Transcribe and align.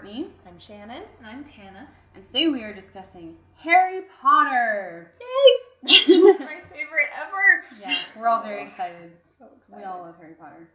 Courtenay. 0.00 0.26
I'm 0.46 0.58
Shannon. 0.58 1.02
And 1.18 1.26
I'm 1.26 1.44
Tana. 1.44 1.86
And 2.14 2.26
today 2.26 2.48
we 2.48 2.62
are 2.62 2.72
discussing 2.72 3.36
Harry 3.56 4.02
Potter. 4.22 5.12
Yay! 5.20 5.92
It's 5.92 6.08
my 6.40 6.60
favorite 6.72 7.10
ever. 7.20 7.64
Yeah, 7.78 7.98
we're 8.16 8.28
all 8.28 8.42
very 8.42 8.62
oh, 8.62 8.66
excited. 8.66 9.12
So 9.38 9.46
We 9.68 9.82
all 9.84 10.00
love 10.00 10.14
Harry 10.18 10.34
Potter. 10.40 10.70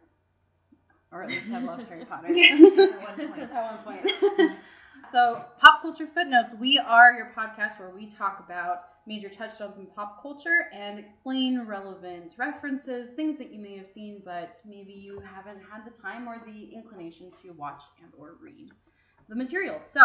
Or 1.10 1.24
at 1.24 1.30
least 1.30 1.48
have 1.48 1.64
loved 1.64 1.88
Harry 1.88 2.04
Potter. 2.08 2.28
At 2.28 3.02
one 3.02 3.16
point. 3.16 3.50
At 3.52 3.84
one 3.84 3.98
point. 3.98 4.52
so, 5.10 5.44
Pop 5.58 5.82
Culture 5.82 6.08
Footnotes. 6.14 6.54
We 6.60 6.78
are 6.78 7.12
your 7.12 7.32
podcast 7.36 7.80
where 7.80 7.90
we 7.90 8.06
talk 8.06 8.44
about 8.46 8.82
major 9.08 9.28
touchstones 9.28 9.76
in 9.76 9.86
pop 9.86 10.22
culture 10.22 10.68
and 10.72 11.00
explain 11.00 11.62
relevant 11.62 12.34
references, 12.38 13.08
things 13.16 13.38
that 13.38 13.52
you 13.52 13.58
may 13.60 13.76
have 13.76 13.88
seen, 13.92 14.22
but 14.24 14.52
maybe 14.64 14.92
you 14.92 15.20
haven't 15.20 15.60
had 15.68 15.84
the 15.84 15.90
time 15.90 16.28
or 16.28 16.40
the 16.46 16.72
inclination 16.72 17.32
to 17.42 17.50
watch 17.52 17.82
and 18.02 18.12
or 18.16 18.36
read 18.40 18.70
the 19.28 19.34
materials. 19.34 19.82
So, 19.92 20.00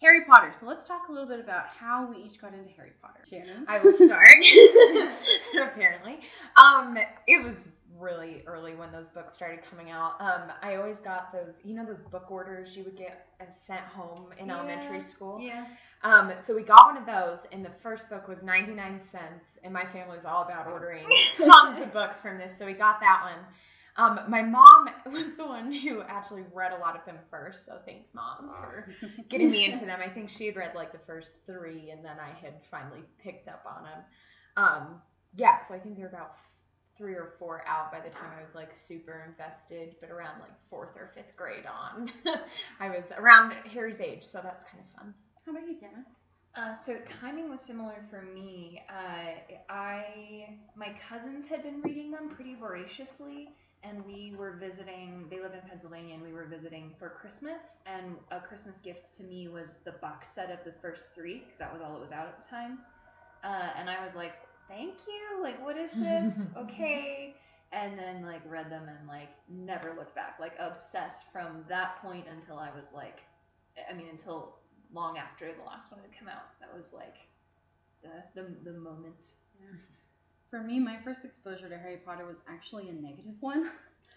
Harry 0.00 0.24
Potter. 0.24 0.52
So 0.58 0.66
let's 0.66 0.84
talk 0.84 1.08
a 1.08 1.12
little 1.12 1.28
bit 1.28 1.40
about 1.40 1.66
how 1.66 2.10
we 2.10 2.22
each 2.24 2.40
got 2.40 2.54
into 2.54 2.70
Harry 2.76 2.92
Potter. 3.00 3.20
Shannon. 3.28 3.64
I 3.68 3.78
will 3.78 3.92
start. 3.92 4.26
Apparently, 5.62 6.20
um, 6.56 6.98
it 7.26 7.42
was 7.44 7.62
really 7.98 8.42
early 8.46 8.74
when 8.74 8.90
those 8.90 9.08
books 9.08 9.34
started 9.34 9.60
coming 9.68 9.90
out. 9.90 10.20
Um, 10.20 10.50
I 10.60 10.76
always 10.76 10.98
got 11.04 11.32
those, 11.32 11.60
you 11.64 11.74
know, 11.74 11.86
those 11.86 12.00
book 12.00 12.30
orders 12.30 12.76
you 12.76 12.82
would 12.84 12.96
get 12.96 13.28
sent 13.66 13.80
home 13.80 14.26
in 14.38 14.50
elementary 14.50 15.00
school. 15.00 15.38
Yeah. 15.40 15.66
Um, 16.02 16.32
so 16.40 16.54
we 16.54 16.62
got 16.62 16.86
one 16.86 16.96
of 16.96 17.06
those, 17.06 17.46
and 17.52 17.64
the 17.64 17.70
first 17.82 18.10
book 18.10 18.26
was 18.26 18.42
99 18.42 19.00
cents, 19.04 19.44
and 19.62 19.72
my 19.72 19.84
family 19.86 20.16
was 20.16 20.24
all 20.24 20.42
about 20.42 20.66
ordering 20.66 21.04
tons 21.36 21.80
of 21.80 21.92
books 21.92 22.20
from 22.20 22.38
this, 22.38 22.56
so 22.56 22.66
we 22.66 22.72
got 22.72 22.98
that 23.00 23.20
one. 23.22 23.44
Um, 23.96 24.20
my 24.28 24.42
mom 24.42 24.88
was 25.06 25.26
the 25.36 25.46
one 25.46 25.70
who 25.72 26.00
actually 26.02 26.44
read 26.54 26.72
a 26.72 26.78
lot 26.78 26.96
of 26.96 27.04
them 27.04 27.18
first, 27.30 27.66
so 27.66 27.78
thanks, 27.84 28.14
mom, 28.14 28.48
for 28.48 28.88
getting 29.28 29.50
me 29.50 29.64
into 29.66 29.84
them. 29.84 30.00
I 30.02 30.08
think 30.08 30.30
she 30.30 30.46
had 30.46 30.56
read 30.56 30.74
like 30.74 30.92
the 30.92 30.98
first 31.06 31.36
three, 31.44 31.90
and 31.90 32.02
then 32.04 32.16
I 32.18 32.30
had 32.40 32.54
finally 32.70 33.02
picked 33.22 33.48
up 33.48 33.64
on 33.66 33.84
them. 33.84 33.98
Um, 34.56 35.02
yeah, 35.36 35.60
so 35.66 35.74
I 35.74 35.78
think 35.78 35.96
they're 35.96 36.06
about 36.08 36.36
three 36.96 37.14
or 37.14 37.34
four 37.38 37.62
out 37.66 37.92
by 37.92 38.00
the 38.00 38.10
time 38.10 38.30
I 38.38 38.42
was 38.42 38.54
like 38.54 38.74
super 38.74 39.26
invested, 39.28 39.96
but 40.00 40.10
around 40.10 40.40
like 40.40 40.52
fourth 40.70 40.96
or 40.96 41.10
fifth 41.14 41.36
grade 41.36 41.66
on, 41.66 42.10
I 42.80 42.88
was 42.88 43.04
around 43.18 43.52
Harry's 43.72 44.00
age, 44.00 44.24
so 44.24 44.40
that's 44.42 44.62
kind 44.70 44.82
of 44.84 44.98
fun. 45.00 45.14
How 45.44 45.52
about 45.52 45.68
you, 45.68 45.76
Tana? 45.76 46.04
Uh, 46.54 46.76
so 46.76 46.96
timing 47.20 47.50
was 47.50 47.60
similar 47.60 48.04
for 48.10 48.22
me. 48.22 48.82
Uh, 48.90 49.54
I 49.70 50.56
my 50.76 50.94
cousins 51.08 51.46
had 51.46 51.62
been 51.62 51.80
reading 51.82 52.10
them 52.10 52.28
pretty 52.28 52.54
voraciously, 52.54 53.48
and 53.82 54.04
we 54.06 54.34
were 54.36 54.52
visiting. 54.52 55.26
They 55.30 55.40
live 55.40 55.54
in 55.54 55.60
Pennsylvania, 55.68 56.14
and 56.14 56.22
we 56.22 56.32
were 56.32 56.44
visiting 56.44 56.92
for 56.98 57.08
Christmas. 57.10 57.78
And 57.86 58.16
a 58.30 58.40
Christmas 58.40 58.78
gift 58.78 59.14
to 59.16 59.22
me 59.24 59.48
was 59.48 59.70
the 59.84 59.92
box 59.92 60.28
set 60.28 60.50
of 60.50 60.58
the 60.64 60.72
first 60.80 61.08
three, 61.14 61.40
because 61.40 61.58
that 61.58 61.72
was 61.72 61.82
all 61.82 61.92
that 61.94 62.00
was 62.00 62.12
out 62.12 62.26
at 62.26 62.40
the 62.42 62.48
time. 62.48 62.78
Uh, 63.44 63.70
and 63.76 63.90
I 63.90 64.04
was 64.04 64.14
like, 64.14 64.34
"Thank 64.68 64.94
you. 65.06 65.42
Like, 65.42 65.62
what 65.64 65.76
is 65.76 65.90
this? 65.92 66.42
okay." 66.56 67.34
And 67.72 67.98
then 67.98 68.24
like 68.24 68.42
read 68.46 68.70
them 68.70 68.86
and 68.88 69.08
like 69.08 69.30
never 69.48 69.94
looked 69.96 70.14
back. 70.14 70.36
Like 70.38 70.54
obsessed 70.58 71.24
from 71.32 71.64
that 71.68 71.96
point 72.02 72.26
until 72.30 72.58
I 72.58 72.70
was 72.70 72.92
like, 72.94 73.20
I 73.90 73.94
mean, 73.94 74.08
until 74.10 74.56
long 74.92 75.16
after 75.18 75.46
the 75.52 75.64
last 75.64 75.90
one 75.90 76.00
had 76.00 76.16
come 76.16 76.28
out. 76.28 76.58
That 76.60 76.72
was 76.76 76.92
like 76.92 77.16
the 78.02 78.42
the, 78.42 78.70
the 78.70 78.78
moment. 78.78 79.32
For 80.52 80.60
me, 80.60 80.78
my 80.78 80.98
first 81.02 81.24
exposure 81.24 81.66
to 81.70 81.78
Harry 81.78 81.96
Potter 82.04 82.26
was 82.26 82.36
actually 82.46 82.90
a 82.90 82.92
negative 82.92 83.40
one. 83.40 83.70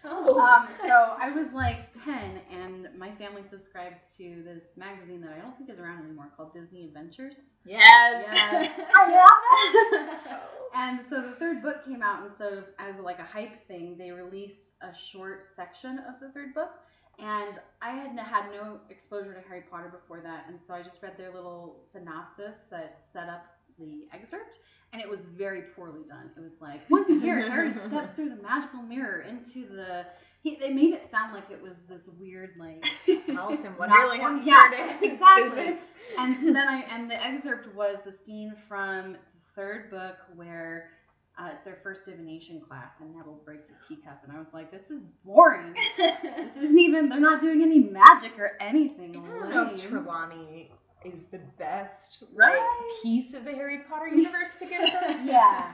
Oh. 0.04 0.38
Um, 0.46 0.68
so 0.86 1.16
I 1.18 1.32
was 1.32 1.48
like 1.54 1.94
10, 2.04 2.42
and 2.52 2.90
my 3.00 3.10
family 3.16 3.42
subscribed 3.50 4.04
to 4.18 4.44
this 4.44 4.62
magazine 4.76 5.22
that 5.22 5.32
I 5.32 5.40
don't 5.40 5.58
think 5.58 5.70
is 5.70 5.80
around 5.80 6.04
anymore 6.04 6.28
called 6.36 6.54
Disney 6.54 6.84
Adventures. 6.84 7.36
Yes. 7.66 8.26
Yes. 8.32 8.70
I 8.96 9.10
love 9.10 10.04
it. 10.04 10.40
And 10.76 11.00
so 11.10 11.22
the 11.22 11.36
third 11.38 11.64
book 11.64 11.86
came 11.86 12.04
out, 12.04 12.24
and 12.24 12.32
so 12.38 12.64
as 12.78 12.96
like 13.02 13.20
a 13.20 13.24
hype 13.24 13.66
thing, 13.68 13.96
they 13.98 14.12
released 14.12 14.74
a 14.82 14.94
short 14.94 15.48
section 15.56 16.00
of 16.00 16.20
the 16.20 16.30
third 16.34 16.54
book. 16.54 16.72
And 17.18 17.56
I 17.82 17.92
had 17.92 18.20
had 18.20 18.52
no 18.52 18.80
exposure 18.90 19.34
to 19.34 19.48
Harry 19.48 19.64
Potter 19.72 19.90
before 19.90 20.20
that, 20.22 20.46
and 20.50 20.60
so 20.68 20.74
I 20.74 20.84
just 20.84 21.02
read 21.02 21.18
their 21.18 21.34
little 21.34 21.78
synopsis 21.94 22.56
that 22.70 23.00
set 23.14 23.30
up 23.30 23.55
the 23.80 24.08
excerpt, 24.14 24.60
and 24.94 25.02
it 25.02 25.10
was 25.10 25.26
very 25.26 25.64
poorly 25.76 26.02
done. 26.08 26.30
It 26.38 26.42
was 26.42 26.54
like 26.62 26.82
once 26.90 27.10
a 27.10 27.14
year, 27.14 27.50
Harry 27.50 27.74
steps 27.88 28.16
through 28.16 28.30
the 28.30 28.42
magical 28.42 28.82
mirror 28.82 29.22
into 29.22 29.68
the. 29.68 30.06
He, 30.44 30.58
they 30.60 30.72
made 30.72 30.94
it 30.94 31.10
sound 31.10 31.34
like 31.34 31.50
it 31.50 31.60
was 31.62 31.74
this 31.90 32.08
weird 32.20 32.52
like 32.60 32.86
Alice 33.30 33.60
in 33.62 33.64
Not- 33.80 33.80
Wonderland 33.80 34.44
yeah, 34.46 34.98
exactly. 35.02 35.80
and 36.20 36.56
then 36.56 36.68
I 36.68 36.82
and 36.92 37.10
the 37.10 37.22
excerpt 37.24 37.74
was 37.76 37.98
the 38.06 38.12
scene 38.12 38.54
from 38.68 39.14
the 39.14 39.20
third 39.56 39.90
book 39.90 40.18
where 40.36 40.92
uh, 41.38 41.50
it's 41.54 41.66
their 41.66 41.80
first 41.84 42.06
divination 42.06 42.62
class 42.62 42.92
and 43.02 43.14
Neville 43.16 43.42
breaks 43.44 43.66
a 43.70 43.88
teacup 43.88 44.22
and 44.24 44.32
I 44.32 44.38
was 44.38 44.48
like, 44.54 44.72
this 44.72 44.90
is 44.92 45.02
boring. 45.26 45.74
This 45.98 46.64
isn't 46.64 46.80
even. 46.80 47.10
They're 47.10 47.20
not 47.20 47.42
doing 47.42 47.62
any 47.64 47.80
magic 47.80 48.38
or 48.38 48.52
anything. 48.62 49.18
I 49.18 49.28
don't 49.28 49.50
know 49.50 49.70
if 49.74 49.90
Trelawney 49.90 50.72
is 51.06 51.26
the 51.32 51.40
best 51.58 52.24
Right? 52.34 52.54
like 52.54 53.02
piece 53.04 53.34
of 53.34 53.46
the 53.46 53.52
Harry 53.54 53.80
Potter 53.90 54.08
universe 54.14 54.56
to 54.58 54.66
get 54.66 54.92
first. 54.92 55.24
Yeah. 55.26 55.74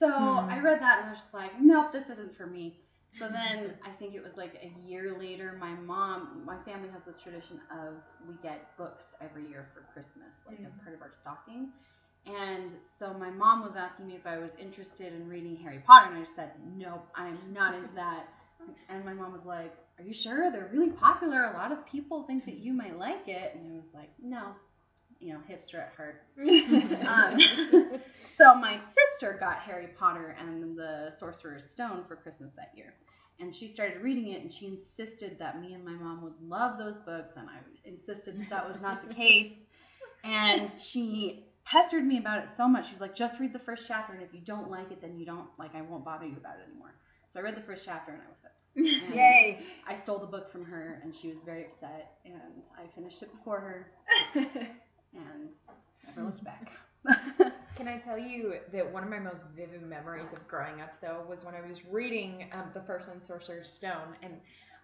So 0.00 0.08
Hmm. 0.08 0.50
I 0.50 0.58
read 0.58 0.80
that 0.80 0.98
and 0.98 1.06
I 1.06 1.10
was 1.10 1.20
just 1.20 1.34
like, 1.34 1.52
nope, 1.60 1.92
this 1.92 2.08
isn't 2.10 2.36
for 2.36 2.46
me. 2.46 2.74
So 3.18 3.28
then 3.28 3.74
I 3.84 3.90
think 3.90 4.14
it 4.14 4.22
was 4.22 4.36
like 4.36 4.54
a 4.60 4.72
year 4.88 5.16
later, 5.16 5.52
my 5.52 5.74
mom, 5.74 6.42
my 6.44 6.58
family 6.58 6.88
has 6.90 7.02
this 7.04 7.16
tradition 7.16 7.60
of 7.70 7.94
we 8.26 8.34
get 8.42 8.76
books 8.76 9.04
every 9.20 9.46
year 9.46 9.66
for 9.72 9.82
Christmas, 9.92 10.34
like 10.46 10.58
as 10.66 10.72
part 10.82 10.94
of 10.94 11.00
our 11.02 11.12
stocking. 11.12 11.68
And 12.26 12.72
so 12.98 13.14
my 13.14 13.30
mom 13.30 13.62
was 13.62 13.76
asking 13.76 14.06
me 14.06 14.16
if 14.16 14.26
I 14.26 14.38
was 14.38 14.52
interested 14.58 15.12
in 15.12 15.28
reading 15.28 15.56
Harry 15.56 15.78
Potter, 15.78 16.06
and 16.08 16.16
I 16.16 16.20
just 16.22 16.34
said, 16.34 16.50
nope, 16.76 17.06
I'm 17.14 17.38
not 17.52 17.74
into 17.74 17.92
that. 17.94 18.26
And 18.88 19.04
my 19.04 19.12
mom 19.12 19.32
was 19.32 19.44
like, 19.44 19.74
are 19.98 20.04
you 20.04 20.14
sure? 20.14 20.50
They're 20.50 20.68
really 20.72 20.90
popular. 20.90 21.44
A 21.44 21.52
lot 21.52 21.70
of 21.70 21.84
people 21.86 22.24
think 22.24 22.44
that 22.46 22.56
you 22.58 22.72
might 22.72 22.98
like 22.98 23.28
it. 23.28 23.54
And 23.54 23.72
I 23.72 23.76
was 23.76 23.92
like, 23.94 24.10
no, 24.22 24.56
you 25.24 25.32
know, 25.32 25.40
hipster 25.50 25.80
at 25.80 25.94
heart. 25.96 26.22
Um, 27.08 27.40
so 28.38 28.54
my 28.54 28.78
sister 28.86 29.36
got 29.40 29.56
Harry 29.56 29.88
Potter 29.98 30.36
and 30.38 30.76
the 30.76 31.14
Sorcerer's 31.18 31.70
Stone 31.70 32.04
for 32.06 32.16
Christmas 32.16 32.52
that 32.56 32.72
year. 32.76 32.92
And 33.40 33.54
she 33.54 33.68
started 33.68 34.02
reading 34.02 34.28
it 34.28 34.42
and 34.42 34.52
she 34.52 34.66
insisted 34.66 35.38
that 35.38 35.60
me 35.60 35.72
and 35.72 35.84
my 35.84 35.92
mom 35.92 36.22
would 36.22 36.34
love 36.46 36.78
those 36.78 36.98
books 37.06 37.32
and 37.36 37.48
I 37.48 37.88
insisted 37.88 38.38
that 38.38 38.50
that 38.50 38.68
was 38.68 38.80
not 38.82 39.08
the 39.08 39.14
case. 39.14 39.50
And 40.24 40.70
she 40.78 41.46
pestered 41.64 42.04
me 42.04 42.18
about 42.18 42.44
it 42.44 42.48
so 42.54 42.68
much. 42.68 42.88
She 42.88 42.92
was 42.92 43.00
like, 43.00 43.14
just 43.14 43.40
read 43.40 43.54
the 43.54 43.58
first 43.58 43.84
chapter 43.88 44.12
and 44.12 44.22
if 44.22 44.34
you 44.34 44.40
don't 44.40 44.70
like 44.70 44.92
it, 44.92 45.00
then 45.00 45.18
you 45.18 45.24
don't, 45.24 45.48
like, 45.58 45.74
I 45.74 45.80
won't 45.80 46.04
bother 46.04 46.26
you 46.26 46.36
about 46.36 46.56
it 46.58 46.68
anymore. 46.70 46.94
So 47.30 47.40
I 47.40 47.42
read 47.42 47.56
the 47.56 47.62
first 47.62 47.82
chapter 47.84 48.12
and 48.12 48.20
I 48.20 48.28
was 48.28 48.40
hooked. 48.42 48.50
And 49.06 49.14
Yay. 49.14 49.62
I 49.86 49.96
stole 49.96 50.18
the 50.18 50.26
book 50.26 50.52
from 50.52 50.64
her 50.66 51.00
and 51.02 51.14
she 51.14 51.28
was 51.28 51.38
very 51.46 51.64
upset 51.64 52.18
and 52.26 52.34
I 52.76 52.86
finished 52.94 53.22
it 53.22 53.30
before 53.32 53.60
her 53.60 53.86
and 55.14 55.50
never 56.06 56.26
looked 56.26 56.44
back. 56.44 56.70
Can 57.76 57.88
I 57.88 57.98
tell 57.98 58.18
you 58.18 58.54
that 58.72 58.92
one 58.92 59.02
of 59.02 59.10
my 59.10 59.18
most 59.18 59.42
vivid 59.56 59.82
memories 59.82 60.32
of 60.32 60.46
growing 60.46 60.80
up, 60.80 61.00
though, 61.00 61.24
was 61.28 61.44
when 61.44 61.54
I 61.54 61.66
was 61.66 61.84
reading 61.90 62.46
um, 62.52 62.70
the 62.72 62.82
first 62.82 63.08
one, 63.08 63.22
Sorcerer's 63.22 63.70
Stone, 63.70 64.16
and 64.22 64.34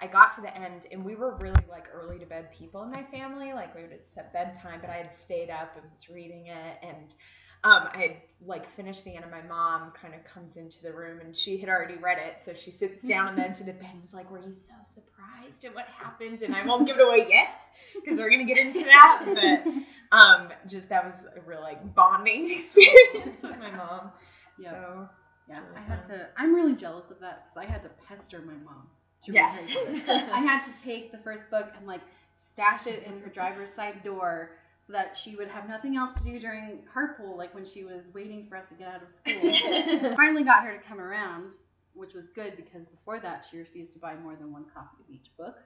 I 0.00 0.06
got 0.06 0.32
to 0.32 0.40
the 0.40 0.54
end, 0.56 0.86
and 0.90 1.04
we 1.04 1.14
were 1.14 1.36
really 1.36 1.62
like 1.68 1.86
early 1.94 2.18
to 2.18 2.26
bed 2.26 2.50
people 2.52 2.82
in 2.82 2.90
my 2.90 3.04
family. 3.04 3.52
Like 3.52 3.74
we 3.74 3.82
would 3.82 4.00
set 4.06 4.32
bedtime, 4.32 4.80
but 4.80 4.90
I 4.90 4.96
had 4.96 5.10
stayed 5.22 5.50
up 5.50 5.76
and 5.76 5.84
was 5.90 6.08
reading 6.08 6.46
it, 6.46 6.78
and 6.82 7.14
um, 7.62 7.88
I 7.92 7.98
had 7.98 8.16
like 8.44 8.74
finished 8.74 9.04
the 9.04 9.14
end, 9.14 9.24
and 9.24 9.30
my 9.30 9.42
mom 9.42 9.92
kind 9.92 10.14
of 10.14 10.24
comes 10.24 10.56
into 10.56 10.82
the 10.82 10.92
room, 10.92 11.20
and 11.20 11.36
she 11.36 11.58
had 11.58 11.68
already 11.68 11.96
read 11.96 12.18
it, 12.18 12.38
so 12.44 12.54
she 12.54 12.70
sits 12.70 13.00
down 13.06 13.28
on 13.28 13.36
the 13.36 13.42
edge 13.42 13.60
of 13.60 13.66
the 13.66 13.72
bed 13.72 13.90
and 13.92 14.00
was 14.02 14.14
like, 14.14 14.30
"Were 14.30 14.40
you 14.40 14.52
so 14.52 14.74
surprised 14.82 15.64
at 15.64 15.74
what 15.74 15.86
happened?" 15.86 16.42
And 16.42 16.56
I 16.56 16.64
won't 16.66 16.86
give 16.86 16.96
it 16.98 17.06
away 17.06 17.26
yet 17.28 17.62
because 17.94 18.18
we're 18.18 18.30
gonna 18.30 18.46
get 18.46 18.58
into 18.58 18.84
that, 18.84 19.22
but. 19.26 19.72
Um, 20.12 20.48
just 20.66 20.88
that 20.88 21.04
was 21.04 21.14
a 21.36 21.40
real 21.48 21.60
like 21.60 21.94
bonding 21.94 22.50
experience 22.56 23.36
with 23.42 23.58
my 23.58 23.70
mom. 23.70 24.10
Yeah. 24.58 24.70
So 24.72 25.08
Yeah, 25.48 25.60
I 25.76 25.80
had 25.80 26.04
to. 26.06 26.28
I'm 26.36 26.54
really 26.54 26.74
jealous 26.74 27.10
of 27.10 27.20
that 27.20 27.44
because 27.44 27.56
I 27.68 27.70
had 27.70 27.82
to 27.82 27.90
pester 28.08 28.40
my 28.40 28.54
mom. 28.64 28.88
To 29.26 29.32
Yeah. 29.32 29.54
read 29.56 29.70
Harry 29.70 30.00
Potter. 30.00 30.28
I 30.32 30.40
had 30.40 30.64
to 30.64 30.82
take 30.82 31.12
the 31.12 31.18
first 31.18 31.48
book 31.50 31.72
and 31.76 31.86
like 31.86 32.00
stash 32.34 32.86
it 32.86 33.04
in 33.04 33.20
her 33.20 33.28
driver's 33.28 33.72
side 33.72 34.02
door 34.02 34.52
so 34.86 34.92
that 34.94 35.16
she 35.16 35.36
would 35.36 35.48
have 35.48 35.68
nothing 35.68 35.96
else 35.96 36.18
to 36.18 36.24
do 36.24 36.40
during 36.40 36.78
carpool, 36.92 37.36
like 37.36 37.54
when 37.54 37.64
she 37.66 37.84
was 37.84 38.02
waiting 38.14 38.46
for 38.48 38.56
us 38.56 38.68
to 38.70 38.74
get 38.74 38.88
out 38.88 39.02
of 39.02 39.08
school. 39.14 40.14
Finally 40.16 40.42
got 40.44 40.64
her 40.64 40.72
to 40.76 40.82
come 40.82 41.00
around, 41.00 41.52
which 42.00 42.14
was 42.14 42.26
good 42.28 42.54
because 42.56 42.84
before 42.86 43.20
that 43.20 43.44
she 43.50 43.58
refused 43.58 43.92
to 43.92 43.98
buy 43.98 44.14
more 44.16 44.34
than 44.34 44.50
one 44.52 44.64
copy 44.74 44.96
of 45.06 45.14
each 45.14 45.30
book, 45.36 45.58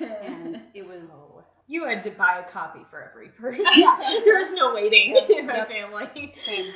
and 0.00 0.60
it 0.74 0.86
was. 0.86 1.02
Oh, 1.12 1.44
you 1.68 1.84
had 1.86 2.02
to 2.04 2.10
buy 2.10 2.38
a 2.46 2.50
copy 2.50 2.80
for 2.90 3.02
every 3.10 3.28
person. 3.28 3.64
Yeah. 3.76 3.96
there 4.24 4.38
was 4.44 4.52
no 4.52 4.74
waiting 4.74 5.16
in 5.36 5.46
my 5.46 5.56
Yep. 5.58 5.68
family. 5.68 6.34
Same. 6.44 6.72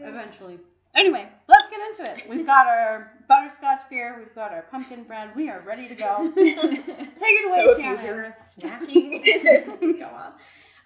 Eventually. 0.00 0.58
Anyway, 0.94 1.28
let's 1.48 1.68
get 1.68 1.80
into 1.88 2.12
it. 2.12 2.28
We've 2.28 2.44
got 2.46 2.66
our 2.66 3.12
butterscotch 3.28 3.82
beer. 3.88 4.16
We've 4.18 4.34
got 4.34 4.52
our 4.52 4.62
pumpkin 4.70 5.04
bread. 5.04 5.30
We 5.36 5.48
are 5.48 5.60
ready 5.60 5.86
to 5.88 5.94
go. 5.94 6.32
Take 6.34 6.56
it 6.56 7.48
away, 7.48 7.64
so 7.66 7.76
Shannon. 7.78 7.96
you 7.96 7.96
hear 7.98 8.34
us 8.36 8.42
snacking, 8.58 9.98
go 10.00 10.06
on. 10.06 10.32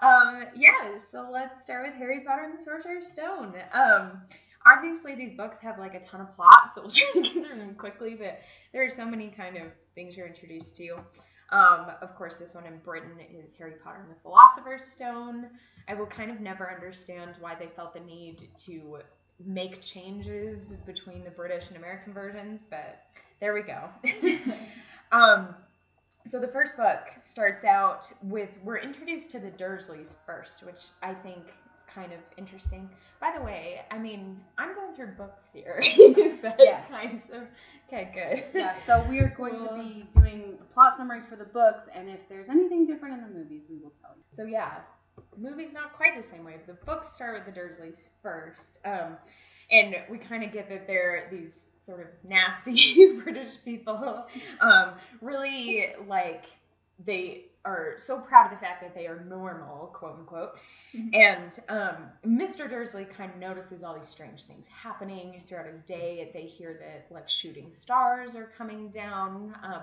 Um, 0.00 0.47
yeah, 0.56 0.99
so 1.11 1.29
let's 1.32 1.65
start 1.65 1.87
with 1.87 1.94
Harry 1.94 2.20
Potter 2.20 2.43
and 2.44 2.59
the 2.59 2.62
Sorcerer's 2.62 3.09
Stone. 3.09 3.55
Um, 3.73 4.20
obviously 4.66 5.14
these 5.14 5.32
books 5.32 5.56
have 5.62 5.78
like 5.78 5.94
a 5.94 6.00
ton 6.00 6.20
of 6.20 6.34
plot, 6.37 6.72
so 6.75 6.82
we'll 6.82 6.90
try 6.90 7.06
to 7.14 7.22
get 7.22 7.32
through 7.32 7.58
them 7.58 7.75
quickly, 7.75 8.14
but 8.14 8.40
there 8.72 8.84
are 8.84 8.90
so 8.90 9.05
many 9.05 9.28
kind 9.28 9.56
of 9.56 9.69
things 9.94 10.16
you're 10.16 10.26
introduced 10.26 10.76
to. 10.76 10.96
Um, 11.50 11.87
of 12.00 12.16
course, 12.16 12.37
this 12.37 12.55
one 12.55 12.66
in 12.66 12.78
Britain 12.78 13.12
is 13.32 13.50
Harry 13.58 13.75
Potter 13.82 14.00
and 14.00 14.11
the 14.11 14.20
Philosopher's 14.22 14.84
Stone. 14.84 15.46
I 15.88 15.94
will 15.94 16.06
kind 16.06 16.31
of 16.31 16.40
never 16.40 16.72
understand 16.72 17.37
why 17.40 17.55
they 17.55 17.69
felt 17.76 17.94
the 17.94 18.00
need 18.00 18.49
to 18.64 18.99
make 19.44 19.81
changes 19.82 20.72
between 20.87 21.22
the 21.25 21.31
British 21.31 21.69
and 21.69 21.76
American 21.76 22.12
versions, 22.12 22.62
but 22.70 23.00
there 23.40 23.55
we 23.55 23.62
go. 23.62 23.88
um, 25.12 25.55
so 26.26 26.40
the 26.40 26.49
first 26.49 26.76
book 26.76 27.00
starts 27.19 27.64
out 27.64 28.10
with 28.22 28.49
we're 28.62 28.78
introduced 28.78 29.31
to 29.32 29.38
the 29.38 29.50
Dursleys 29.50 30.14
first, 30.25 30.64
which 30.64 30.82
I 31.02 31.12
think 31.12 31.43
kind 31.94 32.12
of 32.12 32.19
interesting. 32.37 32.88
By 33.20 33.32
the 33.37 33.43
way, 33.44 33.81
I 33.91 33.99
mean 33.99 34.41
I'm 34.58 34.75
going 34.75 34.94
through 34.94 35.12
books 35.17 35.43
here. 35.52 35.81
is 35.82 36.41
that 36.43 36.56
Yes. 36.58 36.85
kind 36.91 37.23
of 37.32 37.43
okay? 37.88 38.11
Good. 38.52 38.61
Yeah, 38.61 38.75
so 38.87 39.05
we 39.08 39.19
are 39.20 39.32
going 39.37 39.61
to 39.61 39.75
be 39.75 40.06
doing 40.12 40.56
the 40.58 40.64
plot 40.64 40.96
summary 40.96 41.20
for 41.29 41.37
the 41.37 41.44
books, 41.44 41.87
and 41.94 42.08
if 42.08 42.29
there's 42.29 42.49
anything 42.49 42.85
different 42.85 43.14
in 43.14 43.20
the 43.23 43.38
movies, 43.38 43.67
we 43.70 43.76
will 43.79 43.93
tell 44.00 44.11
you. 44.17 44.23
So 44.32 44.44
yeah, 44.44 44.79
movie's 45.38 45.73
not 45.73 45.93
quite 45.94 46.20
the 46.20 46.29
same 46.29 46.44
way. 46.44 46.56
The 46.67 46.75
books 46.75 47.12
start 47.12 47.35
with 47.44 47.55
the 47.55 47.58
Dursleys 47.61 47.99
first, 48.23 48.79
um, 48.85 49.17
and 49.70 49.96
we 50.11 50.19
kind 50.19 50.43
of 50.44 50.52
get 50.52 50.69
that 50.69 50.87
they're 50.87 51.29
these 51.31 51.62
sort 51.87 52.00
of 52.00 52.06
nasty 52.29 53.12
British 53.25 53.52
people, 53.64 54.25
um, 54.61 54.93
really 55.20 55.88
like 56.08 56.46
they 57.05 57.46
are 57.64 57.94
so 57.96 58.20
proud 58.20 58.52
of 58.52 58.58
the 58.58 58.64
fact 58.64 58.82
that 58.82 58.94
they 58.94 59.06
are 59.06 59.25
normal, 59.25 59.87
quote 59.94 60.19
unquote. 60.19 60.52
And 61.12 61.58
um, 61.69 61.96
Mr. 62.25 62.69
Dursley 62.69 63.05
kind 63.05 63.32
of 63.32 63.38
notices 63.38 63.82
all 63.82 63.94
these 63.94 64.08
strange 64.08 64.44
things 64.44 64.64
happening 64.69 65.43
throughout 65.46 65.66
his 65.66 65.81
day. 65.82 66.31
They 66.32 66.43
hear 66.43 66.78
that 66.81 67.12
like 67.12 67.28
shooting 67.28 67.72
stars 67.72 68.37
are 68.37 68.52
coming 68.56 68.90
down. 68.90 69.55
Um, 69.62 69.82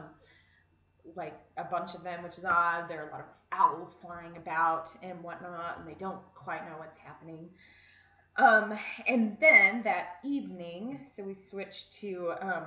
like 1.16 1.40
a 1.58 1.64
bunch 1.64 1.96
of 1.96 2.04
them, 2.04 2.24
which 2.24 2.38
is 2.38 2.46
odd. 2.46 2.88
There 2.88 3.04
are 3.04 3.10
a 3.10 3.12
lot 3.12 3.20
of 3.22 3.26
owls 3.52 3.98
flying 4.02 4.38
about 4.38 4.90
and 5.02 5.22
whatnot, 5.24 5.80
and 5.80 5.88
they 5.88 5.96
don't 5.96 6.22
quite 6.36 6.66
know 6.70 6.78
what's 6.78 6.98
happening. 7.00 7.50
Um, 8.38 8.78
and 9.08 9.38
then 9.42 9.82
that 9.84 10.18
evening, 10.24 11.02
so 11.16 11.24
we 11.24 11.34
switch 11.34 11.90
to 12.02 12.34
um, 12.42 12.64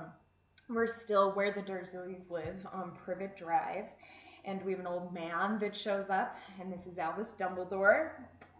we're 0.69 0.87
still 0.87 1.31
where 1.33 1.51
the 1.51 1.61
Dursleys 1.61 2.29
live 2.29 2.65
on 2.73 2.91
Privet 3.03 3.37
Drive, 3.37 3.85
and 4.45 4.63
we 4.63 4.71
have 4.71 4.79
an 4.79 4.87
old 4.87 5.13
man 5.13 5.59
that 5.59 5.75
shows 5.75 6.09
up, 6.09 6.35
and 6.59 6.71
this 6.71 6.85
is 6.85 6.97
Albus 6.97 7.35
Dumbledore. 7.39 8.11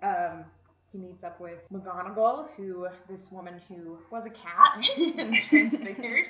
Um, 0.04 0.46
he 0.92 0.98
meets 0.98 1.24
up 1.24 1.40
with 1.40 1.60
McGonagall, 1.74 2.48
who 2.56 2.88
this 3.10 3.22
woman 3.32 3.62
who 3.68 3.98
was 4.12 4.26
a 4.26 4.30
cat 4.30 4.88
and 5.18 5.36
transfigures. 5.50 6.30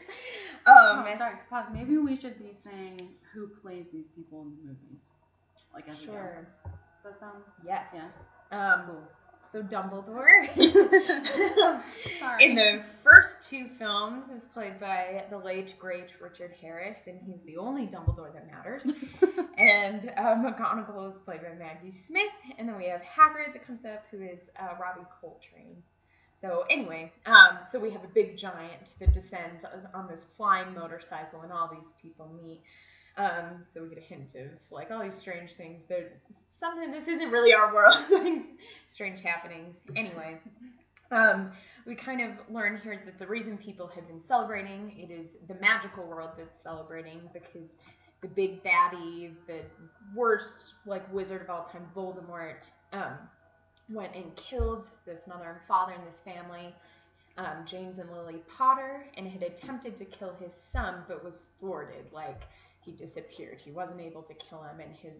Um, 0.66 1.06
oh, 1.07 1.16
sorry, 1.18 1.36
pause. 1.50 1.66
Maybe 1.72 1.98
we 1.98 2.18
should 2.18 2.38
be 2.40 2.52
saying 2.63 3.10
who 3.34 3.48
plays 3.48 3.86
these 3.94 4.07
people 4.07 4.42
in 4.42 4.56
the 4.56 4.69
movies. 4.69 5.12
Like 5.74 5.88
as. 5.90 6.00
Sure. 6.00 6.48
Does 7.04 7.13
that 7.13 7.19
sound? 7.19 7.44
Yes. 7.66 7.86
Yeah. 7.94 8.07
Um, 8.52 8.86
Cool. 8.88 9.04
So 9.51 9.62
Dumbledore 9.63 10.50
in 12.39 12.56
the 12.56 12.83
first 13.03 13.50
two 13.50 13.68
films 13.80 14.25
is 14.36 14.47
played 14.47 14.80
by 14.80 15.24
the 15.30 15.38
late 15.38 15.74
great 15.80 16.07
Richard 16.21 16.53
Harris, 16.59 16.97
and 17.07 17.19
he's 17.25 17.42
the 17.45 17.57
only 17.57 17.88
Dumbledore 17.88 18.33
that 18.33 18.47
matters. 18.47 18.86
and 19.57 20.12
uh, 20.18 20.36
McGonagall 20.36 21.12
is 21.12 21.18
played 21.19 21.42
by 21.42 21.53
Maggie 21.57 21.95
Smith, 22.07 22.24
and 22.57 22.68
then 22.68 22.77
we 22.77 22.86
have 22.89 23.01
Hagrid 23.01 23.53
that 23.53 23.65
comes 23.65 23.86
up, 23.86 24.03
who 24.12 24.21
is 24.21 24.39
uh, 24.59 24.75
Robbie 24.80 25.07
Coltrane. 25.21 25.81
So 26.42 26.65
anyway, 26.69 27.12
um, 27.25 27.59
so 27.71 27.80
we 27.80 27.92
have 27.92 28.03
a 28.03 28.09
big 28.13 28.38
giant 28.38 28.94
that 29.00 29.13
descends 29.13 29.63
on- 29.65 29.88
on 29.94 30.07
this 30.07 30.25
flying 30.36 30.74
motorcycle, 30.74 31.42
and 31.42 31.51
all 31.51 31.69
these 31.74 31.92
people 32.01 32.30
meet. 32.44 32.62
Um, 33.18 33.64
so 33.74 33.82
we 33.82 33.90
get 33.90 33.98
a 33.98 34.02
hint 34.02 34.36
of 34.36 34.48
like 34.72 34.92
all 34.92 35.02
these 35.02 35.16
strange 35.16 35.54
things. 35.54 35.82
Something 36.48 36.92
this 36.92 37.08
isn't 37.08 37.32
really 37.32 37.54
our 37.54 37.74
world. 37.74 37.98
strange 38.88 39.22
happenings. 39.22 39.76
Anyway, 39.96 40.38
um, 41.12 41.52
we 41.86 41.96
kind 41.96 42.22
of 42.22 42.32
learn 42.50 42.80
here 42.84 43.02
that 43.06 43.18
the 43.18 43.28
reason 43.28 43.58
people 43.58 43.88
have 43.88 44.08
been 44.08 44.24
celebrating 44.24 44.94
it 44.98 45.12
is 45.14 45.28
the 45.48 45.56
magical 45.56 46.06
world 46.06 46.32
that's 46.38 46.62
celebrating 46.62 47.22
because 47.34 47.70
the 48.22 48.28
big 48.28 48.64
baddie, 48.64 49.34
the 49.48 49.62
worst 50.16 50.74
like 50.86 51.12
wizard 51.14 51.42
of 51.42 51.50
all 51.50 51.64
time, 51.64 51.86
Voldemort, 51.96 52.68
um, 52.92 53.14
went 53.90 54.16
and 54.16 54.36
killed 54.36 54.90
this 55.06 55.28
mother 55.28 55.50
and 55.52 55.60
father 55.68 55.94
in 55.94 56.02
this 56.10 56.22
family, 56.22 56.74
um, 57.38 57.66
James 57.66 58.00
and 58.00 58.10
Lily 58.12 58.42
Potter, 58.58 59.06
and 59.16 59.28
had 59.28 59.44
attempted 59.44 59.96
to 59.98 60.06
kill 60.06 60.36
his 60.40 60.54
son, 60.72 61.04
but 61.08 61.24
was 61.24 61.46
thwarted. 61.60 62.06
Like 62.12 62.42
he 62.86 62.92
disappeared. 62.92 63.60
He 63.64 63.72
wasn't 63.72 64.02
able 64.02 64.22
to 64.24 64.34
kill 64.36 64.64
him, 64.64 64.80
and 64.80 64.96
his 64.96 65.14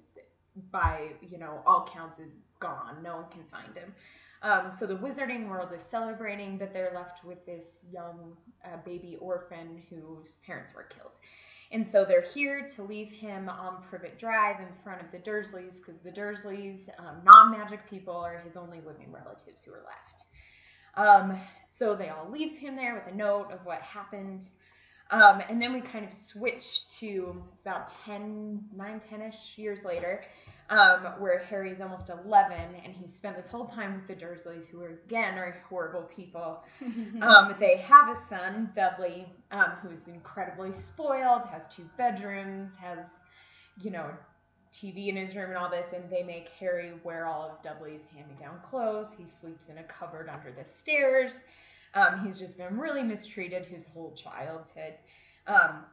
by 0.72 1.10
you 1.22 1.38
know 1.38 1.62
all 1.66 1.90
counts 1.92 2.20
is 2.20 2.42
gone. 2.60 2.98
No 3.04 3.18
one 3.18 3.26
can 3.32 3.44
find 3.52 3.76
him. 3.76 3.94
Um, 4.42 4.72
so 4.80 4.86
the 4.86 4.96
wizarding 4.96 5.50
world 5.50 5.70
is 5.74 5.82
celebrating, 5.82 6.58
but 6.58 6.72
they're 6.72 6.92
left 6.94 7.24
with 7.26 7.44
this 7.46 7.66
young 7.92 8.38
uh, 8.64 8.78
baby 8.86 9.18
orphan 9.20 9.82
whose 9.90 10.38
parents 10.46 10.74
were 10.76 10.84
killed. 10.84 11.12
And 11.72 11.88
so 11.88 12.06
they're 12.06 12.22
here 12.22 12.68
to 12.76 12.84
leave 12.84 13.12
him 13.12 13.50
on 13.50 13.82
Privet 13.90 14.20
Drive 14.20 14.60
in 14.60 14.68
front 14.84 15.02
of 15.02 15.12
the 15.12 15.18
Dursleys 15.18 15.80
because 15.80 16.00
the 16.04 16.12
Dursleys, 16.12 16.90
um, 17.00 17.22
non 17.24 17.52
magic 17.52 17.90
people, 17.90 18.16
are 18.16 18.40
his 18.46 18.56
only 18.56 18.82
living 18.86 19.12
relatives 19.12 19.64
who 19.64 19.74
are 19.74 19.84
left. 19.84 20.26
Um, 20.96 21.40
so 21.68 21.96
they 21.96 22.10
all 22.10 22.30
leave 22.30 22.58
him 22.58 22.76
there 22.76 22.94
with 22.94 23.12
a 23.12 23.18
note 23.18 23.52
of 23.52 23.66
what 23.66 23.82
happened. 23.82 24.48
Um, 25.12 25.42
and 25.50 25.62
then 25.62 25.74
we 25.74 25.82
kind 25.82 26.04
of 26.04 26.14
switch 26.14 26.88
to, 27.00 27.44
it's 27.54 27.62
about 27.62 27.92
10, 28.06 28.66
9, 28.76 29.00
10 29.00 29.22
ish 29.22 29.54
years 29.58 29.84
later, 29.84 30.24
um, 30.70 31.06
where 31.20 31.40
Harry's 31.40 31.80
almost 31.80 32.10
11 32.10 32.58
and 32.84 32.92
he's 32.92 33.14
spent 33.14 33.36
this 33.36 33.48
whole 33.48 33.68
time 33.68 33.94
with 33.94 34.08
the 34.08 34.26
Dursleys, 34.26 34.68
who 34.68 34.82
are, 34.82 35.00
again 35.06 35.38
are 35.38 35.62
horrible 35.70 36.04
people. 36.04 36.64
Um, 37.22 37.56
they 37.60 37.78
have 37.78 38.10
a 38.10 38.16
son, 38.28 38.72
Dudley, 38.76 39.26
um, 39.52 39.72
who's 39.82 40.08
incredibly 40.08 40.74
spoiled, 40.74 41.44
has 41.52 41.66
two 41.68 41.88
bedrooms, 41.98 42.74
has, 42.76 43.00
you 43.82 43.90
know, 43.90 44.10
TV 44.72 45.08
in 45.08 45.16
his 45.16 45.36
room 45.36 45.50
and 45.50 45.58
all 45.58 45.70
this, 45.70 45.94
and 45.94 46.10
they 46.10 46.24
make 46.24 46.50
Harry 46.60 46.94
wear 47.04 47.26
all 47.26 47.50
of 47.50 47.62
Dudley's 47.62 48.02
hand-me-down 48.14 48.60
clothes. 48.64 49.10
He 49.18 49.26
sleeps 49.26 49.68
in 49.68 49.78
a 49.78 49.84
cupboard 49.84 50.30
under 50.30 50.52
the 50.52 50.70
stairs. 50.70 51.42
Um, 51.96 52.26
he's 52.26 52.38
just 52.38 52.58
been 52.58 52.78
really 52.78 53.04
mistreated 53.04 53.66
his 53.66 53.88
whole 53.88 54.14
childhood. 54.14 54.96
Um, 55.48 55.86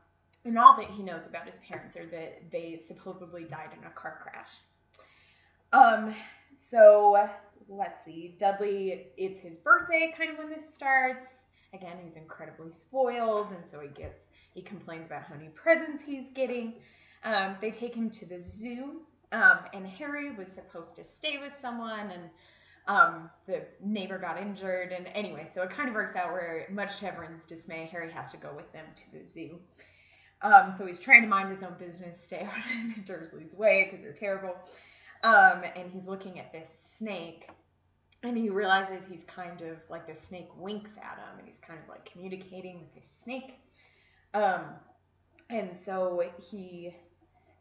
and 0.44 0.59
all 0.59 0.76
that 0.76 0.90
he 0.90 1.02
knows 1.02 1.26
about 1.26 1.47
his 1.47 1.59
parents 1.66 1.97
are 1.97 2.06
that 2.06 2.50
they 2.50 2.80
supposedly 2.85 3.44
died 3.44 3.71
in 3.78 3.87
a 3.87 3.90
car 3.90 4.18
crash. 4.23 4.50
Um, 5.73 6.14
so 6.56 7.28
let's 7.68 8.04
see. 8.04 8.35
Dudley, 8.38 9.06
it's 9.16 9.38
his 9.38 9.59
birthday 9.59 10.12
kind 10.16 10.30
of 10.30 10.38
when 10.38 10.50
this 10.50 10.75
starts. 10.75 11.28
Again, 11.73 11.97
he's 12.04 12.16
incredibly 12.16 12.71
spoiled, 12.71 13.49
and 13.52 13.64
so 13.71 13.80
he 13.80 13.88
gets 13.88 14.18
he 14.54 14.61
complains 14.61 15.06
about 15.06 15.23
how 15.23 15.35
many 15.35 15.49
presents 15.49 16.04
he's 16.04 16.26
getting. 16.35 16.75
Um, 17.25 17.56
they 17.61 17.71
take 17.71 17.94
him 17.94 18.11
to 18.11 18.26
the 18.26 18.38
zoo, 18.38 19.00
um, 19.30 19.61
and 19.73 19.87
Harry 19.87 20.35
was 20.35 20.52
supposed 20.52 20.97
to 20.97 21.04
stay 21.04 21.38
with 21.38 21.52
someone, 21.62 22.11
and 22.11 22.25
um, 22.86 23.30
the 23.46 23.62
neighbor 23.82 24.18
got 24.18 24.40
injured, 24.40 24.92
and 24.92 25.06
anyway, 25.14 25.48
so 25.54 25.62
it 25.62 25.70
kind 25.70 25.88
of 25.88 25.94
works 25.94 26.16
out 26.16 26.32
where, 26.32 26.66
much 26.70 26.98
to 26.98 27.06
everyone's 27.06 27.44
dismay, 27.46 27.88
Harry 27.92 28.10
has 28.10 28.32
to 28.32 28.36
go 28.36 28.52
with 28.54 28.72
them 28.72 28.84
to 28.96 29.02
the 29.18 29.28
zoo. 29.28 29.58
Um, 30.42 30.72
so 30.72 30.86
he's 30.86 30.98
trying 30.98 31.22
to 31.22 31.28
mind 31.28 31.50
his 31.50 31.62
own 31.62 31.76
business, 31.78 32.20
stay 32.22 32.40
out 32.42 32.56
of 32.56 32.96
the 32.96 33.12
Dursley's 33.12 33.54
way 33.54 33.84
because 33.84 34.02
they're 34.02 34.12
terrible. 34.12 34.56
Um, 35.22 35.62
and 35.76 35.90
he's 35.92 36.04
looking 36.04 36.40
at 36.40 36.52
this 36.52 36.96
snake, 36.98 37.48
and 38.24 38.36
he 38.36 38.50
realizes 38.50 39.04
he's 39.08 39.22
kind 39.24 39.60
of 39.62 39.76
like 39.88 40.08
the 40.08 40.20
snake 40.20 40.48
winks 40.58 40.90
at 40.96 41.18
him, 41.18 41.38
and 41.38 41.46
he's 41.46 41.60
kind 41.64 41.78
of 41.80 41.88
like 41.88 42.10
communicating 42.10 42.80
with 42.80 42.94
this 42.96 43.10
snake. 43.14 43.60
Um, 44.34 44.62
and 45.48 45.78
so 45.78 46.24
he, 46.50 46.92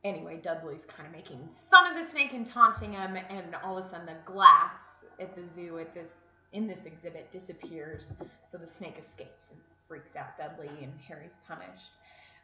anyway, 0.03 0.39
Dudley's 0.41 0.85
kind 0.85 1.07
of 1.07 1.13
making 1.13 1.47
fun 1.69 1.91
of 1.91 1.97
the 1.97 2.09
snake 2.09 2.33
and 2.33 2.47
taunting 2.47 2.93
him, 2.93 3.15
and 3.29 3.55
all 3.63 3.77
of 3.77 3.85
a 3.85 3.89
sudden 3.89 4.07
the 4.07 4.15
glass 4.25 5.00
at 5.21 5.35
the 5.35 5.43
zoo 5.53 5.79
at 5.79 5.93
this 5.93 6.11
in 6.53 6.67
this 6.67 6.85
exhibit 6.85 7.31
disappears, 7.31 8.13
so 8.47 8.57
the 8.57 8.67
snake 8.67 8.95
escapes 8.99 9.51
and 9.51 9.59
freaks 9.87 10.15
out 10.17 10.37
Dudley, 10.37 10.69
and 10.81 10.91
Harry's 11.07 11.35
punished. 11.47 11.91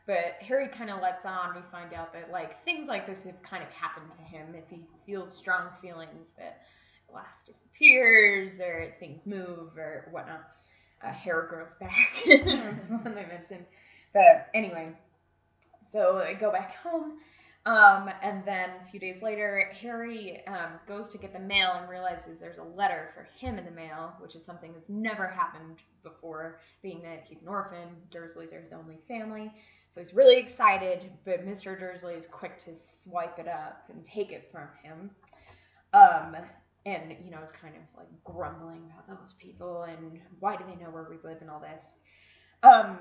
But 0.06 0.36
Harry 0.40 0.70
kind 0.70 0.90
of 0.90 1.02
lets 1.02 1.26
on. 1.26 1.56
We 1.56 1.62
find 1.72 1.94
out 1.94 2.14
that 2.14 2.32
like 2.32 2.64
things 2.64 2.88
like 2.88 3.06
this 3.06 3.22
have 3.24 3.42
kind 3.44 3.64
of 3.64 3.70
happened 3.70 4.12
to 4.12 4.22
him 4.22 4.56
if 4.56 4.64
he 4.70 4.86
feels 5.06 5.36
strong 5.36 5.68
feelings 5.82 6.28
that 6.38 6.62
glass 7.12 7.44
disappears 7.46 8.60
or 8.62 8.94
things 9.00 9.26
move 9.26 9.78
or 9.78 10.08
whatnot. 10.12 10.44
uh, 11.04 11.12
hair 11.12 11.48
grows 11.50 11.76
back. 11.80 11.96
That's 12.28 12.90
one 12.90 13.16
they 13.16 13.26
mentioned. 13.26 13.66
But 14.14 14.48
anyway, 14.54 14.94
so 15.92 16.20
I 16.20 16.34
go 16.34 16.52
back 16.52 16.76
home. 16.78 17.14
Um, 17.68 18.10
and 18.22 18.46
then 18.46 18.70
a 18.82 18.90
few 18.90 18.98
days 18.98 19.22
later, 19.22 19.70
Harry 19.82 20.42
um, 20.48 20.80
goes 20.88 21.10
to 21.10 21.18
get 21.18 21.34
the 21.34 21.40
mail 21.40 21.74
and 21.74 21.90
realizes 21.90 22.40
there's 22.40 22.60
a 22.60 22.64
letter 22.64 23.10
for 23.14 23.28
him 23.38 23.60
in 23.60 23.66
the 23.66 23.72
mail, 23.72 24.14
which 24.20 24.36
is 24.36 24.46
something 24.46 24.72
that's 24.72 24.88
never 24.88 25.28
happened 25.28 25.82
before, 26.02 26.62
being 26.82 27.02
that 27.02 27.26
he's 27.28 27.42
an 27.42 27.50
orphan. 27.50 27.90
Dursleys 28.10 28.54
are 28.54 28.62
his 28.62 28.72
only 28.72 29.00
family. 29.06 29.52
So 29.90 30.00
he's 30.00 30.14
really 30.14 30.38
excited, 30.38 31.12
but 31.26 31.46
Mr. 31.46 31.78
Dursley 31.78 32.14
is 32.14 32.26
quick 32.32 32.58
to 32.60 32.72
swipe 33.02 33.38
it 33.38 33.50
up 33.50 33.84
and 33.90 34.02
take 34.02 34.32
it 34.32 34.48
from 34.50 34.70
him. 34.82 35.12
Um, 35.94 36.38
and, 36.86 37.18
you 37.22 37.32
know, 37.32 37.44
is 37.44 37.52
kind 37.52 37.76
of 37.76 37.82
like 37.98 38.08
grumbling 38.24 38.94
about 39.04 39.20
those 39.20 39.34
people 39.34 39.84
and 39.84 40.22
why 40.40 40.56
do 40.56 40.64
they 40.70 40.82
know 40.82 40.90
where 40.90 41.08
we 41.10 41.18
live 41.30 41.42
and 41.42 41.50
all 41.50 41.60
this. 41.60 41.84
Um, 42.64 43.00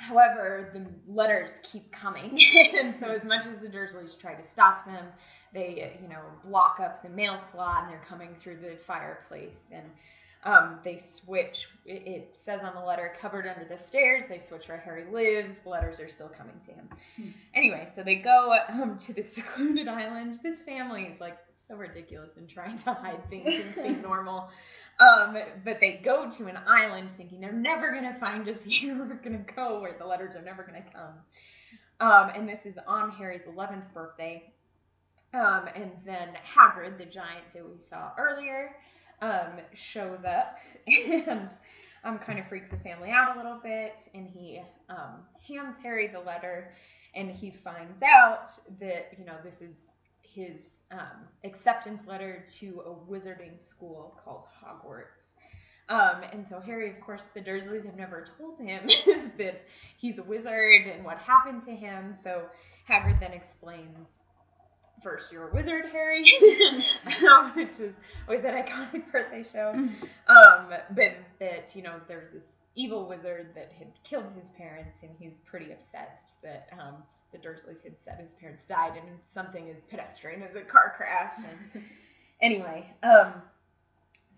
However, 0.00 0.70
the 0.72 1.12
letters 1.12 1.60
keep 1.62 1.92
coming, 1.92 2.40
and 2.78 2.98
so 2.98 3.06
as 3.06 3.24
much 3.24 3.46
as 3.46 3.56
the 3.58 3.68
Dursleys 3.68 4.18
try 4.18 4.34
to 4.34 4.42
stop 4.42 4.86
them, 4.86 5.06
they, 5.52 5.98
you 6.00 6.08
know, 6.08 6.22
block 6.44 6.80
up 6.80 7.02
the 7.02 7.08
mail 7.08 7.38
slot, 7.38 7.82
and 7.82 7.92
they're 7.92 8.04
coming 8.08 8.34
through 8.34 8.58
the 8.58 8.76
fireplace, 8.86 9.56
and 9.70 9.84
um, 10.44 10.78
they 10.84 10.96
switch. 10.96 11.68
It, 11.84 12.06
it, 12.06 12.30
says 12.32 12.60
on 12.62 12.74
the 12.74 12.80
letter, 12.80 13.14
"Covered 13.20 13.46
under 13.46 13.66
the 13.68 13.76
stairs." 13.76 14.24
They 14.28 14.38
switch 14.38 14.68
where 14.68 14.78
Harry 14.78 15.04
lives. 15.10 15.56
The 15.62 15.68
letters 15.68 16.00
are 16.00 16.08
still 16.08 16.28
coming 16.30 16.58
to 16.66 16.72
him. 16.72 16.88
Hmm. 17.16 17.28
Anyway, 17.54 17.88
so 17.94 18.02
they 18.02 18.16
go 18.16 18.56
um, 18.68 18.96
to 18.96 19.12
the 19.12 19.22
secluded 19.22 19.88
island. 19.88 20.40
This 20.42 20.62
family 20.62 21.04
is 21.04 21.20
like 21.20 21.38
so 21.54 21.76
ridiculous 21.76 22.36
in 22.36 22.46
trying 22.46 22.76
to 22.78 22.94
hide 22.94 23.28
things 23.28 23.54
and 23.54 23.74
seem 23.74 24.02
normal. 24.02 24.48
Um, 25.00 25.38
but 25.64 25.80
they 25.80 26.00
go 26.04 26.30
to 26.30 26.46
an 26.46 26.58
island 26.66 27.10
thinking 27.10 27.40
they're 27.40 27.52
never 27.52 27.90
going 27.90 28.04
to 28.04 28.18
find 28.20 28.46
us 28.48 28.62
here. 28.64 28.96
We're 28.98 29.14
going 29.14 29.44
to 29.44 29.52
go 29.54 29.80
where 29.80 29.96
the 29.98 30.06
letters 30.06 30.36
are 30.36 30.42
never 30.42 30.62
going 30.62 30.82
to 30.82 30.90
come. 30.90 31.14
Um, 32.00 32.30
and 32.34 32.48
this 32.48 32.60
is 32.64 32.76
on 32.86 33.10
Harry's 33.10 33.42
11th 33.42 33.92
birthday. 33.92 34.52
Um, 35.32 35.68
and 35.74 35.92
then 36.04 36.30
Hagrid, 36.56 36.98
the 36.98 37.04
giant 37.04 37.44
that 37.54 37.64
we 37.64 37.80
saw 37.80 38.10
earlier, 38.18 38.76
um, 39.22 39.60
shows 39.74 40.24
up 40.24 40.58
and 40.86 41.50
um, 42.04 42.18
kind 42.18 42.38
of 42.38 42.48
freaks 42.48 42.70
the 42.70 42.78
family 42.78 43.10
out 43.10 43.36
a 43.36 43.38
little 43.38 43.60
bit. 43.62 43.96
And 44.14 44.28
he 44.28 44.60
um, 44.88 45.20
hands 45.46 45.76
Harry 45.82 46.08
the 46.08 46.20
letter, 46.20 46.72
and 47.14 47.30
he 47.30 47.50
finds 47.50 48.02
out 48.02 48.50
that, 48.80 49.12
you 49.18 49.24
know, 49.24 49.36
this 49.44 49.60
is 49.60 49.76
his 50.32 50.74
um, 50.90 51.26
acceptance 51.44 52.06
letter 52.06 52.44
to 52.60 52.82
a 52.86 53.10
wizarding 53.10 53.60
school 53.60 54.18
called 54.24 54.44
Hogwarts. 54.62 55.30
Um, 55.88 56.22
and 56.32 56.46
so 56.48 56.60
Harry, 56.60 56.88
of 56.88 57.00
course, 57.00 57.24
the 57.34 57.40
Dursleys 57.40 57.84
have 57.84 57.96
never 57.96 58.26
told 58.38 58.58
him 58.60 58.88
that 59.38 59.62
he's 59.96 60.18
a 60.18 60.22
wizard 60.22 60.86
and 60.86 61.04
what 61.04 61.18
happened 61.18 61.62
to 61.62 61.72
him. 61.72 62.14
So 62.14 62.44
Hagrid 62.88 63.18
then 63.18 63.32
explains, 63.32 64.06
first, 65.02 65.32
you're 65.32 65.48
a 65.48 65.52
wizard, 65.52 65.86
Harry, 65.90 66.22
which 67.54 67.80
is 67.80 67.92
always 68.28 68.42
that 68.42 68.66
iconic 68.66 69.10
birthday 69.10 69.42
show. 69.42 69.72
Um, 69.72 70.68
but 70.68 70.86
that, 71.40 71.74
you 71.74 71.82
know, 71.82 72.00
there's 72.06 72.30
this 72.30 72.52
evil 72.76 73.08
wizard 73.08 73.48
that 73.56 73.72
had 73.76 73.88
killed 74.04 74.32
his 74.32 74.50
parents, 74.50 74.98
and 75.02 75.10
he's 75.18 75.40
pretty 75.40 75.72
upset 75.72 76.20
that 76.44 76.68
um, 76.72 77.02
the 77.32 77.38
Dursleys 77.38 77.82
had 77.82 77.94
said 78.04 78.20
his 78.20 78.34
parents 78.34 78.64
died 78.64 78.96
in 78.96 79.02
something 79.22 79.68
as 79.68 79.80
pedestrian 79.82 80.42
as 80.42 80.54
a 80.54 80.62
car 80.62 80.94
crash. 80.96 81.36
And 81.38 81.84
anyway, 82.42 82.92
um, 83.02 83.34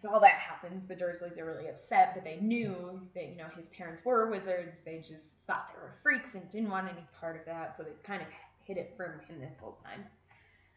so 0.01 0.11
all 0.11 0.21
that 0.21 0.33
happens. 0.33 0.87
The 0.87 0.97
Dursleys 0.97 1.39
are 1.39 1.45
really 1.45 1.69
upset, 1.69 2.13
but 2.15 2.25
they 2.25 2.39
knew 2.41 3.01
that 3.15 3.29
you 3.29 3.37
know 3.37 3.47
his 3.57 3.69
parents 3.69 4.05
were 4.05 4.31
wizards. 4.31 4.77
They 4.85 4.99
just 4.99 5.25
thought 5.47 5.71
they 5.73 5.81
were 5.81 5.95
freaks 6.03 6.35
and 6.35 6.49
didn't 6.51 6.71
want 6.71 6.89
any 6.89 7.07
part 7.21 7.37
of 7.37 7.47
that. 7.47 7.77
So 7.77 7.85
they 7.85 7.91
kind 8.05 8.21
of 8.21 8.29
hid 8.65 8.77
it 8.77 8.95
from 8.97 9.13
him 9.29 9.41
this 9.41 9.59
whole 9.59 9.79
time. 9.85 10.05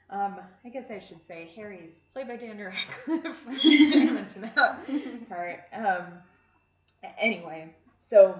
Um, 0.09 0.39
I 0.63 0.69
guess 0.69 0.85
I 0.91 0.99
should 0.99 1.25
say 1.27 1.51
Harry 1.55 1.89
is 1.91 2.01
played 2.13 2.27
by 2.27 2.35
Dan 2.35 2.59
Radcliffe. 2.59 3.37
I 3.47 4.09
mentioned 4.11 4.51
that 4.55 5.27
part. 5.27 5.61
Um, 5.73 6.05
anyway, 7.19 7.73
so 8.11 8.39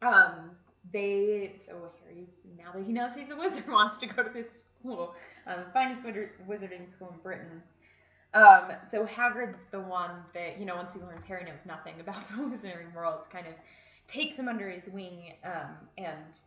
um, 0.00 0.52
they 0.94 1.52
so 1.66 1.72
Harry's 2.06 2.38
now 2.56 2.72
that 2.72 2.86
he 2.86 2.92
knows 2.92 3.12
he's 3.14 3.30
a 3.30 3.36
wizard 3.36 3.68
wants 3.68 3.98
to 3.98 4.06
go 4.06 4.22
to 4.22 4.30
this 4.30 4.46
school, 4.80 5.14
um, 5.46 5.56
the 5.66 5.70
finest 5.72 6.04
wizarding 6.04 6.90
school 6.90 7.12
in 7.12 7.20
Britain. 7.22 7.62
Um, 8.32 8.72
so 8.90 9.04
Hagrid's 9.04 9.58
the 9.70 9.80
one 9.80 10.10
that 10.32 10.58
you 10.58 10.64
know 10.64 10.76
once 10.76 10.94
he 10.94 11.00
learns 11.00 11.24
Harry 11.24 11.44
knows 11.44 11.66
nothing 11.66 11.94
about 12.00 12.26
the 12.28 12.36
wizarding 12.36 12.94
world, 12.94 13.24
kind 13.30 13.46
of 13.46 13.54
takes 14.06 14.36
him 14.36 14.48
under 14.48 14.70
his 14.70 14.88
wing 14.88 15.34
um, 15.44 15.76
and 15.98 16.38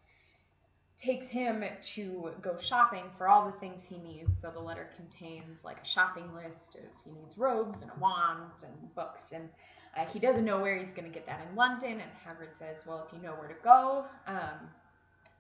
takes 0.98 1.28
him 1.28 1.64
to 1.80 2.32
go 2.42 2.58
shopping 2.60 3.04
for 3.18 3.28
all 3.28 3.46
the 3.46 3.60
things 3.60 3.82
he 3.88 3.98
needs. 3.98 4.32
So 4.42 4.50
the 4.50 4.60
letter 4.60 4.90
contains 4.96 5.64
like 5.64 5.78
a 5.84 5.86
shopping 5.86 6.34
list 6.34 6.76
of 6.76 6.82
he 7.04 7.12
needs 7.12 7.38
robes 7.38 7.82
and 7.82 7.92
a 7.92 8.00
wand 8.00 8.64
and 8.64 8.96
books 8.96 9.22
and 9.32 9.50
uh, 9.96 10.06
he 10.06 10.20
doesn't 10.20 10.46
know 10.46 10.60
where 10.60 10.78
he's 10.78 10.92
going 10.96 11.06
to 11.08 11.14
get 11.14 11.26
that 11.28 11.46
in 11.50 11.56
London, 11.56 12.02
and 12.02 12.12
Hagrid 12.26 12.58
says, 12.58 12.86
"Well, 12.86 13.06
if 13.08 13.14
you 13.14 13.22
know 13.22 13.34
where 13.34 13.48
to 13.48 13.56
go, 13.64 14.06
um, 14.28 14.70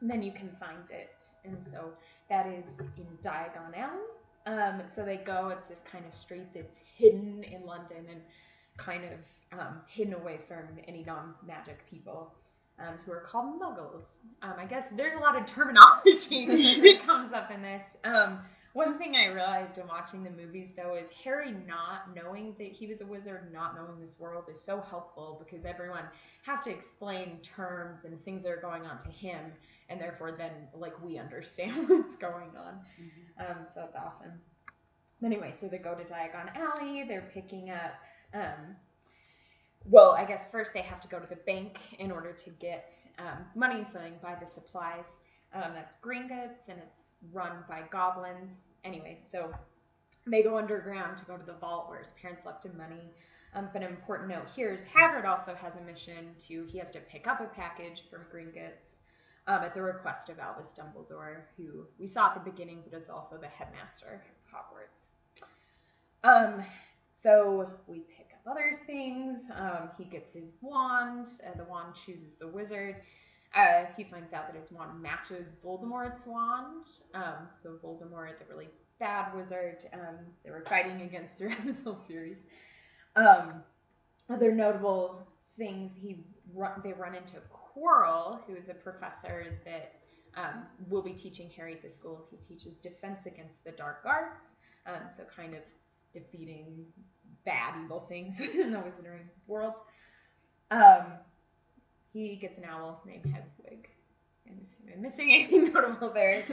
then 0.01 0.21
you 0.21 0.31
can 0.31 0.49
find 0.59 0.89
it." 0.89 1.25
And 1.43 1.57
so 1.71 1.89
that 2.29 2.47
is 2.47 2.63
in 2.97 3.05
Diagon 3.23 3.75
Alley. 3.75 4.05
Um, 4.45 4.81
so 4.93 5.03
they 5.03 5.17
go. 5.17 5.49
It's 5.49 5.67
this 5.67 5.83
kind 5.91 6.05
of 6.05 6.13
street 6.13 6.47
that's 6.53 6.75
hidden 6.95 7.43
in 7.43 7.65
London 7.65 8.05
and 8.09 8.21
kind 8.77 9.03
of 9.03 9.59
um, 9.59 9.81
hidden 9.87 10.13
away 10.13 10.39
from 10.47 10.63
any 10.87 11.03
non-magic 11.03 11.79
people. 11.89 12.33
Um, 12.79 12.93
who 13.07 13.11
are 13.11 13.21
called 13.21 13.59
muggles. 13.59 14.03
Um, 14.43 14.53
I 14.55 14.65
guess 14.65 14.83
there's 14.95 15.15
a 15.17 15.19
lot 15.19 15.35
of 15.35 15.47
terminology 15.47 16.45
that 16.81 17.03
comes 17.03 17.33
up 17.33 17.49
in 17.49 17.63
this. 17.63 17.81
Um, 18.03 18.37
one 18.77 19.00
thing 19.00 19.15
I 19.15 19.25
realized 19.34 19.79
in 19.79 19.88
watching 19.88 20.24
the 20.24 20.29
movies, 20.29 20.69
though, 20.77 20.93
is 20.93 21.10
Harry 21.24 21.51
not 21.65 22.15
knowing 22.15 22.53
that 22.60 22.67
he 22.67 22.86
was 22.86 23.01
a 23.01 23.07
wizard, 23.07 23.51
not 23.51 23.75
knowing 23.75 24.00
this 24.00 24.19
world, 24.19 24.43
is 24.51 24.62
so 24.62 24.79
helpful 24.88 25.43
because 25.43 25.65
everyone 25.65 26.03
has 26.43 26.62
to 26.62 26.69
explain 26.69 27.39
terms 27.41 28.05
and 28.05 28.24
things 28.24 28.43
that 28.43 28.50
are 28.50 28.62
going 28.62 28.84
on 28.84 29.00
to 29.00 29.07
him, 29.10 29.39
and 29.89 30.00
therefore 30.00 30.31
then 30.31 30.51
like 30.75 30.93
we 31.03 31.17
understand 31.17 31.89
what's 31.89 32.17
going 32.17 32.51
on. 32.55 32.75
Mm-hmm. 33.01 33.51
Um, 33.51 33.65
so 33.74 33.81
that's 33.81 33.96
awesome. 33.96 34.34
Anyway, 35.25 35.55
so 35.60 35.67
they 35.67 35.79
go 35.79 35.96
to 35.96 36.03
Diagon 36.03 36.55
Alley. 36.55 37.03
They're 37.07 37.31
picking 37.34 37.72
up. 37.72 37.96
Um, 38.36 38.75
well, 39.86 40.12
I 40.12 40.24
guess 40.24 40.46
first 40.51 40.75
they 40.75 40.84
have 40.84 41.01
to 41.01 41.07
go 41.07 41.17
to 41.17 41.27
the 41.27 41.41
bank 41.48 41.79
in 41.98 42.12
order 42.12 42.31
to 42.31 42.50
get 42.51 42.93
um, 43.17 43.43
money 43.55 43.84
so 43.91 43.98
they 43.98 44.10
can 44.10 44.19
buy 44.22 44.38
the 44.39 44.48
supplies. 44.48 45.05
Um, 45.51 45.72
that's 45.74 45.96
Gringotts, 46.03 46.69
and 46.69 46.77
it's 46.77 47.07
run 47.34 47.63
by 47.67 47.81
goblins. 47.91 48.66
Anyway, 48.84 49.19
so 49.22 49.51
they 50.25 50.43
go 50.43 50.57
underground 50.57 51.17
to 51.17 51.25
go 51.25 51.38
to 51.38 51.46
the 51.46 51.53
vault 51.53 51.89
where 51.89 52.00
his 52.00 52.10
parents 52.22 52.43
left 52.46 52.65
him 52.65 52.77
money. 52.77 53.12
Um, 53.53 53.69
but 53.74 53.81
an 53.81 53.88
important 53.89 54.29
note 54.29 54.48
here 54.55 54.72
is 54.74 54.84
Hagrid 54.84 55.25
also 55.25 55.55
has 55.55 55.74
a 55.75 55.81
mission 55.81 56.36
to, 56.48 56.65
he 56.65 56.77
has 56.77 56.91
to 56.91 57.00
pick 57.00 57.27
up 57.27 57.39
a 57.39 57.46
package 57.46 58.03
from 58.10 58.22
Gringotts 58.34 58.98
um, 59.48 59.63
at 59.63 59.74
the 59.74 59.81
request 59.81 60.29
of 60.29 60.39
Albus 60.39 60.67
Dumbledore, 60.77 61.43
who 61.55 61.86
we 61.98 62.07
saw 62.07 62.27
at 62.27 62.34
the 62.34 62.51
beginning, 62.51 62.84
but 62.84 62.96
is 62.98 63.10
also 63.10 63.38
the 63.38 63.48
headmaster 63.48 64.22
of 64.22 64.53
Hogwarts. 64.53 65.07
Um, 66.24 66.65
so 67.13 67.72
we 67.88 68.00
pick 68.00 68.27
up 68.34 68.51
other 68.51 68.79
things. 68.86 69.39
Um, 69.55 69.89
he 69.98 70.03
gets 70.03 70.34
his 70.34 70.51
wand, 70.62 71.27
and 71.43 71.60
the 71.60 71.63
wand 71.63 71.96
chooses 71.96 72.36
the 72.36 72.48
wizard. 72.48 72.98
Uh, 73.57 73.85
he 73.97 74.03
finds 74.03 74.33
out 74.33 74.53
that 74.53 74.59
his 74.59 74.71
wand 74.71 75.01
matches 75.01 75.53
Voldemort's 75.65 76.27
wand. 76.27 76.85
Um, 77.15 77.47
so 77.63 77.71
Voldemort, 77.83 78.37
the 78.37 78.45
really 78.47 78.69
bad 78.99 79.35
wizard, 79.35 79.77
um, 79.93 80.17
they 80.43 80.51
were 80.51 80.63
fighting 80.69 81.01
against 81.01 81.37
throughout 81.37 81.57
this 81.65 81.77
whole 81.83 81.97
series. 81.97 82.37
Um, 83.15 83.63
other 84.29 84.51
notable 84.51 85.27
things, 85.57 85.91
he 85.99 86.23
run, 86.53 86.81
they 86.83 86.93
run 86.93 87.15
into 87.15 87.37
Quirrell, 87.49 88.41
who 88.45 88.55
is 88.55 88.69
a 88.69 88.75
professor 88.75 89.59
that 89.65 89.93
um, 90.35 90.63
will 90.87 91.01
be 91.01 91.13
teaching 91.13 91.49
Harry 91.55 91.73
at 91.73 91.81
the 91.81 91.89
school. 91.89 92.27
He 92.29 92.37
teaches 92.37 92.77
defense 92.77 93.25
against 93.25 93.63
the 93.65 93.71
dark 93.71 94.03
arts, 94.05 94.45
um, 94.85 95.01
so 95.17 95.23
kind 95.35 95.55
of 95.55 95.61
defeating 96.13 96.85
bad, 97.43 97.73
evil 97.83 98.05
things 98.07 98.39
in 98.53 98.71
the 98.71 98.77
wizarding 98.77 99.29
world. 99.47 99.73
He 102.25 102.36
gets 102.36 102.57
an 102.57 102.65
owl 102.65 103.01
named 103.05 103.25
Hedwig. 103.25 103.89
And 104.47 104.65
am 104.88 104.93
I 104.97 105.09
missing 105.09 105.31
anything 105.33 105.71
notable 105.71 106.12
there? 106.12 106.43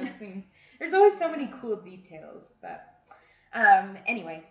There's 0.79 0.93
always 0.93 1.17
so 1.19 1.31
many 1.31 1.51
cool 1.61 1.77
details, 1.77 2.43
but 2.61 2.85
um, 3.55 3.97
anyway. 4.07 4.45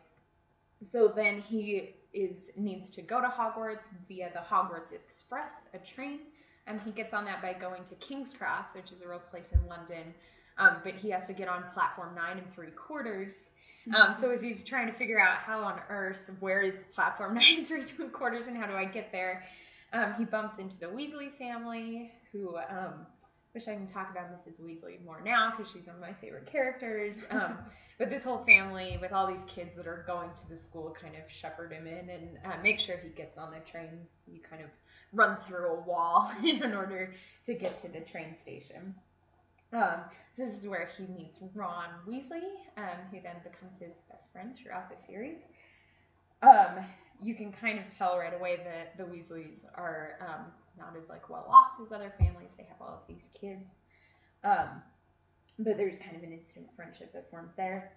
So 0.82 1.12
then 1.16 1.40
he 1.42 1.96
is 2.14 2.36
needs 2.58 2.90
to 2.92 3.02
go 3.02 3.22
to 3.22 3.28
Hogwarts 3.28 3.88
via 4.08 4.32
the 4.34 4.40
Hogwarts 4.40 4.92
Express, 4.92 5.54
a 5.74 5.78
train. 5.78 6.20
Um, 6.68 6.80
he 6.80 6.92
gets 6.92 7.14
on 7.14 7.26
that 7.26 7.42
by 7.42 7.54
going 7.54 7.84
to 7.86 7.96
King's 7.96 8.34
Cross, 8.34 8.74
which 8.76 8.92
is 8.92 9.02
a 9.02 9.08
real 9.08 9.20
place 9.20 9.52
in 9.52 9.68
London. 9.68 10.14
Um, 10.58 10.78
but 10.84 10.96
he 10.96 11.10
has 11.10 11.28
to 11.28 11.34
get 11.34 11.48
on 11.48 11.64
platform 11.74 12.16
nine 12.16 12.38
and 12.38 12.54
three 12.54 12.72
quarters. 12.72 13.46
Um, 13.96 14.16
so 14.16 14.32
as 14.32 14.42
he's 14.42 14.64
trying 14.64 14.88
to 14.88 14.94
figure 14.94 15.20
out 15.20 15.38
how 15.38 15.62
on 15.62 15.80
earth, 15.90 16.22
where 16.40 16.62
is 16.62 16.74
platform 16.96 17.34
nine 17.36 17.60
and 17.60 17.68
three 17.68 17.84
two 17.84 18.08
quarters, 18.10 18.48
and 18.48 18.56
how 18.56 18.68
do 18.68 18.74
I 18.74 18.86
get 18.86 19.12
there, 19.12 19.44
um, 19.94 20.16
he 20.18 20.26
bumps 20.26 20.60
into 20.60 20.78
the 20.80 20.88
Weasley 20.88 21.32
family, 21.38 22.12
who 22.32 22.58
um, 22.58 23.06
wish 23.54 23.68
I 23.68 23.76
can 23.76 23.88
talk 23.88 24.10
about 24.12 24.32
Mrs. 24.32 24.60
Weasley 24.60 25.04
more 25.06 25.22
now 25.24 25.54
because 25.56 25.72
she's 25.72 25.88
one 25.88 25.96
of 25.96 26.02
my 26.02 26.14
favorite 26.14 26.46
characters. 26.46 27.18
Um, 27.32 27.58
but 28.00 28.10
this 28.10 28.24
whole 28.24 28.44
family, 28.44 28.98
with 29.00 29.14
all 29.14 29.28
these 29.28 29.46
kids 29.48 29.76
that 29.78 29.86
are 29.86 30.04
going 30.08 30.30
to 30.32 30.50
the 30.50 30.58
school, 30.58 30.96
kind 31.00 31.16
of 31.16 31.32
shepherd 31.32 31.72
him 31.72 31.86
in 31.86 32.10
and 32.10 32.38
uh, 32.44 32.58
make 32.64 32.80
sure 32.80 32.98
he 32.98 33.10
gets 33.10 33.38
on 33.38 33.52
the 33.52 33.60
train. 33.60 33.90
You 34.28 34.40
kind 34.50 34.64
of 34.64 34.70
run 35.14 35.38
through 35.48 35.68
a 35.68 35.82
wall 35.82 36.32
in 36.44 36.74
order 36.74 37.14
to 37.46 37.54
get 37.54 37.78
to 37.80 37.88
the 37.88 38.00
train 38.00 38.36
station. 38.42 38.96
Um, 39.74 40.02
so 40.32 40.46
this 40.46 40.56
is 40.56 40.68
where 40.68 40.90
he 40.98 41.06
meets 41.06 41.38
Ron 41.54 41.90
Weasley, 42.08 42.44
um, 42.78 42.98
who 43.12 43.22
then 43.22 43.36
becomes 43.44 43.80
his 43.80 43.94
best 44.12 44.32
friend 44.32 44.56
throughout 44.58 44.90
the 44.90 44.96
series. 45.06 45.42
Um, 46.42 46.84
you 47.24 47.36
can 47.36 47.52
kind 47.52 47.80
of 47.80 47.86
tell 47.96 48.18
right 48.18 48.34
away 48.34 48.58
that 48.58 48.98
the 48.98 49.04
Weasleys 49.04 49.60
are 49.76 50.18
um, 50.22 50.46
not 50.78 50.96
as 51.02 51.08
like 51.10 51.30
well 51.30 51.46
off 51.50 51.80
as 51.86 51.92
other 51.92 52.14
families. 52.18 52.50
They 52.58 52.64
have 52.64 52.82
all 52.82 53.02
of 53.02 53.08
these 53.08 53.30
kids, 53.40 53.66
um, 54.44 54.82
but 55.60 55.78
there's 55.78 55.98
kind 55.98 56.16
of 56.16 56.24
an 56.24 56.34
instant 56.34 56.68
friendship 56.76 57.14
that 57.14 57.30
forms 57.30 57.52
there. 57.56 57.94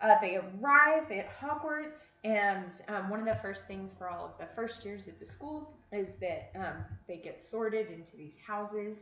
Uh, 0.00 0.16
they 0.20 0.36
arrive 0.36 1.12
at 1.12 1.28
Hogwarts, 1.38 2.14
and 2.24 2.72
um, 2.88 3.08
one 3.08 3.20
of 3.20 3.26
the 3.26 3.38
first 3.40 3.68
things 3.68 3.94
for 3.96 4.08
all 4.08 4.24
of 4.24 4.32
the 4.38 4.52
first 4.56 4.84
years 4.84 5.06
at 5.06 5.20
the 5.20 5.26
school 5.26 5.76
is 5.92 6.08
that 6.20 6.50
um, 6.56 6.84
they 7.06 7.18
get 7.18 7.40
sorted 7.40 7.88
into 7.88 8.16
these 8.16 8.34
houses. 8.44 8.96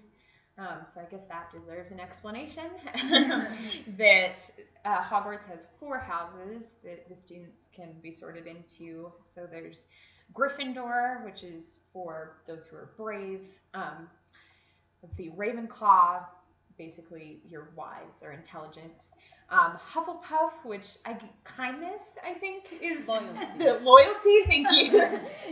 Um, 0.59 0.85
so 0.93 1.01
I 1.01 1.05
guess 1.05 1.23
that 1.29 1.51
deserves 1.51 1.91
an 1.91 2.01
explanation. 2.01 2.65
that 3.97 4.51
uh, 4.85 5.03
Hogwarts 5.03 5.47
has 5.49 5.69
four 5.79 5.99
houses 5.99 6.65
that 6.85 7.09
the 7.09 7.17
students 7.17 7.57
can 7.75 7.95
be 8.03 8.13
sorted 8.13 8.47
into. 8.47 9.11
So 9.23 9.47
there's 9.51 9.85
Gryffindor, 10.35 11.25
which 11.25 11.43
is 11.45 11.79
for 11.93 12.37
those 12.47 12.67
who 12.67 12.77
are 12.77 12.91
brave. 12.97 13.41
Um, 13.75 14.09
let's 15.03 15.17
see, 15.17 15.31
Ravenclaw, 15.37 16.25
basically 16.77 17.41
you're 17.49 17.71
wise 17.77 18.23
or 18.23 18.33
intelligent. 18.33 18.93
Um, 19.51 19.79
Hufflepuff, 19.93 20.53
which 20.65 20.87
I 21.05 21.19
kindness 21.45 22.05
I 22.25 22.35
think 22.35 22.67
is 22.81 23.05
Loyalty. 23.09 23.59
The 23.59 23.81
loyalty, 23.83 24.43
thank 24.47 24.69
you, 24.71 25.03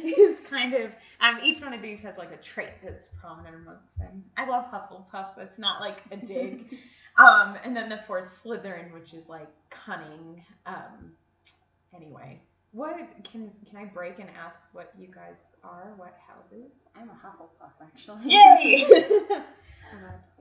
is 0.30 0.38
kind 0.48 0.74
of 0.74 0.92
um, 1.20 1.38
each 1.42 1.60
one 1.60 1.74
of 1.74 1.82
these 1.82 1.98
has 2.00 2.16
like 2.16 2.30
a 2.32 2.36
trait 2.36 2.74
that's 2.84 3.08
prominent 3.20 3.56
amongst 3.56 3.98
them. 3.98 4.22
I 4.36 4.48
love 4.48 4.66
Hufflepuffs. 4.72 5.34
That's 5.36 5.58
not 5.58 5.80
like 5.80 5.98
a 6.12 6.16
dig. 6.16 6.76
um, 7.18 7.56
and 7.64 7.76
then 7.76 7.88
the 7.88 7.98
fourth 8.06 8.26
Slytherin, 8.26 8.92
which 8.92 9.14
is 9.14 9.28
like 9.28 9.48
cunning. 9.70 10.44
Um, 10.64 11.12
anyway, 11.92 12.40
what 12.70 12.96
can 13.24 13.50
can 13.68 13.78
I 13.78 13.84
break 13.86 14.20
and 14.20 14.28
ask 14.30 14.66
what 14.72 14.92
you 14.96 15.08
guys 15.08 15.34
are? 15.64 15.92
What 15.96 16.14
houses? 16.26 16.70
I'm 16.94 17.10
a 17.10 17.14
Hufflepuff, 17.14 17.72
actually. 17.82 18.32
Yay! 18.32 18.86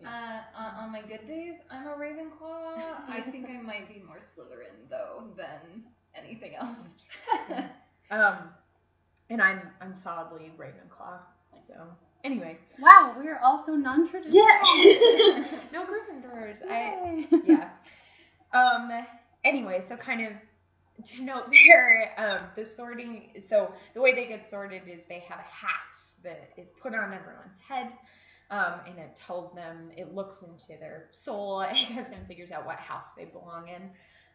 Uh, 0.05 0.39
on, 0.55 0.85
on 0.85 0.91
my 0.91 1.01
good 1.01 1.25
days, 1.25 1.55
I'm 1.71 1.87
a 1.87 1.91
Ravenclaw. 1.91 2.75
I 3.09 3.21
think 3.31 3.49
I 3.49 3.61
might 3.61 3.87
be 3.87 4.01
more 4.05 4.17
Slytherin 4.17 4.89
though 4.89 5.25
than 5.35 5.83
anything 6.15 6.55
else. 6.55 6.89
um, 8.11 8.49
and 9.29 9.41
I'm 9.41 9.61
I'm 9.81 9.93
solidly 9.93 10.51
Ravenclaw. 10.57 11.19
So 11.67 11.75
anyway, 12.23 12.57
wow, 12.79 13.15
we 13.19 13.27
are 13.27 13.39
also 13.39 13.73
non-traditional. 13.73 14.33
yeah. 14.33 15.45
no 15.73 15.85
Gryffindors. 15.85 16.59
I 16.69 17.25
Yay. 17.31 17.41
yeah. 17.45 17.69
Um. 18.53 19.05
Anyway, 19.43 19.83
so 19.87 19.95
kind 19.95 20.27
of 20.27 20.33
to 21.05 21.23
note 21.23 21.49
there, 21.51 22.13
um, 22.17 22.47
the 22.55 22.65
sorting. 22.65 23.29
So 23.47 23.73
the 23.93 24.01
way 24.01 24.15
they 24.15 24.27
get 24.27 24.49
sorted 24.49 24.83
is 24.87 25.01
they 25.09 25.23
have 25.27 25.39
a 25.39 25.43
hat 25.43 25.99
that 26.23 26.49
is 26.57 26.71
put 26.81 26.93
on 26.95 27.13
everyone's 27.13 27.59
head. 27.67 27.91
Um, 28.49 28.75
and 28.87 28.97
it 28.97 29.19
tells 29.27 29.53
them, 29.53 29.91
it 29.97 30.15
looks 30.15 30.37
into 30.41 30.79
their 30.79 31.07
soul, 31.11 31.59
I 31.59 31.73
guess, 31.73 32.07
and 32.13 32.25
figures 32.27 32.51
out 32.51 32.65
what 32.65 32.77
house 32.77 33.05
they 33.17 33.25
belong 33.25 33.67
in. 33.67 33.89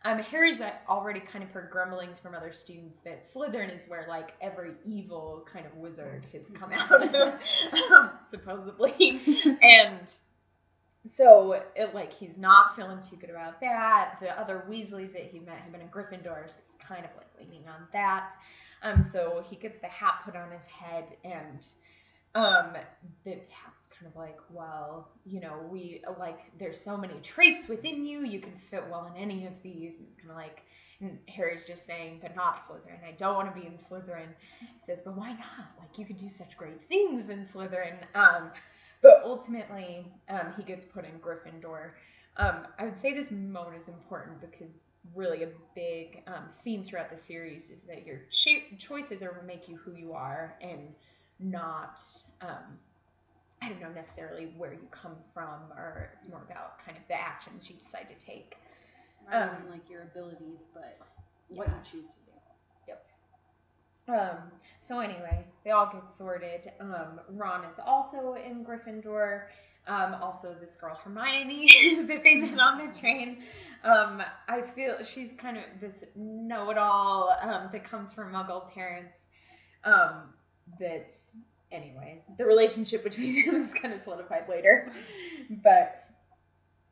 Um, 0.04 0.18
Harry's 0.18 0.60
already 0.88 1.20
kind 1.20 1.44
of 1.44 1.50
heard 1.50 1.70
grumblings 1.70 2.18
from 2.18 2.34
other 2.34 2.52
students 2.52 2.98
that 3.04 3.24
Slytherin 3.24 3.78
is 3.78 3.88
where 3.88 4.04
like 4.08 4.32
every 4.40 4.72
evil 4.84 5.46
kind 5.50 5.64
of 5.64 5.74
wizard 5.76 6.26
has 6.32 6.42
come 6.58 6.72
out 6.72 7.14
of, 7.14 7.34
um, 7.92 8.10
supposedly, 8.28 9.20
and 9.62 10.12
so 11.06 11.62
it, 11.76 11.94
like 11.94 12.12
he's 12.12 12.36
not 12.36 12.74
feeling 12.76 13.00
too 13.00 13.16
good 13.16 13.30
about 13.30 13.60
that. 13.60 14.16
The 14.20 14.38
other 14.38 14.64
Weasleys 14.68 15.12
that 15.12 15.28
he 15.30 15.38
met 15.38 15.58
have 15.58 15.72
been 15.72 15.80
in 15.80 15.88
Gryffindor, 15.88 16.48
so 16.48 16.56
he's 16.66 16.86
kind 16.86 17.04
of 17.04 17.10
like 17.16 17.28
leaning 17.38 17.68
on 17.68 17.86
that. 17.92 18.32
Um, 18.82 19.06
so 19.06 19.44
he 19.48 19.56
gets 19.56 19.80
the 19.80 19.88
hat 19.88 20.14
put 20.24 20.34
on 20.34 20.50
his 20.50 20.66
head, 20.66 21.04
and 21.24 21.64
um, 22.34 22.72
the 23.24 23.30
hat's 23.30 23.81
kind 24.02 24.12
of 24.12 24.18
like, 24.18 24.38
well, 24.50 25.08
you 25.24 25.40
know, 25.40 25.54
we 25.70 26.02
like 26.18 26.40
there's 26.58 26.80
so 26.80 26.96
many 26.96 27.14
traits 27.22 27.68
within 27.68 28.04
you, 28.04 28.24
you 28.24 28.40
can 28.40 28.54
fit 28.70 28.84
well 28.90 29.12
in 29.14 29.20
any 29.20 29.46
of 29.46 29.52
these. 29.62 29.92
And 29.98 30.06
it's 30.08 30.20
kind 30.20 30.30
of 30.30 30.36
like. 30.36 30.62
And 31.00 31.18
Harry's 31.26 31.64
just 31.64 31.84
saying, 31.84 32.20
but 32.22 32.36
not 32.36 32.68
Slytherin. 32.68 33.04
I 33.04 33.10
don't 33.18 33.34
want 33.34 33.52
to 33.52 33.60
be 33.60 33.66
in 33.66 33.72
Slytherin. 33.72 34.28
He 34.60 34.68
says, 34.86 35.00
but 35.04 35.16
why 35.16 35.30
not? 35.30 35.72
Like 35.76 35.98
you 35.98 36.04
could 36.04 36.16
do 36.16 36.28
such 36.28 36.56
great 36.56 36.80
things 36.88 37.28
in 37.28 37.44
Slytherin. 37.44 37.96
Um, 38.14 38.52
but 39.02 39.20
ultimately, 39.24 40.06
um, 40.28 40.54
he 40.56 40.62
gets 40.62 40.84
put 40.84 41.04
in 41.04 41.10
Gryffindor. 41.18 41.90
Um, 42.36 42.68
I 42.78 42.84
would 42.84 43.00
say 43.02 43.12
this 43.12 43.32
moment 43.32 43.82
is 43.82 43.88
important 43.88 44.40
because 44.40 44.92
really 45.12 45.42
a 45.42 45.48
big 45.74 46.22
um, 46.28 46.44
theme 46.62 46.84
throughout 46.84 47.10
the 47.10 47.16
series 47.16 47.64
is 47.64 47.80
that 47.88 48.06
your 48.06 48.20
cha- 48.30 48.76
choices 48.78 49.24
are 49.24 49.32
what 49.32 49.44
make 49.44 49.68
you 49.68 49.76
who 49.76 49.96
you 49.96 50.12
are 50.12 50.56
and 50.62 50.94
not, 51.40 52.00
um, 52.42 52.78
I 53.62 53.68
don't 53.68 53.80
know 53.80 53.92
necessarily 53.92 54.52
where 54.56 54.72
you 54.72 54.88
come 54.90 55.14
from, 55.32 55.60
or 55.76 56.10
it's 56.18 56.28
more 56.28 56.42
about 56.50 56.84
kind 56.84 56.98
of 56.98 57.04
the 57.08 57.14
actions 57.14 57.70
you 57.70 57.76
decide 57.76 58.08
to 58.08 58.14
take. 58.14 58.56
Rather 59.30 59.56
Um, 59.56 59.70
like 59.70 59.88
your 59.88 60.02
abilities, 60.02 60.58
but 60.74 60.98
what 61.48 61.68
Yeah. 61.68 61.74
you 61.78 61.84
choose 61.84 62.08
to 62.08 62.16
do. 62.16 62.32
Um, 64.12 64.50
so 64.80 64.98
anyway, 64.98 65.46
they 65.62 65.70
all 65.70 65.86
get 65.86 66.10
sorted. 66.10 66.72
Um, 66.80 67.20
Ron 67.28 67.64
is 67.66 67.78
also 67.78 68.34
in 68.34 68.64
Gryffindor. 68.64 69.46
Um, 69.86 70.14
also 70.14 70.54
this 70.60 70.76
girl 70.76 70.94
Hermione 70.96 71.66
that 72.06 72.22
they 72.24 72.34
met 72.34 72.58
on 72.58 72.84
the 72.86 72.92
train. 72.98 73.44
Um, 73.84 74.22
I 74.48 74.62
feel 74.62 75.02
she's 75.04 75.30
kind 75.38 75.56
of 75.56 75.64
this 75.80 75.94
know-it-all 76.16 77.36
um, 77.42 77.68
that 77.72 77.84
comes 77.84 78.12
from 78.12 78.32
Muggle 78.32 78.72
parents. 78.72 79.14
Um, 79.84 80.34
that 80.80 81.14
anyway, 81.72 82.22
the 82.38 82.44
relationship 82.44 83.02
between 83.02 83.46
them 83.50 83.62
is 83.62 83.74
kind 83.74 83.94
of 83.94 84.02
solidified 84.02 84.48
later. 84.48 84.92
But 85.62 85.96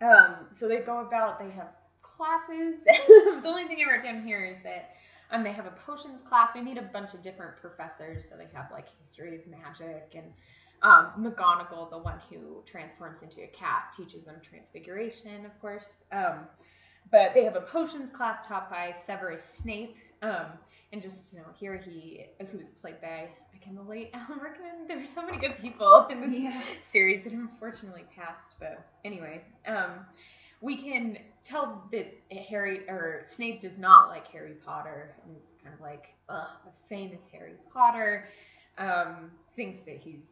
um, 0.00 0.46
so 0.50 0.68
they 0.68 0.78
go 0.78 1.00
about. 1.00 1.38
They 1.38 1.50
have 1.50 1.68
classes. 2.02 2.74
the 2.84 3.48
only 3.48 3.66
thing 3.66 3.78
I 3.86 3.90
wrote 3.90 4.04
down 4.04 4.24
here 4.24 4.44
is 4.44 4.62
that 4.64 4.90
um, 5.30 5.42
they 5.42 5.52
have 5.52 5.66
a 5.66 5.74
potions 5.86 6.20
class. 6.28 6.52
We 6.54 6.62
meet 6.62 6.78
a 6.78 6.82
bunch 6.82 7.14
of 7.14 7.22
different 7.22 7.56
professors. 7.60 8.26
So 8.28 8.36
they 8.36 8.48
have 8.54 8.70
like 8.72 8.86
history 8.98 9.36
of 9.36 9.46
magic 9.46 10.14
and 10.14 10.26
um, 10.82 11.12
McGonagall, 11.18 11.90
the 11.90 11.98
one 11.98 12.18
who 12.30 12.62
transforms 12.66 13.22
into 13.22 13.42
a 13.42 13.46
cat, 13.48 13.92
teaches 13.96 14.24
them 14.24 14.36
transfiguration, 14.48 15.44
of 15.44 15.60
course. 15.60 15.92
Um, 16.10 16.46
but 17.10 17.34
they 17.34 17.44
have 17.44 17.56
a 17.56 17.60
potions 17.60 18.10
class 18.14 18.46
taught 18.46 18.70
by 18.70 18.94
Severus 18.96 19.44
Snape. 19.44 19.96
Um, 20.22 20.46
and 20.92 21.02
just 21.02 21.32
you 21.32 21.38
know, 21.38 21.46
here 21.58 21.76
he, 21.76 22.26
who 22.50 22.58
was 22.58 22.70
played 22.70 23.00
by 23.00 23.28
again 23.54 23.74
the 23.74 23.82
late 23.82 24.10
Alan 24.14 24.40
Rickman. 24.40 24.86
There 24.88 24.98
were 24.98 25.04
so 25.06 25.24
many 25.24 25.38
good 25.38 25.56
people 25.58 26.06
in 26.10 26.20
this 26.20 26.32
Yeah. 26.32 26.62
series 26.82 27.22
that 27.24 27.32
unfortunately 27.32 28.04
passed. 28.14 28.54
But 28.58 28.84
anyway, 29.04 29.42
um, 29.66 30.06
we 30.60 30.76
can 30.76 31.18
tell 31.42 31.88
that 31.92 32.12
Harry 32.48 32.80
or 32.88 33.22
Snape 33.26 33.60
does 33.60 33.78
not 33.78 34.08
like 34.08 34.26
Harry 34.28 34.54
Potter 34.64 35.14
and 35.24 35.36
is 35.36 35.46
kind 35.62 35.74
of 35.74 35.80
like, 35.80 36.08
ugh, 36.28 36.48
the 36.64 36.72
famous 36.88 37.26
Harry 37.32 37.54
Potter. 37.72 38.28
Um, 38.78 39.30
thinks 39.56 39.84
that 39.84 39.98
he's, 39.98 40.22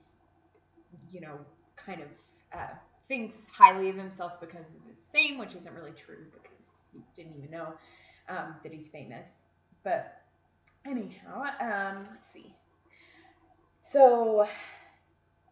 you 1.12 1.20
know, 1.20 1.38
kind 1.76 2.00
of 2.00 2.08
uh, 2.54 2.74
thinks 3.08 3.36
highly 3.52 3.88
of 3.90 3.96
himself 3.96 4.40
because 4.40 4.64
of 4.66 4.88
his 4.88 5.06
fame, 5.12 5.38
which 5.38 5.54
isn't 5.54 5.74
really 5.74 5.92
true 5.92 6.24
because 6.32 6.58
he 6.92 7.00
didn't 7.14 7.36
even 7.36 7.50
know 7.50 7.74
um, 8.28 8.54
that 8.62 8.72
he's 8.72 8.88
famous. 8.88 9.28
But 9.84 10.14
anyhow, 10.90 11.42
um, 11.60 12.06
let's 12.10 12.32
see. 12.32 12.54
So, 13.80 14.46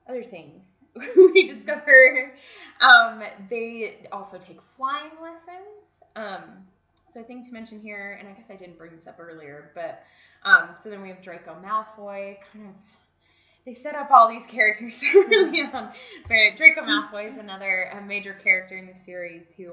other 0.09 0.23
things 0.23 0.63
we 1.17 1.53
discover 1.53 2.33
um, 2.81 3.23
they 3.51 4.07
also 4.13 4.39
take 4.39 4.61
flying 4.77 5.11
lessons. 5.23 5.85
Um, 6.15 6.43
so, 7.13 7.21
a 7.21 7.25
thing 7.25 7.45
to 7.45 7.53
mention 7.53 7.81
here, 7.81 8.17
and 8.19 8.29
I 8.29 8.33
guess 8.33 8.47
I 8.51 8.57
didn't 8.57 8.79
bring 8.79 8.93
this 8.97 9.07
up 9.07 9.19
earlier, 9.19 9.73
but 9.75 10.03
um, 10.45 10.71
so 10.83 10.91
then 10.91 11.03
we 11.03 11.09
have 11.09 11.23
Draco 11.23 11.57
Malfoy, 11.63 12.37
kind 12.53 12.69
of. 12.69 12.75
They 13.65 13.75
set 13.75 13.97
up 13.97 14.13
all 14.13 14.29
these 14.29 14.47
characters 14.47 15.03
early 15.15 15.61
on. 15.61 15.91
But 16.29 16.57
Draco 16.57 16.83
Malfoy 16.83 17.33
is 17.33 17.39
another 17.39 17.91
a 17.93 18.01
major 18.01 18.35
character 18.35 18.77
in 18.77 18.87
the 18.87 18.95
series 19.05 19.43
who 19.57 19.73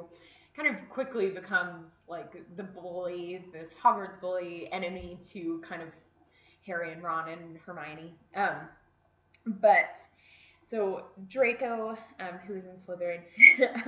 kind 0.55 0.67
of 0.67 0.75
quickly 0.89 1.29
becomes 1.29 1.85
like 2.07 2.33
the 2.55 2.63
bully, 2.63 3.43
the 3.51 3.65
Hogwarts 3.83 4.19
bully 4.19 4.69
enemy 4.71 5.17
to 5.31 5.61
kind 5.67 5.81
of 5.81 5.89
Harry 6.65 6.91
and 6.91 7.03
Ron 7.03 7.29
and 7.29 7.57
Hermione. 7.65 8.13
Um, 8.35 8.67
but 9.45 10.05
so 10.65 11.05
Draco, 11.29 11.97
um, 12.19 12.39
who 12.47 12.55
is 12.55 12.65
in 12.65 12.75
Slytherin, 12.75 13.21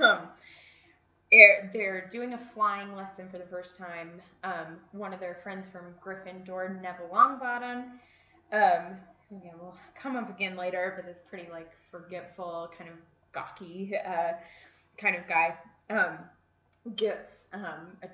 um, 0.00 0.28
they're, 1.30 2.08
doing 2.10 2.34
a 2.34 2.38
flying 2.54 2.94
lesson 2.94 3.28
for 3.30 3.38
the 3.38 3.46
first 3.46 3.76
time. 3.76 4.20
Um, 4.44 4.78
one 4.92 5.12
of 5.12 5.20
their 5.20 5.38
friends 5.42 5.66
from 5.68 5.94
Gryffindor, 6.04 6.80
Neville 6.80 7.10
Longbottom, 7.12 7.84
um, 8.52 8.96
again, 9.30 9.54
will 9.60 9.76
come 10.00 10.16
up 10.16 10.30
again 10.30 10.56
later, 10.56 10.94
but 10.96 11.06
this 11.06 11.18
pretty 11.28 11.50
like 11.50 11.70
forgetful, 11.90 12.70
kind 12.78 12.90
of 12.90 12.96
gawky 13.32 13.92
uh, 14.06 14.32
kind 14.98 15.16
of 15.16 15.26
guy, 15.28 15.54
um, 15.90 16.18
gets 16.94 17.30
um, 17.52 17.96
a 18.02 18.08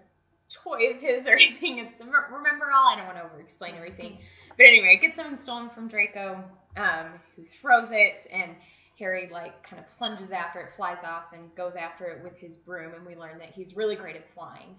toy 0.48 0.90
of 0.90 1.00
his 1.00 1.26
or 1.26 1.32
anything. 1.36 1.78
It's 1.78 2.00
Remembrall. 2.00 2.92
I 2.92 2.96
don't 2.96 3.06
want 3.06 3.18
to 3.18 3.24
over 3.24 3.40
explain 3.40 3.74
everything, 3.74 4.18
but 4.56 4.66
anyway, 4.66 4.98
it 4.98 5.02
gets 5.02 5.16
something 5.16 5.36
stolen 5.36 5.70
from 5.70 5.88
Draco, 5.88 6.42
um, 6.76 7.06
who 7.36 7.44
throws 7.60 7.88
it, 7.90 8.26
and 8.32 8.54
Harry 8.98 9.28
like 9.32 9.62
kind 9.68 9.82
of 9.82 9.88
plunges 9.98 10.30
after 10.30 10.60
it, 10.60 10.74
flies 10.76 10.98
off, 11.04 11.32
and 11.32 11.54
goes 11.54 11.74
after 11.76 12.06
it 12.06 12.22
with 12.22 12.36
his 12.36 12.56
broom, 12.56 12.94
and 12.94 13.04
we 13.06 13.16
learn 13.16 13.38
that 13.38 13.50
he's 13.54 13.76
really 13.76 13.96
great 13.96 14.16
at 14.16 14.32
flying. 14.34 14.76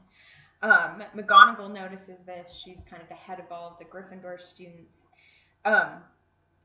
Um, 0.61 1.03
McGonagall 1.15 1.73
notices 1.73 2.19
this. 2.25 2.61
She's 2.63 2.79
kind 2.89 3.01
of 3.01 3.09
the 3.09 3.15
head 3.15 3.39
of 3.39 3.51
all 3.51 3.71
of 3.71 3.79
the 3.79 3.85
Gryffindor 3.85 4.41
students. 4.41 5.07
Um, 5.65 6.01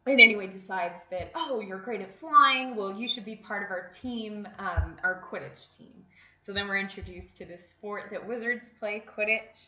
and 0.07 0.21
anyway, 0.21 0.47
decides 0.47 1.03
that, 1.11 1.33
oh, 1.35 1.61
you're 1.61 1.81
great 1.81 2.01
at 2.01 2.19
flying. 2.19 2.77
Well, 2.77 2.93
you 2.93 3.09
should 3.09 3.25
be 3.25 3.37
part 3.37 3.65
of 3.65 3.71
our 3.71 3.89
team, 3.89 4.47
um, 4.59 4.97
our 5.03 5.25
Quidditch 5.31 5.77
team. 5.77 5.93
So 6.49 6.55
then 6.55 6.67
we're 6.67 6.79
introduced 6.79 7.37
to 7.37 7.45
this 7.45 7.69
sport 7.69 8.05
that 8.11 8.27
wizards 8.27 8.71
play, 8.81 9.05
Quidditch. 9.07 9.67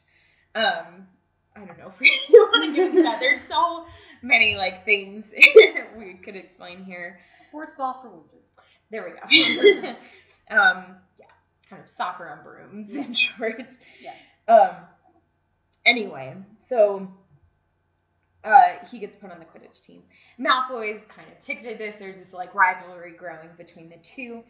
Um, 0.54 1.06
I 1.54 1.66
don't 1.66 1.78
know 1.78 1.92
if 1.92 2.00
we 2.00 2.10
want 2.30 2.64
to 2.64 2.74
get 2.74 2.86
into 2.88 3.02
that. 3.02 3.20
There's 3.20 3.42
so 3.42 3.84
many 4.22 4.56
like 4.56 4.86
things 4.86 5.26
we 5.98 6.14
could 6.14 6.36
explain 6.36 6.82
here. 6.82 7.20
Fourth 7.52 7.76
ball 7.76 8.00
for 8.00 8.08
wizards. 8.08 8.48
There 8.90 9.04
we 9.04 9.10
go. 9.10 9.88
um, 10.56 10.96
yeah, 11.18 11.26
kind 11.68 11.82
of 11.82 11.86
soccer 11.86 12.26
on 12.30 12.42
brooms 12.42 12.88
yeah. 12.90 13.02
in 13.02 13.12
short. 13.12 13.62
Yeah. 14.02 14.14
Um. 14.48 14.76
Anyway, 15.84 16.34
so 16.56 17.12
uh, 18.42 18.86
he 18.90 18.98
gets 18.98 19.18
put 19.18 19.30
on 19.30 19.38
the 19.38 19.44
Quidditch 19.44 19.82
team. 19.82 20.02
Malfoy's 20.40 21.04
kind 21.14 21.28
of 21.30 21.38
ticketed 21.40 21.76
this. 21.76 21.96
There's 21.96 22.18
this 22.18 22.32
like 22.32 22.54
rivalry 22.54 23.12
growing 23.12 23.50
between 23.58 23.90
the 23.90 23.98
two. 23.98 24.44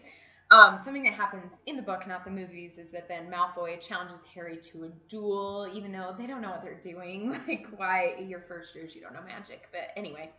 Um, 0.50 0.78
something 0.78 1.04
that 1.04 1.12
happens 1.12 1.52
in 1.66 1.76
the 1.76 1.82
book, 1.82 2.08
not 2.08 2.24
the 2.24 2.30
movies, 2.30 2.72
is 2.76 2.90
that 2.90 3.06
then 3.06 3.30
Malfoy 3.30 3.80
challenges 3.80 4.18
Harry 4.34 4.56
to 4.72 4.84
a 4.84 4.88
duel, 5.08 5.70
even 5.72 5.92
though 5.92 6.12
they 6.18 6.26
don't 6.26 6.42
know 6.42 6.50
what 6.50 6.62
they're 6.62 6.80
doing. 6.80 7.38
Like, 7.46 7.66
why 7.76 8.16
your 8.26 8.40
first 8.48 8.74
years 8.74 8.94
you 8.94 9.00
don't 9.00 9.14
know 9.14 9.22
magic? 9.26 9.68
But 9.70 9.90
anyway, 9.96 10.30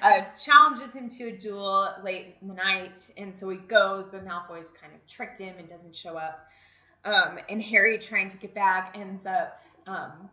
uh, 0.00 0.22
challenges 0.38 0.92
him 0.92 1.08
to 1.08 1.28
a 1.28 1.36
duel 1.36 1.88
late 2.04 2.36
in 2.40 2.48
the 2.48 2.54
night, 2.54 3.10
and 3.16 3.36
so 3.36 3.48
he 3.48 3.58
goes, 3.58 4.08
but 4.10 4.24
Malfoy's 4.24 4.70
kind 4.80 4.94
of 4.94 5.04
tricked 5.08 5.40
him 5.40 5.54
and 5.58 5.68
doesn't 5.68 5.94
show 5.94 6.16
up. 6.16 6.46
Um, 7.04 7.38
and 7.48 7.60
Harry, 7.62 7.98
trying 7.98 8.28
to 8.30 8.36
get 8.36 8.54
back, 8.54 8.94
ends 8.96 9.26
up 9.26 9.60
um, 9.86 10.30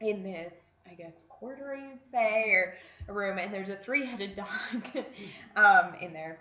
in 0.00 0.22
this, 0.22 0.54
I 0.90 0.94
guess, 0.94 1.24
corridor 1.28 1.76
you'd 1.76 2.10
say, 2.10 2.50
or 2.50 2.74
a 3.08 3.12
room, 3.12 3.38
and 3.38 3.52
there's 3.52 3.68
a 3.68 3.76
three-headed 3.76 4.34
dog 4.36 4.84
um, 5.56 5.94
in 6.00 6.12
there. 6.12 6.38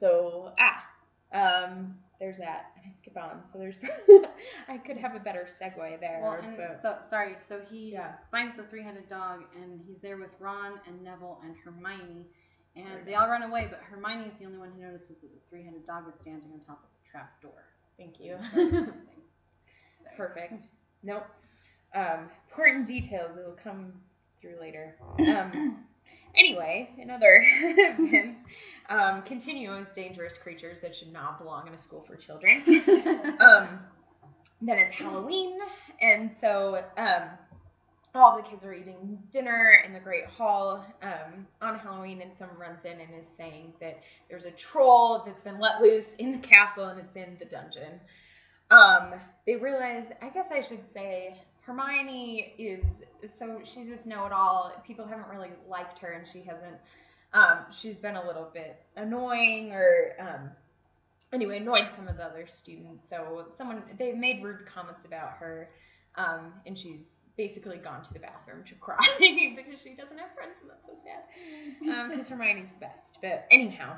So 0.00 0.52
ah, 0.58 0.82
um, 1.32 1.94
there's 2.18 2.38
that. 2.38 2.72
And 2.76 2.92
I 2.92 2.96
skip 3.00 3.16
on. 3.16 3.42
So 3.52 3.58
there's 3.58 3.76
I 4.68 4.78
could 4.78 4.96
have 4.96 5.14
a 5.14 5.20
better 5.20 5.46
segue 5.48 6.00
there. 6.00 6.20
Well, 6.22 6.38
and 6.42 6.56
but, 6.56 6.82
so 6.82 6.96
sorry. 7.08 7.36
So 7.48 7.60
he 7.70 7.92
Yeah. 7.92 8.12
finds 8.30 8.56
the 8.56 8.64
three-headed 8.64 9.08
dog, 9.08 9.44
and 9.60 9.80
he's 9.86 10.00
there 10.02 10.16
with 10.18 10.30
Ron 10.38 10.80
and 10.86 11.02
Neville 11.02 11.40
and 11.44 11.54
Hermione, 11.64 12.26
and 12.76 13.06
they 13.06 13.14
all 13.14 13.28
run 13.28 13.42
away. 13.42 13.68
But 13.70 13.80
Hermione 13.80 14.26
is 14.28 14.38
the 14.38 14.46
only 14.46 14.58
one 14.58 14.72
who 14.72 14.82
notices 14.82 15.08
that 15.20 15.20
the 15.22 15.40
three-headed 15.48 15.86
dog 15.86 16.04
is 16.12 16.20
standing 16.20 16.50
on 16.52 16.60
top 16.60 16.82
of 16.82 16.90
the 17.02 17.10
trap 17.10 17.40
door. 17.40 17.64
thank 17.98 18.20
you. 18.20 18.36
Perfect. 20.16 20.64
Nope. 21.02 21.26
Um, 21.94 22.30
important 22.48 22.86
details 22.86 23.32
that 23.34 23.44
will 23.46 23.56
come 23.62 23.92
through 24.40 24.60
later. 24.60 24.96
Um, 25.20 25.84
anyway, 26.36 26.90
in 26.98 27.10
other 27.10 27.42
events, 27.42 28.38
um, 28.90 29.22
continuing 29.22 29.80
with 29.80 29.92
dangerous 29.92 30.36
creatures 30.36 30.80
that 30.80 30.94
should 30.94 31.12
not 31.12 31.38
belong 31.38 31.66
in 31.66 31.72
a 31.74 31.78
school 31.78 32.02
for 32.02 32.16
children. 32.16 32.62
um, 33.40 33.78
then 34.60 34.78
it's 34.78 34.94
Halloween, 34.94 35.58
and 36.02 36.34
so 36.34 36.84
um, 36.98 37.22
all 38.14 38.36
the 38.36 38.42
kids 38.42 38.64
are 38.64 38.74
eating 38.74 39.18
dinner 39.30 39.82
in 39.86 39.92
the 39.92 40.00
Great 40.00 40.26
Hall 40.26 40.84
um, 41.02 41.46
on 41.62 41.78
Halloween, 41.78 42.20
and 42.20 42.32
someone 42.38 42.58
runs 42.58 42.84
in 42.84 42.92
and 42.92 43.10
is 43.18 43.26
saying 43.38 43.72
that 43.80 44.02
there's 44.28 44.44
a 44.44 44.50
troll 44.50 45.22
that's 45.24 45.42
been 45.42 45.58
let 45.58 45.80
loose 45.80 46.10
in 46.18 46.32
the 46.32 46.38
castle 46.38 46.86
and 46.86 47.00
it's 47.00 47.16
in 47.16 47.36
the 47.38 47.44
dungeon. 47.44 48.00
Um, 48.70 49.14
they 49.46 49.56
realize, 49.56 50.04
I 50.20 50.28
guess 50.28 50.46
I 50.52 50.60
should 50.60 50.82
say, 50.92 51.36
Hermione 51.62 52.54
is 52.58 52.84
so 53.38 53.60
she's 53.64 53.88
this 53.88 54.06
know-it-all. 54.06 54.72
People 54.86 55.06
haven't 55.06 55.28
really 55.28 55.50
liked 55.68 55.98
her, 56.00 56.12
and 56.12 56.26
she 56.26 56.40
hasn't. 56.40 56.76
Um, 57.32 57.58
she's 57.70 57.96
been 57.96 58.16
a 58.16 58.26
little 58.26 58.50
bit 58.52 58.82
annoying, 58.96 59.72
or 59.72 60.14
um, 60.18 60.50
anyway, 61.32 61.58
annoyed 61.58 61.88
some 61.94 62.08
of 62.08 62.16
the 62.16 62.24
other 62.24 62.46
students. 62.48 63.08
So 63.08 63.46
someone 63.56 63.82
they 63.98 64.12
made 64.12 64.42
rude 64.42 64.66
comments 64.66 65.04
about 65.04 65.32
her, 65.38 65.70
um, 66.16 66.52
and 66.66 66.76
she's 66.76 67.00
basically 67.36 67.78
gone 67.78 68.02
to 68.02 68.12
the 68.12 68.18
bathroom 68.18 68.64
to 68.68 68.74
cry 68.80 68.98
because 69.18 69.80
she 69.80 69.90
doesn't 69.90 70.18
have 70.18 70.34
friends, 70.34 70.56
and 70.60 70.70
that's 70.70 70.86
so 70.86 70.92
sad. 71.04 71.22
Because 71.80 72.30
um, 72.30 72.38
Hermione's 72.38 72.70
the 72.78 72.86
best. 72.86 73.18
But 73.22 73.46
anyhow. 73.50 73.96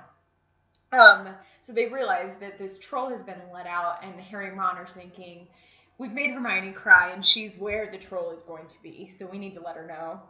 Um, 0.92 1.28
so 1.62 1.72
they 1.72 1.86
realize 1.86 2.34
that 2.40 2.58
this 2.58 2.78
troll 2.78 3.08
has 3.08 3.22
been 3.22 3.40
let 3.52 3.66
out, 3.66 4.04
and 4.04 4.14
Harry 4.20 4.48
and 4.48 4.58
Ron 4.58 4.76
are 4.76 4.88
thinking, 4.94 5.48
we've 5.96 6.12
made 6.12 6.30
Hermione 6.30 6.72
cry, 6.72 7.12
and 7.12 7.24
she's 7.24 7.56
where 7.56 7.90
the 7.90 7.96
troll 7.96 8.30
is 8.30 8.42
going 8.42 8.66
to 8.66 8.82
be, 8.82 9.08
so 9.08 9.24
we 9.26 9.38
need 9.38 9.54
to 9.54 9.60
let 9.62 9.76
her 9.76 9.86
know. 9.86 10.20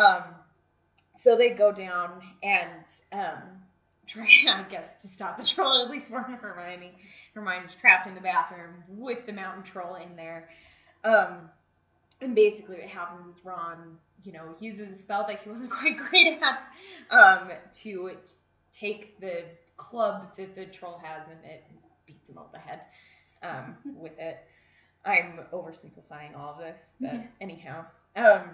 Um, 0.00 0.22
so 1.16 1.36
they 1.36 1.50
go 1.50 1.72
down 1.72 2.22
and 2.42 2.84
um, 3.12 3.42
try, 4.06 4.28
I 4.48 4.64
guess, 4.70 4.96
to 5.02 5.08
stop 5.08 5.38
the 5.38 5.44
troll, 5.44 5.84
at 5.84 5.90
least 5.90 6.10
for 6.10 6.20
Hermione. 6.20 6.92
Hermione's 7.34 7.72
trapped 7.80 8.06
in 8.06 8.14
the 8.14 8.20
bathroom 8.20 8.74
with 8.88 9.26
the 9.26 9.32
mountain 9.32 9.64
troll 9.64 9.96
in 9.96 10.16
there. 10.16 10.48
Um, 11.04 11.50
and 12.20 12.34
basically, 12.34 12.76
what 12.76 12.88
happens 12.88 13.36
is 13.36 13.44
Ron, 13.44 13.98
you 14.24 14.32
know, 14.32 14.54
uses 14.60 14.98
a 14.98 15.00
spell 15.00 15.26
that 15.28 15.40
he 15.40 15.50
wasn't 15.50 15.70
quite 15.80 15.96
great 15.98 16.40
at 16.40 16.68
um, 17.10 17.50
to 17.82 18.12
take 18.72 19.18
the 19.20 19.44
club 19.76 20.28
that 20.36 20.54
the 20.54 20.66
troll 20.66 21.00
has 21.02 21.22
and 21.28 21.38
it 21.50 21.64
beats 22.06 22.28
him 22.28 22.38
over 22.38 22.48
the 22.52 22.58
head 22.58 22.80
um, 23.42 23.76
with 23.96 24.18
it. 24.18 24.38
I'm 25.04 25.40
oversimplifying 25.52 26.36
all 26.36 26.58
this, 26.58 26.76
but 27.00 27.12
mm-hmm. 27.12 27.26
anyhow. 27.40 27.84
Um, 28.16 28.50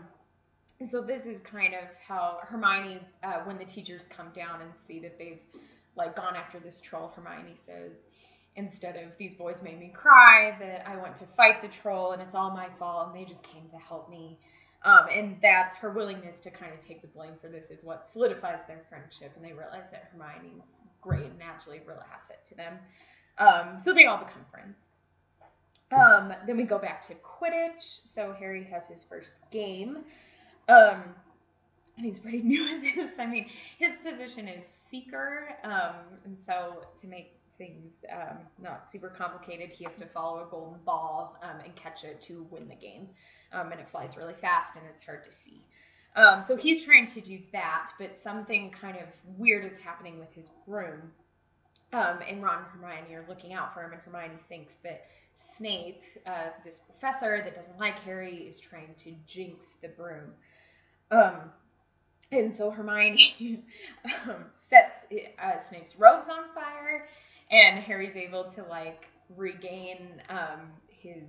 so 0.91 1.01
this 1.01 1.27
is 1.27 1.41
kind 1.41 1.75
of 1.75 1.85
how 2.07 2.39
Hermione, 2.43 3.01
uh, 3.23 3.41
when 3.45 3.59
the 3.59 3.65
teachers 3.65 4.07
come 4.15 4.29
down 4.35 4.61
and 4.63 4.71
see 4.87 4.99
that 5.01 5.19
they've 5.19 5.41
like 5.97 6.17
gone 6.17 6.37
after 6.37 6.59
this 6.59 6.81
troll, 6.81 7.13
Hermione 7.15 7.57
says, 7.67 7.93
instead 8.57 8.97
of 8.97 9.17
these 9.19 9.35
boys 9.35 9.63
made 9.63 9.79
me 9.79 9.93
cry, 9.95 10.57
that 10.61 10.87
I 10.87 10.97
went 10.97 11.17
to 11.17 11.27
fight 11.37 11.63
the 11.63 11.69
troll 11.69 12.13
and 12.13 12.23
it's 12.23 12.35
all 12.35 12.51
my 12.51 12.69
fault 12.79 13.09
and 13.09 13.17
they 13.17 13.25
just 13.29 13.43
came 13.43 13.69
to 13.71 13.77
help 13.77 14.11
me. 14.11 14.39
Um, 14.85 15.07
and 15.13 15.37
that's 15.41 15.77
her 15.77 15.91
willingness 15.91 16.41
to 16.41 16.51
kind 16.51 16.73
of 16.73 16.81
take 16.81 17.03
the 17.03 17.09
blame 17.09 17.35
for 17.41 17.49
this 17.49 17.71
is 17.71 17.85
what 17.85 18.09
solidifies 18.13 18.59
their 18.67 18.83
friendship, 18.89 19.33
and 19.37 19.45
they 19.45 19.53
realize 19.53 19.85
that 19.93 20.11
Hermione's 20.11 20.65
great 21.01 21.25
and 21.25 21.39
naturally 21.39 21.79
a 21.79 21.89
real 21.89 22.03
asset 22.13 22.45
to 22.49 22.55
them. 22.57 22.79
Um, 23.39 23.79
so 23.81 23.95
they 23.95 24.07
all 24.07 24.19
become 24.19 24.45
friends. 24.51 24.77
Um, 25.93 26.33
then 26.47 26.57
we 26.57 26.65
go 26.65 26.79
back 26.79 27.07
to 27.09 27.15
Quidditch. 27.15 28.07
So 28.07 28.35
Harry 28.39 28.65
has 28.65 28.87
his 28.87 29.05
first 29.05 29.37
game. 29.51 29.99
Um, 30.69 31.03
and 31.97 32.07
he's 32.07 32.19
pretty 32.19 32.43
new 32.43 32.67
at 32.67 32.83
this. 32.83 33.11
I 33.19 33.27
mean, 33.27 33.47
his 33.79 33.93
position 34.05 34.49
is 34.49 34.67
seeker. 34.91 35.57
Um, 35.65 35.97
and 36.25 36.37
so 36.47 36.85
to 37.01 37.07
make 37.07 37.35
things 37.59 37.93
um, 38.13 38.39
not 38.61 38.89
super 38.89 39.09
complicated, 39.09 39.71
he 39.71 39.85
has 39.85 39.97
to 39.99 40.07
follow 40.07 40.43
a 40.47 40.51
golden 40.51 40.79
ball 40.85 41.37
um, 41.43 41.61
and 41.65 41.75
catch 41.77 42.05
it 42.05 42.21
to 42.23 42.47
win 42.51 42.69
the 42.69 42.75
game. 42.75 43.09
Um, 43.53 43.71
and 43.73 43.81
it 43.81 43.89
flies 43.89 44.17
really 44.17 44.35
fast 44.35 44.75
and 44.77 44.85
it's 44.95 45.05
hard 45.05 45.25
to 45.25 45.31
see. 45.31 45.63
Um, 46.15 46.43
so 46.43 46.57
he's 46.57 46.85
trying 46.85 47.07
to 47.09 47.21
do 47.21 47.39
that, 47.53 47.91
but 47.99 48.19
something 48.23 48.71
kind 48.71 48.99
of 48.99 49.05
weird 49.39 49.65
is 49.71 49.79
happening 49.79 50.19
with 50.19 50.33
his 50.35 50.51
broom. 50.67 51.11
Um, 51.93 52.19
and 52.27 52.43
Ron 52.43 52.59
and 52.59 52.67
Hermione 52.67 53.15
are 53.15 53.25
looking 53.29 53.53
out 53.53 53.75
for 53.75 53.83
him, 53.83 53.93
and 53.93 54.01
Hermione 54.03 54.39
thinks 54.49 54.77
that 54.83 55.07
Snape, 55.37 56.03
uh, 56.27 56.51
this 56.65 56.81
professor 56.81 57.43
that 57.43 57.55
doesn't 57.55 57.79
like 57.79 57.99
Harry, 58.01 58.37
is 58.49 58.59
trying 58.59 58.95
to 59.05 59.13
jinx 59.27 59.69
the 59.83 59.89
broom. 59.89 60.33
Um, 61.13 61.35
and 62.33 62.55
so 62.55 62.71
Hermione 62.71 63.63
um, 64.27 64.47
sets 64.55 65.01
uh, 65.41 65.61
Snape's 65.61 65.97
robes 65.97 66.29
on 66.29 66.45
fire, 66.55 67.07
and 67.51 67.79
Harry's 67.79 68.17
able 68.17 68.45
to 68.53 68.65
like 68.65 69.07
regain 69.37 70.23
um, 70.29 70.71
his. 70.89 71.23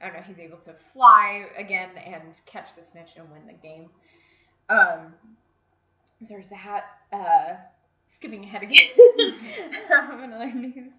I 0.00 0.06
don't 0.06 0.16
know. 0.16 0.22
He's 0.22 0.38
able 0.38 0.58
to 0.58 0.74
fly 0.92 1.46
again 1.56 1.90
and 1.96 2.40
catch 2.46 2.68
the 2.76 2.84
snitch 2.84 3.10
and 3.16 3.28
win 3.32 3.46
the 3.46 3.54
game. 3.54 3.88
Um, 4.68 5.14
so 6.22 6.34
there's 6.34 6.48
that. 6.50 6.84
Uh, 7.12 7.54
skipping 8.08 8.44
ahead 8.44 8.62
again. 8.62 8.88
um, 9.92 10.22
another 10.22 10.52
news. 10.52 10.92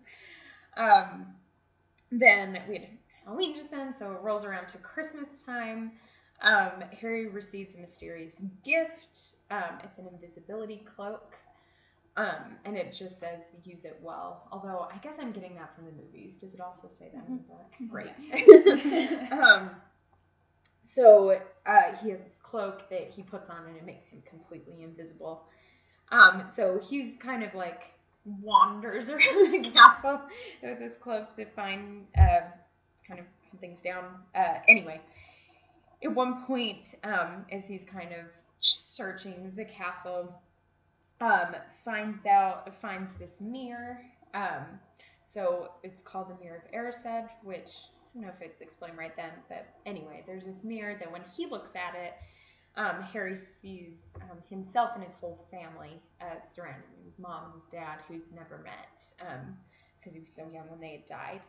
Um, 0.77 1.27
then 2.11 2.59
we 2.67 2.75
had 2.75 2.87
Halloween 3.25 3.55
just 3.55 3.71
then, 3.71 3.93
so 3.97 4.11
it 4.11 4.21
rolls 4.21 4.45
around 4.45 4.67
to 4.69 4.77
Christmas 4.77 5.41
time. 5.45 5.91
Um, 6.41 6.83
Harry 6.99 7.27
receives 7.27 7.75
a 7.75 7.81
mysterious 7.81 8.33
gift. 8.63 9.35
Um, 9.51 9.79
it's 9.83 9.97
an 9.97 10.07
invisibility 10.07 10.83
cloak. 10.95 11.35
Um, 12.17 12.57
and 12.65 12.75
it 12.75 12.91
just 12.91 13.19
says 13.19 13.39
use 13.63 13.85
it 13.85 13.97
well. 14.01 14.47
Although 14.51 14.87
I 14.93 14.97
guess 14.97 15.13
I'm 15.19 15.31
getting 15.31 15.55
that 15.55 15.73
from 15.75 15.85
the 15.85 15.91
movies. 15.91 16.33
Does 16.39 16.53
it 16.53 16.59
also 16.59 16.89
say 16.99 17.09
that 17.13 17.25
in 17.27 17.37
the 17.37 17.43
book? 17.43 17.71
Mm-hmm. 17.81 19.21
Great. 19.21 19.31
um, 19.31 19.69
so 20.83 21.39
uh, 21.65 21.95
he 22.01 22.09
has 22.09 22.19
this 22.19 22.39
cloak 22.41 22.89
that 22.89 23.11
he 23.15 23.21
puts 23.21 23.49
on 23.49 23.65
and 23.67 23.77
it 23.77 23.85
makes 23.85 24.07
him 24.07 24.21
completely 24.27 24.83
invisible. 24.83 25.43
Um, 26.11 26.43
so 26.55 26.79
he's 26.89 27.13
kind 27.19 27.43
of 27.43 27.53
like 27.53 27.83
wanders 28.41 29.09
around 29.09 29.51
the 29.51 29.69
castle 29.69 30.19
with 30.61 30.79
his 30.79 30.93
cloak 31.01 31.35
to 31.35 31.45
find 31.55 32.05
uh, 32.17 32.41
kind 33.07 33.19
of 33.19 33.25
things 33.61 33.79
down. 33.83 34.05
Uh, 34.35 34.55
anyway, 34.67 34.99
at 36.03 36.13
one 36.13 36.45
point, 36.45 36.95
um, 37.03 37.45
as 37.51 37.63
he's 37.67 37.83
kind 37.91 38.11
of 38.13 38.25
searching 38.59 39.51
the 39.55 39.65
castle, 39.65 40.41
um, 41.21 41.55
finds 41.83 42.25
out 42.25 42.69
finds 42.81 43.11
this 43.19 43.39
mirror. 43.41 44.01
Um, 44.33 44.79
so 45.33 45.71
it's 45.83 46.01
called 46.01 46.29
the 46.29 46.43
Mirror 46.43 46.63
of 46.65 46.71
Erised, 46.71 47.29
which 47.43 47.67
I 47.67 48.13
don't 48.13 48.23
know 48.23 48.29
if 48.29 48.41
it's 48.41 48.61
explained 48.61 48.97
right 48.97 49.15
then, 49.15 49.31
but 49.47 49.67
anyway, 49.85 50.23
there's 50.25 50.45
this 50.45 50.63
mirror 50.63 50.95
that 50.99 51.11
when 51.11 51.21
he 51.35 51.45
looks 51.45 51.75
at 51.75 51.95
it, 51.95 52.13
um, 52.75 53.01
Harry 53.01 53.37
sees 53.61 53.93
um, 54.21 54.37
himself 54.49 54.91
and 54.95 55.03
his 55.03 55.13
whole 55.15 55.45
family 55.51 56.01
uh, 56.21 56.35
surrounded 56.55 56.83
his 57.03 57.17
mom 57.19 57.45
and 57.45 57.53
his 57.55 57.63
dad, 57.71 57.99
who 58.07 58.15
he's 58.15 58.31
never 58.33 58.59
met 58.59 58.87
because 59.99 60.13
he 60.13 60.19
was 60.19 60.29
so 60.33 60.43
young 60.53 60.69
when 60.69 60.79
they 60.79 60.91
had 60.91 61.05
died. 61.05 61.41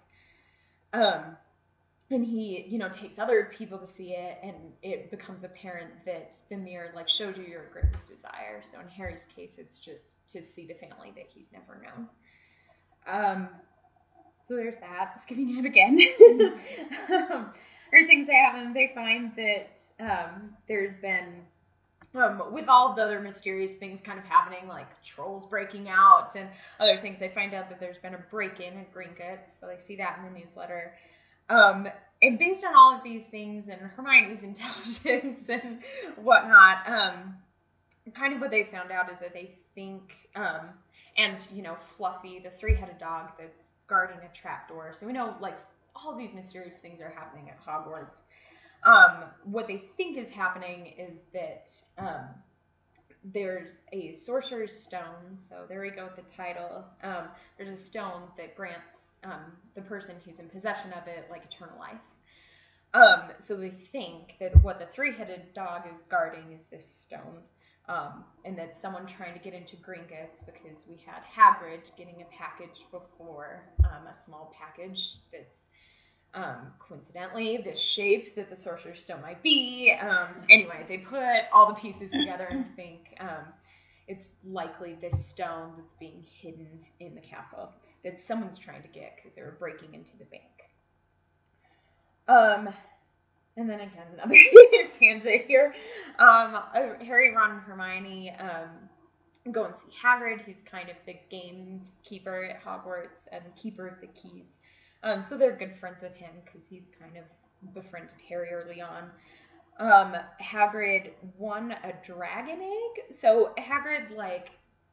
And 2.12 2.24
he, 2.24 2.66
you 2.68 2.78
know, 2.78 2.88
takes 2.88 3.20
other 3.20 3.52
people 3.56 3.78
to 3.78 3.86
see 3.86 4.14
it, 4.14 4.38
and 4.42 4.56
it 4.82 5.12
becomes 5.12 5.44
apparent 5.44 5.90
that 6.06 6.36
the 6.48 6.56
mirror 6.56 6.90
like 6.94 7.08
showed 7.08 7.36
you 7.36 7.44
your 7.44 7.66
greatest 7.72 8.06
desire. 8.06 8.62
So 8.70 8.80
in 8.80 8.88
Harry's 8.88 9.26
case, 9.34 9.58
it's 9.58 9.78
just 9.78 10.28
to 10.30 10.42
see 10.42 10.66
the 10.66 10.74
family 10.74 11.12
that 11.14 11.26
he's 11.32 11.46
never 11.52 11.80
known. 11.80 12.08
Um, 13.06 13.48
so 14.48 14.56
there's 14.56 14.76
that. 14.78 15.22
Skipping 15.22 15.52
ahead 15.52 15.66
again. 15.66 16.00
um, 17.30 17.52
or 17.92 18.06
things 18.06 18.26
that 18.26 18.34
happen, 18.34 18.72
they 18.72 18.90
find 18.92 19.32
that 19.36 19.78
um, 20.00 20.50
there's 20.66 20.96
been 20.96 21.42
um, 22.14 22.42
with 22.52 22.68
all 22.68 22.94
the 22.94 23.02
other 23.02 23.20
mysterious 23.20 23.72
things 23.72 24.00
kind 24.04 24.18
of 24.18 24.24
happening, 24.24 24.66
like 24.66 24.88
trolls 25.04 25.46
breaking 25.46 25.88
out 25.88 26.34
and 26.34 26.48
other 26.80 26.96
things, 26.96 27.20
they 27.20 27.28
find 27.28 27.54
out 27.54 27.68
that 27.68 27.78
there's 27.78 27.98
been 27.98 28.14
a 28.14 28.24
break-in 28.30 28.76
at 28.76 28.92
Gringotts, 28.92 29.60
so 29.60 29.66
they 29.66 29.78
see 29.86 29.96
that 29.96 30.18
in 30.18 30.32
the 30.32 30.40
newsletter. 30.40 30.94
Um, 31.50 31.88
and 32.22 32.38
based 32.38 32.64
on 32.64 32.74
all 32.74 32.96
of 32.96 33.02
these 33.02 33.22
things 33.30 33.68
and 33.68 33.80
Hermione's 33.80 34.42
intelligence 34.44 35.44
and 35.48 35.80
whatnot, 36.16 36.88
um, 36.88 37.34
kind 38.14 38.34
of 38.34 38.40
what 38.40 38.50
they 38.50 38.64
found 38.64 38.90
out 38.90 39.10
is 39.10 39.18
that 39.20 39.32
they 39.32 39.56
think, 39.74 40.12
um, 40.36 40.68
and 41.18 41.46
you 41.54 41.62
know, 41.62 41.76
Fluffy, 41.96 42.38
the 42.38 42.50
three-headed 42.50 42.98
dog 42.98 43.30
that's 43.38 43.62
guarding 43.88 44.18
a 44.18 44.38
trapdoor. 44.38 44.92
So 44.92 45.06
we 45.06 45.12
know 45.12 45.34
like 45.40 45.58
all 45.94 46.16
these 46.16 46.32
mysterious 46.34 46.78
things 46.78 47.00
are 47.00 47.10
happening 47.10 47.50
at 47.50 47.58
Hogwarts. 47.64 48.20
Um, 48.84 49.24
what 49.44 49.66
they 49.66 49.84
think 49.96 50.16
is 50.16 50.30
happening 50.30 50.94
is 50.96 51.18
that 51.34 51.82
um, 51.98 52.26
there's 53.24 53.76
a 53.92 54.12
sorcerer's 54.12 54.74
stone. 54.74 55.38
So 55.48 55.64
there 55.68 55.82
we 55.82 55.90
go 55.90 56.04
with 56.04 56.24
the 56.24 56.32
title. 56.34 56.84
Um, 57.02 57.28
there's 57.58 57.72
a 57.72 57.76
stone 57.76 58.22
that 58.36 58.56
grants 58.56 58.84
um, 59.24 59.52
the 59.74 59.82
person 59.82 60.14
who's 60.24 60.38
in 60.38 60.48
possession 60.48 60.92
of 60.92 61.06
it 61.06 61.26
like 61.30 61.44
eternal 61.44 61.78
life. 61.78 62.00
Um, 62.92 63.30
so 63.38 63.56
they 63.56 63.70
think 63.92 64.34
that 64.40 64.62
what 64.62 64.78
the 64.78 64.86
three-headed 64.86 65.54
dog 65.54 65.82
is 65.86 66.00
guarding 66.10 66.52
is 66.52 66.60
this 66.70 66.84
stone. 67.00 67.42
Um, 67.88 68.24
and 68.44 68.56
that 68.56 68.80
someone 68.80 69.04
trying 69.06 69.32
to 69.34 69.40
get 69.40 69.52
into 69.52 69.74
Gringotts 69.76 70.46
because 70.46 70.84
we 70.88 71.02
had 71.04 71.22
Hagrid 71.24 71.80
getting 71.96 72.22
a 72.22 72.36
package 72.36 72.84
before, 72.92 73.64
um, 73.84 74.06
a 74.08 74.14
small 74.14 74.54
package 74.56 75.16
that's 75.32 75.56
um, 76.34 76.72
coincidentally 76.78 77.56
the 77.56 77.76
shape 77.76 78.36
that 78.36 78.48
the 78.48 78.54
Sorcerer's 78.54 79.02
Stone 79.02 79.22
might 79.22 79.42
be. 79.42 79.92
Um, 80.00 80.28
anyway, 80.48 80.84
they 80.86 80.98
put 80.98 81.50
all 81.52 81.66
the 81.66 81.74
pieces 81.74 82.12
together 82.12 82.46
and 82.48 82.66
think 82.76 83.16
um, 83.18 83.44
it's 84.06 84.28
likely 84.44 84.96
this 85.00 85.26
stone 85.26 85.72
that's 85.76 85.94
being 85.94 86.24
hidden 86.40 86.68
in 87.00 87.16
the 87.16 87.20
castle 87.20 87.72
that 88.04 88.20
someone's 88.26 88.58
trying 88.58 88.82
to 88.82 88.88
get 88.88 89.16
because 89.16 89.32
they 89.34 89.42
were 89.42 89.56
breaking 89.58 89.94
into 89.94 90.12
the 90.18 90.24
bank. 90.24 90.42
Um, 92.28 92.72
and 93.56 93.68
then 93.68 93.80
again, 93.80 94.06
another 94.22 94.90
tangent 94.90 95.46
here. 95.46 95.74
Um, 96.18 96.58
uh, 96.74 97.04
Harry, 97.04 97.34
Ron, 97.34 97.52
and 97.52 97.60
Hermione 97.60 98.34
um, 98.38 99.52
go 99.52 99.64
and 99.64 99.74
see 99.76 99.94
Hagrid. 100.02 100.44
He's 100.44 100.56
kind 100.70 100.88
of 100.88 100.96
the 101.06 101.16
gamekeeper 101.30 102.44
at 102.44 102.64
Hogwarts 102.64 103.28
and 103.32 103.42
keeper 103.56 103.88
of 103.88 104.00
the 104.00 104.06
keys. 104.08 104.46
Um, 105.02 105.24
so 105.28 105.36
they're 105.36 105.56
good 105.56 105.76
friends 105.78 105.98
with 106.02 106.14
him 106.14 106.30
because 106.44 106.60
he's 106.68 106.84
kind 107.00 107.16
of 107.16 107.24
befriended 107.74 108.10
Harry 108.28 108.50
early 108.50 108.80
on. 108.82 109.10
Um, 109.78 110.14
Hagrid 110.42 111.10
won 111.38 111.72
a 111.72 111.92
dragon 112.04 112.60
egg. 112.60 113.16
So 113.18 113.52
Hagrid, 113.58 114.14
like, 114.14 114.50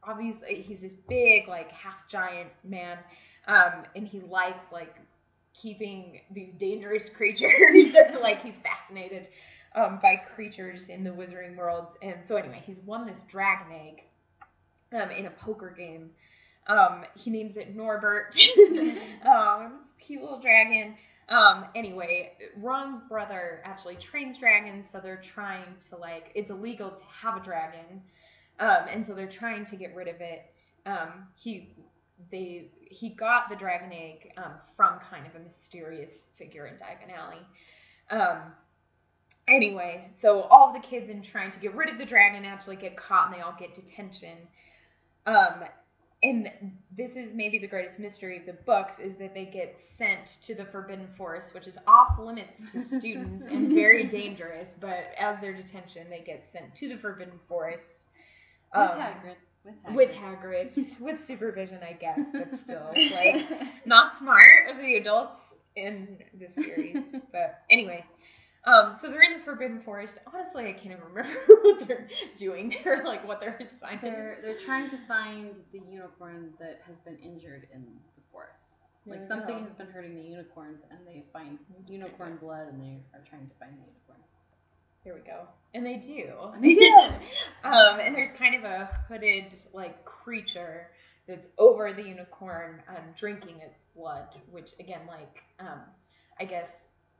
obviously, 0.08 0.62
he's 0.62 0.80
this 0.80 0.94
big, 0.94 1.48
like, 1.48 1.70
half 1.70 2.08
giant 2.08 2.50
man, 2.64 2.98
um, 3.46 3.84
and 3.94 4.06
he 4.06 4.20
likes 4.20 4.64
like 4.72 4.94
keeping 5.54 6.20
these 6.30 6.52
dangerous 6.52 7.08
creatures. 7.16 7.94
like, 8.22 8.42
he's 8.42 8.58
fascinated 8.58 9.28
um, 9.74 9.98
by 10.02 10.16
creatures 10.16 10.88
in 10.88 11.04
the 11.04 11.10
Wizarding 11.10 11.56
world. 11.56 11.86
And 12.02 12.16
so 12.24 12.36
anyway, 12.36 12.62
he's 12.64 12.80
won 12.80 13.06
this 13.06 13.22
dragon 13.28 13.72
egg 13.72 14.02
um, 15.00 15.10
in 15.10 15.26
a 15.26 15.30
poker 15.30 15.74
game. 15.76 16.10
Um, 16.66 17.04
he 17.16 17.30
names 17.30 17.56
it 17.56 17.74
Norbert. 17.74 18.38
um, 18.68 19.26
a 19.26 19.70
cute 20.00 20.22
little 20.22 20.40
dragon. 20.40 20.96
Um, 21.28 21.66
anyway, 21.74 22.32
Ron's 22.56 23.00
brother 23.02 23.60
actually 23.64 23.96
trains 23.96 24.38
dragons, 24.38 24.90
so 24.90 24.98
they're 24.98 25.22
trying 25.22 25.76
to 25.90 25.96
like 25.96 26.30
it's 26.34 26.50
illegal 26.50 26.90
to 26.90 27.02
have 27.22 27.36
a 27.36 27.44
dragon, 27.44 28.02
um, 28.60 28.86
and 28.90 29.06
so 29.06 29.14
they're 29.14 29.26
trying 29.26 29.64
to 29.66 29.76
get 29.76 29.94
rid 29.94 30.08
of 30.08 30.20
it. 30.20 30.54
Um, 30.86 31.26
he 31.36 31.74
they 32.30 32.70
he 32.90 33.10
got 33.10 33.48
the 33.48 33.56
dragon 33.56 33.92
egg 33.92 34.32
um, 34.36 34.52
from 34.76 34.98
kind 35.10 35.26
of 35.26 35.34
a 35.36 35.44
mysterious 35.44 36.26
figure 36.36 36.66
in 36.66 36.74
Diagon 36.74 37.16
Alley. 37.16 37.38
Um, 38.10 38.38
anyway, 39.46 40.10
so 40.20 40.42
all 40.42 40.72
the 40.72 40.80
kids 40.80 41.08
in 41.08 41.22
trying 41.22 41.50
to 41.52 41.60
get 41.60 41.74
rid 41.74 41.88
of 41.88 41.98
the 41.98 42.04
dragon 42.04 42.44
actually 42.44 42.76
get 42.76 42.96
caught 42.96 43.26
and 43.26 43.34
they 43.34 43.40
all 43.40 43.54
get 43.58 43.74
detention. 43.74 44.36
Um, 45.26 45.64
and 46.22 46.50
this 46.96 47.14
is 47.14 47.32
maybe 47.32 47.58
the 47.58 47.68
greatest 47.68 48.00
mystery 48.00 48.38
of 48.38 48.46
the 48.46 48.54
books 48.64 48.94
is 48.98 49.16
that 49.18 49.34
they 49.34 49.44
get 49.44 49.80
sent 49.96 50.32
to 50.42 50.54
the 50.54 50.64
Forbidden 50.64 51.08
Forest, 51.16 51.54
which 51.54 51.68
is 51.68 51.78
off 51.86 52.18
limits 52.18 52.60
to 52.72 52.80
students 52.80 53.44
and 53.44 53.72
very 53.72 54.04
dangerous. 54.08 54.74
But 54.80 55.04
as 55.16 55.40
their 55.40 55.52
detention, 55.52 56.08
they 56.10 56.20
get 56.20 56.44
sent 56.52 56.74
to 56.76 56.88
the 56.88 56.96
Forbidden 56.96 57.38
Forest. 57.48 58.06
With 58.74 58.90
um, 58.90 58.98
Hagrid. 58.98 59.34
With 59.64 59.74
Hagrid. 59.84 59.94
with 59.94 60.10
Hagrid, 60.10 61.00
with 61.00 61.20
supervision, 61.20 61.80
I 61.82 61.92
guess, 61.92 62.28
but 62.32 62.58
still, 62.58 62.90
like, 63.12 63.46
not 63.86 64.14
smart 64.14 64.70
of 64.70 64.78
the 64.78 64.96
adults 64.96 65.40
in 65.76 66.18
this 66.34 66.54
series. 66.54 67.16
But 67.32 67.62
anyway, 67.70 68.04
um, 68.64 68.94
so 68.94 69.10
they're 69.10 69.22
in 69.22 69.38
the 69.38 69.44
Forbidden 69.44 69.80
Forest. 69.82 70.18
Honestly, 70.26 70.66
I 70.66 70.72
can't 70.72 70.92
even 70.92 71.04
remember 71.12 71.38
what 71.62 71.86
they're 71.86 72.08
doing 72.36 72.74
or 72.84 73.04
like 73.04 73.26
what 73.26 73.40
their 73.40 73.56
assignment 73.58 74.02
They're 74.02 74.36
is. 74.38 74.44
they're 74.44 74.56
trying 74.58 74.90
to 74.90 74.98
find 75.06 75.54
the 75.72 75.80
unicorn 75.90 76.52
that 76.60 76.80
has 76.86 76.96
been 77.00 77.16
injured 77.18 77.68
in 77.72 77.82
the 77.82 78.22
forest. 78.32 78.78
Like 79.06 79.26
something 79.26 79.64
has 79.64 79.72
been 79.72 79.86
hurting 79.86 80.14
the 80.14 80.28
unicorns, 80.28 80.80
and 80.90 81.00
they 81.06 81.24
find 81.32 81.58
unicorn 81.86 82.36
blood, 82.36 82.68
and 82.68 82.80
they 82.80 83.00
are 83.14 83.24
trying 83.28 83.48
to 83.48 83.54
find 83.58 83.72
the 83.72 83.86
unicorn. 83.88 84.20
Here 85.08 85.14
we 85.14 85.22
go. 85.22 85.48
And 85.72 85.86
they 85.86 85.96
do. 85.96 86.28
And 86.54 86.62
they 86.62 86.74
do. 86.74 86.92
um, 87.64 87.98
and 87.98 88.14
there's 88.14 88.30
kind 88.32 88.54
of 88.54 88.64
a 88.64 88.90
hooded 89.08 89.46
like 89.72 90.04
creature 90.04 90.88
that's 91.26 91.46
over 91.56 91.94
the 91.94 92.02
unicorn, 92.02 92.82
um, 92.90 93.04
drinking 93.16 93.56
its 93.60 93.78
blood, 93.96 94.26
which 94.50 94.72
again, 94.78 95.00
like, 95.08 95.44
um, 95.60 95.80
I 96.38 96.44
guess 96.44 96.68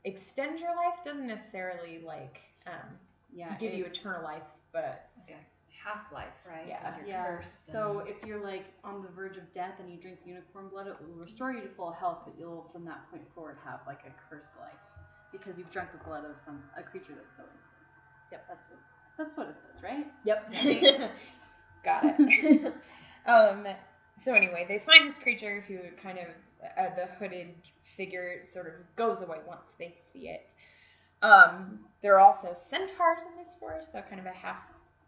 extend 0.04 0.60
your 0.60 0.76
life. 0.76 1.02
Doesn't 1.02 1.26
necessarily 1.26 2.02
like 2.04 2.40
um, 2.66 2.90
Yeah. 3.32 3.56
give 3.56 3.72
it- 3.72 3.76
you 3.78 3.86
eternal 3.86 4.22
life, 4.22 4.42
but 4.70 5.08
Like 5.26 5.38
a 5.38 5.88
half 5.88 6.12
life, 6.12 6.34
right? 6.46 6.66
Yeah. 6.68 6.94
Like 6.98 7.08
Yeah. 7.08 7.40
So 7.40 8.00
and- 8.00 8.10
if 8.10 8.22
you're 8.22 8.42
like 8.44 8.66
on 8.84 9.00
the 9.02 9.08
verge 9.08 9.38
of 9.38 9.50
death 9.54 9.76
and 9.80 9.90
you 9.90 9.96
drink 9.96 10.18
unicorn 10.26 10.68
blood, 10.68 10.88
it 10.88 10.96
will 11.00 11.14
restore 11.14 11.52
you 11.54 11.62
to 11.62 11.68
full 11.68 11.92
health, 11.92 12.18
but 12.26 12.34
you'll 12.38 12.68
from 12.70 12.84
that 12.84 13.10
point 13.10 13.22
forward 13.34 13.56
have 13.64 13.80
like 13.86 14.00
a 14.04 14.12
cursed 14.28 14.58
life 14.60 14.76
because 15.32 15.56
you've 15.56 15.70
drunk 15.70 15.92
the 15.92 16.04
blood 16.04 16.26
of 16.26 16.38
some 16.44 16.62
a 16.76 16.82
creature 16.82 17.14
that's 17.14 17.34
so 17.34 17.44
innocent. 17.44 17.64
Yep, 18.32 18.44
that's 18.48 18.64
what 18.70 18.78
that's 19.16 19.36
what 19.36 19.48
it 19.48 19.56
says, 19.72 19.82
right? 19.82 20.06
Yep. 20.24 20.52
Got 21.84 22.04
it. 22.18 22.74
um, 23.26 23.66
so 24.24 24.34
anyway, 24.34 24.64
they 24.68 24.78
find 24.78 25.08
this 25.08 25.18
creature 25.18 25.64
who 25.66 25.78
kind 26.02 26.18
of 26.18 26.26
uh, 26.76 26.94
the 26.96 27.06
hooded 27.18 27.54
figure 27.96 28.42
sort 28.52 28.66
of 28.66 28.72
goes 28.96 29.20
away 29.20 29.38
once 29.46 29.62
they 29.78 29.94
see 30.12 30.28
it. 30.28 30.46
Um, 31.22 31.80
there 32.02 32.14
are 32.14 32.20
also 32.20 32.52
centaurs 32.54 33.22
in 33.30 33.44
this 33.44 33.54
forest, 33.58 33.90
so 33.92 34.02
kind 34.08 34.20
of 34.20 34.26
a 34.26 34.32
half 34.32 34.58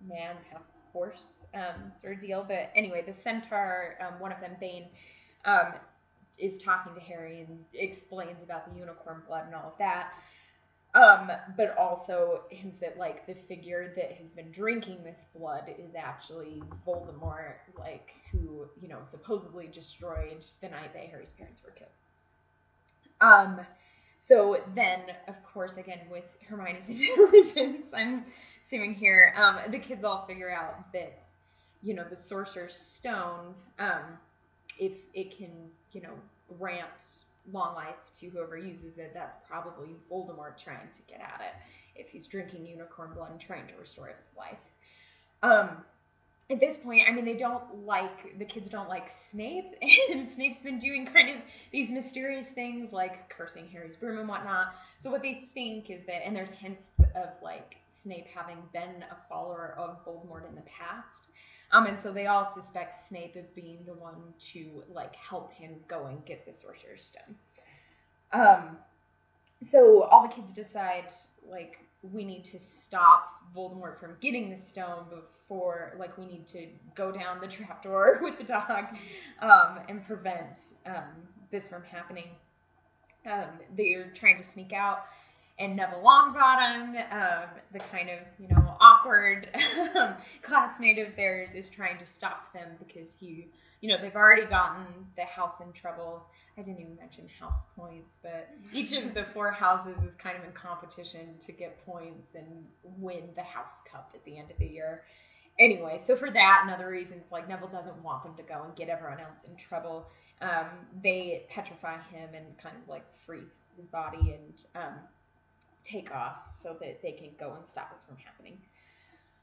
man, 0.07 0.37
half 0.51 0.63
horse 0.93 1.45
um, 1.55 1.93
sort 2.01 2.15
of 2.15 2.21
deal. 2.21 2.45
But 2.47 2.71
anyway, 2.75 3.03
the 3.07 3.13
centaur, 3.13 3.97
um, 4.01 4.19
one 4.19 4.33
of 4.33 4.41
them, 4.41 4.57
Bane, 4.61 4.87
um, 5.45 5.75
is 6.39 6.59
talking 6.59 6.95
to 6.95 7.01
Harry 7.01 7.47
and 7.47 7.59
explains 7.75 8.43
about 8.43 8.73
the 8.73 8.79
unicorn 8.79 9.23
blood 9.27 9.47
and 9.47 9.55
all 9.55 9.69
of 9.69 9.79
that. 9.79 10.13
Um, 10.93 11.31
but 11.57 11.77
also 11.79 12.41
hints 12.51 12.81
that 12.81 12.99
like 12.99 13.25
the 13.27 13.35
figure 13.47 13.93
that 13.95 14.11
has 14.11 14.29
been 14.31 14.51
drinking 14.51 15.05
this 15.05 15.27
blood 15.37 15.73
is 15.79 15.95
actually 15.95 16.63
Voldemort, 16.85 17.59
like 17.79 18.11
who 18.33 18.69
you 18.81 18.89
know 18.89 18.99
supposedly 19.03 19.69
destroyed 19.69 20.45
the 20.61 20.69
night 20.69 20.93
that 20.93 21.05
Harry's 21.05 21.31
parents 21.31 21.61
were 21.65 21.71
killed. 21.71 21.91
Um, 23.21 23.61
so 24.19 24.61
then, 24.75 25.01
of 25.29 25.37
course, 25.45 25.77
again 25.77 26.01
with 26.11 26.25
Hermione's 26.49 26.89
intelligence, 26.89 27.93
I'm 27.95 28.25
assuming 28.67 28.95
here, 28.95 29.33
um, 29.37 29.59
the 29.71 29.79
kids 29.79 30.03
all 30.03 30.27
figure 30.27 30.51
out 30.51 30.93
that 30.93 31.23
you 31.85 31.95
know 31.95 32.05
the 32.09 32.17
Sorcerer's 32.17 32.77
Stone, 32.77 33.55
um, 33.79 34.03
if 34.77 34.93
it 35.15 35.39
can 35.39 35.51
you 35.93 36.01
know 36.03 36.15
grant 36.59 36.89
long 37.53 37.75
life 37.75 37.97
to 38.21 38.29
whoever 38.29 38.57
uses 38.57 38.99
it, 38.99 39.13
that's 39.15 39.37
probably 39.49 39.97
Voldemort 40.11 40.57
trying 40.63 40.89
to 40.93 41.03
get 41.09 41.21
at 41.21 41.41
it 41.41 42.01
if 42.01 42.09
he's 42.09 42.27
drinking 42.27 42.67
unicorn 42.67 43.13
blood 43.15 43.31
and 43.31 43.41
trying 43.41 43.67
to 43.69 43.75
restore 43.79 44.09
his 44.09 44.23
life. 44.37 44.59
Um, 45.43 45.85
at 46.51 46.59
this 46.59 46.79
point, 46.79 47.03
I 47.09 47.13
mean, 47.13 47.25
they 47.25 47.37
don't 47.37 47.87
like 47.87 48.39
the 48.39 48.45
kids 48.45 48.69
don't 48.69 48.89
like 48.89 49.13
Snape, 49.31 49.73
and 50.11 50.31
Snape's 50.31 50.61
been 50.61 50.79
doing 50.79 51.07
kind 51.07 51.31
of 51.31 51.37
these 51.71 51.93
mysterious 51.93 52.51
things 52.51 52.93
like 52.93 53.29
cursing 53.29 53.69
Harry's 53.69 53.97
broom 53.97 54.19
and 54.19 54.29
whatnot. 54.29 54.75
So 54.99 55.11
what 55.11 55.23
they 55.23 55.49
think 55.55 55.91
is 55.91 56.05
that, 56.07 56.27
and 56.27 56.35
there's 56.35 56.51
hints 56.51 56.85
of 57.15 57.29
like 57.43 57.77
Snape 57.91 58.27
having 58.35 58.59
been 58.73 59.05
a 59.11 59.29
follower 59.29 59.75
of 59.79 60.05
Voldemort 60.05 60.49
in 60.49 60.57
the 60.57 60.63
past. 60.63 61.23
Um, 61.73 61.87
and 61.87 62.01
so 62.01 62.13
they 62.13 62.27
all 62.27 62.53
suspect 62.53 62.99
Snape 63.09 63.37
of 63.37 63.55
being 63.55 63.79
the 63.87 63.95
one 63.95 64.17
to 64.53 64.83
like 64.93 65.15
help 65.15 65.53
him 65.53 65.77
go 65.87 66.07
and 66.07 66.25
get 66.25 66.45
the 66.45 66.53
Sorcerer's 66.53 67.05
Stone. 67.05 67.37
Um, 68.33 68.77
so 69.63 70.03
all 70.05 70.27
the 70.27 70.35
kids 70.35 70.53
decide 70.53 71.05
like 71.49 71.79
we 72.03 72.25
need 72.25 72.45
to 72.47 72.59
stop 72.59 73.35
Voldemort 73.55 74.01
from 74.01 74.17
getting 74.21 74.51
the 74.51 74.57
stone 74.57 75.05
before 75.11 75.95
like 75.99 76.17
we 76.17 76.27
need 76.27 76.47
to 76.49 76.67
go 76.95 77.13
down 77.13 77.41
the 77.41 77.47
trapdoor 77.47 78.21
with 78.23 78.39
the 78.39 78.45
dog 78.45 78.87
um, 79.41 79.79
and 79.89 80.05
prevent 80.07 80.75
um, 80.87 81.05
this 81.51 81.69
from 81.69 81.83
happening. 81.85 82.29
Um, 83.31 83.51
they're 83.77 84.11
trying 84.15 84.43
to 84.43 84.49
sneak 84.49 84.73
out 84.73 85.05
and 85.61 85.77
Neville 85.77 86.03
Longbottom, 86.03 87.13
um, 87.13 87.49
the 87.73 87.79
kind 87.79 88.09
of 88.09 88.19
you 88.39 88.49
know 88.49 88.70
awkward 88.81 89.49
classmate 90.43 90.99
of 90.99 91.15
theirs, 91.17 91.55
is 91.55 91.69
trying 91.69 91.99
to 91.99 92.07
stop 92.07 92.53
them 92.53 92.69
because 92.79 93.09
he, 93.19 93.49
you 93.81 93.89
know, 93.89 94.01
they've 94.01 94.17
already 94.17 94.47
gotten 94.47 94.85
the 95.17 95.25
house 95.25 95.61
in 95.61 95.73
trouble. 95.73 96.27
I 96.59 96.63
didn't 96.63 96.81
even 96.81 96.97
mention 96.97 97.27
house 97.39 97.65
points, 97.77 98.19
but 98.23 98.49
each 98.73 98.93
of 98.93 99.15
the 99.15 99.27
four 99.33 99.51
houses 99.51 99.97
is 100.07 100.15
kind 100.15 100.37
of 100.37 100.45
in 100.45 100.53
competition 100.53 101.37
to 101.41 101.53
get 101.53 101.85
points 101.87 102.35
and 102.35 102.47
win 102.83 103.31
the 103.37 103.43
house 103.43 103.79
cup 103.91 104.11
at 104.15 104.25
the 104.25 104.37
end 104.37 104.51
of 104.51 104.59
the 104.59 104.67
year. 104.67 105.05
Anyway, 105.59 106.01
so 106.05 106.17
for 106.17 106.31
that 106.31 106.63
and 106.65 106.75
other 106.75 106.89
reasons, 106.89 107.25
like 107.31 107.49
Neville 107.49 107.69
doesn't 107.69 108.03
want 108.03 108.23
them 108.25 108.35
to 108.37 108.43
go 108.43 108.63
and 108.65 108.75
get 108.77 108.89
everyone 108.89 109.21
else 109.21 109.45
in 109.45 109.57
trouble. 109.57 110.07
Um, 110.41 110.67
they 111.03 111.45
petrify 111.51 111.99
him 112.11 112.31
and 112.35 112.47
kind 112.63 112.75
of 112.83 112.89
like 112.89 113.05
freeze 113.27 113.61
his 113.77 113.89
body 113.89 114.39
and 114.39 114.65
um, 114.75 114.95
take 115.85 116.11
off 116.15 116.51
so 116.63 116.77
that 116.81 117.03
they 117.03 117.13
can 117.13 117.31
go 117.39 117.53
and 117.55 117.65
stop 117.71 117.95
this 117.95 118.05
from 118.05 118.17
happening. 118.17 118.57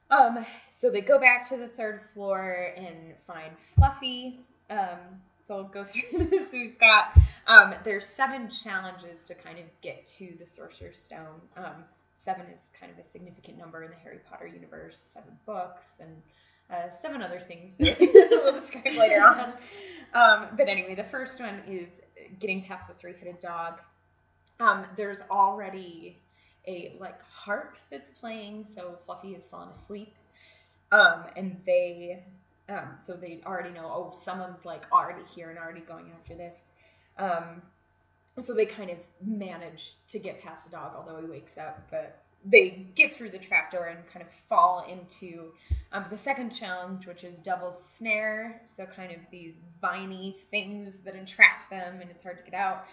Um, 0.10 0.46
so 0.72 0.90
they 0.90 1.02
go 1.02 1.20
back 1.20 1.48
to 1.50 1.58
the 1.58 1.68
third 1.68 2.02
floor 2.14 2.74
and 2.78 3.14
find 3.26 3.52
Fluffy. 3.76 4.40
Um, 4.70 5.00
so 5.48 5.56
I'll 5.56 5.64
go 5.64 5.84
through 6.12 6.28
this. 6.28 6.52
We've 6.52 6.80
got 6.80 7.18
um, 7.48 7.76
there's 7.84 8.06
seven 8.06 8.50
challenges 8.50 9.24
to 9.26 9.36
kind 9.36 9.60
of 9.60 9.66
get 9.82 10.06
to 10.18 10.34
the 10.40 10.46
Sorcerer's 10.46 11.00
Stone. 11.00 11.42
Um, 11.56 11.84
seven 12.24 12.46
is 12.48 12.70
kind 12.80 12.92
of 12.92 13.04
a 13.04 13.08
significant 13.10 13.58
number 13.58 13.84
in 13.84 13.90
the 13.90 13.98
Harry 13.98 14.20
Potter 14.30 14.48
universe. 14.48 15.06
Seven 15.14 15.32
books 15.46 15.98
and 16.00 16.22
uh, 16.70 16.94
seven 17.02 17.22
other 17.22 17.42
things 17.48 17.74
that 17.80 17.98
we'll 18.44 18.54
describe 18.54 18.96
later 18.96 19.26
on. 19.26 19.54
Um, 20.14 20.48
but 20.58 20.68
anyway, 20.68 20.96
the 20.96 21.06
first 21.06 21.40
one 21.40 21.62
is 21.68 21.88
getting 22.40 22.64
past 22.64 22.88
the 22.88 22.94
three-headed 22.96 23.40
dog. 23.40 23.80
Um, 24.60 24.86
there's 24.98 25.20
already 25.30 26.20
a 26.68 26.96
like 27.00 27.22
harp 27.24 27.78
that's 27.90 28.10
playing, 28.10 28.66
so 28.76 28.98
Fluffy 29.06 29.34
has 29.34 29.48
fallen 29.48 29.70
asleep. 29.70 30.14
Um, 30.92 31.26
and 31.36 31.60
they, 31.66 32.24
um, 32.70 32.96
so 33.06 33.14
they 33.14 33.42
already 33.46 33.72
know, 33.72 33.86
oh, 33.86 34.18
someone's 34.24 34.64
like 34.66 34.84
already 34.92 35.24
here 35.34 35.50
and 35.50 35.60
already 35.60 35.82
going 35.82 36.12
after 36.18 36.36
this. 36.36 36.56
Um, 37.18 37.62
so 38.40 38.54
they 38.54 38.66
kind 38.66 38.92
of 38.92 38.98
manage 39.26 39.96
to 40.10 40.20
get 40.20 40.42
past 40.42 40.66
the 40.66 40.72
dog, 40.72 40.94
although 40.96 41.20
he 41.20 41.28
wakes 41.28 41.58
up, 41.58 41.88
but 41.90 42.24
they 42.46 42.88
get 42.96 43.16
through 43.16 43.32
the 43.32 43.40
trapdoor 43.40 43.88
and 43.88 44.00
kind 44.14 44.24
of 44.24 44.32
fall 44.48 44.86
into 44.90 45.52
um, 45.92 46.06
the 46.10 46.18
second 46.18 46.52
challenge, 46.52 47.08
which 47.08 47.24
is 47.24 47.40
Devil's 47.40 47.84
Snare. 47.84 48.62
So 48.64 48.86
kind 48.86 49.12
of 49.12 49.18
these 49.32 49.56
viney 49.82 50.38
things 50.52 50.94
that 51.04 51.16
entrap 51.16 51.70
them, 51.70 52.00
and 52.00 52.10
it's 52.12 52.24
hard 52.24 52.38
to 52.38 52.44
get 52.44 52.54
out. 52.54 52.86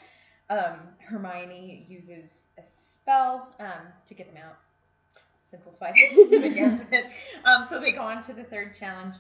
Um, 0.54 0.76
Hermione 0.98 1.84
uses 1.88 2.38
a 2.58 2.62
spell 2.62 3.48
um, 3.58 3.86
to 4.06 4.14
get 4.14 4.32
them 4.32 4.42
out. 4.44 4.56
Simplified 5.50 5.94
again. 6.32 6.86
um, 7.44 7.66
so 7.68 7.80
they 7.80 7.92
go 7.92 8.02
on 8.02 8.22
to 8.22 8.32
the 8.32 8.44
third 8.44 8.74
challenge, 8.74 9.14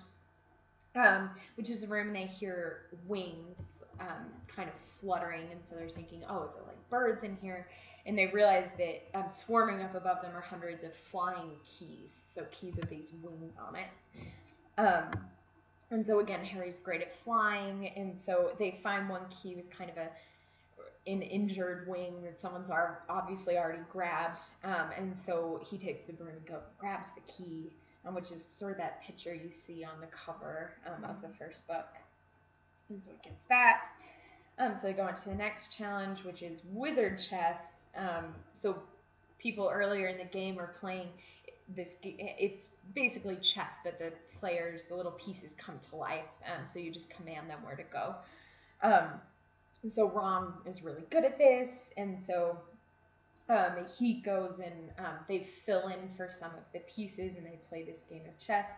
um, 0.94 1.30
which 1.56 1.70
is 1.70 1.84
a 1.84 1.88
room 1.88 2.08
and 2.08 2.16
they 2.16 2.26
hear 2.26 2.82
wings 3.06 3.58
um, 4.00 4.26
kind 4.54 4.68
of 4.68 4.74
fluttering, 5.00 5.46
and 5.50 5.60
so 5.68 5.74
they're 5.76 5.88
thinking, 5.88 6.22
oh, 6.28 6.44
is 6.44 6.50
it 6.56 6.66
like 6.66 6.90
birds 6.90 7.22
in 7.24 7.36
here? 7.40 7.66
And 8.06 8.18
they 8.18 8.26
realize 8.26 8.68
that 8.78 9.02
um, 9.14 9.28
swarming 9.28 9.82
up 9.82 9.94
above 9.94 10.22
them 10.22 10.36
are 10.36 10.40
hundreds 10.40 10.84
of 10.84 10.90
flying 11.10 11.50
keys, 11.64 12.10
so 12.34 12.42
keys 12.50 12.74
with 12.76 12.90
these 12.90 13.06
wings 13.22 13.52
on 13.66 13.76
it. 13.76 13.86
And 15.90 16.04
so 16.04 16.18
again, 16.18 16.44
Harry's 16.44 16.78
great 16.78 17.02
at 17.02 17.14
flying, 17.24 17.88
and 17.96 18.18
so 18.18 18.52
they 18.58 18.80
find 18.82 19.08
one 19.08 19.22
key 19.30 19.54
with 19.54 19.70
kind 19.70 19.90
of 19.90 19.96
a 19.96 20.08
an 21.06 21.22
injured 21.22 21.86
wing 21.86 22.22
that 22.22 22.40
someone's 22.40 22.70
obviously 23.08 23.58
already 23.58 23.82
grabbed, 23.92 24.40
um, 24.64 24.88
and 24.96 25.14
so 25.26 25.60
he 25.68 25.76
takes 25.76 26.06
the 26.06 26.12
broom 26.12 26.30
and 26.30 26.46
goes 26.46 26.64
and 26.64 26.78
grabs 26.78 27.08
the 27.14 27.32
key, 27.32 27.70
um, 28.06 28.14
which 28.14 28.32
is 28.32 28.44
sort 28.54 28.72
of 28.72 28.78
that 28.78 29.02
picture 29.02 29.34
you 29.34 29.52
see 29.52 29.84
on 29.84 30.00
the 30.00 30.06
cover 30.06 30.72
um, 30.86 31.04
of 31.04 31.20
the 31.20 31.28
first 31.38 31.66
book. 31.66 31.88
And 32.88 33.02
so 33.02 33.10
he 33.10 33.28
gets 33.28 33.42
that. 33.48 33.86
Um, 34.58 34.74
so 34.74 34.86
they 34.86 34.92
go 34.92 35.02
on 35.02 35.14
to 35.14 35.28
the 35.28 35.34
next 35.34 35.76
challenge, 35.76 36.22
which 36.24 36.42
is 36.42 36.62
wizard 36.72 37.18
chess. 37.18 37.58
Um, 37.96 38.34
so 38.54 38.78
people 39.38 39.70
earlier 39.72 40.06
in 40.06 40.18
the 40.18 40.24
game 40.24 40.58
are 40.58 40.74
playing 40.80 41.08
this. 41.74 41.90
It's 42.02 42.70
basically 42.94 43.36
chess, 43.36 43.76
but 43.84 43.98
the 43.98 44.12
players, 44.38 44.84
the 44.84 44.94
little 44.94 45.12
pieces 45.12 45.50
come 45.58 45.78
to 45.90 45.96
life, 45.96 46.24
um, 46.46 46.66
so 46.66 46.78
you 46.78 46.90
just 46.90 47.10
command 47.10 47.50
them 47.50 47.58
where 47.62 47.76
to 47.76 47.82
go. 47.84 48.14
Um, 48.82 49.20
so 49.90 50.08
Ron 50.08 50.54
is 50.66 50.82
really 50.82 51.04
good 51.10 51.24
at 51.24 51.38
this, 51.38 51.70
and 51.96 52.22
so 52.22 52.58
um, 53.48 53.72
he 53.98 54.14
goes 54.14 54.58
and 54.58 54.90
um, 54.98 55.16
they 55.28 55.46
fill 55.66 55.88
in 55.88 56.08
for 56.16 56.30
some 56.30 56.50
of 56.52 56.64
the 56.72 56.80
pieces, 56.80 57.36
and 57.36 57.44
they 57.44 57.58
play 57.68 57.84
this 57.84 58.00
game 58.08 58.22
of 58.26 58.38
chess. 58.38 58.70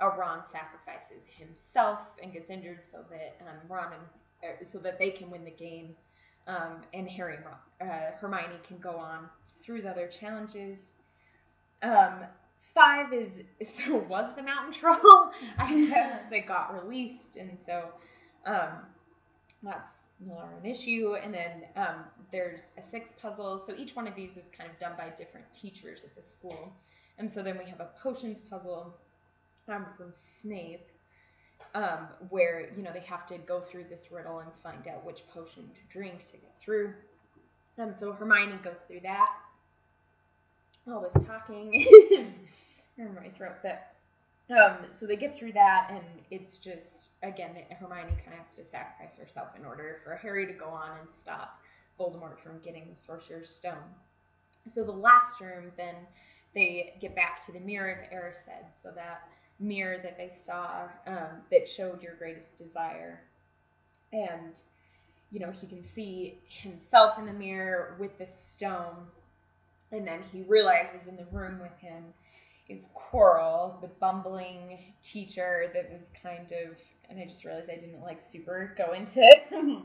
Uh, 0.00 0.10
Ron 0.16 0.40
sacrifices 0.50 1.22
himself 1.38 2.00
and 2.22 2.32
gets 2.32 2.50
injured 2.50 2.80
so 2.82 3.04
that 3.10 3.36
um, 3.42 3.56
Ron 3.68 3.92
and 3.92 4.50
uh, 4.60 4.64
so 4.64 4.78
that 4.78 4.98
they 4.98 5.10
can 5.10 5.30
win 5.30 5.44
the 5.44 5.50
game, 5.50 5.94
um, 6.46 6.82
and 6.92 7.08
Harry 7.08 7.36
Ron, 7.44 7.88
uh, 7.88 8.12
Hermione 8.18 8.58
can 8.66 8.78
go 8.78 8.96
on 8.96 9.28
through 9.62 9.82
the 9.82 9.90
other 9.90 10.08
challenges. 10.08 10.80
Um, 11.82 12.20
five 12.74 13.12
is 13.12 13.30
so 13.68 13.96
was 13.96 14.32
the 14.36 14.42
mountain 14.42 14.72
troll. 14.72 14.98
I 15.58 15.86
guess 15.86 16.22
they 16.30 16.40
got 16.40 16.82
released, 16.82 17.36
and 17.36 17.58
so 17.64 17.88
um, 18.46 18.70
that's 19.62 20.03
no 20.20 20.38
an 20.60 20.68
issue. 20.68 21.16
And 21.22 21.32
then 21.32 21.64
um, 21.76 22.04
there's 22.32 22.64
a 22.78 22.82
six 22.82 23.10
puzzle. 23.20 23.58
So 23.58 23.74
each 23.76 23.94
one 23.96 24.06
of 24.06 24.14
these 24.14 24.36
is 24.36 24.48
kind 24.56 24.70
of 24.70 24.78
done 24.78 24.92
by 24.96 25.10
different 25.10 25.46
teachers 25.52 26.04
at 26.04 26.14
the 26.14 26.22
school. 26.22 26.72
And 27.18 27.30
so 27.30 27.42
then 27.42 27.58
we 27.58 27.68
have 27.70 27.80
a 27.80 27.90
potions 28.02 28.40
puzzle, 28.40 28.94
um, 29.68 29.86
from 29.96 30.12
Snape, 30.12 30.88
um, 31.74 32.08
where 32.28 32.70
you 32.76 32.82
know 32.82 32.92
they 32.92 33.00
have 33.00 33.26
to 33.26 33.38
go 33.38 33.60
through 33.60 33.84
this 33.88 34.10
riddle 34.10 34.40
and 34.40 34.50
find 34.62 34.86
out 34.88 35.04
which 35.04 35.22
potion 35.32 35.62
to 35.62 35.92
drink 35.92 36.26
to 36.26 36.36
get 36.36 36.54
through. 36.60 36.92
Um, 37.78 37.92
so 37.92 38.12
Hermione 38.12 38.58
goes 38.62 38.80
through 38.82 39.00
that. 39.00 39.28
All 40.86 41.00
this 41.00 41.24
talking 41.26 41.74
in 42.98 43.14
my 43.14 43.28
throat, 43.30 43.56
but 43.62 43.93
um, 44.50 44.76
so 44.98 45.06
they 45.06 45.16
get 45.16 45.34
through 45.34 45.52
that, 45.52 45.88
and 45.90 46.04
it's 46.30 46.58
just 46.58 47.10
again 47.22 47.56
Hermione 47.80 48.10
kind 48.24 48.38
of 48.38 48.46
has 48.46 48.54
to 48.56 48.64
sacrifice 48.64 49.16
herself 49.16 49.48
in 49.58 49.64
order 49.64 50.00
for 50.04 50.16
Harry 50.16 50.46
to 50.46 50.52
go 50.52 50.66
on 50.66 50.98
and 51.00 51.10
stop 51.10 51.60
Voldemort 51.98 52.38
from 52.42 52.58
getting 52.62 52.86
the 52.90 52.96
Sorcerer's 52.96 53.50
Stone. 53.50 53.94
So 54.66 54.84
the 54.84 54.92
last 54.92 55.40
room, 55.40 55.72
then 55.76 55.94
they 56.54 56.94
get 57.00 57.14
back 57.14 57.44
to 57.46 57.52
the 57.52 57.60
Mirror 57.60 57.92
of 57.92 58.18
Erised, 58.18 58.64
so 58.82 58.90
that 58.94 59.28
mirror 59.60 59.98
that 60.02 60.16
they 60.18 60.32
saw 60.44 60.88
um, 61.06 61.42
that 61.50 61.66
showed 61.66 62.02
your 62.02 62.14
greatest 62.14 62.56
desire, 62.58 63.20
and 64.12 64.60
you 65.30 65.40
know 65.40 65.50
he 65.50 65.66
can 65.66 65.82
see 65.82 66.38
himself 66.48 67.18
in 67.18 67.24
the 67.24 67.32
mirror 67.32 67.96
with 67.98 68.16
the 68.18 68.26
stone, 68.26 69.06
and 69.90 70.06
then 70.06 70.22
he 70.32 70.42
realizes 70.42 71.06
in 71.08 71.16
the 71.16 71.26
room 71.32 71.60
with 71.60 71.76
him 71.80 72.04
is 72.68 72.88
Quirrell, 72.94 73.80
the 73.80 73.88
bumbling 74.00 74.78
teacher 75.02 75.70
that 75.74 75.90
was 75.90 76.02
kind 76.22 76.50
of, 76.52 76.78
and 77.10 77.20
I 77.20 77.24
just 77.24 77.44
realized 77.44 77.68
I 77.70 77.76
didn't 77.76 78.02
like 78.02 78.20
super 78.20 78.74
go 78.76 78.92
into 78.92 79.28